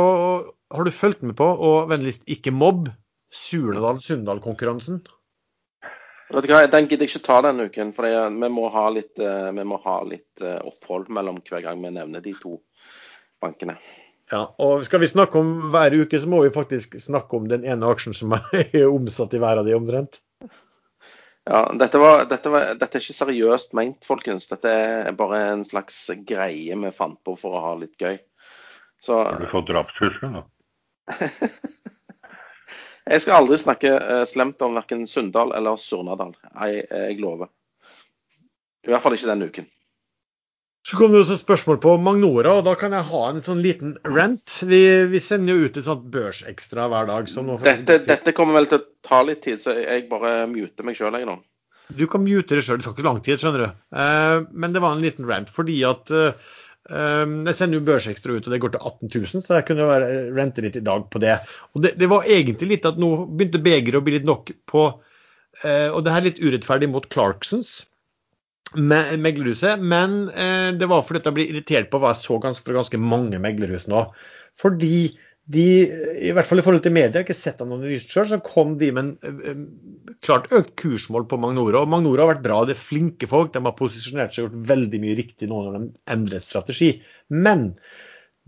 har 0.73 0.83
du 0.83 0.91
fulgt 0.91 1.21
med 1.21 1.37
på 1.39 1.45
og 1.47 1.91
vennligst 1.91 2.25
ikke 2.29 2.53
mobb, 2.55 2.89
Surnadal-Sunndal-konkurransen? 3.33 5.01
Vet 6.27 6.43
du 6.43 6.51
hva, 6.51 6.65
Den 6.67 6.89
gidder 6.89 7.07
jeg 7.07 7.13
ikke 7.13 7.27
ta 7.27 7.37
denne 7.45 7.67
uken, 7.69 7.93
for 7.95 8.07
vi 8.07 8.49
må 8.51 8.67
ha 8.73 8.87
litt, 8.91 9.15
eh, 9.19 9.51
vi 9.55 9.63
må 9.67 9.79
ha 9.83 10.01
litt 10.07 10.43
eh, 10.43 10.59
opphold 10.67 11.07
mellom 11.13 11.39
hver 11.47 11.63
gang 11.63 11.79
vi 11.83 11.93
nevner 11.95 12.23
de 12.23 12.35
to 12.41 12.57
bankene. 13.43 13.77
Ja, 14.31 14.41
og 14.59 14.83
skal 14.83 14.99
vi 14.99 15.07
snakke 15.07 15.39
om 15.39 15.69
hver 15.71 15.95
uke, 15.95 16.19
så 16.19 16.27
må 16.27 16.41
vi 16.43 16.51
faktisk 16.51 16.97
snakke 16.99 17.39
om 17.39 17.47
den 17.47 17.63
ene 17.63 17.87
aksjen 17.87 18.15
som 18.17 18.35
er 18.35 18.81
omsatt 18.97 19.35
i 19.37 19.39
hver 19.43 19.61
av 19.61 19.67
de 19.67 19.75
omtrent. 19.77 20.19
Ja, 21.47 21.61
dette, 21.79 21.95
var, 21.95 22.25
dette, 22.27 22.51
var, 22.51 22.73
dette 22.75 22.99
er 22.99 23.05
ikke 23.05 23.15
seriøst 23.15 23.71
ment, 23.77 24.03
folkens. 24.03 24.49
Dette 24.51 24.67
er 25.07 25.15
bare 25.15 25.45
en 25.53 25.63
slags 25.63 26.01
greie 26.27 26.75
vi 26.75 26.91
fant 26.91 27.15
på 27.23 27.37
for 27.39 27.55
å 27.55 27.63
ha 27.63 27.73
litt 27.79 27.95
gøy. 27.95 28.17
Så 28.99 29.21
Har 29.23 29.39
du 29.39 29.47
fått 29.47 29.69
drapstrusler 29.71 30.33
nå? 30.33 30.43
jeg 33.11 33.23
skal 33.23 33.39
aldri 33.39 33.57
snakke 33.61 33.95
eh, 33.95 34.25
slemt 34.29 34.61
om 34.65 34.77
verken 34.77 35.07
Sunndal 35.09 35.55
eller 35.57 35.79
Surnadal. 35.81 36.35
Jeg, 36.51 36.85
jeg 36.91 37.17
lover. 37.23 37.49
I 38.87 38.93
hvert 38.93 39.03
fall 39.03 39.17
ikke 39.17 39.31
denne 39.31 39.49
uken. 39.51 39.67
Så 40.87 40.95
kom 40.95 41.11
det 41.11 41.19
også 41.19 41.35
et 41.35 41.41
spørsmål 41.41 41.81
på 41.83 41.97
Magnora, 41.99 42.53
og 42.61 42.63
da 42.63 42.77
kan 42.79 42.93
jeg 42.95 43.03
ha 43.09 43.21
en 43.27 43.41
sånn 43.43 43.59
liten 43.59 43.97
rant. 44.07 44.61
Vi, 44.63 44.79
vi 45.11 45.19
sender 45.19 45.57
jo 45.57 45.67
ut 45.67 45.79
et 45.79 45.83
sånt 45.83 46.05
børsekstra 46.13 46.85
hver 46.87 47.09
dag. 47.09 47.27
Dette, 47.65 47.97
dette 48.07 48.33
kommer 48.35 48.55
vel 48.55 48.69
til 48.71 48.79
å 48.79 48.85
ta 49.03 49.19
litt 49.27 49.41
tid, 49.43 49.59
så 49.59 49.75
jeg 49.75 50.05
bare 50.07 50.45
muter 50.47 50.87
meg 50.87 50.95
sjøl 50.95 51.17
nå. 51.27 51.35
Du 51.87 52.05
kan 52.07 52.23
mute 52.23 52.55
det 52.55 52.63
sjøl, 52.63 52.79
det 52.79 52.87
tar 52.87 52.95
ikke 52.95 53.03
lang 53.03 53.19
tid, 53.23 53.41
skjønner 53.41 53.65
du. 53.65 53.67
Eh, 53.99 54.47
men 54.63 54.75
det 54.75 54.83
var 54.83 54.95
en 54.95 55.03
liten 55.03 55.27
rant 55.27 55.51
fordi 55.51 55.75
at 55.87 56.11
eh, 56.15 56.31
eh, 56.31 56.55
jeg 56.87 57.55
sender 57.57 57.79
jo 57.81 57.85
børsekstra 57.87 58.37
ut, 58.37 58.45
og 58.47 58.53
det 58.53 58.59
går 58.63 58.71
til 58.75 58.85
18 58.87 59.09
000, 59.35 59.43
så 59.43 59.57
jeg 59.57 59.65
kunne 59.67 59.87
være, 59.89 60.07
rente 60.37 60.63
litt 60.63 60.77
i 60.79 60.83
dag 60.85 61.03
på 61.11 61.19
det. 61.19 61.35
Og 61.75 61.83
det, 61.83 61.95
det 61.99 62.07
var 62.11 62.23
egentlig 62.31 62.69
litt 62.75 62.87
at 62.87 62.97
nå 63.01 63.09
begynte 63.27 63.59
begeret 63.65 63.99
å 63.99 64.03
bli 64.05 64.15
litt 64.17 64.27
nok 64.29 64.53
på 64.71 64.85
eh, 65.65 65.89
Og 65.91 66.03
det 66.05 66.13
her 66.15 66.21
er 66.23 66.29
litt 66.29 66.39
urettferdig 66.43 66.89
mot 66.93 67.09
Clarksons. 67.11 67.73
me- 68.75 69.17
Meglerhuset, 69.17 69.79
men 69.83 70.29
eh, 70.31 70.71
det 70.79 70.87
var 70.91 71.03
fordi 71.07 71.23
jeg 71.23 71.35
ble 71.37 71.47
irritert 71.51 71.91
på 71.91 71.99
hva 72.03 72.13
jeg 72.13 72.23
så 72.23 72.39
ganske, 72.43 72.73
ganske 72.75 72.99
mange 72.99 73.39
meglerhus 73.39 73.87
nå. 73.91 74.05
Fordi 74.59 75.17
de, 75.47 75.63
i 76.27 76.31
hvert 76.35 76.47
fall 76.49 76.59
i 76.59 76.63
forhold 76.65 76.83
til 76.83 76.91
media, 76.95 77.21
ikke 77.23 77.35
sett 77.37 77.61
analysen 77.63 78.11
sjøl, 78.11 78.25
så 78.33 78.39
kom 78.43 78.73
de 78.79 78.89
med 78.95 79.27
en 79.47 79.61
klart 80.25 80.49
økt 80.51 80.73
kursmål 80.81 81.27
på 81.31 81.39
Magnora. 81.39 81.85
Og 81.85 81.91
Magnora 81.93 82.25
har 82.25 82.33
vært 82.33 82.43
bra, 82.43 82.57
det 82.67 82.75
er 82.75 82.81
flinke 82.81 83.29
folk. 83.31 83.53
De 83.53 83.61
har 83.63 83.75
posisjonert 83.77 84.35
seg 84.35 84.43
og 84.43 84.49
gjort 84.49 84.71
veldig 84.73 84.99
mye 85.03 85.15
riktig 85.19 85.47
nå 85.47 85.61
når 85.63 85.77
de 85.77 85.83
endret 86.17 86.43
strategi. 86.43 86.97
Men 87.31 87.69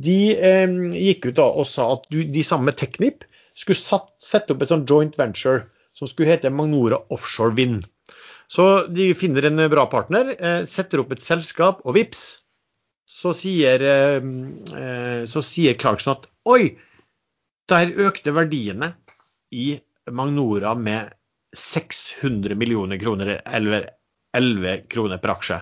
de 0.03 0.17
eh, 0.35 0.75
gikk 1.05 1.29
ut 1.29 1.39
da 1.39 1.47
og 1.61 1.69
sa 1.71 1.87
at 1.95 2.09
du, 2.11 2.19
de 2.23 2.43
sammen 2.43 2.71
med 2.71 2.79
Teknip 2.81 3.23
skulle 3.55 3.79
satt, 3.79 4.11
sette 4.23 4.55
opp 4.55 4.63
et 4.63 4.71
sånt 4.71 4.91
joint 4.91 5.15
venture 5.19 5.63
som 5.95 6.07
skulle 6.07 6.31
hete 6.31 6.51
Magnora 6.51 6.99
Offshore 7.15 7.55
Wind. 7.55 7.87
Så 8.51 8.87
de 8.91 9.11
finner 9.15 9.45
en 9.47 9.61
bra 9.71 9.85
partner, 9.91 10.33
eh, 10.35 10.61
setter 10.67 11.03
opp 11.03 11.11
et 11.15 11.23
selskap, 11.23 11.83
og 11.85 11.95
vips, 11.95 12.41
så 13.09 13.31
sier, 13.35 13.81
eh, 13.83 15.25
sier 15.27 15.79
Clarkson 15.79 16.15
at 16.17 16.27
oi, 16.49 16.75
der 17.72 17.93
økte 18.07 18.34
verdiene 18.36 18.93
i 19.55 19.72
Magnora 20.11 20.74
med 20.78 21.13
600 21.57 22.55
millioner 22.57 22.99
kroner, 23.01 23.39
eller 23.45 23.89
11 24.38 24.84
kroner 24.91 25.22
per 25.22 25.34
aksje. 25.34 25.61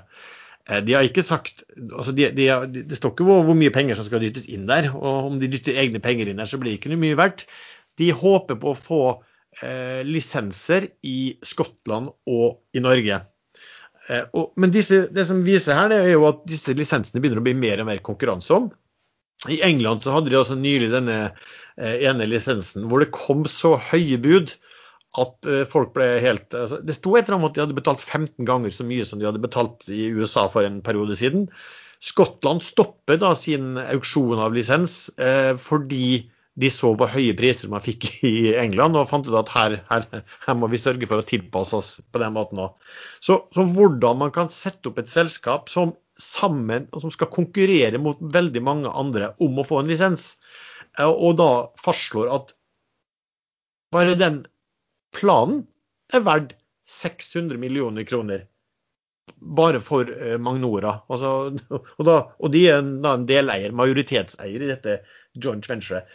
Eh, 0.70 0.82
De 0.84 0.96
har 0.98 1.08
ikke 1.08 1.24
sagt 1.24 1.64
altså 1.78 2.12
de, 2.12 2.30
de, 2.36 2.50
de, 2.74 2.84
Det 2.90 2.98
står 3.00 3.14
ikke 3.14 3.28
hvor, 3.28 3.46
hvor 3.48 3.58
mye 3.58 3.74
penger 3.76 3.96
som 3.96 4.08
skal 4.08 4.24
dyttes 4.24 4.50
inn 4.52 4.68
der. 4.70 4.90
og 4.96 5.32
Om 5.32 5.40
de 5.42 5.52
dytter 5.52 5.80
egne 5.80 6.04
penger 6.04 6.28
inn 6.32 6.42
der, 6.42 6.50
så 6.50 6.60
blir 6.60 6.74
det 6.74 6.82
ikke 6.82 6.92
noe 6.94 7.04
mye 7.06 7.20
verdt. 7.20 7.48
De 7.98 8.12
håper 8.14 8.60
på 8.62 8.74
å 8.74 8.78
få 8.78 9.02
eh, 9.64 10.04
lisenser 10.06 10.92
i 11.08 11.38
Skottland 11.46 12.12
og 12.30 12.60
i 12.78 12.84
Norge. 12.84 13.22
Eh, 14.08 14.28
og, 14.34 14.52
men 14.60 14.74
disse, 14.76 15.06
det 15.14 15.26
som 15.30 15.44
viser 15.46 15.78
her, 15.80 15.90
det 15.92 16.02
er 16.04 16.14
jo 16.16 16.28
at 16.30 16.44
disse 16.50 16.76
lisensene 16.78 17.24
begynner 17.24 17.42
å 17.42 17.48
bli 17.48 17.56
mer 17.58 17.84
og 17.84 17.90
mer 17.90 18.04
konkurranse 18.06 18.54
om. 18.56 18.70
I 19.46 19.60
England 19.66 20.02
så 20.02 20.16
hadde 20.16 20.34
de 20.34 20.40
også 20.40 20.58
nylig 20.58 20.90
denne 20.90 21.18
eh, 21.78 22.00
ene 22.10 22.26
lisensen 22.26 22.88
hvor 22.90 23.04
det 23.04 23.14
kom 23.16 23.46
så 23.52 23.76
høye 23.92 24.18
bud 24.22 24.56
at 25.22 25.50
eh, 25.50 25.66
folk 25.70 25.94
ble 25.96 26.08
helt 26.24 26.54
altså, 26.58 26.80
Det 26.86 26.96
sto 26.98 27.16
et 27.16 27.28
eller 27.28 27.38
annet 27.38 27.44
om 27.44 27.50
at 27.50 27.58
de 27.58 27.66
hadde 27.66 27.78
betalt 27.78 28.02
15 28.04 28.48
ganger 28.50 28.74
så 28.74 28.86
mye 28.88 29.06
som 29.08 29.22
de 29.22 29.28
hadde 29.30 29.44
betalt 29.44 29.86
i 29.94 30.10
USA 30.14 30.48
for 30.52 30.66
en 30.68 30.82
periode 30.86 31.18
siden. 31.20 31.48
Skottland 32.04 32.66
stoppet 32.66 33.22
da 33.24 33.34
sin 33.38 33.78
auksjon 33.82 34.42
av 34.42 34.58
lisens 34.58 35.08
eh, 35.18 35.54
fordi 35.62 36.28
de 36.58 36.70
så 36.74 36.96
hvor 36.98 37.12
høye 37.14 37.36
priser 37.38 37.70
man 37.70 37.84
fikk 37.86 38.08
i 38.26 38.56
England, 38.58 38.98
og 38.98 39.10
fant 39.12 39.28
ut 39.30 39.38
at 39.38 39.52
her, 39.54 39.78
her, 39.92 40.08
her 40.46 40.56
må 40.58 40.70
vi 40.72 40.80
sørge 40.82 41.10
for 41.10 41.22
å 41.22 41.26
tilpasse 41.26 41.78
oss 41.78 41.92
på 42.10 42.22
den 42.22 42.34
måten 42.34 42.64
òg. 42.64 42.74
Så, 43.22 43.44
så 43.54 43.66
hvordan 43.76 44.24
man 44.24 44.34
kan 44.34 44.50
sette 44.54 44.90
opp 44.90 44.98
et 45.02 45.12
selskap 45.12 45.70
som 45.70 45.94
sammen, 46.22 46.88
og 46.92 47.04
som 47.04 47.14
skal 47.14 47.32
konkurrere 47.34 48.00
mot 48.02 48.20
veldig 48.34 48.62
mange 48.66 48.92
andre 48.92 49.32
om 49.44 49.60
å 49.60 49.66
få 49.68 49.82
en 49.82 49.92
lisens, 49.92 50.36
eh, 50.98 51.08
og 51.08 51.38
da 51.42 51.50
fastslår 51.82 52.32
at 52.34 52.54
bare 53.94 54.18
den 54.20 54.42
planen 55.16 55.66
er 56.14 56.24
verdt 56.26 56.56
600 56.88 57.60
millioner 57.60 58.08
kroner. 58.08 58.46
Bare 59.38 59.80
for 59.84 60.08
eh, 60.08 60.38
Magnora. 60.40 61.02
Altså, 61.12 61.34
og, 61.98 62.04
da, 62.08 62.18
og, 62.40 62.50
de 62.54 62.64
er 62.70 62.82
en, 62.82 62.96
en 63.06 63.28
deleier, 63.28 63.76
majoritetseier 63.76 64.64
i 64.64 64.72
dette 64.72 65.02
joint 65.36 65.68
venture. 65.70 66.06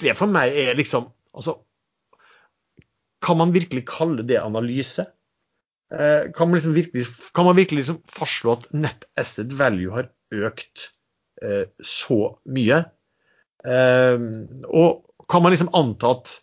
Det 0.00 0.14
for 0.18 0.30
meg 0.32 0.56
er 0.56 0.78
liksom 0.78 1.10
Altså, 1.30 1.52
kan 3.22 3.36
man 3.38 3.52
virkelig 3.54 3.84
kalle 3.86 4.24
det 4.26 4.40
analyse? 4.42 5.04
Eh, 5.90 6.30
kan 6.34 6.48
man, 6.48 6.54
liksom 6.58 6.74
virkelig, 6.76 7.06
kan 7.34 7.44
man 7.48 7.58
virkelig 7.58 7.82
liksom 7.82 8.02
fastslå 8.06 8.54
at 8.54 8.68
net 8.72 9.08
asset 9.18 9.52
value 9.58 9.90
har 9.94 10.10
økt 10.30 10.90
eh, 11.42 11.66
så 11.82 12.36
mye? 12.46 12.84
Eh, 13.66 14.28
og 14.70 15.26
kan 15.30 15.42
man 15.42 15.54
liksom 15.54 15.72
anta 15.76 16.14
at 16.14 16.36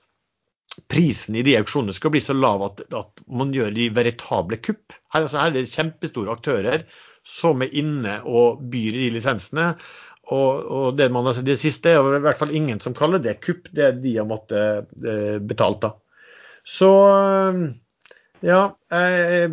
prisen 0.91 1.37
i 1.39 1.43
de 1.45 1.55
auksjonene 1.57 1.95
skal 1.95 2.11
bli 2.13 2.21
så 2.21 2.35
lav 2.37 2.65
at, 2.67 2.83
at 2.93 3.23
man 3.27 3.53
gjør 3.55 3.71
de 3.73 3.87
veritable 3.95 4.59
kupp. 4.61 4.95
Her, 5.13 5.23
altså, 5.23 5.39
her, 5.41 5.53
er 5.53 5.57
det 5.57 5.71
kjempestore 5.71 6.35
aktører 6.35 6.83
som 7.27 7.63
er 7.63 7.73
inne 7.75 8.19
og 8.27 8.61
byr 8.71 8.93
i 8.93 9.07
de 9.07 9.15
lisensene. 9.17 9.71
Og, 10.27 10.67
og 10.67 10.99
det, 10.99 11.07
man, 11.15 11.27
altså, 11.27 11.43
det 11.45 11.57
siste 11.59 11.95
er 11.95 12.19
i 12.19 12.23
hvert 12.23 12.39
fall 12.39 12.53
ingen 12.55 12.81
som 12.83 12.95
kaller 12.95 13.23
det 13.23 13.39
kupp. 13.43 13.71
Det 13.71 13.93
de 14.03 14.17
har 14.19 14.27
måttet 14.27 14.91
eh, 15.07 15.37
betalt 15.39 15.81
da. 15.87 15.93
Så 16.67 16.91
ja, 18.45 18.61
jeg, 18.91 19.51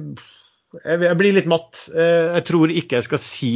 jeg, 0.82 1.16
blir 1.20 1.36
litt 1.36 1.50
matt. 1.50 1.74
Eh, 1.94 2.26
jeg 2.36 2.44
tror 2.50 2.66
ikke 2.72 2.96
jeg 2.98 3.06
skal 3.06 3.20
si 3.22 3.52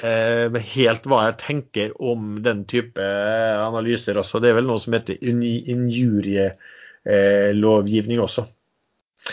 eh, 0.00 0.46
helt 0.74 1.04
hva 1.08 1.18
jeg 1.28 1.40
tenker 1.42 1.88
om 2.02 2.20
den 2.44 2.60
type 2.70 3.02
analyser 3.02 4.18
også. 4.20 4.36
Det 4.42 4.48
er 4.50 4.56
vel 4.60 4.68
noe 4.70 4.80
som 4.82 4.92
heter 4.96 5.14
injurielovgivning 5.22 8.18
eh, 8.18 8.24
også. 8.24 8.42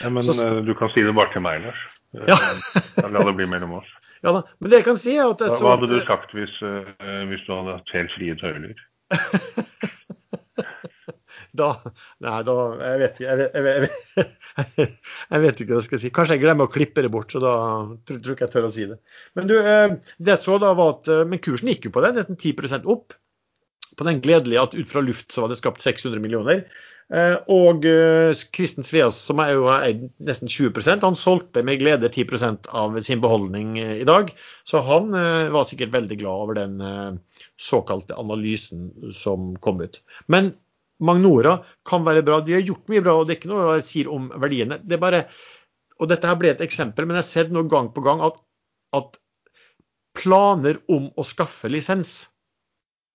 Ja, 0.03 0.07
Men 0.13 0.21
så, 0.25 0.31
eh, 0.45 0.59
du 0.65 0.73
kan 0.77 0.89
si 0.93 0.99
det 1.05 1.17
bare 1.17 1.31
til 1.33 1.43
meg, 1.45 1.55
Lars. 1.65 1.81
Ja. 2.25 2.37
la 3.13 3.19
det 3.25 3.37
bli 3.37 3.47
mellom 3.49 3.71
oss. 3.81 3.89
Ja 4.19 4.35
da, 4.35 4.41
men 4.59 4.67
det 4.67 4.81
jeg 4.81 4.83
kan 4.83 4.99
si 4.99 5.15
er 5.15 5.31
at 5.31 5.39
jeg 5.39 5.47
hva, 5.47 5.63
hva 5.63 5.77
hadde 5.77 5.87
du 5.93 6.03
sagt 6.03 6.33
hvis, 6.35 6.51
hvis 6.59 7.43
du 7.45 7.51
hadde 7.53 7.77
hatt 7.77 7.87
helt 7.95 8.11
frie 8.17 8.33
tøyler? 8.35 8.75
da 11.59 11.69
Nei, 12.25 12.39
da 12.47 12.57
Jeg 12.79 13.01
vet 13.03 13.19
ikke. 13.19 13.29
Jeg, 13.29 13.47
jeg, 13.53 13.89
jeg, 14.17 14.27
jeg, 15.31 15.43
vet 15.45 15.63
ikke 15.63 15.71
hva 15.73 15.79
jeg 15.79 15.87
skal 15.87 16.03
si. 16.03 16.13
Kanskje 16.15 16.37
jeg 16.37 16.45
glemmer 16.45 16.69
å 16.69 16.73
klippe 16.73 17.05
det 17.05 17.13
bort, 17.13 17.31
så 17.35 17.43
da 17.43 17.55
tror, 18.07 18.19
tror 18.19 18.35
ikke 18.35 18.47
jeg 18.47 18.55
tør 18.57 18.69
å 18.69 18.75
si 18.75 18.89
det. 18.91 18.99
Men 19.39 19.49
du, 19.51 19.55
det 19.59 20.35
jeg 20.35 20.43
så 20.43 20.59
da 20.61 20.75
var 20.77 20.97
at 20.97 21.11
Men 21.29 21.43
kursen 21.43 21.71
gikk 21.73 21.89
jo 21.89 21.95
på 21.95 22.05
det, 22.05 22.15
nesten 22.17 22.39
10% 22.39 22.87
opp. 22.89 23.17
På 23.99 24.07
den 24.07 24.21
gledelige 24.23 24.63
at 24.63 24.77
ut 24.77 24.87
fra 24.87 25.03
luft 25.03 25.33
så 25.35 25.43
var 25.43 25.51
det 25.51 25.59
skapt 25.59 25.83
600 25.83 26.23
millioner. 26.23 26.63
Eh, 27.09 27.35
og 27.49 27.85
Kristen 28.53 28.85
eh, 28.85 28.87
Sveas, 28.87 29.17
som 29.17 29.39
er 29.41 29.55
jo 29.55 29.65
eid 29.73 30.03
nesten 30.21 30.51
20% 30.51 31.05
han 31.07 31.17
solgte 31.17 31.63
med 31.65 31.81
glede 31.81 32.11
10% 32.11 32.69
av 32.69 32.99
sin 33.05 33.21
beholdning 33.23 33.79
eh, 33.81 33.95
i 34.03 34.07
dag. 34.07 34.29
Så 34.67 34.83
han 34.85 35.09
var 35.09 35.65
sikkert 35.65 35.95
veldig 35.95 36.19
glad 36.21 36.43
over 36.45 36.59
den 36.59 37.19
såkalte 37.57 38.17
analysen 38.19 38.91
som 39.15 39.55
kom 39.63 39.81
ut. 39.81 40.03
Men 40.27 40.53
Magnora 40.99 41.59
kan 41.87 42.03
være 42.07 42.23
bra. 42.27 42.41
De 42.43 42.57
har 42.57 42.65
gjort 42.65 42.91
mye 42.91 43.03
bra, 43.05 43.15
og 43.15 43.27
det 43.27 43.35
er 43.35 43.39
ikke 43.41 43.51
noe 43.53 43.77
jeg 43.77 43.87
sier 43.87 44.11
om 44.11 44.27
verdiene. 44.41 44.79
Det 44.83 44.99
bare, 45.01 45.23
og 45.99 46.11
Dette 46.11 46.29
her 46.29 46.39
ble 46.39 46.51
et 46.53 46.63
eksempel, 46.65 47.07
men 47.07 47.17
jeg 47.17 47.25
har 47.25 47.29
sett 47.29 47.53
noe 47.55 47.67
gang 47.71 47.91
på 47.95 48.03
gang 48.05 48.23
at, 48.25 48.39
at 48.97 49.19
planer 50.17 50.81
om 50.91 51.07
å 51.15 51.25
skaffe 51.27 51.71
lisens 51.71 52.23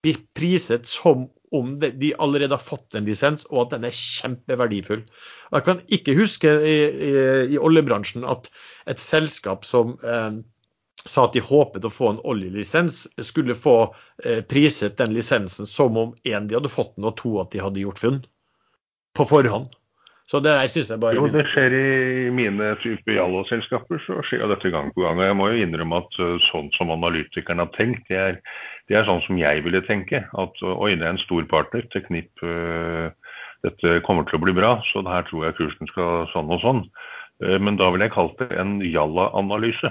blir 0.04 0.20
priset 0.36 0.88
som 0.88 1.28
om 1.54 1.76
de 1.80 2.10
allerede 2.18 2.56
har 2.56 2.62
fått 2.62 2.96
en 2.98 3.06
lisens, 3.06 3.44
og 3.50 3.66
at 3.66 3.76
den 3.76 3.86
er 3.86 3.94
kjempeverdifull. 3.94 5.04
Jeg 5.54 5.66
kan 5.68 5.80
ikke 5.96 6.16
huske 6.18 6.50
i, 6.66 6.74
i, 6.90 7.12
i 7.54 7.60
oljebransjen 7.62 8.26
at 8.28 8.50
et 8.90 9.00
selskap 9.00 9.64
som 9.68 9.94
eh, 10.02 10.40
sa 11.06 11.26
at 11.28 11.36
de 11.36 11.42
håpet 11.44 11.84
å 11.84 11.92
få 11.92 12.14
en 12.14 12.20
oljelisens, 12.24 13.04
skulle 13.20 13.56
få 13.56 13.78
eh, 14.24 14.40
priset 14.48 14.96
den 15.00 15.14
lisensen 15.16 15.68
som 15.68 15.96
om 16.00 16.12
én 16.24 16.48
de 16.48 16.56
hadde 16.58 16.72
fått 16.72 16.94
den, 16.96 17.08
og 17.08 17.16
to 17.20 17.36
at 17.42 17.52
de 17.52 17.62
hadde 17.64 17.82
gjort 17.82 18.00
funn 18.00 18.20
på 19.14 19.26
forhånd. 19.28 19.72
Så 20.24 20.40
det 20.40 20.54
der 20.56 20.70
synes 20.72 20.88
jeg 20.88 21.02
bare... 21.02 21.18
Jo, 21.20 21.28
det 21.28 21.44
skjer 21.52 21.74
i 21.76 22.30
mine 22.32 22.70
type 22.80 23.12
Jallo-selskaper, 23.12 24.00
så 24.06 24.22
skjer 24.24 24.46
dette 24.48 24.72
gang 24.72 24.88
på 24.94 25.04
gang. 25.04 25.20
Og 25.20 25.28
jeg 25.28 25.36
må 25.36 25.50
jo 25.52 25.66
innrømme 25.66 26.00
at 26.00 26.16
eh, 26.24 26.38
sånn 26.46 26.72
som 26.78 26.94
analytikerne 26.94 27.66
har 27.66 27.76
tenkt, 27.76 28.08
det 28.08 28.22
er 28.22 28.40
det 28.88 28.98
er 28.98 29.06
sånn 29.08 29.22
som 29.24 29.38
jeg 29.40 29.62
ville 29.64 29.80
tenke. 29.84 30.26
At 30.36 30.58
oi, 30.60 30.90
det 30.92 31.06
er 31.06 31.14
en 31.14 31.20
stor 31.22 31.44
partner. 31.48 31.86
Teknipp, 31.92 32.28
Knipp 32.36 33.14
dette 33.64 34.00
kommer 34.04 34.26
til 34.28 34.36
å 34.36 34.44
bli 34.44 34.52
bra, 34.56 34.74
så 34.90 35.00
her 35.08 35.24
tror 35.28 35.46
jeg 35.46 35.56
kursen 35.56 35.88
skal 35.88 36.26
sånn 36.34 36.52
og 36.52 36.60
sånn. 36.60 36.82
Men 37.40 37.78
da 37.80 37.88
ville 37.90 38.06
jeg 38.06 38.14
kalt 38.14 38.36
det 38.42 38.50
en 38.60 38.76
jalla-analyse. 38.84 39.88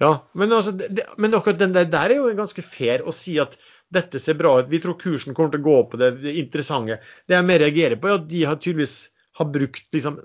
Ja, 0.00 0.14
men, 0.32 0.52
altså, 0.56 0.72
det, 0.72 1.04
men 1.20 1.36
akkurat 1.36 1.60
den 1.60 1.74
der, 1.76 1.88
der, 1.92 2.12
er 2.12 2.22
jo 2.22 2.32
ganske 2.38 2.64
fair 2.64 3.04
å 3.04 3.12
si 3.12 3.36
at 3.42 3.58
dette 3.92 4.20
ser 4.22 4.38
bra 4.38 4.54
ut. 4.60 4.70
Vi 4.70 4.80
tror 4.80 4.96
kursen 5.00 5.36
kommer 5.36 5.52
til 5.52 5.60
å 5.60 5.66
gå 5.66 5.76
opp 5.82 5.90
på 5.92 6.00
det, 6.00 6.14
det 6.22 6.36
interessante. 6.40 7.00
Det 7.28 7.36
jeg 7.36 7.46
mer 7.46 7.60
reagerer 7.60 8.00
på, 8.00 8.08
er 8.08 8.20
at 8.20 8.28
de 8.30 8.44
har 8.48 8.60
tydeligvis 8.62 8.96
har 9.40 9.50
brukt 9.52 9.86
liksom 9.92 10.20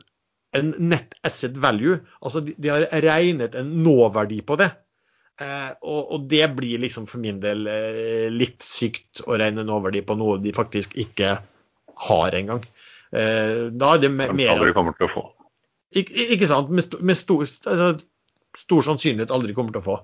en 0.55 0.71
net 0.79 1.17
asset 1.27 1.57
value. 1.59 1.99
Altså 2.21 2.43
de, 2.45 2.55
de 2.61 2.71
har 2.71 2.87
regnet 3.03 3.57
en 3.59 3.73
nåverdi 3.83 4.39
på 4.47 4.57
det. 4.61 4.71
Eh, 5.41 5.71
og, 5.83 6.01
og, 6.15 6.27
det 6.31 6.47
blir 6.55 6.79
liksom 6.79 7.09
for 7.11 7.19
min 7.19 7.41
del 7.43 7.67
eh, 7.67 8.27
litt 8.31 8.63
sykt 8.63 9.25
å 9.27 9.35
regne 9.35 9.65
en 9.65 9.73
oververdi 9.75 10.05
på 10.07 10.15
noe 10.15 10.39
de 10.39 10.55
faktisk 10.55 10.95
ikke 11.01 11.35
har 12.07 12.37
engang. 12.39 12.63
Eh, 13.11 13.67
da 13.75 13.95
er 13.95 14.05
det 14.05 14.13
mer 14.15 14.31
aldri 14.55 14.71
kommer 14.75 14.95
til 14.95 15.09
å 15.09 15.11
få. 15.11 15.25
Ikke, 15.95 16.15
ikke 16.37 16.47
sant? 16.47 16.71
Med, 16.71 16.95
med 17.03 17.19
stor, 17.19 17.43
altså, 17.43 17.89
stor, 18.65 18.85
sannsynlighet 18.89 19.33
aldri 19.33 19.55
kommer 19.57 19.75
til 19.75 19.83
å 19.83 19.85
få. 19.85 19.97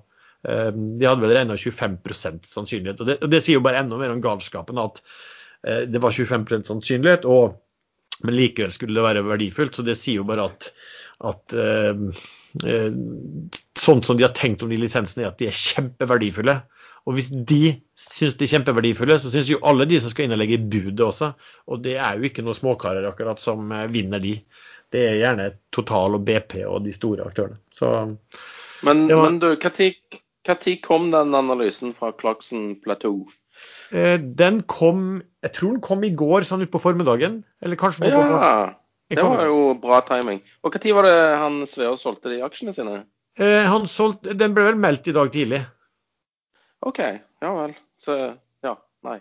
Eh, 0.47 0.69
de 0.73 1.07
hadde 1.07 1.23
vel 1.25 1.35
regna 1.35 1.57
25 1.57 2.41
sannsynlighet. 2.47 3.01
Og 3.01 3.11
det, 3.11 3.19
og 3.21 3.33
det, 3.33 3.43
sier 3.43 3.59
jo 3.59 3.65
bare 3.65 3.83
enda 3.83 3.99
mer 3.99 4.13
om 4.13 4.23
galskapen 4.23 4.81
at 4.81 5.01
eh, 5.67 5.83
det 5.89 6.01
var 6.01 6.15
25% 6.15 6.69
sannsynlighet, 6.71 7.27
og, 7.29 7.57
men 8.25 8.37
likevel 8.37 8.73
skulle 8.75 8.97
det 8.97 9.07
være 9.07 9.25
verdifullt. 9.27 9.77
Så 9.77 9.85
det 9.87 9.97
sier 9.99 10.21
jo 10.21 10.27
bare 10.29 10.49
at, 10.51 10.71
at 11.31 11.55
sånn 13.79 14.01
som 14.03 14.17
de 14.19 14.25
har 14.25 14.35
tenkt 14.37 14.63
om 14.65 14.71
de 14.71 14.79
lisensene, 14.81 15.23
er 15.23 15.31
at 15.31 15.39
de 15.41 15.49
er 15.49 15.57
kjempeverdifulle. 15.57 16.59
Og 17.09 17.15
hvis 17.17 17.31
de 17.31 17.77
syns 17.97 18.35
de 18.37 18.45
er 18.45 18.51
kjempeverdifulle, 18.51 19.17
så 19.17 19.31
syns 19.33 19.49
jo 19.49 19.61
alle 19.65 19.87
de 19.89 19.97
som 20.01 20.11
skal 20.11 20.27
inn 20.27 20.35
og 20.35 20.41
legge 20.41 20.59
budet 20.61 21.01
også. 21.01 21.31
Og 21.73 21.81
det 21.85 21.95
er 21.97 22.19
jo 22.19 22.29
ikke 22.29 22.43
noen 22.45 22.57
småkarer 22.57 23.07
akkurat 23.09 23.41
som 23.41 23.73
vinner 23.93 24.21
de. 24.21 24.35
Det 24.91 25.03
er 25.07 25.19
gjerne 25.21 25.51
Total 25.71 26.17
og 26.17 26.25
BP 26.27 26.57
og 26.67 26.81
de 26.85 26.93
store 26.95 27.27
aktørene. 27.29 27.59
Så, 27.71 27.91
men, 28.83 29.05
var... 29.07 29.23
men, 29.23 29.39
du, 29.39 29.53
når 30.47 30.75
kom 30.83 31.11
den 31.13 31.35
analysen 31.37 31.93
fra 31.95 32.11
Clarkson 32.19 32.73
Plateau? 32.83 33.23
Eh, 33.91 34.17
den 34.19 34.61
kom 34.71 35.21
Jeg 35.43 35.53
tror 35.55 35.73
den 35.75 35.83
kom 35.85 36.03
i 36.05 36.13
går, 36.13 36.45
sånn 36.45 36.65
utpå 36.65 36.81
formiddagen. 36.81 37.41
Eller 37.63 37.79
kanskje 37.79 38.11
ja. 38.11 38.21
På, 38.21 38.51
det 39.11 39.23
var 39.27 39.47
jo 39.47 39.73
bra 39.81 39.99
timing. 40.07 40.39
Og 40.63 40.75
Når 40.75 40.93
var 40.95 41.07
det 41.07 41.17
han 41.41 41.61
Svea 41.67 41.95
solgte 41.99 42.31
de 42.31 42.43
aksjene 42.45 42.75
sine? 42.75 43.01
Eh, 43.39 43.63
han 43.67 43.87
solgte, 43.91 44.35
Den 44.37 44.55
ble 44.55 44.69
vel 44.69 44.79
meldt 44.79 45.09
i 45.11 45.15
dag 45.15 45.31
tidlig. 45.33 45.63
OK. 46.85 47.01
Ja 47.41 47.51
vel. 47.57 47.75
Så 47.99 48.17
ja, 48.63 48.75
nei. 49.07 49.19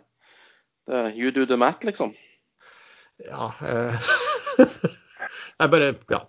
You 1.14 1.30
do 1.30 1.46
the 1.46 1.58
mat, 1.60 1.84
liksom? 1.86 2.14
Ja 3.22 3.52
eh. 3.62 4.10
Nei, 5.60 5.70
bare 5.72 5.94
Ja. 6.12 6.24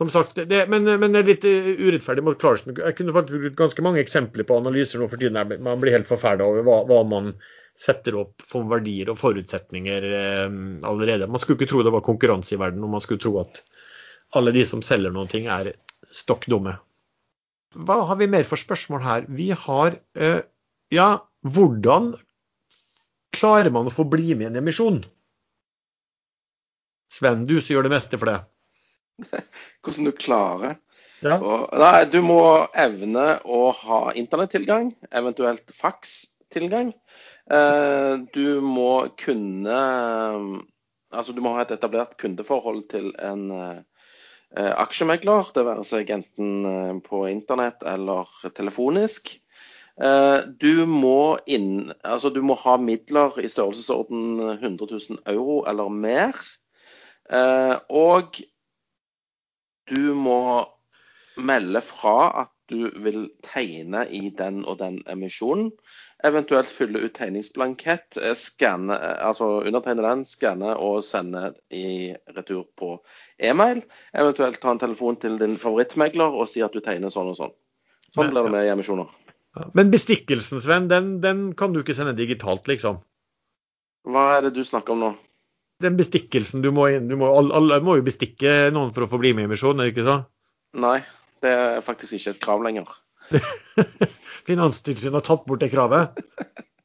Som 0.00 0.08
sagt, 0.08 0.38
det, 0.48 0.62
men, 0.72 0.86
men, 0.86 1.12
det 1.12 1.20
er 1.20 1.26
litt 1.28 1.42
eh, 1.44 1.74
urettferdig 1.76 2.22
mot 2.24 2.38
Clarkson. 2.40 2.72
Jeg 2.72 2.96
kunne 2.96 3.12
faktisk 3.12 3.42
brukt 3.42 3.58
ganske 3.58 3.82
mange 3.84 4.00
eksempler 4.00 4.46
på 4.48 4.56
analyser 4.56 5.02
nå 5.02 5.10
for 5.10 5.20
tiden. 5.20 5.36
Man 5.60 5.82
blir 5.82 5.92
helt 5.92 6.08
forferda 6.08 6.46
over 6.46 6.64
hva, 6.64 6.78
hva 6.88 7.02
man 7.04 7.34
setter 7.76 8.16
opp 8.22 8.40
for 8.46 8.64
verdier 8.70 9.10
og 9.12 9.18
forutsetninger 9.20 10.06
eh, 10.08 10.46
allerede. 10.88 11.28
Man 11.28 11.42
skulle 11.42 11.58
ikke 11.60 11.68
tro 11.74 11.84
det 11.84 11.92
var 11.92 12.06
konkurranse 12.06 12.56
i 12.56 12.60
verden, 12.62 12.86
og 12.86 12.94
man 12.94 13.04
skulle 13.04 13.20
tro 13.20 13.34
at 13.42 13.60
alle 14.38 14.54
de 14.56 14.64
som 14.68 14.80
selger 14.86 15.12
noen 15.12 15.28
ting, 15.28 15.50
er 15.52 15.74
stokk 16.14 16.46
dumme. 16.50 16.78
Hva 17.76 18.00
har 18.08 18.18
vi 18.18 18.30
mer 18.30 18.48
for 18.48 18.60
spørsmål 18.60 19.02
her? 19.04 19.28
Vi 19.28 19.50
har 19.52 19.98
eh, 20.16 20.40
Ja, 20.90 21.10
hvordan 21.46 22.14
klarer 23.36 23.70
man 23.74 23.90
å 23.90 23.94
få 23.94 24.08
bli 24.10 24.32
med 24.34 24.48
i 24.48 24.50
en 24.50 24.62
emisjon? 24.62 25.04
Sven, 27.10 27.44
du 27.46 27.58
som 27.60 27.74
gjør 27.74 27.86
det 27.86 27.94
meste 27.94 28.18
for 28.18 28.30
det. 28.30 28.38
Hvordan 29.82 30.08
du 30.08 30.12
klarer? 30.16 30.78
Ja. 31.20 31.36
Og, 31.36 31.68
nei, 31.76 32.06
du 32.08 32.20
må 32.24 32.40
evne 32.78 33.34
å 33.44 33.70
ha 33.76 34.00
internettilgang, 34.16 34.94
eventuelt 35.12 35.72
fakstilgang. 35.76 36.94
Eh, 37.50 38.14
du 38.34 38.60
må 38.64 38.92
kunne 39.20 39.80
Altså 41.10 41.32
du 41.34 41.40
må 41.42 41.56
ha 41.56 41.64
et 41.64 41.72
etablert 41.74 42.12
kundeforhold 42.22 42.84
til 42.92 43.08
en 43.18 43.48
eh, 43.50 43.80
aksjemegler, 44.78 45.48
det 45.56 45.64
være 45.66 45.82
seg 45.88 46.12
enten 46.14 46.68
eh, 46.70 46.92
på 47.02 47.24
internett 47.26 47.82
eller 47.82 48.30
telefonisk. 48.54 49.34
Du 50.00 50.86
må, 50.88 51.36
inn, 51.50 51.90
altså 52.08 52.30
du 52.32 52.38
må 52.46 52.54
ha 52.62 52.78
midler 52.80 53.34
i 53.42 53.50
størrelsesorden 53.50 54.38
100 54.54 54.86
000 54.88 55.18
euro 55.28 55.58
eller 55.68 55.90
mer. 55.92 56.38
Eh, 57.30 57.76
og 57.94 58.40
du 59.90 60.14
må 60.14 60.40
melde 61.40 61.82
fra 61.84 62.16
at 62.44 62.54
du 62.70 62.90
vil 63.02 63.24
tegne 63.42 64.04
i 64.14 64.28
den 64.38 64.62
og 64.62 64.78
den 64.78 65.00
emisjonen. 65.10 65.70
Eventuelt 66.24 66.70
fylle 66.70 67.00
ut 67.02 67.14
tegningsblankett, 67.16 68.18
eh, 68.20 68.36
skanne, 68.38 68.94
eh, 68.94 69.26
altså 69.26 69.48
undertegne 69.66 70.04
den, 70.04 70.24
skanne 70.24 70.76
og 70.76 71.02
sende 71.04 71.54
i 71.70 72.14
retur 72.36 72.66
på 72.78 72.92
e-mail. 73.38 73.82
Eventuelt 74.14 74.60
ta 74.60 74.70
en 74.70 74.82
telefon 74.82 75.16
til 75.16 75.38
din 75.40 75.56
favorittmegler 75.58 76.38
og 76.38 76.48
si 76.48 76.62
at 76.62 76.72
du 76.72 76.80
tegner 76.80 77.10
sånn 77.10 77.32
og 77.32 77.40
sånn. 77.40 77.56
Sånn 78.14 78.30
blir 78.30 78.46
det 78.46 78.54
med 78.54 78.70
emisjoner. 78.70 79.10
Men 79.74 79.90
bestikkelsen, 79.90 80.60
Sven, 80.62 80.86
den, 80.90 81.20
den 81.20 81.54
kan 81.58 81.72
du 81.72 81.80
ikke 81.80 81.96
sende 81.98 82.14
digitalt, 82.14 82.68
liksom. 82.70 83.00
Hva 84.06 84.36
er 84.36 84.46
det 84.46 84.54
du 84.54 84.62
snakker 84.64 84.94
om 84.94 85.02
nå? 85.02 85.10
Den 85.80 85.96
bestikkelsen 85.96 86.64
du 86.64 86.70
må 86.76 86.88
du 86.92 87.14
må, 87.16 87.30
Alle, 87.40 87.80
må 87.84 87.96
jo 87.98 88.06
bestikke 88.06 88.70
noen 88.74 88.92
for 88.92 89.06
å 89.06 89.10
få 89.10 89.20
bli 89.22 89.32
med 89.36 89.48
i 89.48 89.52
misjonen, 89.54 89.80
er 89.80 89.88
det 89.88 89.94
ikke 89.94 90.08
sånn? 90.08 90.26
Nei, 90.80 90.98
det 91.42 91.54
er 91.56 91.84
faktisk 91.84 92.18
ikke 92.18 92.34
et 92.34 92.42
krav 92.42 92.64
lenger. 92.66 92.90
Finanstilsynet 94.48 95.16
har 95.20 95.24
tatt 95.26 95.46
bort 95.48 95.62
det 95.62 95.70
kravet. 95.72 96.20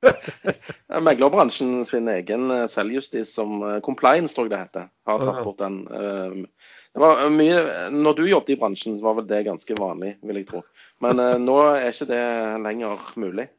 Meglerbransjen 1.05 1.85
sin 1.87 2.07
egen 2.11 2.51
eh, 2.53 2.65
selvjustis 2.71 3.31
som 3.35 3.57
eh, 3.63 3.79
compliance, 3.85 4.35
tror 4.35 4.47
jeg 4.47 4.53
det 4.53 4.61
heter, 4.63 4.87
har 5.09 5.23
tatt 5.23 5.43
bort 5.47 5.61
den. 5.63 5.79
eh, 5.89 6.73
Det 6.95 7.03
var 7.03 7.23
mye, 7.33 7.59
når 7.91 8.19
du 8.19 8.23
jobbet 8.29 8.53
i 8.53 8.59
bransjen, 8.61 8.97
så 8.97 9.07
var 9.09 9.17
vel 9.19 9.27
det 9.27 9.43
ganske 9.47 9.77
vanlig, 9.79 10.15
vil 10.23 10.39
jeg 10.39 10.47
tro. 10.51 10.61
Men 11.03 11.19
nå 11.43 11.55
er 11.73 11.89
ikke 11.89 12.07
det 12.07 12.21
lenger 12.63 13.01
mulig. 13.19 13.49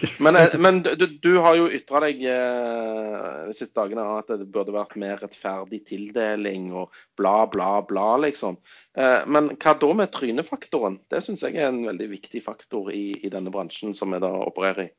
Men, 0.24 0.36
eh, 0.36 0.54
men 0.58 0.80
du, 0.82 1.06
du 1.06 1.30
har 1.44 1.56
jo 1.58 1.68
ytra 1.72 2.00
deg 2.04 2.22
eh, 2.28 3.46
de 3.48 3.54
siste 3.56 3.76
dagene 3.78 4.04
at 4.18 4.30
det 4.30 4.48
burde 4.52 4.74
vært 4.74 4.96
mer 5.00 5.20
rettferdig 5.22 5.82
tildeling 5.88 6.70
og 6.76 6.92
bla, 7.18 7.46
bla, 7.50 7.74
bla, 7.86 8.08
liksom. 8.24 8.58
Eh, 8.98 9.22
men 9.26 9.52
hva 9.56 9.74
da 9.78 9.92
med 9.98 10.12
trynefaktoren? 10.14 11.00
Det 11.12 11.22
syns 11.24 11.44
jeg 11.46 11.58
er 11.58 11.70
en 11.70 11.82
veldig 11.88 12.08
viktig 12.14 12.42
faktor 12.44 12.92
i, 12.94 13.12
i 13.22 13.32
denne 13.32 13.52
bransjen 13.54 13.96
som 13.96 14.14
vi 14.14 14.22
da 14.22 14.32
opererer 14.46 14.86
i. 14.86 14.92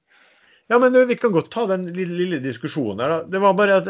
Ja, 0.71 0.79
men 0.79 0.95
vi 1.07 1.19
kan 1.19 1.33
godt 1.35 1.51
ta 1.53 1.65
den 1.69 1.89
lille, 1.91 2.15
lille 2.21 2.43
diskusjonen 2.43 3.03
her, 3.03 3.17
da. 3.17 3.23
Det 3.29 3.41
var 3.43 3.57
bare 3.57 3.81
at 3.81 3.89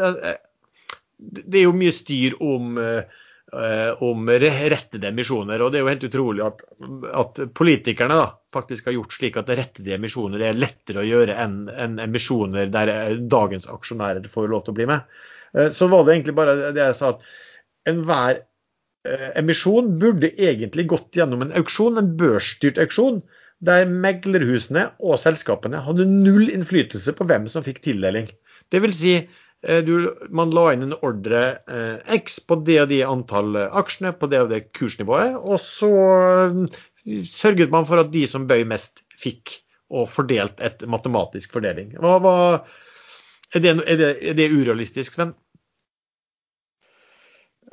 Det 1.16 1.60
er 1.60 1.68
jo 1.68 1.76
mye 1.76 1.94
styr 1.94 2.34
om 2.42 2.78
eh, 2.82 3.22
om 4.02 4.28
rettede 4.28 5.08
emisjoner. 5.10 5.62
og 5.62 5.70
Det 5.70 5.78
er 5.78 5.84
jo 5.84 5.90
helt 5.90 6.06
utrolig 6.08 6.42
at, 6.46 6.62
at 7.14 7.40
politikerne 7.54 8.16
da, 8.18 8.24
faktisk 8.54 8.88
har 8.88 8.96
gjort 8.96 9.14
slik 9.16 9.36
at 9.40 9.52
rettede 9.52 9.94
emisjoner 9.96 10.42
er 10.42 10.58
lettere 10.58 11.02
å 11.02 11.06
gjøre 11.06 11.36
enn 11.42 11.60
enn 11.68 12.00
emisjoner 12.02 12.72
der 12.72 12.92
eh, 12.92 13.20
dagens 13.30 13.68
aksjonærer 13.70 14.26
får 14.32 14.50
lov 14.52 14.64
til 14.64 14.74
å 14.74 14.78
bli 14.80 14.88
med. 14.90 15.06
Eh, 15.54 15.70
Så 15.74 15.90
var 15.92 16.04
det 16.04 16.16
egentlig 16.16 16.36
bare 16.38 16.56
det 16.74 16.82
jeg 16.82 16.98
sa, 16.98 17.14
at 17.14 17.90
enhver 17.90 18.42
eh, 19.06 19.30
emisjon 19.40 19.94
burde 20.00 20.32
egentlig 20.34 20.88
gått 20.90 21.18
gjennom 21.18 21.44
en 21.44 21.54
auksjon, 21.60 22.00
en 22.00 22.12
børsstyrt 22.20 22.80
auksjon, 22.82 23.22
der 23.64 23.86
meglerhusene 23.88 24.90
og 25.00 25.20
selskapene 25.22 25.80
hadde 25.84 26.08
null 26.10 26.50
innflytelse 26.52 27.14
på 27.16 27.26
hvem 27.28 27.46
som 27.50 27.64
fikk 27.66 27.82
tildeling. 27.86 28.28
Det 28.72 28.80
vil 28.84 28.94
si, 28.96 29.16
eh, 29.20 29.42
du, 29.86 30.10
man 30.34 30.52
la 30.54 30.66
inn 30.74 30.86
en 30.88 30.96
ordre 31.06 31.42
eh, 31.70 32.16
X 32.18 32.40
på 32.44 32.58
det 32.66 32.80
og 32.82 32.90
det 32.92 33.02
antall 33.08 33.56
eh, 33.60 33.76
aksjene, 33.80 34.14
på 34.18 34.28
det 34.32 34.42
og 34.44 34.50
det 34.52 34.66
kursnivået, 34.76 35.38
og 35.40 35.60
så 35.62 35.90
eh, 36.50 36.80
sørget 37.28 37.72
man 37.72 37.88
for 37.88 38.02
at 38.02 38.12
de 38.12 38.26
som 38.30 38.48
bøy 38.50 38.64
mest, 38.68 39.02
fikk, 39.20 39.60
og 39.94 40.08
fordelt 40.10 40.60
et 40.64 40.82
matematisk 40.90 41.52
fordeling. 41.54 41.94
Hva, 42.02 42.18
hva, 42.20 42.36
er, 43.54 43.62
det, 43.62 43.74
er, 43.84 43.98
det, 44.00 44.12
er 44.32 44.38
det 44.38 44.50
urealistisk, 44.52 45.16
Sven? 45.16 45.34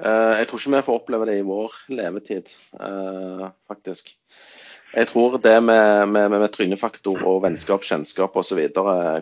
Eh, 0.02 0.34
Jeg 0.40 0.48
tror 0.50 0.62
ikke 0.62 0.76
vi 0.76 0.86
får 0.88 1.00
oppleve 1.02 1.28
det 1.30 1.38
i 1.40 1.46
vår 1.48 1.76
levetid, 1.94 2.54
eh, 2.80 3.48
faktisk. 3.70 4.16
Jeg 4.92 5.08
tror 5.08 5.38
det 5.40 5.54
med, 5.64 6.10
med, 6.12 6.32
med, 6.34 6.42
med 6.42 6.52
trynefaktor 6.52 7.22
og 7.24 7.46
vennskap, 7.46 7.86
kjennskap 7.88 8.36
osv. 8.36 8.60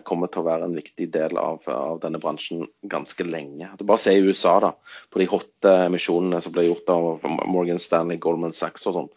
kommer 0.06 0.30
til 0.30 0.42
å 0.42 0.46
være 0.48 0.66
en 0.66 0.74
viktig 0.74 1.06
del 1.14 1.38
av, 1.38 1.62
av 1.70 2.00
denne 2.02 2.18
bransjen 2.22 2.64
ganske 2.90 3.26
lenge. 3.26 3.68
Du 3.78 3.84
bare 3.86 4.02
ser 4.02 4.18
i 4.18 4.24
USA, 4.26 4.56
da, 4.64 4.72
på 5.10 5.22
de 5.22 5.28
hotte 5.30 5.76
emisjonene 5.86 6.42
som 6.42 6.56
ble 6.56 6.66
gjort 6.66 6.90
av 6.90 7.28
Morgan 7.46 7.78
Stanley, 7.78 8.18
Goldman 8.18 8.56
Sachs 8.56 8.88
og 8.90 8.96
sånn. 8.98 9.08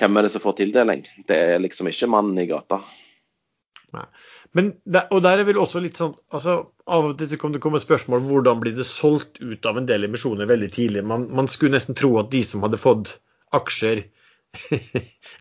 Hvem 0.00 0.16
er 0.16 0.24
det 0.24 0.32
som 0.32 0.44
får 0.46 0.56
tildeling? 0.62 1.04
Det 1.28 1.38
er 1.52 1.60
liksom 1.60 1.90
ikke 1.92 2.08
mannen 2.08 2.40
i 2.40 2.48
gata. 2.48 2.80
Men 4.56 4.72
der, 4.88 5.10
og 5.12 5.20
der 5.24 5.42
er 5.42 5.44
vel 5.44 5.60
også 5.60 5.82
litt 5.84 5.98
sånn 6.00 6.14
altså 6.32 6.54
Av 6.88 7.10
og 7.10 7.18
til 7.20 7.28
så 7.28 7.36
kan 7.40 7.52
det 7.52 7.60
komme 7.60 7.80
spørsmål 7.80 8.22
hvordan 8.24 8.62
blir 8.62 8.72
det 8.76 8.86
solgt 8.88 9.42
ut 9.44 9.68
av 9.68 9.76
en 9.76 9.88
del 9.88 10.08
emisjoner 10.08 10.48
veldig 10.48 10.70
tidlig. 10.72 11.04
Man, 11.04 11.28
man 11.36 11.50
skulle 11.52 11.76
nesten 11.76 11.96
tro 11.98 12.14
at 12.20 12.32
de 12.32 12.40
som 12.48 12.64
hadde 12.64 12.80
fått 12.80 13.12
aksjer 13.52 14.06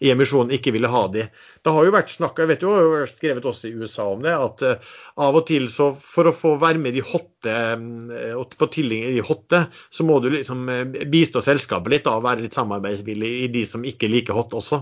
i 0.06 0.10
emisjonen, 0.12 0.54
ikke 0.56 0.72
ville 0.76 0.90
ha 0.92 1.02
de. 1.12 1.26
Det 1.62 1.74
har 1.76 1.86
jo 1.86 1.94
vært 1.94 2.14
snakka, 2.14 2.44
jeg 2.44 2.52
vet 2.52 2.64
jo, 2.64 2.72
det 2.72 2.84
har 2.84 3.04
vært 3.04 3.16
skrevet 3.16 3.48
også 3.52 3.68
i 3.68 3.74
USA 3.76 4.06
om 4.12 4.24
det, 4.24 4.34
at 4.34 4.64
eh, 4.68 4.94
av 5.26 5.38
og 5.38 5.46
til 5.50 5.68
så 5.74 5.92
for 5.96 6.30
å 6.30 6.36
få 6.36 6.54
være 6.62 6.82
med 6.82 6.96
i 6.96 7.02
de 7.02 7.06
hotte, 7.06 7.52
eh, 7.52 8.32
og 8.40 8.56
få 8.58 8.70
tildeling 8.72 9.18
i 9.18 9.26
hotte, 9.26 9.66
så 9.92 10.08
må 10.08 10.20
du 10.24 10.32
liksom 10.34 10.64
eh, 10.72 11.04
bistå 11.12 11.44
selskapet 11.44 11.96
litt 11.96 12.08
da, 12.08 12.16
og 12.18 12.26
være 12.28 12.46
litt 12.46 12.58
samarbeidsvillig 12.58 13.34
i 13.44 13.52
de 13.54 13.66
som 13.68 13.86
ikke 13.88 14.10
liker 14.12 14.38
hot 14.38 14.56
også. 14.58 14.82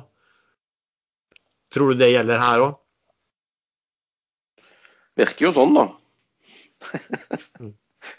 Tror 1.74 1.94
du 1.94 2.00
det 2.00 2.14
gjelder 2.14 2.42
her 2.42 2.68
òg? 2.70 2.80
Virker 5.20 5.50
jo 5.50 5.56
sånn, 5.58 5.76
da. 5.76 5.90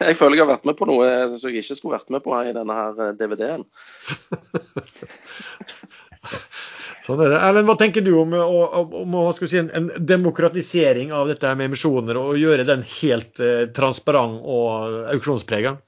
Jeg 0.01 0.17
føler 0.17 0.39
jeg 0.39 0.47
har 0.47 0.55
vært 0.55 0.69
med 0.69 0.79
på 0.79 0.89
noe 0.89 1.09
som 1.35 1.51
jeg 1.51 1.61
ikke 1.61 1.77
skulle 1.77 1.99
vært 1.99 2.13
med 2.15 2.25
på 2.25 2.33
her 2.33 2.51
i 2.51 2.57
denne 2.57 2.77
her 2.77 3.03
eh, 3.05 3.17
DVD-en. 3.19 3.67
Sånn 7.05 7.21
er 7.25 7.33
det. 7.33 7.41
Erlend, 7.43 7.69
hva 7.69 7.77
tenker 7.81 8.05
du 8.05 8.13
om, 8.21 8.33
om, 8.37 8.97
om 9.03 9.15
hva 9.19 9.33
skal 9.35 9.47
vi 9.47 9.53
si, 9.53 9.61
en, 9.61 9.71
en 9.77 9.91
demokratisering 10.09 11.13
av 11.17 11.31
dette 11.33 11.53
med 11.57 11.71
emisjoner, 11.71 12.19
og 12.21 12.41
gjøre 12.41 12.69
den 12.69 12.85
helt 13.01 13.41
eh, 13.45 13.69
transparent 13.77 14.41
og 14.45 15.07
auksjonspreget? 15.15 15.81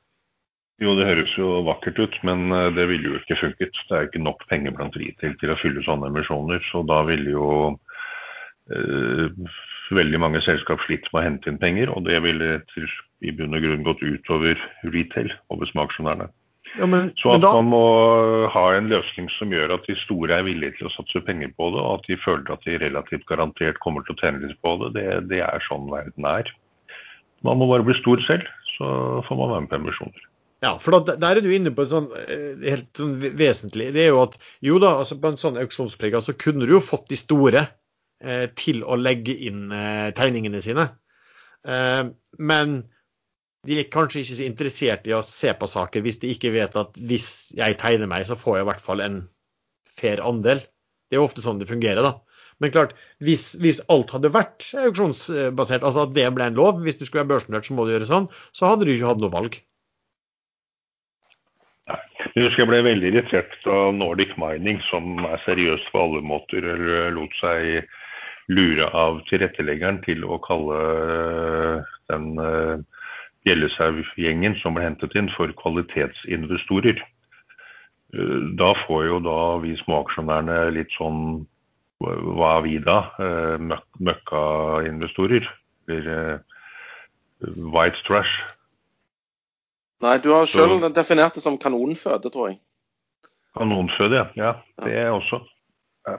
Jo, 0.83 0.97
det 0.99 1.07
høres 1.07 1.33
jo 1.39 1.61
vakkert 1.69 2.01
ut, 2.03 2.17
men 2.27 2.49
eh, 2.51 2.71
det 2.77 2.89
ville 2.91 3.13
jo 3.13 3.19
ikke 3.21 3.39
funket. 3.39 3.77
Det 3.89 3.99
er 3.99 4.09
ikke 4.09 4.25
nok 4.25 4.47
penger 4.51 4.75
blant 4.77 4.97
retail 4.99 5.37
til 5.41 5.53
å 5.53 5.59
fylle 5.61 5.85
sånne 5.87 6.11
emisjoner. 6.11 6.65
Så 6.73 6.83
da 6.89 7.03
ville 7.09 7.37
jo 7.37 7.51
eh, 8.73 9.29
veldig 9.97 10.21
mange 10.23 10.43
selskap 10.45 10.83
slitt 10.87 11.09
med 11.13 11.21
å 11.21 11.25
hente 11.27 11.51
inn 11.51 11.61
penger, 11.63 11.91
og 11.93 12.07
det 12.09 12.21
ville 12.25 12.61
til, 12.75 12.87
i 13.25 13.35
bunn 13.35 13.57
og 13.57 13.65
grunn 13.65 13.85
gått 13.87 14.05
utover 14.05 14.61
retail, 14.95 15.33
over 15.53 15.69
smaksjonærene. 15.71 16.31
Ja, 16.79 16.87
men, 16.89 17.11
Så 17.21 17.35
at 17.35 17.43
da, 17.45 17.51
man 17.59 17.69
må 17.69 17.85
ha 18.49 18.65
en 18.73 18.89
løsning 18.89 19.29
som 19.35 19.53
gjør 19.53 19.75
at 19.77 19.85
de 19.85 19.97
store 20.07 20.39
er 20.39 20.47
villige 20.47 20.79
til 20.79 20.89
å 20.89 20.93
satse 20.95 21.21
penger 21.27 21.53
på 21.59 21.69
det, 21.75 21.83
og 21.83 22.01
at 22.01 22.09
de 22.09 22.17
føler 22.23 22.49
at 22.55 22.65
de 22.65 22.79
relativt 22.81 23.27
garantert 23.29 23.81
kommer 23.85 24.07
til 24.07 24.17
å 24.17 24.21
tjene 24.23 24.41
litt 24.47 24.61
på 24.65 24.79
det, 24.81 24.93
det, 24.97 25.07
det 25.35 25.43
er 25.45 25.67
sånn 25.69 25.91
verden 25.93 26.29
er. 26.29 26.49
Man 27.45 27.61
må 27.61 27.69
bare 27.69 27.85
bli 27.85 27.97
stor 27.99 28.23
selv, 28.25 28.49
så 28.77 28.87
får 29.27 29.41
man 29.41 29.53
være 29.53 29.65
med 29.67 29.73
på 29.73 29.81
emisjoner. 29.83 30.29
ja, 30.65 30.73
for 30.81 30.97
da, 30.97 31.19
der 31.21 31.37
er 31.41 31.45
du 31.45 31.53
inne 31.53 31.75
på 31.75 31.85
et 31.85 31.93
sånn 31.93 32.09
eh, 32.23 32.65
helt 32.65 32.89
sånn 32.97 33.17
vesentlig. 33.21 33.91
Det 33.93 34.07
er 34.07 34.13
jo 34.15 34.23
at 34.25 34.39
jo 34.65 34.81
da, 34.81 34.97
altså 35.03 35.19
på 35.21 35.33
en 35.33 35.41
sånn 35.41 35.61
auksjonsprega 35.61 36.23
så 36.25 36.37
kunne 36.39 36.69
du 36.69 36.79
jo 36.79 36.85
fått 36.85 37.11
de 37.13 37.21
store 37.21 37.67
til 38.59 38.83
å 38.85 38.99
legge 39.01 39.35
inn 39.49 39.71
eh, 39.75 40.11
tegningene 40.17 40.63
sine. 40.65 40.89
Eh, 41.69 42.03
men 42.39 42.75
de 43.67 43.79
er 43.79 43.91
kanskje 43.93 44.23
ikke 44.23 44.39
så 44.39 44.47
interessert 44.47 45.07
i 45.07 45.15
å 45.15 45.23
se 45.27 45.53
på 45.55 45.69
saker 45.71 46.03
hvis 46.03 46.19
de 46.23 46.33
ikke 46.35 46.51
vet 46.55 46.75
at 46.79 46.99
hvis 46.99 47.31
jeg 47.59 47.79
tegner 47.83 48.11
meg, 48.11 48.27
så 48.27 48.39
får 48.39 48.59
jeg 48.59 48.67
i 48.67 48.71
hvert 48.73 48.85
fall 48.85 49.05
en 49.05 49.23
fair 49.87 50.23
andel. 50.27 50.63
Det 51.07 51.19
er 51.19 51.23
jo 51.23 51.29
ofte 51.29 51.45
sånn 51.45 51.61
det 51.61 51.71
fungerer, 51.71 52.03
da. 52.03 52.17
Men 52.63 52.71
klart, 52.75 52.95
hvis, 53.23 53.53
hvis 53.59 53.81
alt 53.91 54.13
hadde 54.15 54.31
vært 54.35 54.69
auksjonsbasert, 54.79 55.83
altså 55.83 56.07
at 56.07 56.15
det 56.15 56.29
ble 56.35 56.47
en 56.47 56.59
lov, 56.59 56.83
hvis 56.85 56.99
du 56.99 57.05
skulle 57.07 57.25
være 57.25 57.35
børsnørt, 57.35 57.67
så 57.67 57.75
må 57.75 57.87
du 57.87 57.95
gjøre 57.95 58.09
sånn, 58.11 58.29
så 58.55 58.71
hadde 58.71 58.87
du 58.87 58.93
ikke 58.95 59.09
hatt 59.11 59.23
noe 59.23 59.35
valg. 59.35 59.59
Jeg 62.33 62.47
husker 62.47 62.63
jeg 62.63 62.71
ble 62.71 62.79
veldig 62.87 63.09
irritert 63.11 63.67
av 63.69 63.91
Nordic 63.97 64.37
Mining, 64.41 64.79
som 64.89 65.27
er 65.27 65.43
seriøst 65.45 65.91
på 65.93 66.05
alle 66.05 66.23
måter, 66.25 66.65
eller 66.75 67.11
lot 67.17 67.35
seg 67.41 67.83
lure 68.49 68.89
av 68.91 69.21
tilretteleggeren 69.29 70.01
til 70.07 70.25
å 70.27 70.41
kalle 70.43 70.79
øh, 70.79 71.93
den 72.11 72.33
uh, 72.41 72.81
Gjelleshaug-gjengen 73.47 74.55
som 74.61 74.77
ble 74.77 74.87
hentet 74.87 75.15
inn, 75.19 75.31
for 75.35 75.51
kvalitetsinvestorer. 75.59 77.03
Eh, 78.15 78.39
Da 78.59 78.73
får 78.85 79.07
jo 79.09 79.19
da 79.25 79.39
vi 79.63 79.75
småaksjonærene 79.81 80.71
litt 80.77 80.93
sånn 80.99 81.47
Hva 82.03 82.57
er 82.59 82.63
vi 82.67 82.79
da? 82.83 82.99
Eh, 83.23 83.59
Møk 83.63 83.85
Møkkainvestorer? 84.03 85.47
Eller 85.89 86.19
eh, 86.35 86.41
white 87.71 88.03
trash? 88.07 88.33
Nei, 90.03 90.17
du 90.19 90.33
har 90.35 90.49
sjøl 90.51 90.83
definert 90.91 91.39
det 91.39 91.45
som 91.45 91.59
kanonføde, 91.63 92.31
tror 92.35 92.51
jeg. 92.51 92.59
Kanonføde, 93.55 94.19
ja. 94.19 94.27
ja. 94.35 94.53
Det 94.83 94.97
er 94.99 95.13
også. 95.15 95.45
Ja. 96.09 96.19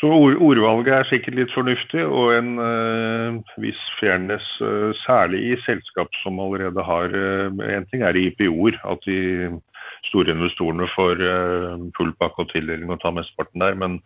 Så 0.00 0.08
ord, 0.08 0.38
ordvalget 0.40 0.94
er 0.96 1.08
sikkert 1.10 1.34
litt 1.36 1.50
fornuftig, 1.52 2.06
og 2.08 2.30
en 2.32 2.54
uh, 2.56 3.56
viss 3.60 3.80
fairness, 3.98 4.46
uh, 4.64 4.96
særlig 5.02 5.42
i 5.50 5.58
selskap 5.66 6.14
som 6.22 6.40
allerede 6.40 6.84
har 6.86 7.12
uh, 7.12 7.60
En 7.68 7.84
ting 7.90 8.06
er 8.08 8.16
i 8.16 8.30
IPO-er, 8.30 8.78
at 8.88 9.04
de 9.04 9.50
store 10.08 10.32
investorene 10.32 10.86
får 10.94 11.20
full 11.98 12.14
pakke 12.16 12.40
og 12.40 12.48
tildeling 12.54 12.88
og 12.88 13.02
tar 13.02 13.12
mesteparten 13.12 13.60
der, 13.60 13.76
men 13.76 13.98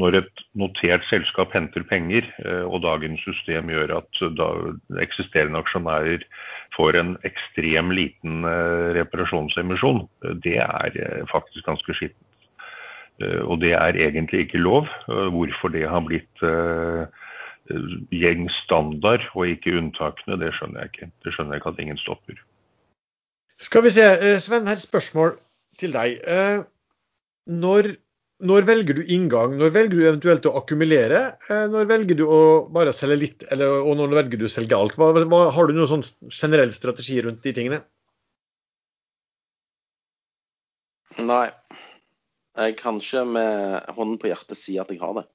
når 0.00 0.22
et 0.22 0.42
notert 0.56 1.04
selskap 1.10 1.52
henter 1.52 1.84
penger, 1.84 2.24
og 2.64 2.80
dagens 2.86 3.20
system 3.20 3.68
gjør 3.70 3.92
at 3.98 4.22
da 4.38 4.48
eksisterende 5.04 5.60
aksjonærer 5.60 6.24
får 6.72 6.98
en 7.02 7.14
ekstrem 7.28 7.92
liten 7.92 8.48
reparasjonsemisjon, 8.96 10.06
det 10.40 10.56
er 10.64 10.96
faktisk 11.30 11.68
ganske 11.68 12.00
skittent. 12.00 12.31
Eh, 13.20 13.42
og 13.44 13.60
det 13.62 13.74
er 13.76 13.98
egentlig 13.98 14.46
ikke 14.46 14.62
lov. 14.62 14.88
Eh, 15.08 15.28
hvorfor 15.34 15.72
det 15.74 15.88
har 15.88 16.04
blitt 16.06 16.46
gjeng 18.12 18.48
standard 18.50 19.22
og 19.38 19.46
ikke 19.48 19.76
unntakene, 19.78 20.36
det 20.40 20.50
skjønner 20.56 20.82
jeg 20.82 20.90
ikke. 20.92 21.10
Det 21.24 21.32
skjønner 21.32 21.54
jeg 21.54 21.62
ikke 21.62 21.70
at 21.72 21.82
ingen 21.84 22.00
stopper. 22.00 22.40
Skal 23.62 23.84
vi 23.86 23.92
se, 23.94 24.06
Sven, 24.42 24.66
her 24.66 24.74
er 24.74 24.80
et 24.80 24.82
spørsmål 24.82 25.36
til 25.78 25.94
deg. 25.94 26.18
Når, 27.46 27.88
når, 28.50 28.66
velger 28.66 28.98
du 28.98 29.04
inngang? 29.06 29.54
Når 29.60 29.72
velger 29.78 29.94
du 29.94 30.02
eventuelt 30.02 30.50
å 30.50 30.56
akkumulere? 30.58 31.22
Når 31.48 31.88
velger 31.94 32.18
du 32.18 32.26
å 32.26 32.42
bare 32.74 32.92
selge 32.96 33.20
litt, 33.22 33.46
eller, 33.54 33.78
og 33.86 33.94
når 34.02 34.18
velger 34.18 34.42
du 34.42 34.48
å 34.50 34.52
selge 34.52 34.76
alt? 34.76 34.98
Hva, 34.98 35.12
hva, 35.22 35.42
har 35.54 35.70
du 35.70 35.78
noen 35.78 35.90
sånn 35.94 36.04
generell 36.34 36.74
strategi 36.74 37.22
rundt 37.22 37.46
de 37.46 37.54
tingene? 37.56 37.82
Nei, 41.22 41.46
jeg 42.58 42.76
kan 42.78 42.98
ikke 43.00 43.24
med 43.24 43.92
hånden 43.96 44.18
på 44.20 44.28
hjertet 44.28 44.58
si 44.60 44.78
at 44.80 44.90
jeg 44.92 45.00
har 45.00 45.14
det. 45.20 45.26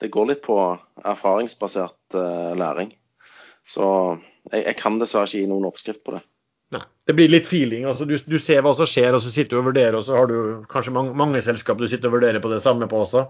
Det 0.00 0.10
går 0.12 0.30
litt 0.30 0.42
på 0.44 0.56
erfaringsbasert 1.04 2.16
uh, 2.16 2.52
læring. 2.56 2.92
Så 3.68 3.84
jeg, 4.50 4.62
jeg, 4.64 4.76
kan 4.78 4.98
dessverre 5.00 5.28
ikke 5.28 5.42
gi 5.42 5.50
noen 5.50 5.68
oppskrift 5.68 6.02
på 6.06 6.14
det. 6.16 6.22
Nei, 6.74 6.82
Det 7.06 7.16
blir 7.18 7.32
litt 7.32 7.48
feeling. 7.50 7.84
altså 7.90 8.06
du, 8.06 8.16
du, 8.22 8.38
ser 8.38 8.62
hva 8.64 8.72
som 8.78 8.88
skjer, 8.88 9.12
og 9.16 9.22
så 9.24 9.32
sitter 9.32 9.56
du 9.56 9.60
og 9.60 9.70
vurderer, 9.72 9.98
og 9.98 10.06
så 10.06 10.16
har 10.16 10.30
du 10.30 10.64
kanskje 10.70 10.94
mange, 10.94 11.14
mange 11.18 11.42
selskap 11.44 11.80
du 11.80 11.88
sitter 11.90 12.08
og 12.08 12.20
vurderer 12.20 12.42
på 12.42 12.52
det 12.52 12.62
samme 12.64 12.88
på 12.88 13.02
også? 13.04 13.26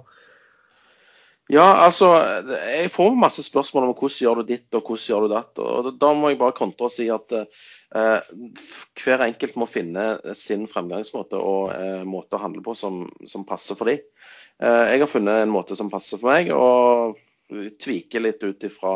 Ja, 1.51 1.67
altså 1.83 2.13
Jeg 2.47 2.93
får 2.95 3.17
masse 3.19 3.43
spørsmål 3.43 3.89
om 3.89 3.95
hvordan 3.99 4.19
gjør 4.23 4.41
du 4.41 4.53
ditt 4.53 4.77
og 4.77 4.85
hvordan 4.87 5.07
gjør 5.09 5.25
du 5.25 5.33
datt. 5.33 5.59
og 5.59 5.89
Da 5.99 6.13
må 6.15 6.31
jeg 6.31 6.39
bare 6.39 6.55
kontre 6.55 6.87
og 6.87 6.95
si 6.95 7.09
at 7.11 7.35
eh, 7.35 7.65
hver 7.91 9.25
enkelt 9.25 9.57
må 9.59 9.67
finne 9.67 10.35
sin 10.39 10.67
fremgangsmåte 10.71 11.39
og 11.39 11.73
eh, 11.75 12.05
måte 12.07 12.39
å 12.39 12.43
handle 12.45 12.63
på 12.63 12.75
som, 12.79 13.03
som 13.27 13.47
passer 13.49 13.79
for 13.79 13.91
dem. 13.91 14.05
Eh, 14.63 14.85
jeg 14.93 15.03
har 15.03 15.11
funnet 15.11 15.43
en 15.43 15.55
måte 15.55 15.79
som 15.79 15.91
passer 15.91 16.21
for 16.21 16.31
meg, 16.31 16.53
og 16.55 17.19
tviker 17.83 18.23
litt 18.23 18.45
ut 18.47 18.69
ifra 18.69 18.95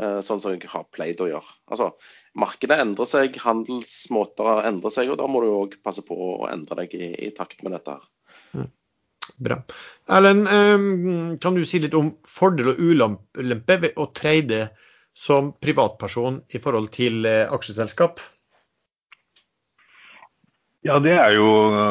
eh, 0.00 0.20
sånn 0.24 0.40
som 0.40 0.56
jeg 0.56 0.70
har 0.72 0.88
pleid 0.94 1.20
å 1.20 1.28
gjøre. 1.28 1.58
Altså, 1.68 1.90
Markedet 2.38 2.80
endrer 2.80 3.08
seg, 3.10 3.36
handelsmåter 3.42 4.64
endrer 4.68 4.94
seg, 4.94 5.12
og 5.12 5.20
da 5.20 5.28
må 5.28 5.44
du 5.44 5.52
òg 5.52 5.76
passe 5.84 6.04
på 6.06 6.16
å 6.16 6.48
endre 6.48 6.84
deg 6.84 6.96
i, 6.96 7.12
i 7.28 7.30
takt 7.36 7.64
med 7.66 7.76
dette. 7.76 7.98
her. 7.98 8.34
Mm. 8.56 8.68
Bra. 9.36 9.58
Erlend, 10.08 10.48
kan 11.42 11.56
du 11.56 11.60
si 11.68 11.82
litt 11.82 11.92
om 11.98 12.14
fordel 12.24 12.72
og 12.72 12.78
ulempe 12.80 13.76
ved 13.82 13.98
å 14.00 14.06
trade 14.16 14.70
som 15.18 15.52
privatperson 15.62 16.42
i 16.54 16.60
forhold 16.62 16.92
til 16.94 17.26
eh, 17.26 17.46
aksjeselskap? 17.50 18.22
Ja, 20.86 21.00
det 21.02 21.16
er 21.18 21.32
jo 21.34 21.46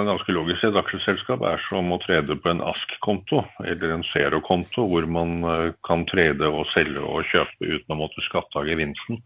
ganske 0.07 0.31
logisk. 0.31 0.63
Et 0.63 0.77
aksjeselskap 0.79 1.43
er 1.43 1.59
som 1.67 1.91
å 1.91 1.99
trede 2.05 2.37
på 2.39 2.49
en 2.53 2.63
ASK-konto 2.63 3.41
eller 3.67 3.97
en 3.97 4.05
Zero-konto, 4.13 4.85
hvor 4.87 5.05
man 5.11 5.41
eh, 5.43 5.73
kan 5.87 6.07
trede 6.07 6.47
og 6.47 6.69
selge 6.71 7.03
og 7.03 7.27
kjøpe 7.33 7.67
uten 7.67 7.93
å 7.93 7.99
måtte 7.99 8.23
skatte 8.29 8.61
av 8.61 8.69
gevinsten 8.71 9.19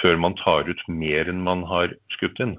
før 0.00 0.16
man 0.24 0.38
tar 0.40 0.70
ut 0.70 0.80
mer 0.88 1.28
enn 1.30 1.44
man 1.44 1.66
har 1.68 1.92
skutt 2.16 2.40
inn. 2.42 2.56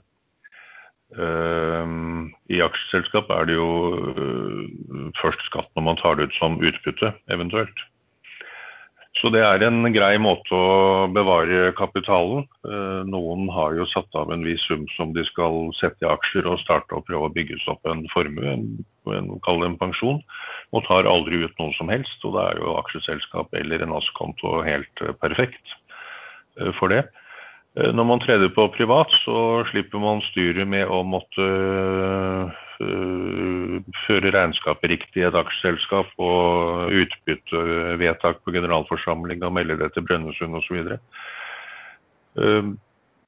Ehm, 1.16 2.32
I 2.52 2.62
aksjeselskap 2.66 3.30
er 3.34 3.50
det 3.50 3.58
jo 3.58 3.68
eh, 4.14 5.12
først 5.22 5.44
skatt 5.50 5.70
når 5.74 5.90
man 5.90 6.00
tar 6.02 6.18
det 6.20 6.30
ut 6.30 6.40
som 6.40 6.62
utbytte, 6.62 7.14
eventuelt. 7.34 7.86
Så 9.26 9.32
det 9.34 9.40
er 9.42 9.64
en 9.66 9.88
grei 9.90 10.20
måte 10.22 10.54
å 10.54 11.06
bevare 11.10 11.72
kapitalen. 11.74 12.44
Eh, 12.62 13.00
noen 13.10 13.48
har 13.50 13.74
jo 13.74 13.88
satt 13.90 14.14
av 14.14 14.30
en 14.30 14.44
viss 14.46 14.62
sum 14.70 14.84
som 14.94 15.16
de 15.16 15.24
skal 15.26 15.72
sette 15.74 16.06
i 16.06 16.12
aksjer 16.12 16.46
og 16.46 16.60
starte 16.62 16.94
å 16.94 17.02
prøve 17.08 17.26
å 17.26 17.34
bygge 17.34 17.58
opp 17.74 17.90
en 17.90 18.04
formue, 18.12 18.54
en, 18.54 19.32
kall 19.48 19.64
det 19.64 19.72
en 19.72 19.80
pensjon, 19.82 20.22
og 20.78 20.86
tar 20.86 21.10
aldri 21.10 21.42
ut 21.42 21.58
noe 21.58 21.74
som 21.74 21.90
helst. 21.90 22.22
Og 22.22 22.38
da 22.38 22.52
er 22.52 22.62
jo 22.62 22.78
aksjeselskap 22.78 23.58
eller 23.58 23.82
en 23.82 23.96
AS-konto 23.98 24.60
helt 24.68 25.02
eh, 25.02 25.18
perfekt 25.18 25.74
for 26.78 26.94
det. 26.94 27.08
Eh, 27.76 27.92
når 27.92 28.08
man 28.08 28.22
treder 28.24 28.52
på 28.56 28.68
privat, 28.72 29.12
så 29.26 29.66
slipper 29.72 30.00
man 30.00 30.24
styret 30.30 30.68
med 30.68 30.88
å 30.88 31.02
måtte 31.04 31.48
uh, 32.46 32.64
føre 34.06 34.32
regnskapet 34.36 34.94
riktig 34.94 35.24
i 35.24 35.28
et 35.28 35.36
aksjeselskap 35.36 36.12
og 36.24 36.96
utbyttevedtak 37.04 38.42
på 38.44 38.56
generalforsamling 38.56 39.44
og 39.44 39.56
melde 39.58 39.80
det 39.84 39.92
til 39.96 40.08
Brønnøysund 40.08 40.56
osv. 40.62 40.96
Uh, 42.40 42.74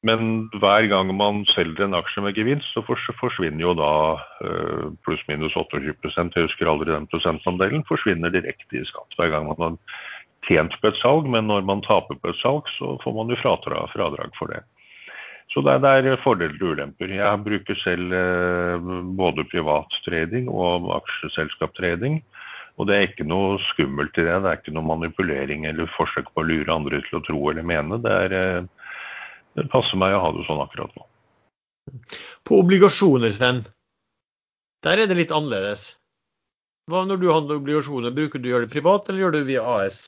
men 0.08 0.22
hver 0.62 0.86
gang 0.88 1.10
man 1.18 1.42
selger 1.50 1.84
en 1.84 1.98
aksje 1.98 2.22
med 2.24 2.38
gevinst, 2.38 2.70
så 2.72 2.84
forsvinner 2.86 3.64
jo 3.66 3.74
da 3.76 3.90
pluss-minus 5.04 5.58
28 5.58 5.82
jeg 6.14 6.46
husker 6.46 6.70
aldri 6.70 6.94
den 6.94 7.08
prosentandelen, 7.12 7.84
forsvinner 7.90 8.32
direkte 8.32 8.78
i 8.78 8.86
skatt 8.88 9.18
hver 9.18 9.34
gang 9.34 9.50
man 9.50 9.80
tjent 10.48 10.74
på 10.82 10.90
et 10.90 11.00
salg, 11.02 11.28
men 11.30 11.50
når 11.52 11.68
man 11.68 11.84
taper 11.86 12.18
på 12.20 12.32
et 12.32 12.42
salg, 12.42 12.68
så 12.78 12.96
får 13.04 13.16
man 13.16 13.32
jo 13.32 13.40
fradrag, 13.44 14.34
for 14.40 14.52
det. 14.52 14.64
Så 15.54 15.64
det, 15.64 15.78
er 15.80 16.20
fordeler 16.22 16.60
og 16.60 16.76
ulemper. 16.76 17.12
Jeg 17.16 17.44
bruker 17.46 17.78
selv 17.80 18.12
både 19.18 19.46
privat 19.48 19.96
trading 20.06 20.50
og 20.52 20.90
aksjeselskaptrading. 20.98 22.20
Og 22.78 22.86
det 22.86 22.96
er 22.96 23.08
ikke 23.08 23.26
noe 23.26 23.58
skummelt 23.72 24.18
i 24.20 24.26
det. 24.28 24.36
Det 24.44 24.50
er 24.50 24.60
ikke 24.60 24.74
noe 24.76 24.86
manipulering 24.86 25.66
eller 25.70 25.90
forsøk 25.96 26.30
på 26.34 26.44
å 26.44 26.48
lure 26.48 26.74
andre 26.74 27.02
til 27.08 27.20
å 27.20 27.24
tro 27.26 27.40
eller 27.50 27.66
mene. 27.66 27.98
Det, 28.04 28.18
er, 28.28 28.36
eh, 28.38 28.92
det 29.58 29.70
passer 29.74 29.98
meg 29.98 30.14
å 30.14 30.22
ha 30.22 30.34
det 30.36 30.46
sånn 30.46 30.62
akkurat 30.62 30.94
nå. 30.94 31.08
På 32.46 32.62
obligasjoner, 32.62 33.32
Sven, 33.34 33.64
der 34.86 35.02
er 35.02 35.10
det 35.10 35.18
litt 35.18 35.34
annerledes. 35.34 35.96
Hva 36.92 37.02
når 37.08 37.24
du 37.24 37.32
handler 37.32 37.62
obligasjoner, 37.64 38.14
bruker 38.16 38.40
du 38.40 38.50
å 38.50 38.54
gjøre 38.54 38.68
det 38.68 38.76
privat, 38.76 39.10
eller 39.10 39.26
gjør 39.26 39.34
du 39.34 39.40
det 39.40 39.50
via 39.50 39.64
AS? 39.66 40.04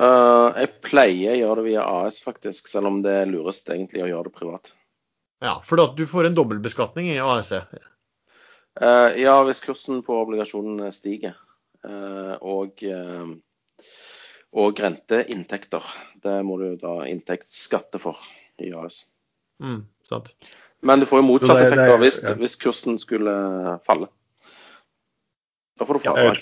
Uh, 0.00 0.56
jeg 0.56 0.70
pleier 0.80 1.34
å 1.34 1.38
gjøre 1.42 1.60
det 1.60 1.66
via 1.74 1.84
AS, 1.84 2.22
faktisk, 2.24 2.70
selv 2.72 2.88
om 2.88 3.00
det 3.04 3.12
er 3.20 3.28
lurest 3.28 3.68
egentlig 3.68 4.06
å 4.06 4.08
gjøre 4.08 4.30
det 4.30 4.38
privat. 4.38 4.72
Ja, 5.44 5.58
For 5.64 5.80
du 5.96 6.06
får 6.08 6.28
en 6.28 6.36
dobbeltbeskatning 6.38 7.10
i 7.12 7.18
AS? 7.20 7.50
Uh, 7.52 7.64
eh, 8.80 9.20
ja, 9.20 9.34
hvis 9.44 9.60
kursen 9.64 10.00
på 10.06 10.16
obligasjonen 10.22 10.88
stiger. 10.94 11.36
Uh, 11.84 12.36
og, 12.40 12.80
og 14.52 14.80
renteinntekter. 14.84 15.84
Det 16.20 16.36
må 16.44 16.56
du 16.60 16.74
da 16.80 16.94
inntektsskatte 17.08 18.00
for 18.00 18.20
i 18.60 18.72
AS. 18.76 19.02
Mm, 19.60 19.82
sant. 20.08 20.32
Men 20.84 21.00
du 21.00 21.08
får 21.08 21.20
jo 21.20 21.26
motsatt 21.28 21.60
effekt 21.66 21.92
hvis, 22.00 22.22
ja. 22.24 22.36
hvis 22.40 22.56
kursen 22.60 22.96
skulle 23.00 23.34
falle. 23.84 24.08
Da 25.80 25.88
får 25.88 26.00
du 26.00 26.04
fradrag. 26.04 26.40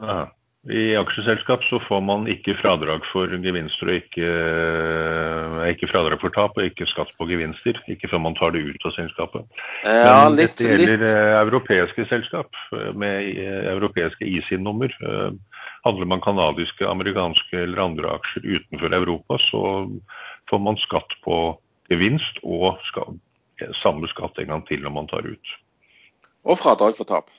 Ja, 0.00 0.28
i 0.68 0.92
aksjeselskap 0.92 1.62
så 1.64 1.78
får 1.86 2.02
man 2.04 2.26
ikke 2.28 2.52
fradrag 2.58 3.04
for 3.08 3.32
gevinster 3.40 3.88
og 3.88 3.96
ikke, 3.96 4.26
eh, 4.28 5.62
ikke 5.72 5.88
fradrag 5.88 6.20
for 6.20 6.34
tap 6.34 6.58
og 6.58 6.66
ikke 6.66 6.84
skatt 6.84 7.14
på 7.16 7.28
gevinster. 7.30 7.78
Ikke 7.88 8.10
før 8.12 8.20
man 8.20 8.36
tar 8.36 8.52
det 8.52 8.60
ut 8.68 8.84
av 8.84 8.92
selskapet. 8.92 9.46
Ja, 9.88 10.28
Men 10.28 10.36
litt, 10.36 10.58
dette 10.58 10.68
gjelder 10.68 11.00
litt. 11.00 11.08
Eh, 11.08 11.36
europeiske 11.40 12.04
selskap 12.10 12.52
eh, 12.76 12.92
med 12.92 13.40
europeiske 13.72 14.28
ISIN-nummer. 14.28 14.92
Handler 15.80 16.06
man 16.12 16.20
kanadiske, 16.20 16.84
amerikanske 16.84 17.56
eller 17.56 17.80
andre 17.80 18.10
aksjer 18.18 18.44
utenfor 18.44 18.92
Europa, 18.92 19.38
så 19.48 19.62
får 20.50 20.60
man 20.60 20.76
skatt 20.76 21.16
på 21.24 21.56
gevinst 21.88 22.36
og 22.44 22.76
skatt, 22.90 23.16
samme 23.80 24.12
skatt 24.12 24.36
en 24.36 24.52
gang 24.52 24.66
til 24.68 24.84
når 24.84 24.92
man 24.92 25.08
tar 25.08 25.24
ut. 25.24 25.56
Og 26.44 26.60
fradrag 26.60 27.00
for 27.00 27.08
tap. 27.08 27.32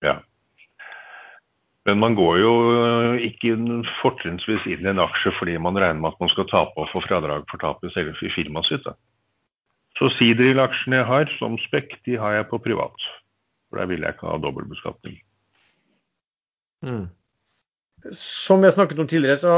Ja. 0.00 0.22
Men 1.86 2.00
man 2.02 2.16
går 2.18 2.38
jo 2.42 2.52
eh, 2.74 3.26
ikke 3.28 3.54
fortrinnsvis 4.00 4.64
inn 4.66 4.86
i 4.86 4.90
en 4.90 5.02
aksje 5.02 5.30
fordi 5.38 5.54
man 5.62 5.78
regner 5.78 6.02
med 6.02 6.14
at 6.14 6.22
man 6.24 6.32
skal 6.32 6.48
tape 6.50 6.82
og 6.82 6.90
få 6.90 7.02
fradrag 7.04 7.46
for 7.50 7.62
tapet 7.62 7.94
selv 7.94 8.16
i 8.26 8.32
firmaet 8.34 8.70
sitt. 8.70 8.86
Da. 8.86 8.96
Så 9.96 10.10
Sidril-aksjene 10.16 11.00
jeg 11.00 11.08
har 11.08 11.30
som 11.38 11.54
spekk, 11.62 11.94
de 12.08 12.18
har 12.20 12.36
jeg 12.36 12.48
på 12.50 12.60
privat. 12.64 13.06
For 13.70 13.80
der 13.80 13.88
vil 13.90 14.02
jeg 14.02 14.16
ikke 14.16 14.28
ha 14.28 14.40
dobbeltbeskatning. 14.42 15.20
Mm. 16.86 17.06
Som 18.12 18.60
vi 18.60 18.68
har 18.68 18.74
snakket 18.76 18.98
om 19.00 19.08
tidligere, 19.08 19.40
så 19.40 19.54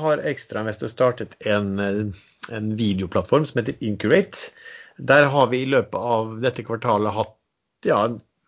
har 0.00 0.22
Ekstrainvestor 0.26 0.90
startet 0.90 1.36
en, 1.46 1.76
en, 2.48 2.70
videoplattform 2.78 3.44
som 3.46 3.60
heter 3.60 3.76
Incurate. 3.84 4.48
Der 4.96 5.28
har 5.28 5.50
vi 5.52 5.60
i 5.62 5.68
løpet 5.68 5.98
av 5.98 6.38
dette 6.40 6.64
kvartalet 6.64 7.14
hatt 7.14 7.36
ja, 7.86 8.00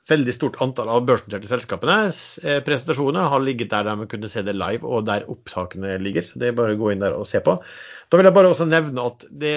veldig 0.08 0.32
stort 0.34 0.56
antall 0.64 0.88
av 0.92 1.04
børsnoterte 1.08 1.48
selskapenes 1.50 2.20
eh, 2.40 2.58
presentasjoner 2.64 3.28
har 3.28 3.42
ligget 3.44 3.70
der 3.72 3.84
de 3.88 4.06
kunne 4.08 4.30
se 4.32 4.42
det 4.46 4.54
live, 4.56 4.86
og 4.86 5.04
der 5.08 5.26
opptakene 5.28 5.98
ligger. 6.02 6.30
Det 6.34 6.48
er 6.48 6.56
bare 6.56 6.76
å 6.76 6.80
gå 6.80 6.92
inn 6.92 7.04
der 7.04 7.16
og 7.16 7.28
se 7.28 7.42
på. 7.44 7.58
Da 8.08 8.20
vil 8.20 8.28
jeg 8.28 8.36
bare 8.38 8.52
også 8.54 8.68
nevne 8.68 9.04
at 9.10 9.26
det, 9.28 9.54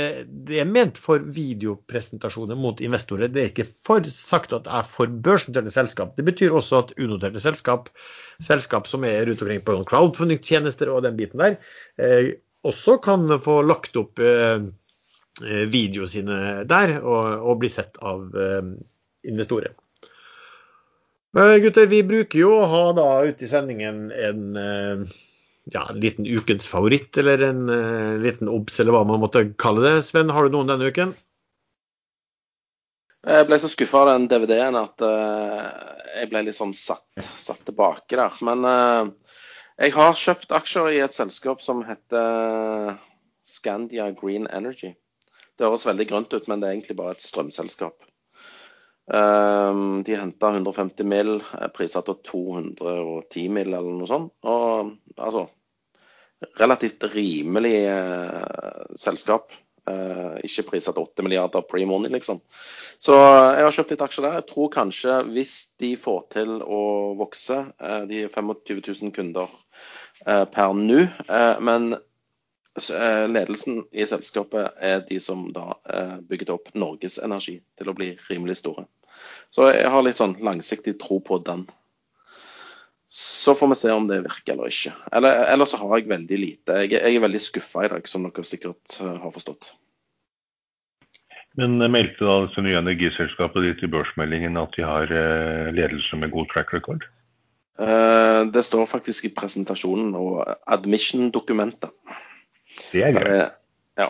det 0.48 0.60
er 0.60 0.68
ment 0.68 1.00
for 1.00 1.24
videopresentasjoner 1.38 2.60
mot 2.60 2.84
investorer. 2.84 3.32
Det 3.32 3.44
er 3.44 3.52
ikke 3.54 3.70
for 3.88 4.08
sagt 4.12 4.56
at 4.58 4.68
det 4.68 4.76
er 4.82 4.92
for 4.92 5.16
børsnoterte 5.28 5.74
selskap. 5.74 6.16
Det 6.18 6.28
betyr 6.28 6.58
også 6.58 6.82
at 6.84 6.94
unoterte 7.00 7.44
selskap, 7.44 7.88
selskap 8.44 8.90
som 8.92 9.08
er 9.08 9.24
rundt 9.30 9.46
omkring 9.46 9.64
på 9.68 9.80
crowdfunding-tjenester 9.92 10.92
og 10.92 11.06
den 11.08 11.20
biten 11.20 11.44
der, 11.44 11.60
eh, 12.02 12.34
også 12.68 13.00
kan 13.02 13.26
få 13.42 13.62
lagt 13.66 13.96
opp 13.98 14.20
eh, 14.22 14.68
videoene 15.42 16.12
sine 16.12 16.40
der 16.70 16.98
og, 17.00 17.48
og 17.48 17.62
bli 17.64 17.72
sett 17.72 17.96
av 18.04 18.36
eh, 18.36 18.74
investorer. 19.32 19.74
Gutter, 21.34 21.88
vi 21.88 22.02
bruker 22.04 22.42
jo 22.42 22.56
å 22.58 22.68
ha 22.68 22.86
da 22.96 23.10
ute 23.24 23.46
i 23.46 23.50
sendingen 23.50 24.10
en 24.12 24.58
eh, 24.60 25.04
ja, 25.64 25.88
en 25.90 26.00
liten 26.00 26.26
ukens 26.28 26.68
favoritt, 26.68 27.18
eller 27.18 27.42
en 27.42 27.70
uh, 27.70 28.20
liten 28.20 28.50
obs, 28.50 28.80
eller 28.80 28.96
hva 28.96 29.04
man 29.08 29.22
måtte 29.22 29.46
kalle 29.62 29.84
det. 29.86 29.94
Sven, 30.08 30.32
har 30.34 30.48
du 30.48 30.56
noen 30.56 30.72
denne 30.72 30.90
uken? 30.92 31.14
Jeg 33.22 33.46
ble 33.48 33.60
så 33.62 33.70
skuffa 33.70 34.02
av 34.02 34.10
den 34.10 34.28
DVD-en 34.32 34.80
at 34.80 35.04
uh, 35.06 35.68
jeg 36.18 36.32
ble 36.32 36.42
litt 36.48 36.58
sånn 36.58 36.74
satt, 36.76 37.06
satt 37.22 37.62
tilbake 37.68 38.18
der. 38.18 38.40
Men 38.46 38.66
uh, 38.66 39.38
jeg 39.78 39.94
har 39.96 40.18
kjøpt 40.18 40.56
aksjer 40.58 40.98
i 40.98 41.04
et 41.06 41.16
selskap 41.16 41.62
som 41.64 41.86
heter 41.86 42.98
Scandia 43.46 44.10
Green 44.18 44.50
Energy. 44.50 44.96
Det 45.58 45.68
høres 45.68 45.86
veldig 45.86 46.10
grønt 46.10 46.34
ut, 46.34 46.48
men 46.50 46.62
det 46.62 46.68
er 46.68 46.80
egentlig 46.80 46.98
bare 46.98 47.14
et 47.14 47.24
strømselskap. 47.24 48.02
Um, 49.10 50.04
de 50.06 50.16
henta 50.16 50.52
150 50.54 51.08
mill., 51.10 51.40
priser 51.76 52.06
til 52.06 52.20
210 52.28 53.48
mill. 53.52 53.74
eller 53.74 53.98
noe 53.98 54.10
sånt. 54.10 54.34
Og 54.46 54.94
altså 55.18 55.48
Relativt 56.58 57.04
rimelig 57.14 57.84
uh, 57.86 58.86
selskap. 58.98 59.54
Uh, 59.86 60.38
ikke 60.46 60.64
priset 60.72 60.96
til 60.96 61.04
8 61.04 61.26
milliarder 61.26 61.66
pre-money, 61.70 62.10
liksom. 62.14 62.40
Så 63.02 63.14
jeg 63.14 63.66
har 63.66 63.76
kjøpt 63.76 63.94
litt 63.94 64.04
aksjer 64.06 64.26
der. 64.26 64.38
Jeg 64.40 64.48
tror 64.50 64.72
kanskje 64.74 65.20
hvis 65.36 65.56
de 65.82 65.92
får 66.02 66.24
til 66.34 66.56
å 66.62 66.82
vokse 67.20 67.60
uh, 67.70 68.02
De 68.10 68.24
er 68.26 68.34
25 68.34 68.82
000 69.04 69.14
kunder 69.14 69.54
per 70.22 70.74
nå. 70.78 71.00
men 71.66 71.96
ledelsen 72.80 73.82
i 73.92 74.06
selskapet 74.08 74.78
er 74.80 75.02
de 75.10 75.18
som 75.20 75.50
da 75.52 75.74
bygget 76.30 76.54
opp 76.54 76.70
Norges 76.74 77.18
Energi 77.20 77.58
til 77.78 77.92
å 77.92 77.96
bli 77.98 78.14
rimelig 78.30 78.62
store. 78.62 78.86
Så 79.52 79.68
jeg 79.74 79.90
har 79.92 80.04
litt 80.06 80.20
sånn 80.20 80.38
langsiktig 80.44 80.96
tro 81.02 81.20
på 81.24 81.42
den. 81.46 81.66
Så 83.12 83.52
får 83.60 83.74
vi 83.74 83.76
se 83.76 83.92
om 83.92 84.08
det 84.08 84.22
virker 84.24 84.54
eller 84.54 84.72
ikke. 84.72 84.94
Eller, 85.12 85.44
eller 85.52 85.68
så 85.68 85.82
har 85.82 85.98
jeg 86.00 86.08
veldig 86.08 86.38
lite. 86.40 86.78
Jeg, 86.86 86.94
jeg 86.96 87.18
er 87.18 87.24
veldig 87.26 87.42
skuffa 87.44 87.84
i 87.84 87.90
dag, 87.92 88.08
som 88.08 88.24
dere 88.24 88.48
sikkert 88.48 89.00
uh, 89.02 89.18
har 89.20 89.34
forstått. 89.36 89.74
Men 91.60 91.76
meldte 91.92 92.24
da 92.24 92.38
dette 92.46 92.64
nye 92.64 92.80
energiselskapet 92.80 93.66
ditt 93.66 93.84
i 93.84 93.92
børsmeldingen 93.92 94.56
at 94.56 94.72
de 94.78 94.86
har 94.88 95.10
ledelse 95.76 96.16
med 96.16 96.32
god 96.32 96.48
track 96.54 96.72
record? 96.72 97.04
Det 98.56 98.64
står 98.64 98.88
faktisk 98.88 99.28
i 99.28 99.34
presentasjonen 99.36 100.14
og 100.16 100.46
admission-dokumentet. 100.72 101.92
Det 102.92 103.04
er 103.06 103.16
gøy. 103.16 103.42
Ja. 104.02 104.08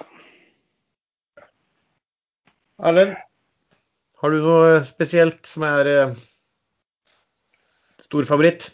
Erlend? 2.82 3.18
Har 4.22 4.34
du 4.34 4.44
noe 4.44 4.84
spesielt 4.86 5.42
som 5.50 5.66
er 5.66 5.90
eh, 5.90 6.14
stor 8.06 8.28
favoritt? 8.30 8.68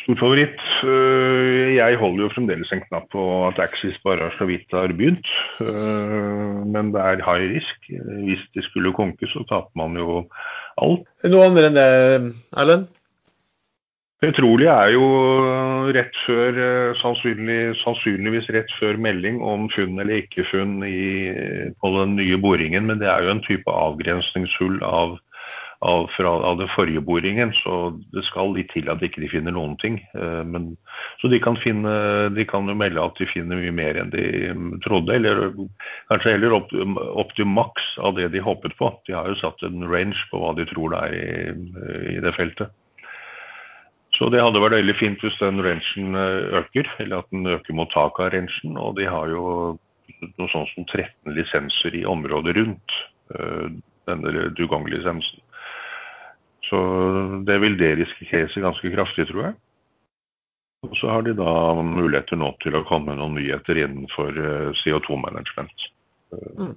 Stor 0.00 0.18
favoritt? 0.18 0.62
Eh, 0.82 1.76
jeg 1.76 1.98
holder 2.00 2.24
jo 2.24 2.32
fremdeles 2.34 2.70
en 2.74 2.82
knapp 2.88 3.06
på 3.14 3.24
at 3.46 3.60
Axis 3.62 3.98
bare 4.06 4.30
så 4.38 4.48
vidt 4.50 4.74
har 4.74 4.94
begynt. 4.96 5.30
Eh, 5.62 6.62
men 6.66 6.90
det 6.94 7.02
er 7.02 7.22
high 7.26 7.50
risk. 7.54 7.90
Hvis 8.26 8.42
de 8.56 8.64
skulle 8.66 8.94
konke, 8.96 9.30
så 9.30 9.44
taper 9.50 9.70
man 9.78 9.98
jo 9.98 10.24
alt. 10.82 11.06
Noe 11.30 11.46
andre 11.50 11.70
enn 11.70 11.78
det, 11.78 11.90
Erlend? 12.58 12.90
Petroleum 14.20 14.68
er 14.68 14.90
jo 14.92 15.04
rett 15.96 16.16
før, 16.26 16.52
eh, 16.60 16.98
sannsynlig, 17.00 17.72
sannsynligvis 17.80 18.50
rett 18.52 18.72
før 18.76 18.98
melding 19.00 19.40
om 19.40 19.64
funn 19.72 19.96
eller 19.96 20.20
ikke 20.20 20.44
funn 20.50 20.82
i, 20.84 21.32
på 21.80 21.92
den 21.94 22.18
nye 22.18 22.36
boringen. 22.36 22.84
Men 22.90 23.00
det 23.00 23.08
er 23.08 23.24
jo 23.24 23.32
en 23.32 23.40
type 23.46 23.72
avgrensningshull 23.72 24.82
av, 24.84 25.14
av, 25.80 26.04
fra, 26.18 26.34
av 26.50 26.58
den 26.60 26.68
forrige 26.74 27.00
boringen, 27.00 27.54
så 27.62 27.94
det 28.12 28.26
skal 28.26 28.52
litt 28.58 28.68
til 28.74 28.90
at 28.92 29.00
ikke 29.00 29.22
de 29.24 29.30
finner 29.32 29.56
noen 29.56 29.78
ting. 29.80 29.96
Eh, 30.12 30.42
men, 30.44 30.74
så 31.22 31.32
de 31.32 31.40
kan, 31.40 31.56
finne, 31.64 31.96
de 32.36 32.44
kan 32.44 32.68
jo 32.68 32.76
melde 32.76 33.00
at 33.00 33.16
de 33.16 33.30
finner 33.30 33.56
mye 33.62 33.72
mer 33.72 34.02
enn 34.02 34.12
de 34.12 34.26
trodde, 34.84 35.16
eller 35.16 35.48
kanskje 36.12 36.36
heller 36.36 36.58
opp, 36.60 36.76
opp 37.24 37.32
til 37.40 37.48
maks 37.48 37.96
av 38.04 38.20
det 38.20 38.28
de 38.36 38.44
håpet 38.44 38.76
på. 38.76 38.92
De 39.08 39.16
har 39.16 39.32
jo 39.32 39.40
satt 39.40 39.64
en 39.64 39.88
range 39.88 40.28
på 40.28 40.44
hva 40.44 40.52
de 40.60 40.68
tror 40.74 40.92
det 40.92 41.02
er 41.08 41.18
i, 41.24 42.14
i 42.18 42.20
det 42.20 42.36
feltet. 42.36 42.76
Så 44.20 44.28
det 44.28 44.42
hadde 44.44 44.60
vært 44.60 44.76
veldig 44.76 44.94
fint 44.98 45.22
hvis 45.24 45.38
den 45.40 45.62
rangen 45.64 46.16
eh, 46.20 46.58
øker, 46.60 46.88
eller 47.00 47.22
at 47.22 47.30
den 47.32 47.46
øker 47.48 47.76
mot 47.76 47.88
taket 47.88 48.26
av 48.26 48.34
rangen. 48.34 48.74
Og 48.76 48.98
de 48.98 49.06
har 49.08 49.30
jo 49.32 49.44
noe 50.20 50.50
sånt 50.52 50.68
som 50.74 50.84
13 50.84 51.32
lisenser 51.32 51.94
i 51.96 52.02
området 52.04 52.52
rundt 52.58 52.96
uh, 53.32 53.70
denne 54.10 54.50
Dugong-lisensen. 54.58 55.40
Så 56.66 56.80
det 57.48 57.56
vil 57.62 57.78
deriskere 57.80 58.62
ganske 58.66 58.90
kraftig, 58.92 59.30
tror 59.30 59.46
jeg. 59.46 59.54
Og 60.84 60.92
så 61.00 61.08
har 61.14 61.24
de 61.24 61.32
da 61.38 61.54
muligheter 61.80 62.36
nå 62.36 62.50
til 62.60 62.76
å 62.76 62.84
komme 62.88 63.14
med 63.14 63.22
noen 63.22 63.38
nyheter 63.38 63.80
innenfor 63.80 64.36
uh, 64.36 64.68
CO2-management. 64.82 65.86
Uh, 66.34 66.66
mm. 66.66 66.76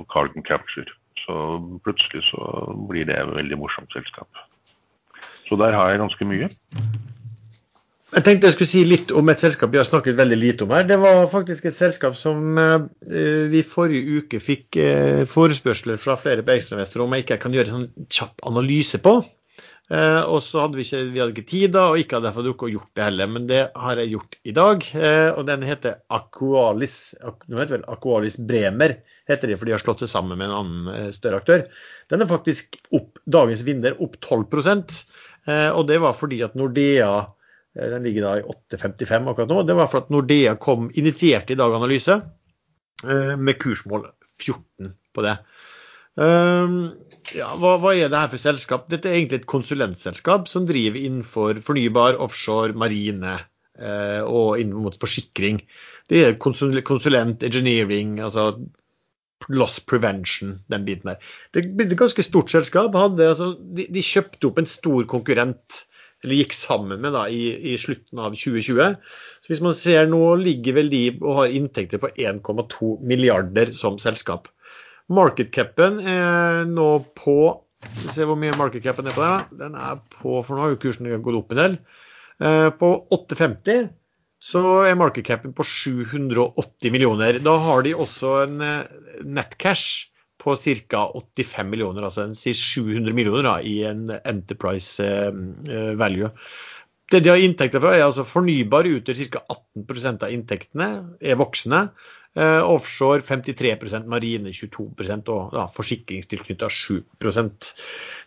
Og 0.00 0.08
carbon 0.10 0.42
capture. 0.42 0.90
Så 1.22 1.38
plutselig 1.86 2.24
så 2.32 2.42
blir 2.90 3.06
det 3.06 3.20
et 3.20 3.36
veldig 3.38 3.60
morsomt 3.62 3.94
selskap. 3.94 4.42
Så 5.54 5.60
der 5.60 5.76
har 5.78 5.92
jeg 5.92 6.00
ganske 6.02 6.26
mye. 6.26 6.48
Jeg 8.14 8.24
tenkte 8.26 8.48
jeg 8.48 8.54
skulle 8.56 8.70
si 8.72 8.80
litt 8.86 9.12
om 9.14 9.28
et 9.30 9.42
selskap 9.42 9.70
vi 9.70 9.78
har 9.78 9.86
snakket 9.86 10.16
veldig 10.18 10.38
lite 10.38 10.66
om 10.66 10.72
her. 10.74 10.82
Det 10.86 10.96
var 10.98 11.28
faktisk 11.30 11.68
et 11.70 11.76
selskap 11.78 12.16
som 12.18 12.58
eh, 12.58 13.46
vi 13.52 13.62
forrige 13.66 14.18
uke 14.18 14.40
fikk 14.42 14.78
eh, 14.82 15.22
forespørsler 15.30 16.00
fra 16.02 16.16
flere 16.18 16.42
på 16.42 16.56
ekstrainvestorer 16.56 17.06
om 17.06 17.14
jeg 17.14 17.26
ikke 17.26 17.38
kan 17.44 17.54
gjøre 17.54 17.70
en 17.70 17.76
sånn 17.76 18.10
kjapp 18.18 18.42
analyse 18.50 18.98
på. 19.02 19.14
Eh, 19.94 20.20
og 20.26 20.42
så 20.42 20.64
hadde 20.64 20.80
vi 20.80 20.88
ikke, 20.88 21.04
vi 21.14 21.22
hadde 21.22 21.36
ikke 21.36 21.48
tid 21.54 21.74
da, 21.78 21.86
og 21.92 22.02
ikke 22.02 22.18
hadde 22.18 22.32
derfor 22.32 22.66
å 22.66 22.74
gjort 22.74 22.90
det 22.98 23.06
heller. 23.06 23.30
Men 23.36 23.50
det 23.50 23.64
har 23.86 24.02
jeg 24.02 24.14
gjort 24.16 24.38
i 24.42 24.58
dag. 24.58 24.86
og 25.38 25.42
den 25.50 25.66
heter 25.70 26.00
Aqualis. 26.18 27.00
Nå 27.22 27.62
heter 27.62 27.78
vel 27.78 27.90
Aqualis 27.94 28.42
Bremer, 28.42 28.98
heter 29.30 29.54
de, 29.54 29.58
for 29.58 29.70
de 29.70 29.78
har 29.78 29.86
slått 29.86 30.02
seg 30.02 30.10
sammen 30.10 30.38
med 30.38 30.50
en 30.50 30.58
annen 30.64 31.14
større 31.14 31.42
aktør. 31.42 31.68
Den 32.10 32.26
er 32.26 32.30
faktisk 32.30 32.78
opp, 32.90 33.22
dagens 33.26 33.62
vinner 33.66 33.94
opp 34.02 34.18
12 34.18 34.50
Eh, 34.54 35.33
og 35.46 35.86
det 35.88 36.00
var 36.02 36.16
fordi 36.16 36.40
at 36.46 36.56
Nordea 36.58 37.10
eh, 37.20 37.88
den 37.92 38.06
ligger 38.06 38.28
da 38.28 38.34
i 38.40 38.44
8,55 38.76 39.30
akkurat 39.32 39.50
nå. 39.52 39.62
Det 39.68 39.76
var 39.78 39.90
fordi 39.90 40.06
at 40.06 40.14
Nordea 40.14 40.54
kom, 40.60 40.90
initierte 41.00 41.54
i 41.54 41.58
dag 41.60 41.74
analyse 41.76 42.16
eh, 42.16 43.34
med 43.36 43.58
kursmål 43.60 44.08
14 44.40 44.94
på 45.14 45.26
det. 45.26 45.38
Ja, 46.14 47.48
hva, 47.58 47.72
hva, 47.82 47.90
er 47.90 48.06
det 48.06 48.18
her 48.20 48.28
for 48.30 48.38
selskap? 48.38 48.84
Dette 48.90 49.08
er 49.10 49.16
egentlig 49.16 49.40
et 49.40 49.48
konsulentselskap 49.50 50.46
som 50.46 50.66
driver 50.68 51.00
innenfor 51.00 51.58
fornybar, 51.66 52.20
offshore, 52.22 52.76
marine 52.78 53.32
og 54.22 54.60
inn 54.62 54.70
mot 54.78 54.94
forsikring. 55.02 55.58
Det 56.10 56.20
er 56.22 56.36
konsulent, 56.38 57.42
engineering, 57.42 58.20
altså 58.22 58.52
loss 59.48 59.80
prevention, 59.80 60.58
den 60.72 60.86
biten 60.86 61.12
der. 61.12 61.32
Det 61.54 61.64
ble 61.76 61.88
et 61.88 61.98
ganske 61.98 62.24
stort 62.24 62.52
selskap. 62.52 62.94
Hadde, 62.98 63.26
altså, 63.32 63.52
de, 63.58 63.88
de, 63.92 64.04
kjøpte 64.04 64.48
opp 64.48 64.60
en 64.60 64.70
stor 64.70 65.04
konkurrent, 65.10 65.82
eller 66.24 66.40
gikk 66.40 66.56
sammen 66.56 67.02
med 67.04 67.12
da, 67.16 67.26
i, 67.28 67.50
i, 67.72 67.76
slutten 67.80 68.22
av 68.22 68.36
2020. 68.38 68.94
Så 69.44 69.52
hvis 69.52 69.64
man 69.64 69.76
ser 69.76 70.08
nå, 70.08 70.22
ligger 70.40 70.78
vel 70.78 70.88
de 70.92 71.04
og 71.18 71.42
har 71.42 71.56
inntekter 71.58 72.00
på 72.00 72.12
1,2 72.14 72.94
milliarder 73.04 73.74
som 73.76 74.00
selskap. 74.02 74.48
Marketcapen 75.12 76.00
er 76.08 76.64
nå 76.70 76.88
på 77.18 77.36
vi 77.84 78.14
Se 78.14 78.24
hvor 78.24 78.38
mye 78.40 78.54
marketcapen 78.56 79.10
er 79.10 79.12
på 79.12 79.20
der. 79.20 79.42
Den 79.60 79.74
er 79.76 79.98
på, 80.14 80.38
for 80.40 80.56
nå 80.56 80.62
har 80.62 80.72
jo 80.72 80.80
kursen 80.80 81.10
gått 81.22 81.36
opp 81.36 81.52
en 81.52 81.60
del. 81.60 81.74
Eh, 82.40 82.70
på 82.80 82.88
850 83.12 83.90
så 84.44 84.60
er 84.84 84.98
market 85.00 85.24
capen 85.26 85.54
på 85.56 85.64
780 85.64 86.92
millioner. 86.92 87.38
Da 87.44 87.54
har 87.64 87.84
de 87.86 87.94
også 87.96 88.34
en 88.42 88.60
eh, 88.64 88.90
netcash 89.24 90.10
på 90.42 90.56
ca. 90.60 91.06
85 91.16 91.70
millioner, 91.70 92.04
altså 92.04 92.26
en, 92.26 92.36
700 92.36 93.16
millioner 93.16 93.46
da, 93.46 93.56
i 93.64 93.78
en 93.88 94.10
enterprise 94.20 95.04
eh, 95.04 95.40
eh, 95.70 95.94
value. 96.00 96.28
Det 97.12 97.22
de 97.24 97.32
har 97.32 97.40
inntekter 97.40 97.80
fra, 97.80 97.94
er 97.96 98.06
altså 98.06 98.26
fornybar 98.28 98.88
utgjør 98.90 99.24
ca. 99.32 99.44
18% 99.80 100.26
av 100.26 100.36
inntektene, 100.36 100.90
er 101.20 101.40
voksne. 101.40 101.86
Eh, 102.34 102.62
offshore 102.66 103.22
53% 103.22 104.08
marine 104.10 104.50
22% 104.50 105.28
og 105.30 105.52
ja, 105.54 105.68
forsikringstilknytta 105.70 106.66
7% 106.66 107.68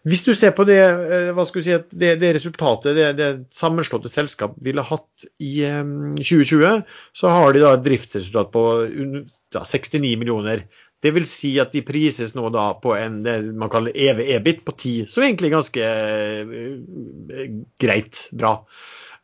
Hvis 0.08 0.24
du 0.24 0.30
ser 0.32 0.54
på 0.56 0.64
det, 0.70 0.80
eh, 0.80 1.42
si, 1.52 1.76
det, 1.92 2.14
det 2.22 2.30
resultatet 2.38 2.96
det, 2.96 3.10
det, 3.20 3.28
sammenslåtte 3.52 4.08
selskap 4.08 4.56
ville 4.64 4.86
hatt 4.88 5.28
i 5.44 5.60
eh, 5.68 5.84
2020, 6.22 6.86
så 7.12 7.34
har 7.36 7.52
de 7.52 7.66
da 7.66 7.74
et 7.76 7.84
driftsresultat 7.84 8.54
på 8.56 8.64
ja, 8.88 9.66
69 9.68 10.16
millioner. 10.16 10.64
Det 11.04 11.12
vil 11.12 11.28
si 11.28 11.58
at 11.60 11.76
de 11.76 11.84
prises 11.84 12.32
nå 12.38 12.48
da 12.56 12.70
på 12.80 12.96
en 12.96 13.20
det 13.26 13.42
man 13.60 13.74
kaller 13.74 13.92
EV-EBIT 13.92 14.64
på 14.64 14.72
10, 14.72 15.12
som 15.12 15.28
egentlig 15.28 15.52
er 15.52 15.58
ganske 15.58 15.92
eh, 15.92 17.44
greit 17.84 18.24
bra. 18.32 18.62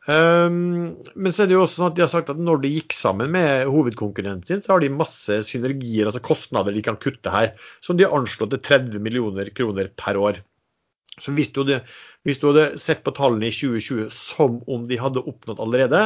Um, 0.04 0.98
men 1.16 1.32
så 1.32 1.44
er 1.44 1.48
det 1.48 1.56
jo 1.56 1.62
også 1.64 1.78
sånn 1.78 1.86
at 1.88 1.94
de 1.96 2.02
har 2.04 2.10
sagt 2.12 2.32
at 2.32 2.40
når 2.40 2.58
de 2.60 2.72
gikk 2.74 2.92
sammen 2.92 3.30
med 3.32 3.70
hovedkonkurrenten 3.72 4.48
sin, 4.48 4.64
så 4.64 4.74
har 4.74 4.84
de 4.84 4.90
masse 4.92 5.38
synergier, 5.48 6.10
altså 6.10 6.20
kostnader 6.24 6.76
de 6.76 6.82
kan 6.84 6.98
kutte 7.00 7.32
her, 7.32 7.54
som 7.84 7.96
de 7.96 8.04
har 8.04 8.16
anslått 8.16 8.52
til 8.52 8.64
30 8.68 9.04
millioner 9.04 9.48
kroner 9.56 9.88
per 9.96 10.20
år. 10.20 10.42
Så 11.22 11.32
hvis 11.32 11.52
du, 11.54 11.62
hadde, 11.62 11.78
hvis 12.26 12.40
du, 12.42 12.48
hadde, 12.50 12.80
sett 12.82 13.04
på 13.06 13.14
tallene 13.14 13.46
i 13.48 13.54
2020 13.54 14.08
som 14.12 14.58
om 14.70 14.88
de 14.90 14.98
hadde 14.98 15.22
oppnådd 15.22 15.62
allerede, 15.62 16.02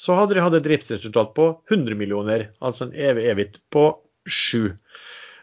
så 0.00 0.16
hadde 0.16 0.38
de 0.38 0.42
hatt 0.42 0.56
et 0.56 0.64
driftsresultat 0.64 1.34
på 1.36 1.50
100 1.68 1.98
millioner, 2.00 2.48
altså 2.64 2.86
en 2.86 2.96
evig 2.96 3.28
evig 3.34 3.50
på 3.74 3.90
7. 4.26 4.72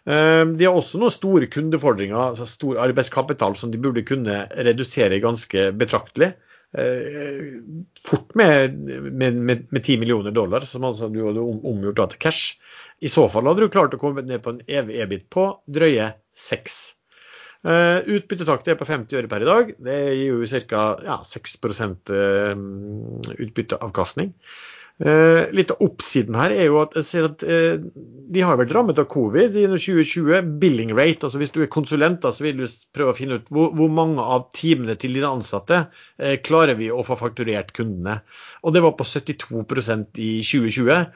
Ehm, 0.10 0.58
de 0.58 0.66
har 0.66 0.76
også 0.76 1.00
noen 1.00 1.14
store 1.14 1.48
kundefordringer, 1.52 2.18
altså 2.18 2.48
stor 2.50 2.82
arbeidskapital, 2.84 3.56
som 3.60 3.72
de 3.72 3.80
burde 3.80 4.04
kunne 4.08 4.44
redusere 4.68 5.22
ganske 5.24 5.70
betraktelig. 5.78 6.34
Eh, 6.74 7.60
fort 8.02 8.36
med, 8.36 8.74
med, 8.80 9.36
med, 9.36 9.68
med 9.70 9.84
10 9.84 9.98
millioner 9.98 10.32
dollar, 10.32 10.66
som 10.66 10.84
altså 10.84 11.10
du 11.14 11.22
hadde 11.28 11.44
omgjort 11.44 12.16
til 12.16 12.22
cash. 12.26 12.58
I 13.04 13.12
så 13.12 13.28
fall 13.30 13.46
hadde 13.50 13.66
du 13.66 13.74
klart 13.74 13.94
å 13.94 14.02
komme 14.02 14.24
ned 14.26 14.42
på 14.44 14.56
en 14.56 14.62
evig 14.66 15.00
EBIT 15.04 15.30
på 15.34 15.48
drøye 15.76 16.14
6. 16.40 16.78
Uh, 17.64 17.72
eh, 17.72 18.10
Utbyttetakt 18.18 18.68
er 18.68 18.80
på 18.80 18.88
50 18.90 19.22
øre 19.22 19.30
per 19.32 19.46
i 19.46 19.50
dag. 19.50 19.74
Det 19.86 20.00
gir 20.18 20.34
jo 20.34 20.64
ca. 20.68 20.84
Ja, 21.06 21.20
6% 21.28 22.12
uh, 22.12 22.54
utbytteavkastning. 23.38 24.34
Uh, 25.02 25.50
litt 25.58 25.72
av 25.74 25.80
oppsiden 25.82 26.36
her 26.38 26.54
er 26.54 26.68
jo 26.68 26.78
at 26.84 26.94
jeg 27.00 27.06
ser 27.08 27.26
at 27.26 27.42
eh, 27.42 27.82
de 28.34 28.44
har 28.46 28.60
vært 28.60 28.76
rammet 28.76 29.00
av 29.02 29.08
covid 29.10 29.58
i 29.58 29.66
2020. 29.66 30.52
Billing 30.62 30.94
rate, 30.94 31.26
altså 31.26 31.42
hvis 31.42 31.54
du 31.56 31.64
er 31.64 31.72
konsulent, 31.74 32.22
da, 32.22 32.30
så 32.30 32.46
vil 32.46 32.62
du 32.62 32.68
prøve 32.94 33.16
å 33.16 33.18
finne 33.18 33.40
ut 33.42 33.50
hvor, 33.50 33.72
hvor 33.74 33.90
mange 33.92 34.22
av 34.22 34.52
timene 34.56 34.96
til 35.02 35.18
dine 35.18 35.32
ansatte 35.34 35.88
eh, 36.22 36.38
klarer 36.46 36.78
vi 36.80 36.92
å 36.94 37.02
få 37.08 37.18
fakturert 37.20 37.74
kundene. 37.76 38.20
Og 38.62 38.78
det 38.78 38.84
var 38.86 38.94
på 39.00 39.08
72% 39.10 40.22
i 40.22 40.34
2020, 40.46 41.08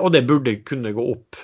og 0.00 0.12
det 0.14 0.22
burde 0.24 0.54
kunne 0.64 0.94
gå 0.96 1.02
opp. 1.12 1.36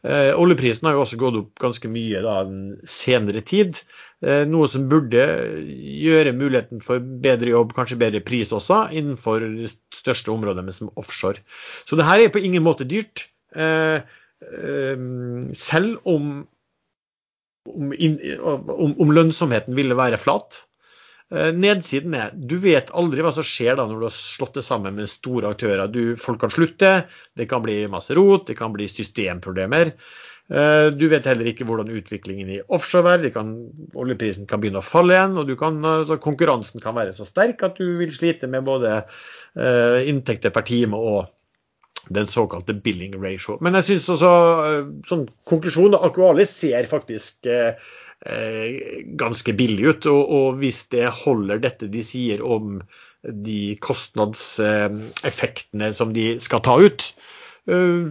Eh, 0.00 0.30
oljeprisen 0.40 0.86
har 0.88 0.94
jo 0.96 1.02
også 1.02 1.18
gått 1.20 1.36
opp 1.36 1.60
ganske 1.60 1.88
mye 1.92 2.22
da, 2.24 2.38
den 2.48 2.78
senere 2.88 3.42
tid. 3.44 3.82
Eh, 4.24 4.46
noe 4.48 4.68
som 4.72 4.86
burde 4.88 5.26
gjøre 5.60 6.32
muligheten 6.36 6.80
for 6.84 7.04
bedre 7.24 7.52
jobb, 7.52 7.74
kanskje 7.76 7.98
bedre 8.00 8.22
pris 8.24 8.52
også, 8.56 8.86
innenfor 8.96 9.44
det 9.44 9.68
største 9.96 10.32
området 10.32 10.64
men 10.64 10.76
som 10.76 10.92
offshore. 11.00 11.44
Så 11.84 12.00
det 12.00 12.08
her 12.08 12.24
er 12.24 12.32
på 12.32 12.40
ingen 12.40 12.64
måte 12.64 12.88
dyrt. 12.88 13.28
Eh, 13.52 14.00
eh 14.40 15.06
selv 15.52 16.00
om, 16.08 16.32
om, 17.68 17.92
om, 17.92 18.96
om 19.04 19.12
lønnsomheten 19.12 19.76
ville 19.76 19.98
være 19.98 20.20
flat, 20.20 20.62
nedsiden 21.30 22.14
er 22.18 22.32
du 22.34 22.56
vet 22.58 22.88
aldri 22.96 23.22
hva 23.22 23.30
som 23.36 23.46
skjer 23.46 23.76
da 23.78 23.84
når 23.86 24.00
du 24.00 24.06
har 24.08 24.16
slått 24.16 24.56
det 24.58 24.64
sammen 24.66 24.96
med 24.98 25.10
store 25.10 25.52
aktører. 25.54 25.86
Du, 25.86 26.16
folk 26.18 26.40
kan 26.42 26.50
slutte, 26.50 26.90
det 27.38 27.46
kan 27.50 27.62
bli 27.62 27.84
masse 27.92 28.16
rot, 28.18 28.48
det 28.50 28.58
kan 28.58 28.74
bli 28.74 28.88
systemproblemer. 28.90 29.94
Eh, 30.50 30.88
du 30.90 31.06
vet 31.10 31.26
heller 31.30 31.46
ikke 31.46 31.66
hvordan 31.68 31.92
utviklingen 31.94 32.50
i 32.50 32.60
offshore 32.74 33.14
er. 33.14 33.28
Kan, 33.34 33.54
oljeprisen 33.94 34.48
kan 34.50 34.62
begynne 34.62 34.82
å 34.82 34.86
falle 34.86 35.14
igjen. 35.14 35.38
og 35.38 35.52
kan, 35.60 35.78
altså, 35.86 36.18
Konkurransen 36.22 36.82
kan 36.82 36.98
være 36.98 37.14
så 37.14 37.28
sterk 37.28 37.62
at 37.66 37.78
du 37.78 38.00
vil 38.00 38.14
slite 38.14 38.50
med 38.50 38.66
både 38.66 39.02
uh, 39.04 40.00
inntekter 40.02 40.50
per 40.54 40.66
time 40.66 40.98
og 40.98 41.30
den 42.10 42.26
såkalte 42.26 42.74
billing 42.74 43.14
ratio. 43.22 43.60
Men 43.62 43.76
jeg 43.78 43.92
syns 43.92 44.08
også, 44.16 44.34
sånn 45.06 45.26
konklusjon, 45.46 45.94
Aqualis 45.94 46.56
ser 46.58 46.88
faktisk 46.90 47.46
uh, 47.46 47.76
Eh, 47.76 48.09
ganske 48.20 49.54
billig 49.56 49.86
ut. 49.88 50.06
Og, 50.10 50.30
og, 50.30 50.58
hvis 50.60 50.86
det 50.92 51.08
holder 51.22 51.58
dette 51.62 51.88
de 51.90 52.02
sier 52.04 52.42
om 52.44 52.82
de 53.20 53.76
kostnadseffektene 53.84 55.92
som 55.96 56.12
de 56.16 56.40
skal 56.40 56.60
ta 56.64 56.74
ut, 56.80 57.14
eh, 57.68 58.04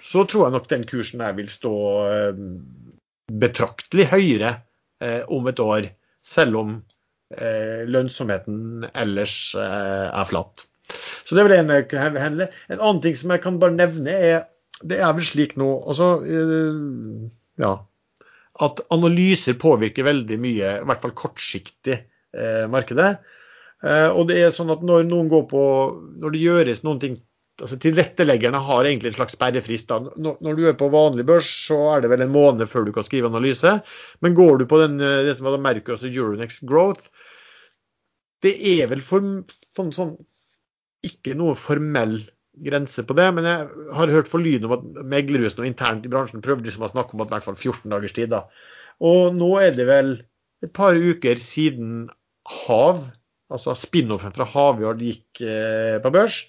så 0.00 0.24
tror 0.24 0.46
jeg 0.46 0.54
nok 0.56 0.70
den 0.72 0.84
kursen 0.88 1.20
der 1.20 1.32
vil 1.36 1.48
stå 1.52 1.74
eh, 2.08 2.32
betraktelig 3.32 4.06
høyere 4.12 4.52
om 5.28 5.46
et 5.50 5.60
år, 5.60 5.90
selv 6.24 6.56
om 6.56 6.84
lønnsomheten 7.34 8.84
ellers 8.96 9.54
er 9.58 10.24
flat. 10.30 10.62
Så 11.26 11.34
det 11.34 11.42
er 11.42 11.48
vel 11.50 11.58
en 11.58 11.72
hendelse. 12.22 12.46
En 12.70 12.78
annen 12.78 13.02
ting 13.04 13.16
som 13.18 13.30
jeg 13.34 13.42
kan 13.44 13.60
bare 13.60 13.74
nevne, 13.74 14.12
er 14.14 14.38
det 14.86 14.98
er 15.02 15.12
vel 15.18 15.26
slik 15.26 15.56
nå 15.60 15.66
altså, 15.82 16.22
ja, 17.60 17.72
at 18.62 18.82
analyser 18.94 19.56
påvirker 19.58 20.06
veldig 20.06 20.36
mye, 20.38 20.74
i 20.80 20.88
hvert 20.88 21.02
fall 21.02 21.14
kortsiktig, 21.18 21.96
eh, 22.36 22.64
markedet. 22.70 23.16
Eh, 23.82 24.08
og 24.08 24.28
det 24.30 24.38
er 24.40 24.54
sånn 24.54 24.70
at 24.70 24.84
når 24.86 25.08
noen 25.08 25.28
går 25.28 25.42
på 25.50 25.62
Når 26.22 26.32
det 26.32 26.40
gjøres 26.40 26.84
noen 26.86 27.00
ting 27.02 27.16
altså 27.62 27.76
Tilretteleggerne 27.78 28.58
har 28.66 28.86
egentlig 28.86 29.12
en 29.12 29.16
slags 29.18 29.36
sperrefrist. 29.36 29.88
da. 29.90 30.00
Når, 30.16 30.38
når, 30.42 30.56
du 30.58 30.64
er 30.66 30.78
på 30.78 30.88
vanlig 30.90 31.26
børs, 31.28 31.46
så 31.68 31.76
er 31.92 32.02
det 32.02 32.10
vel 32.10 32.24
en 32.24 32.34
måned 32.34 32.66
før 32.70 32.86
du 32.86 32.92
kan 32.94 33.06
skrive 33.06 33.30
analyse. 33.30 33.76
Men 34.24 34.34
går 34.34 34.58
du 34.58 34.66
på 34.70 34.80
den, 34.82 34.98
eh, 34.98 35.22
det 35.26 35.36
som 35.38 35.46
var 35.46 35.60
Merkur, 35.62 35.94
altså 35.94 36.10
Euronext 36.10 36.64
Growth, 36.66 37.10
det 38.42 38.56
er 38.74 38.88
vel 38.90 39.04
for, 39.04 39.44
for 39.76 39.94
sånn, 39.94 40.16
ikke 41.06 41.36
noe 41.38 41.54
formell 41.58 42.18
grense 42.62 43.02
på 43.06 43.16
det, 43.18 43.26
men 43.34 43.48
jeg 43.48 43.88
har 43.98 44.12
hørt 44.14 44.30
for 44.30 44.42
lyd 44.42 44.66
om 44.66 44.76
at 44.76 44.84
meglerhusene 45.10 45.64
og 45.64 45.68
internt 45.68 46.06
i 46.06 46.12
bransjen 46.12 46.44
prøvde 46.44 46.68
liksom 46.68 46.86
å 46.86 46.92
snakke 46.92 47.16
om 47.16 47.24
at 47.24 47.32
i 47.32 47.36
hvert 47.36 47.48
fall 47.48 47.58
14 47.58 47.90
dagers 47.90 48.14
tid. 48.16 48.30
da. 48.34 48.44
Og 49.04 49.34
nå 49.34 49.50
er 49.62 49.74
det 49.76 49.88
vel 49.88 50.14
et 50.64 50.72
par 50.74 50.96
uker 50.96 51.40
siden 51.42 52.08
Hav, 52.64 53.00
altså 53.52 53.74
spin-offen 53.78 54.34
fra 54.36 54.46
Havyard, 54.48 55.02
gikk 55.02 55.40
eh, 55.44 55.96
på 56.04 56.12
børs. 56.14 56.44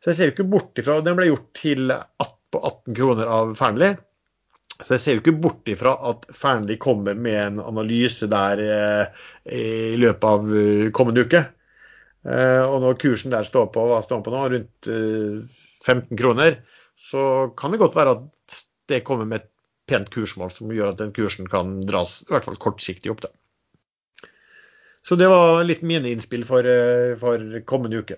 Så 0.00 0.10
jeg 0.10 0.16
ser 0.16 0.28
jo 0.28 0.34
ikke 0.34 0.52
bort 0.52 0.80
ifra 0.80 0.98
Den 1.04 1.16
ble 1.16 1.30
gjort 1.30 1.46
til 1.56 1.92
på 2.54 2.60
18 2.60 2.96
kroner 2.96 3.30
av 3.30 3.54
Fearnley. 3.58 3.96
Så 4.82 4.96
jeg 4.96 5.02
ser 5.02 5.16
jo 5.16 5.22
ikke 5.22 5.36
bort 5.42 5.70
ifra 5.70 5.94
at 6.10 6.26
Fearnley 6.34 6.78
kommer 6.82 7.16
med 7.18 7.38
en 7.40 7.60
analyse 7.62 8.26
der 8.30 8.62
eh, 8.64 9.26
i 9.54 9.98
løpet 10.00 10.26
av 10.30 10.50
eh, 10.50 10.88
kommende 10.94 11.26
uke. 11.26 11.44
Eh, 12.24 12.62
og 12.64 12.80
når 12.80 13.00
kursen 13.00 13.34
der 13.34 13.44
står 13.44 13.68
på 13.74 13.84
hva 13.88 14.00
står 14.04 14.22
på 14.24 14.32
nå, 14.32 14.44
rundt 14.54 14.88
15 14.88 15.96
eh, 16.08 16.16
kroner, 16.16 16.60
så 16.96 17.50
kan 17.58 17.74
det 17.74 17.82
godt 17.82 17.96
være 17.98 18.16
at 18.16 18.60
det 18.88 19.04
kommer 19.04 19.28
med 19.28 19.42
et 19.42 19.50
pent 19.90 20.08
kursmål 20.12 20.52
som 20.54 20.72
gjør 20.72 20.94
at 20.94 21.00
den 21.02 21.12
kursen 21.16 21.48
kan 21.50 21.76
dras 21.84 22.22
i 22.24 22.30
hvert 22.32 22.46
fall 22.46 22.60
kortsiktig 22.60 23.12
opp. 23.12 23.26
Da. 23.26 24.28
Så 25.04 25.18
det 25.20 25.28
var 25.28 25.60
litt 25.68 25.82
mine 25.84 26.14
innspill 26.14 26.46
for, 26.48 26.64
eh, 26.64 27.12
for 27.20 27.60
kommende 27.68 28.00
uke. 28.00 28.16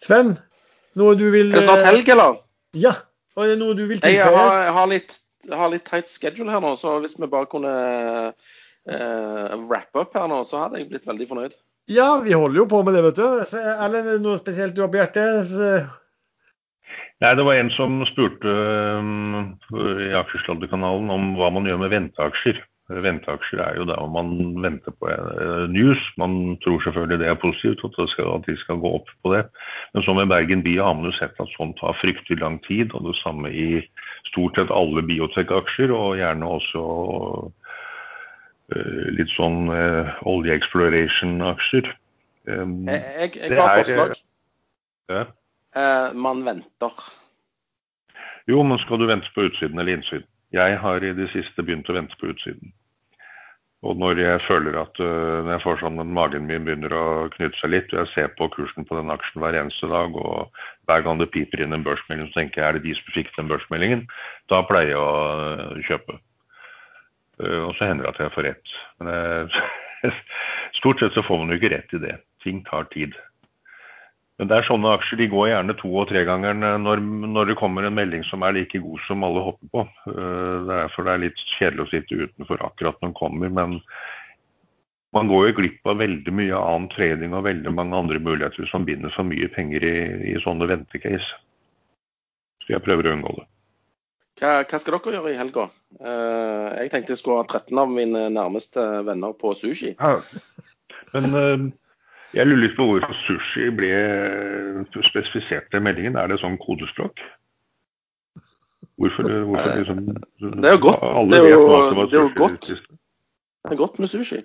Sven, 0.00 0.38
noe 0.96 1.16
du 1.20 1.26
vil 1.34 1.52
Er 1.52 1.60
det 1.60 1.66
snart 1.66 1.84
helg, 1.84 2.08
eller? 2.08 2.40
Ja. 2.72 2.94
Er 3.36 3.52
det 3.52 3.58
noe 3.60 3.76
du 3.76 3.84
vil 3.84 4.00
tilføye? 4.00 4.16
Jeg 4.16 4.36
har, 4.36 4.54
jeg 4.64 4.72
har 4.76 4.88
litt, 4.88 5.18
har 5.52 5.70
litt 5.72 5.84
tight 5.84 6.08
schedule 6.08 6.52
her 6.52 6.64
nå, 6.64 6.72
så 6.80 6.96
hvis 7.04 7.18
vi 7.20 7.28
bare 7.30 7.48
kunne 7.48 7.72
uh, 8.32 9.54
wrap 9.68 9.96
up 9.96 10.16
her 10.16 10.26
nå, 10.32 10.40
så 10.48 10.64
hadde 10.64 10.80
jeg 10.80 10.88
blitt 10.90 11.06
veldig 11.08 11.28
fornøyd. 11.28 11.54
Ja, 11.90 12.20
vi 12.22 12.32
holder 12.32 12.62
jo 12.62 12.68
på 12.70 12.84
med 12.86 12.94
det, 12.94 13.02
vet 13.08 13.18
du. 13.18 13.56
Eller 13.58 14.12
noe 14.22 14.38
spesielt 14.38 14.76
du 14.76 14.84
har 14.84 14.90
på 14.92 15.00
hjertet? 15.00 15.50
Nei, 17.20 17.34
Det 17.36 17.44
var 17.44 17.58
en 17.58 17.70
som 17.74 18.00
spurte 18.08 18.52
um, 19.00 19.56
i 19.98 20.12
Aksjesladderkanalen 20.16 21.10
om 21.12 21.32
hva 21.40 21.50
man 21.52 21.66
gjør 21.66 21.82
med 21.82 21.90
venteaksjer. 21.92 22.62
Venteaksjer 22.90 23.60
er 23.62 23.76
jo 23.78 23.84
der 23.86 24.06
man 24.10 24.30
venter 24.62 24.94
på 24.94 25.10
uh, 25.10 25.66
news. 25.70 26.00
Man 26.18 26.56
tror 26.62 26.78
selvfølgelig 26.86 27.20
det 27.24 27.28
er 27.32 27.42
positivt, 27.42 27.82
at, 27.84 27.98
skal, 28.14 28.32
at 28.38 28.46
de 28.46 28.56
skal 28.62 28.80
gå 28.82 28.94
opp 29.00 29.10
på 29.26 29.34
det. 29.34 29.44
Men 29.94 30.06
som 30.06 30.18
med 30.18 30.30
Bergen 30.30 30.62
by 30.66 30.78
har 30.78 30.94
man 30.94 31.10
jo 31.10 31.16
sett 31.18 31.42
at 31.42 31.54
sånt 31.58 31.78
tar 31.82 31.98
fryktelig 31.98 32.38
lang 32.38 32.62
tid. 32.70 32.94
Og 32.94 33.10
det 33.10 33.18
samme 33.18 33.50
i 33.50 33.82
stort 34.30 34.62
sett 34.62 34.70
alle 34.70 35.02
biotek-aksjer, 35.10 35.90
og 35.90 36.20
gjerne 36.22 36.54
også 36.54 36.86
Eh, 37.59 37.59
litt 39.16 39.32
sånn 39.34 39.70
uh, 39.72 40.10
olje-exploration-aksjer. 40.28 41.88
Um, 42.48 42.82
jeg, 42.88 43.36
jeg, 43.36 43.56
har 43.58 43.80
forslag. 43.82 44.18
Ja. 45.10 45.24
Uh, 45.76 46.10
man 46.18 46.44
venter. 46.46 47.06
Jo, 48.50 48.62
men 48.66 48.80
skal 48.82 49.00
du 49.02 49.08
vente 49.10 49.30
på 49.34 49.46
utsiden 49.48 49.78
eller 49.78 49.98
innsiden? 49.98 50.28
Jeg 50.54 50.78
har 50.82 51.04
i 51.06 51.12
det 51.14 51.28
siste 51.30 51.62
begynt 51.62 51.90
å 51.90 51.94
vente 51.94 52.16
på 52.18 52.32
utsiden. 52.32 52.72
Og 53.86 53.96
når 53.96 54.18
jeg 54.20 54.40
føler 54.44 54.76
at 54.76 54.98
uh, 55.00 55.40
når 55.44 55.54
jeg 55.54 55.64
får 55.64 55.78
sånn 55.80 56.02
at 56.02 56.10
magen 56.16 56.48
min 56.48 56.66
begynner 56.66 56.92
å 56.92 57.04
knytte 57.32 57.56
seg 57.62 57.72
litt, 57.72 57.92
og 57.94 58.02
jeg 58.02 58.12
ser 58.14 58.32
på 58.36 58.50
kursen 58.52 58.84
på 58.88 58.98
den 58.98 59.12
aksjen 59.12 59.40
hver 59.40 59.56
eneste 59.56 59.88
dag, 59.92 60.16
og 60.16 60.50
hver 60.90 61.06
gang 61.06 61.20
det 61.20 61.30
piper 61.32 61.62
inn 61.64 61.76
en 61.76 61.86
børsmelding, 61.86 62.28
så 62.28 62.42
tenker 62.42 62.60
jeg 62.60 62.68
er 62.68 62.78
det 62.78 62.88
de 62.88 62.96
som 62.98 63.14
fikk 63.14 63.30
den 63.38 63.48
børsmeldingen? 63.52 64.04
Da 64.52 64.60
pleier 64.68 64.92
jeg 64.92 65.00
å 65.00 65.86
kjøpe. 65.86 66.18
Uh, 67.40 67.66
og 67.68 67.74
så 67.78 67.88
hender 67.88 68.06
det 68.06 68.14
at 68.14 68.22
jeg 68.26 68.34
får 68.36 68.48
rett. 68.50 68.76
Men 69.00 69.50
stort 70.78 71.02
sett 71.02 71.16
så 71.16 71.24
får 71.26 71.42
man 71.42 71.52
jo 71.52 71.60
ikke 71.60 71.74
rett 71.74 71.96
i 71.96 72.04
det. 72.04 72.16
Ting 72.44 72.62
tar 72.68 72.88
tid. 72.94 73.16
Men 74.40 74.48
det 74.48 74.56
er 74.56 74.64
sånne 74.64 74.94
aksjer 74.96 75.18
de 75.20 75.26
går 75.28 75.50
gjerne 75.50 75.74
to- 75.76 75.90
og 76.00 76.06
tregangeren 76.08 76.64
når, 76.80 77.02
når 77.28 77.50
det 77.50 77.58
kommer 77.60 77.84
en 77.84 77.92
melding 77.98 78.22
som 78.24 78.40
er 78.40 78.54
like 78.56 78.78
god 78.80 79.02
som 79.04 79.26
alle 79.26 79.42
hopper 79.44 79.68
på. 79.74 79.82
Eh, 80.08 80.54
det 80.64 80.72
er 80.72 80.80
derfor 80.86 81.04
det 81.04 81.12
er 81.12 81.22
litt 81.26 81.42
kjedelig 81.58 81.84
å 81.84 81.90
sitte 81.90 82.20
utenfor 82.22 82.64
akkurat 82.64 82.96
når 83.02 83.10
den 83.10 83.18
kommer. 83.18 83.52
Men 83.52 83.76
man 85.12 85.28
går 85.28 85.50
jo 85.50 85.58
glipp 85.58 85.92
av 85.92 86.00
veldig 86.00 86.32
mye 86.32 86.56
annen 86.56 86.88
trading 86.94 87.36
og 87.36 87.44
veldig 87.50 87.74
mange 87.76 88.00
andre 88.00 88.22
muligheter 88.30 88.72
som 88.72 88.88
binder 88.88 89.12
for 89.12 89.28
mye 89.28 89.50
penger 89.52 89.84
i, 89.84 89.94
i 90.32 90.34
sånne 90.40 90.70
ventecase. 90.72 91.36
Så 92.64 92.72
jeg 92.78 92.84
prøver 92.86 93.10
å 93.10 93.16
unngå 93.18 93.36
det. 93.42 93.48
Hva, 94.40 94.62
hva, 94.64 94.78
skal 94.80 94.96
dere 94.96 95.18
gjøre 95.18 95.34
i 95.34 95.36
helga? 95.36 95.66
Uh, 96.00 96.70
jeg 96.78 96.92
tenkte 96.94 97.12
jeg 97.12 97.20
skulle 97.20 97.42
ha 97.42 97.46
13 97.60 97.80
av 97.82 97.90
mine 97.92 98.22
nærmeste 98.32 98.84
venner 99.04 99.34
på 99.36 99.52
sushi. 99.58 99.92
Ja. 99.98 100.14
Men 101.12 101.34
uh, 101.34 101.66
jeg 102.32 102.48
lurer 102.48 102.62
litt 102.62 102.78
på 102.78 102.86
hvorfor 102.88 103.18
sushi 103.26 103.68
ble 103.76 103.90
spesifisert 105.10 105.76
i 105.76 105.82
meldingen. 105.82 106.16
Er 106.16 106.30
det 106.30 106.40
sånn 106.40 106.56
kodespråk? 106.62 107.20
Hvorfor, 109.00 109.28
hvorfor 109.48 109.76
liksom, 109.80 110.00
Det 110.62 110.70
er 110.70 110.76
jo 110.76 110.82
godt. 110.86 111.04
Det 111.32 111.40
er 111.40 111.50
jo, 111.50 111.60
det 112.12 112.20
er 112.20 112.32
godt. 112.36 112.70
Det 112.70 113.74
er 113.74 113.80
godt 113.80 114.00
med 114.00 114.12
sushi. 114.12 114.40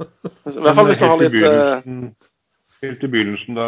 I 0.00 0.58
hvert 0.64 0.78
fall 0.78 0.90
hvis 0.90 1.00
du 1.02 1.06
har 1.06 1.20
litt 1.20 2.29
Helt 2.80 3.02
i 3.04 3.08
begynnelsen 3.12 3.58
da 3.58 3.66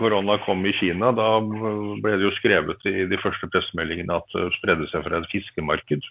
korona 0.00 0.38
kom 0.46 0.62
i 0.64 0.72
Kina, 0.72 1.10
da 1.12 1.26
ble 1.44 2.14
det 2.16 2.24
jo 2.24 2.32
skrevet 2.38 2.86
i 2.88 3.04
de 3.10 3.18
første 3.20 3.48
pressemeldingene 3.52 4.16
at 4.16 4.30
det 4.32 4.46
spredde 4.56 4.88
seg 4.88 5.04
fra 5.04 5.20
et 5.20 5.28
fiskemarked. 5.28 6.06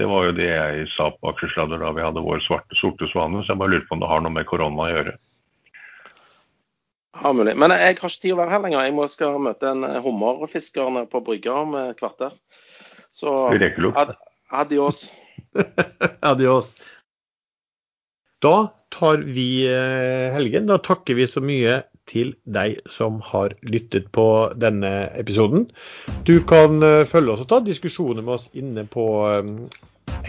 Det 0.00 0.06
var 0.08 0.30
jo 0.30 0.36
det 0.38 0.46
jeg 0.48 0.86
sa 0.94 1.10
på 1.12 1.28
aksjesladder 1.28 1.82
da 1.82 1.90
vi 1.92 2.04
hadde 2.06 2.22
vår 2.24 2.40
svarte 2.46 2.78
sorte 2.80 3.08
svane. 3.10 3.42
Så 3.44 3.52
jeg 3.52 3.60
bare 3.60 3.74
lurer 3.74 3.84
på 3.88 3.98
om 3.98 4.00
det 4.00 4.08
har 4.08 4.24
noe 4.24 4.32
med 4.32 4.48
korona 4.48 4.86
å 4.86 4.88
gjøre. 4.88 5.12
Ja, 7.20 7.32
mulig. 7.36 7.52
Men 7.58 7.74
jeg 7.74 7.82
har 7.84 7.96
ikke 7.98 8.08
tid 8.14 8.32
å 8.32 8.38
være 8.38 8.54
her 8.54 8.64
lenger. 8.64 8.86
Jeg 8.86 8.94
må, 8.96 9.04
skal 9.12 9.36
møte 9.44 9.74
en 9.74 9.84
hummerfisker 10.00 11.02
på 11.12 11.22
brygga 11.26 11.58
om 11.66 11.76
et 11.82 12.00
kvarter. 12.00 12.32
Så 13.12 13.34
ad, 13.50 14.14
adios. 14.62 15.10
adios. 16.30 16.72
Da 18.42 18.72
tar 18.90 19.22
vi 19.22 19.66
helgen. 20.34 20.66
Da 20.70 20.80
takker 20.82 21.18
vi 21.18 21.28
så 21.28 21.42
mye 21.44 21.82
til 22.10 22.32
deg 22.48 22.80
som 22.90 23.20
har 23.22 23.52
lyttet 23.62 24.08
på 24.16 24.24
denne 24.58 25.10
episoden. 25.20 25.68
Du 26.26 26.40
kan 26.48 26.80
følge 27.06 27.36
oss 27.36 27.44
og 27.44 27.50
ta 27.52 27.60
diskusjoner 27.62 28.24
med 28.24 28.38
oss 28.38 28.48
inne 28.58 28.86
på 28.90 29.06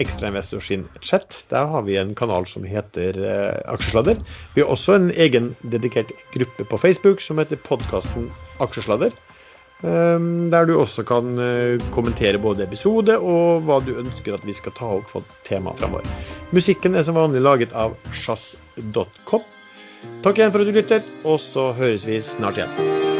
Ekstrainvestor 0.00 0.60
sin 0.60 0.88
chat. 1.00 1.44
Der 1.50 1.66
har 1.66 1.82
vi 1.82 1.96
en 1.96 2.14
kanal 2.14 2.46
som 2.46 2.64
heter 2.64 3.18
eh, 3.18 3.60
Aksjesladder. 3.72 4.22
Vi 4.54 4.62
har 4.62 4.70
også 4.72 4.96
en 4.96 5.10
egen 5.10 5.52
dedikert 5.72 6.12
gruppe 6.32 6.64
på 6.64 6.78
Facebook 6.78 7.20
som 7.20 7.38
heter 7.42 7.60
podkasten 7.66 8.30
Aksjesladder. 8.60 9.12
Um, 9.82 10.50
der 10.52 10.68
du 10.68 10.76
også 10.78 11.02
kan 11.02 11.32
uh, 11.34 11.82
kommentere 11.90 12.38
både 12.38 12.62
episode 12.62 13.16
og 13.18 13.64
hva 13.66 13.80
du 13.82 13.96
ønsker 13.98 14.36
at 14.36 14.44
vi 14.46 14.54
skal 14.54 14.76
ta 14.78 14.92
opp 15.00 15.10
for 15.10 15.26
tema 15.48 15.74
fremover. 15.74 16.06
Musikken 16.54 16.94
er 16.94 17.02
som 17.02 17.18
vanlig 17.18 17.42
laget 17.42 17.74
av 17.74 17.96
sjazz.com. 18.14 19.42
Takk 20.22 20.38
igjen 20.38 20.54
for 20.54 20.62
at 20.62 20.70
du 20.70 20.78
lytter, 20.78 21.08
og 21.26 21.42
så 21.42 21.72
høres 21.78 22.06
vi 22.06 22.22
snart 22.22 22.62
igjen. 22.62 23.11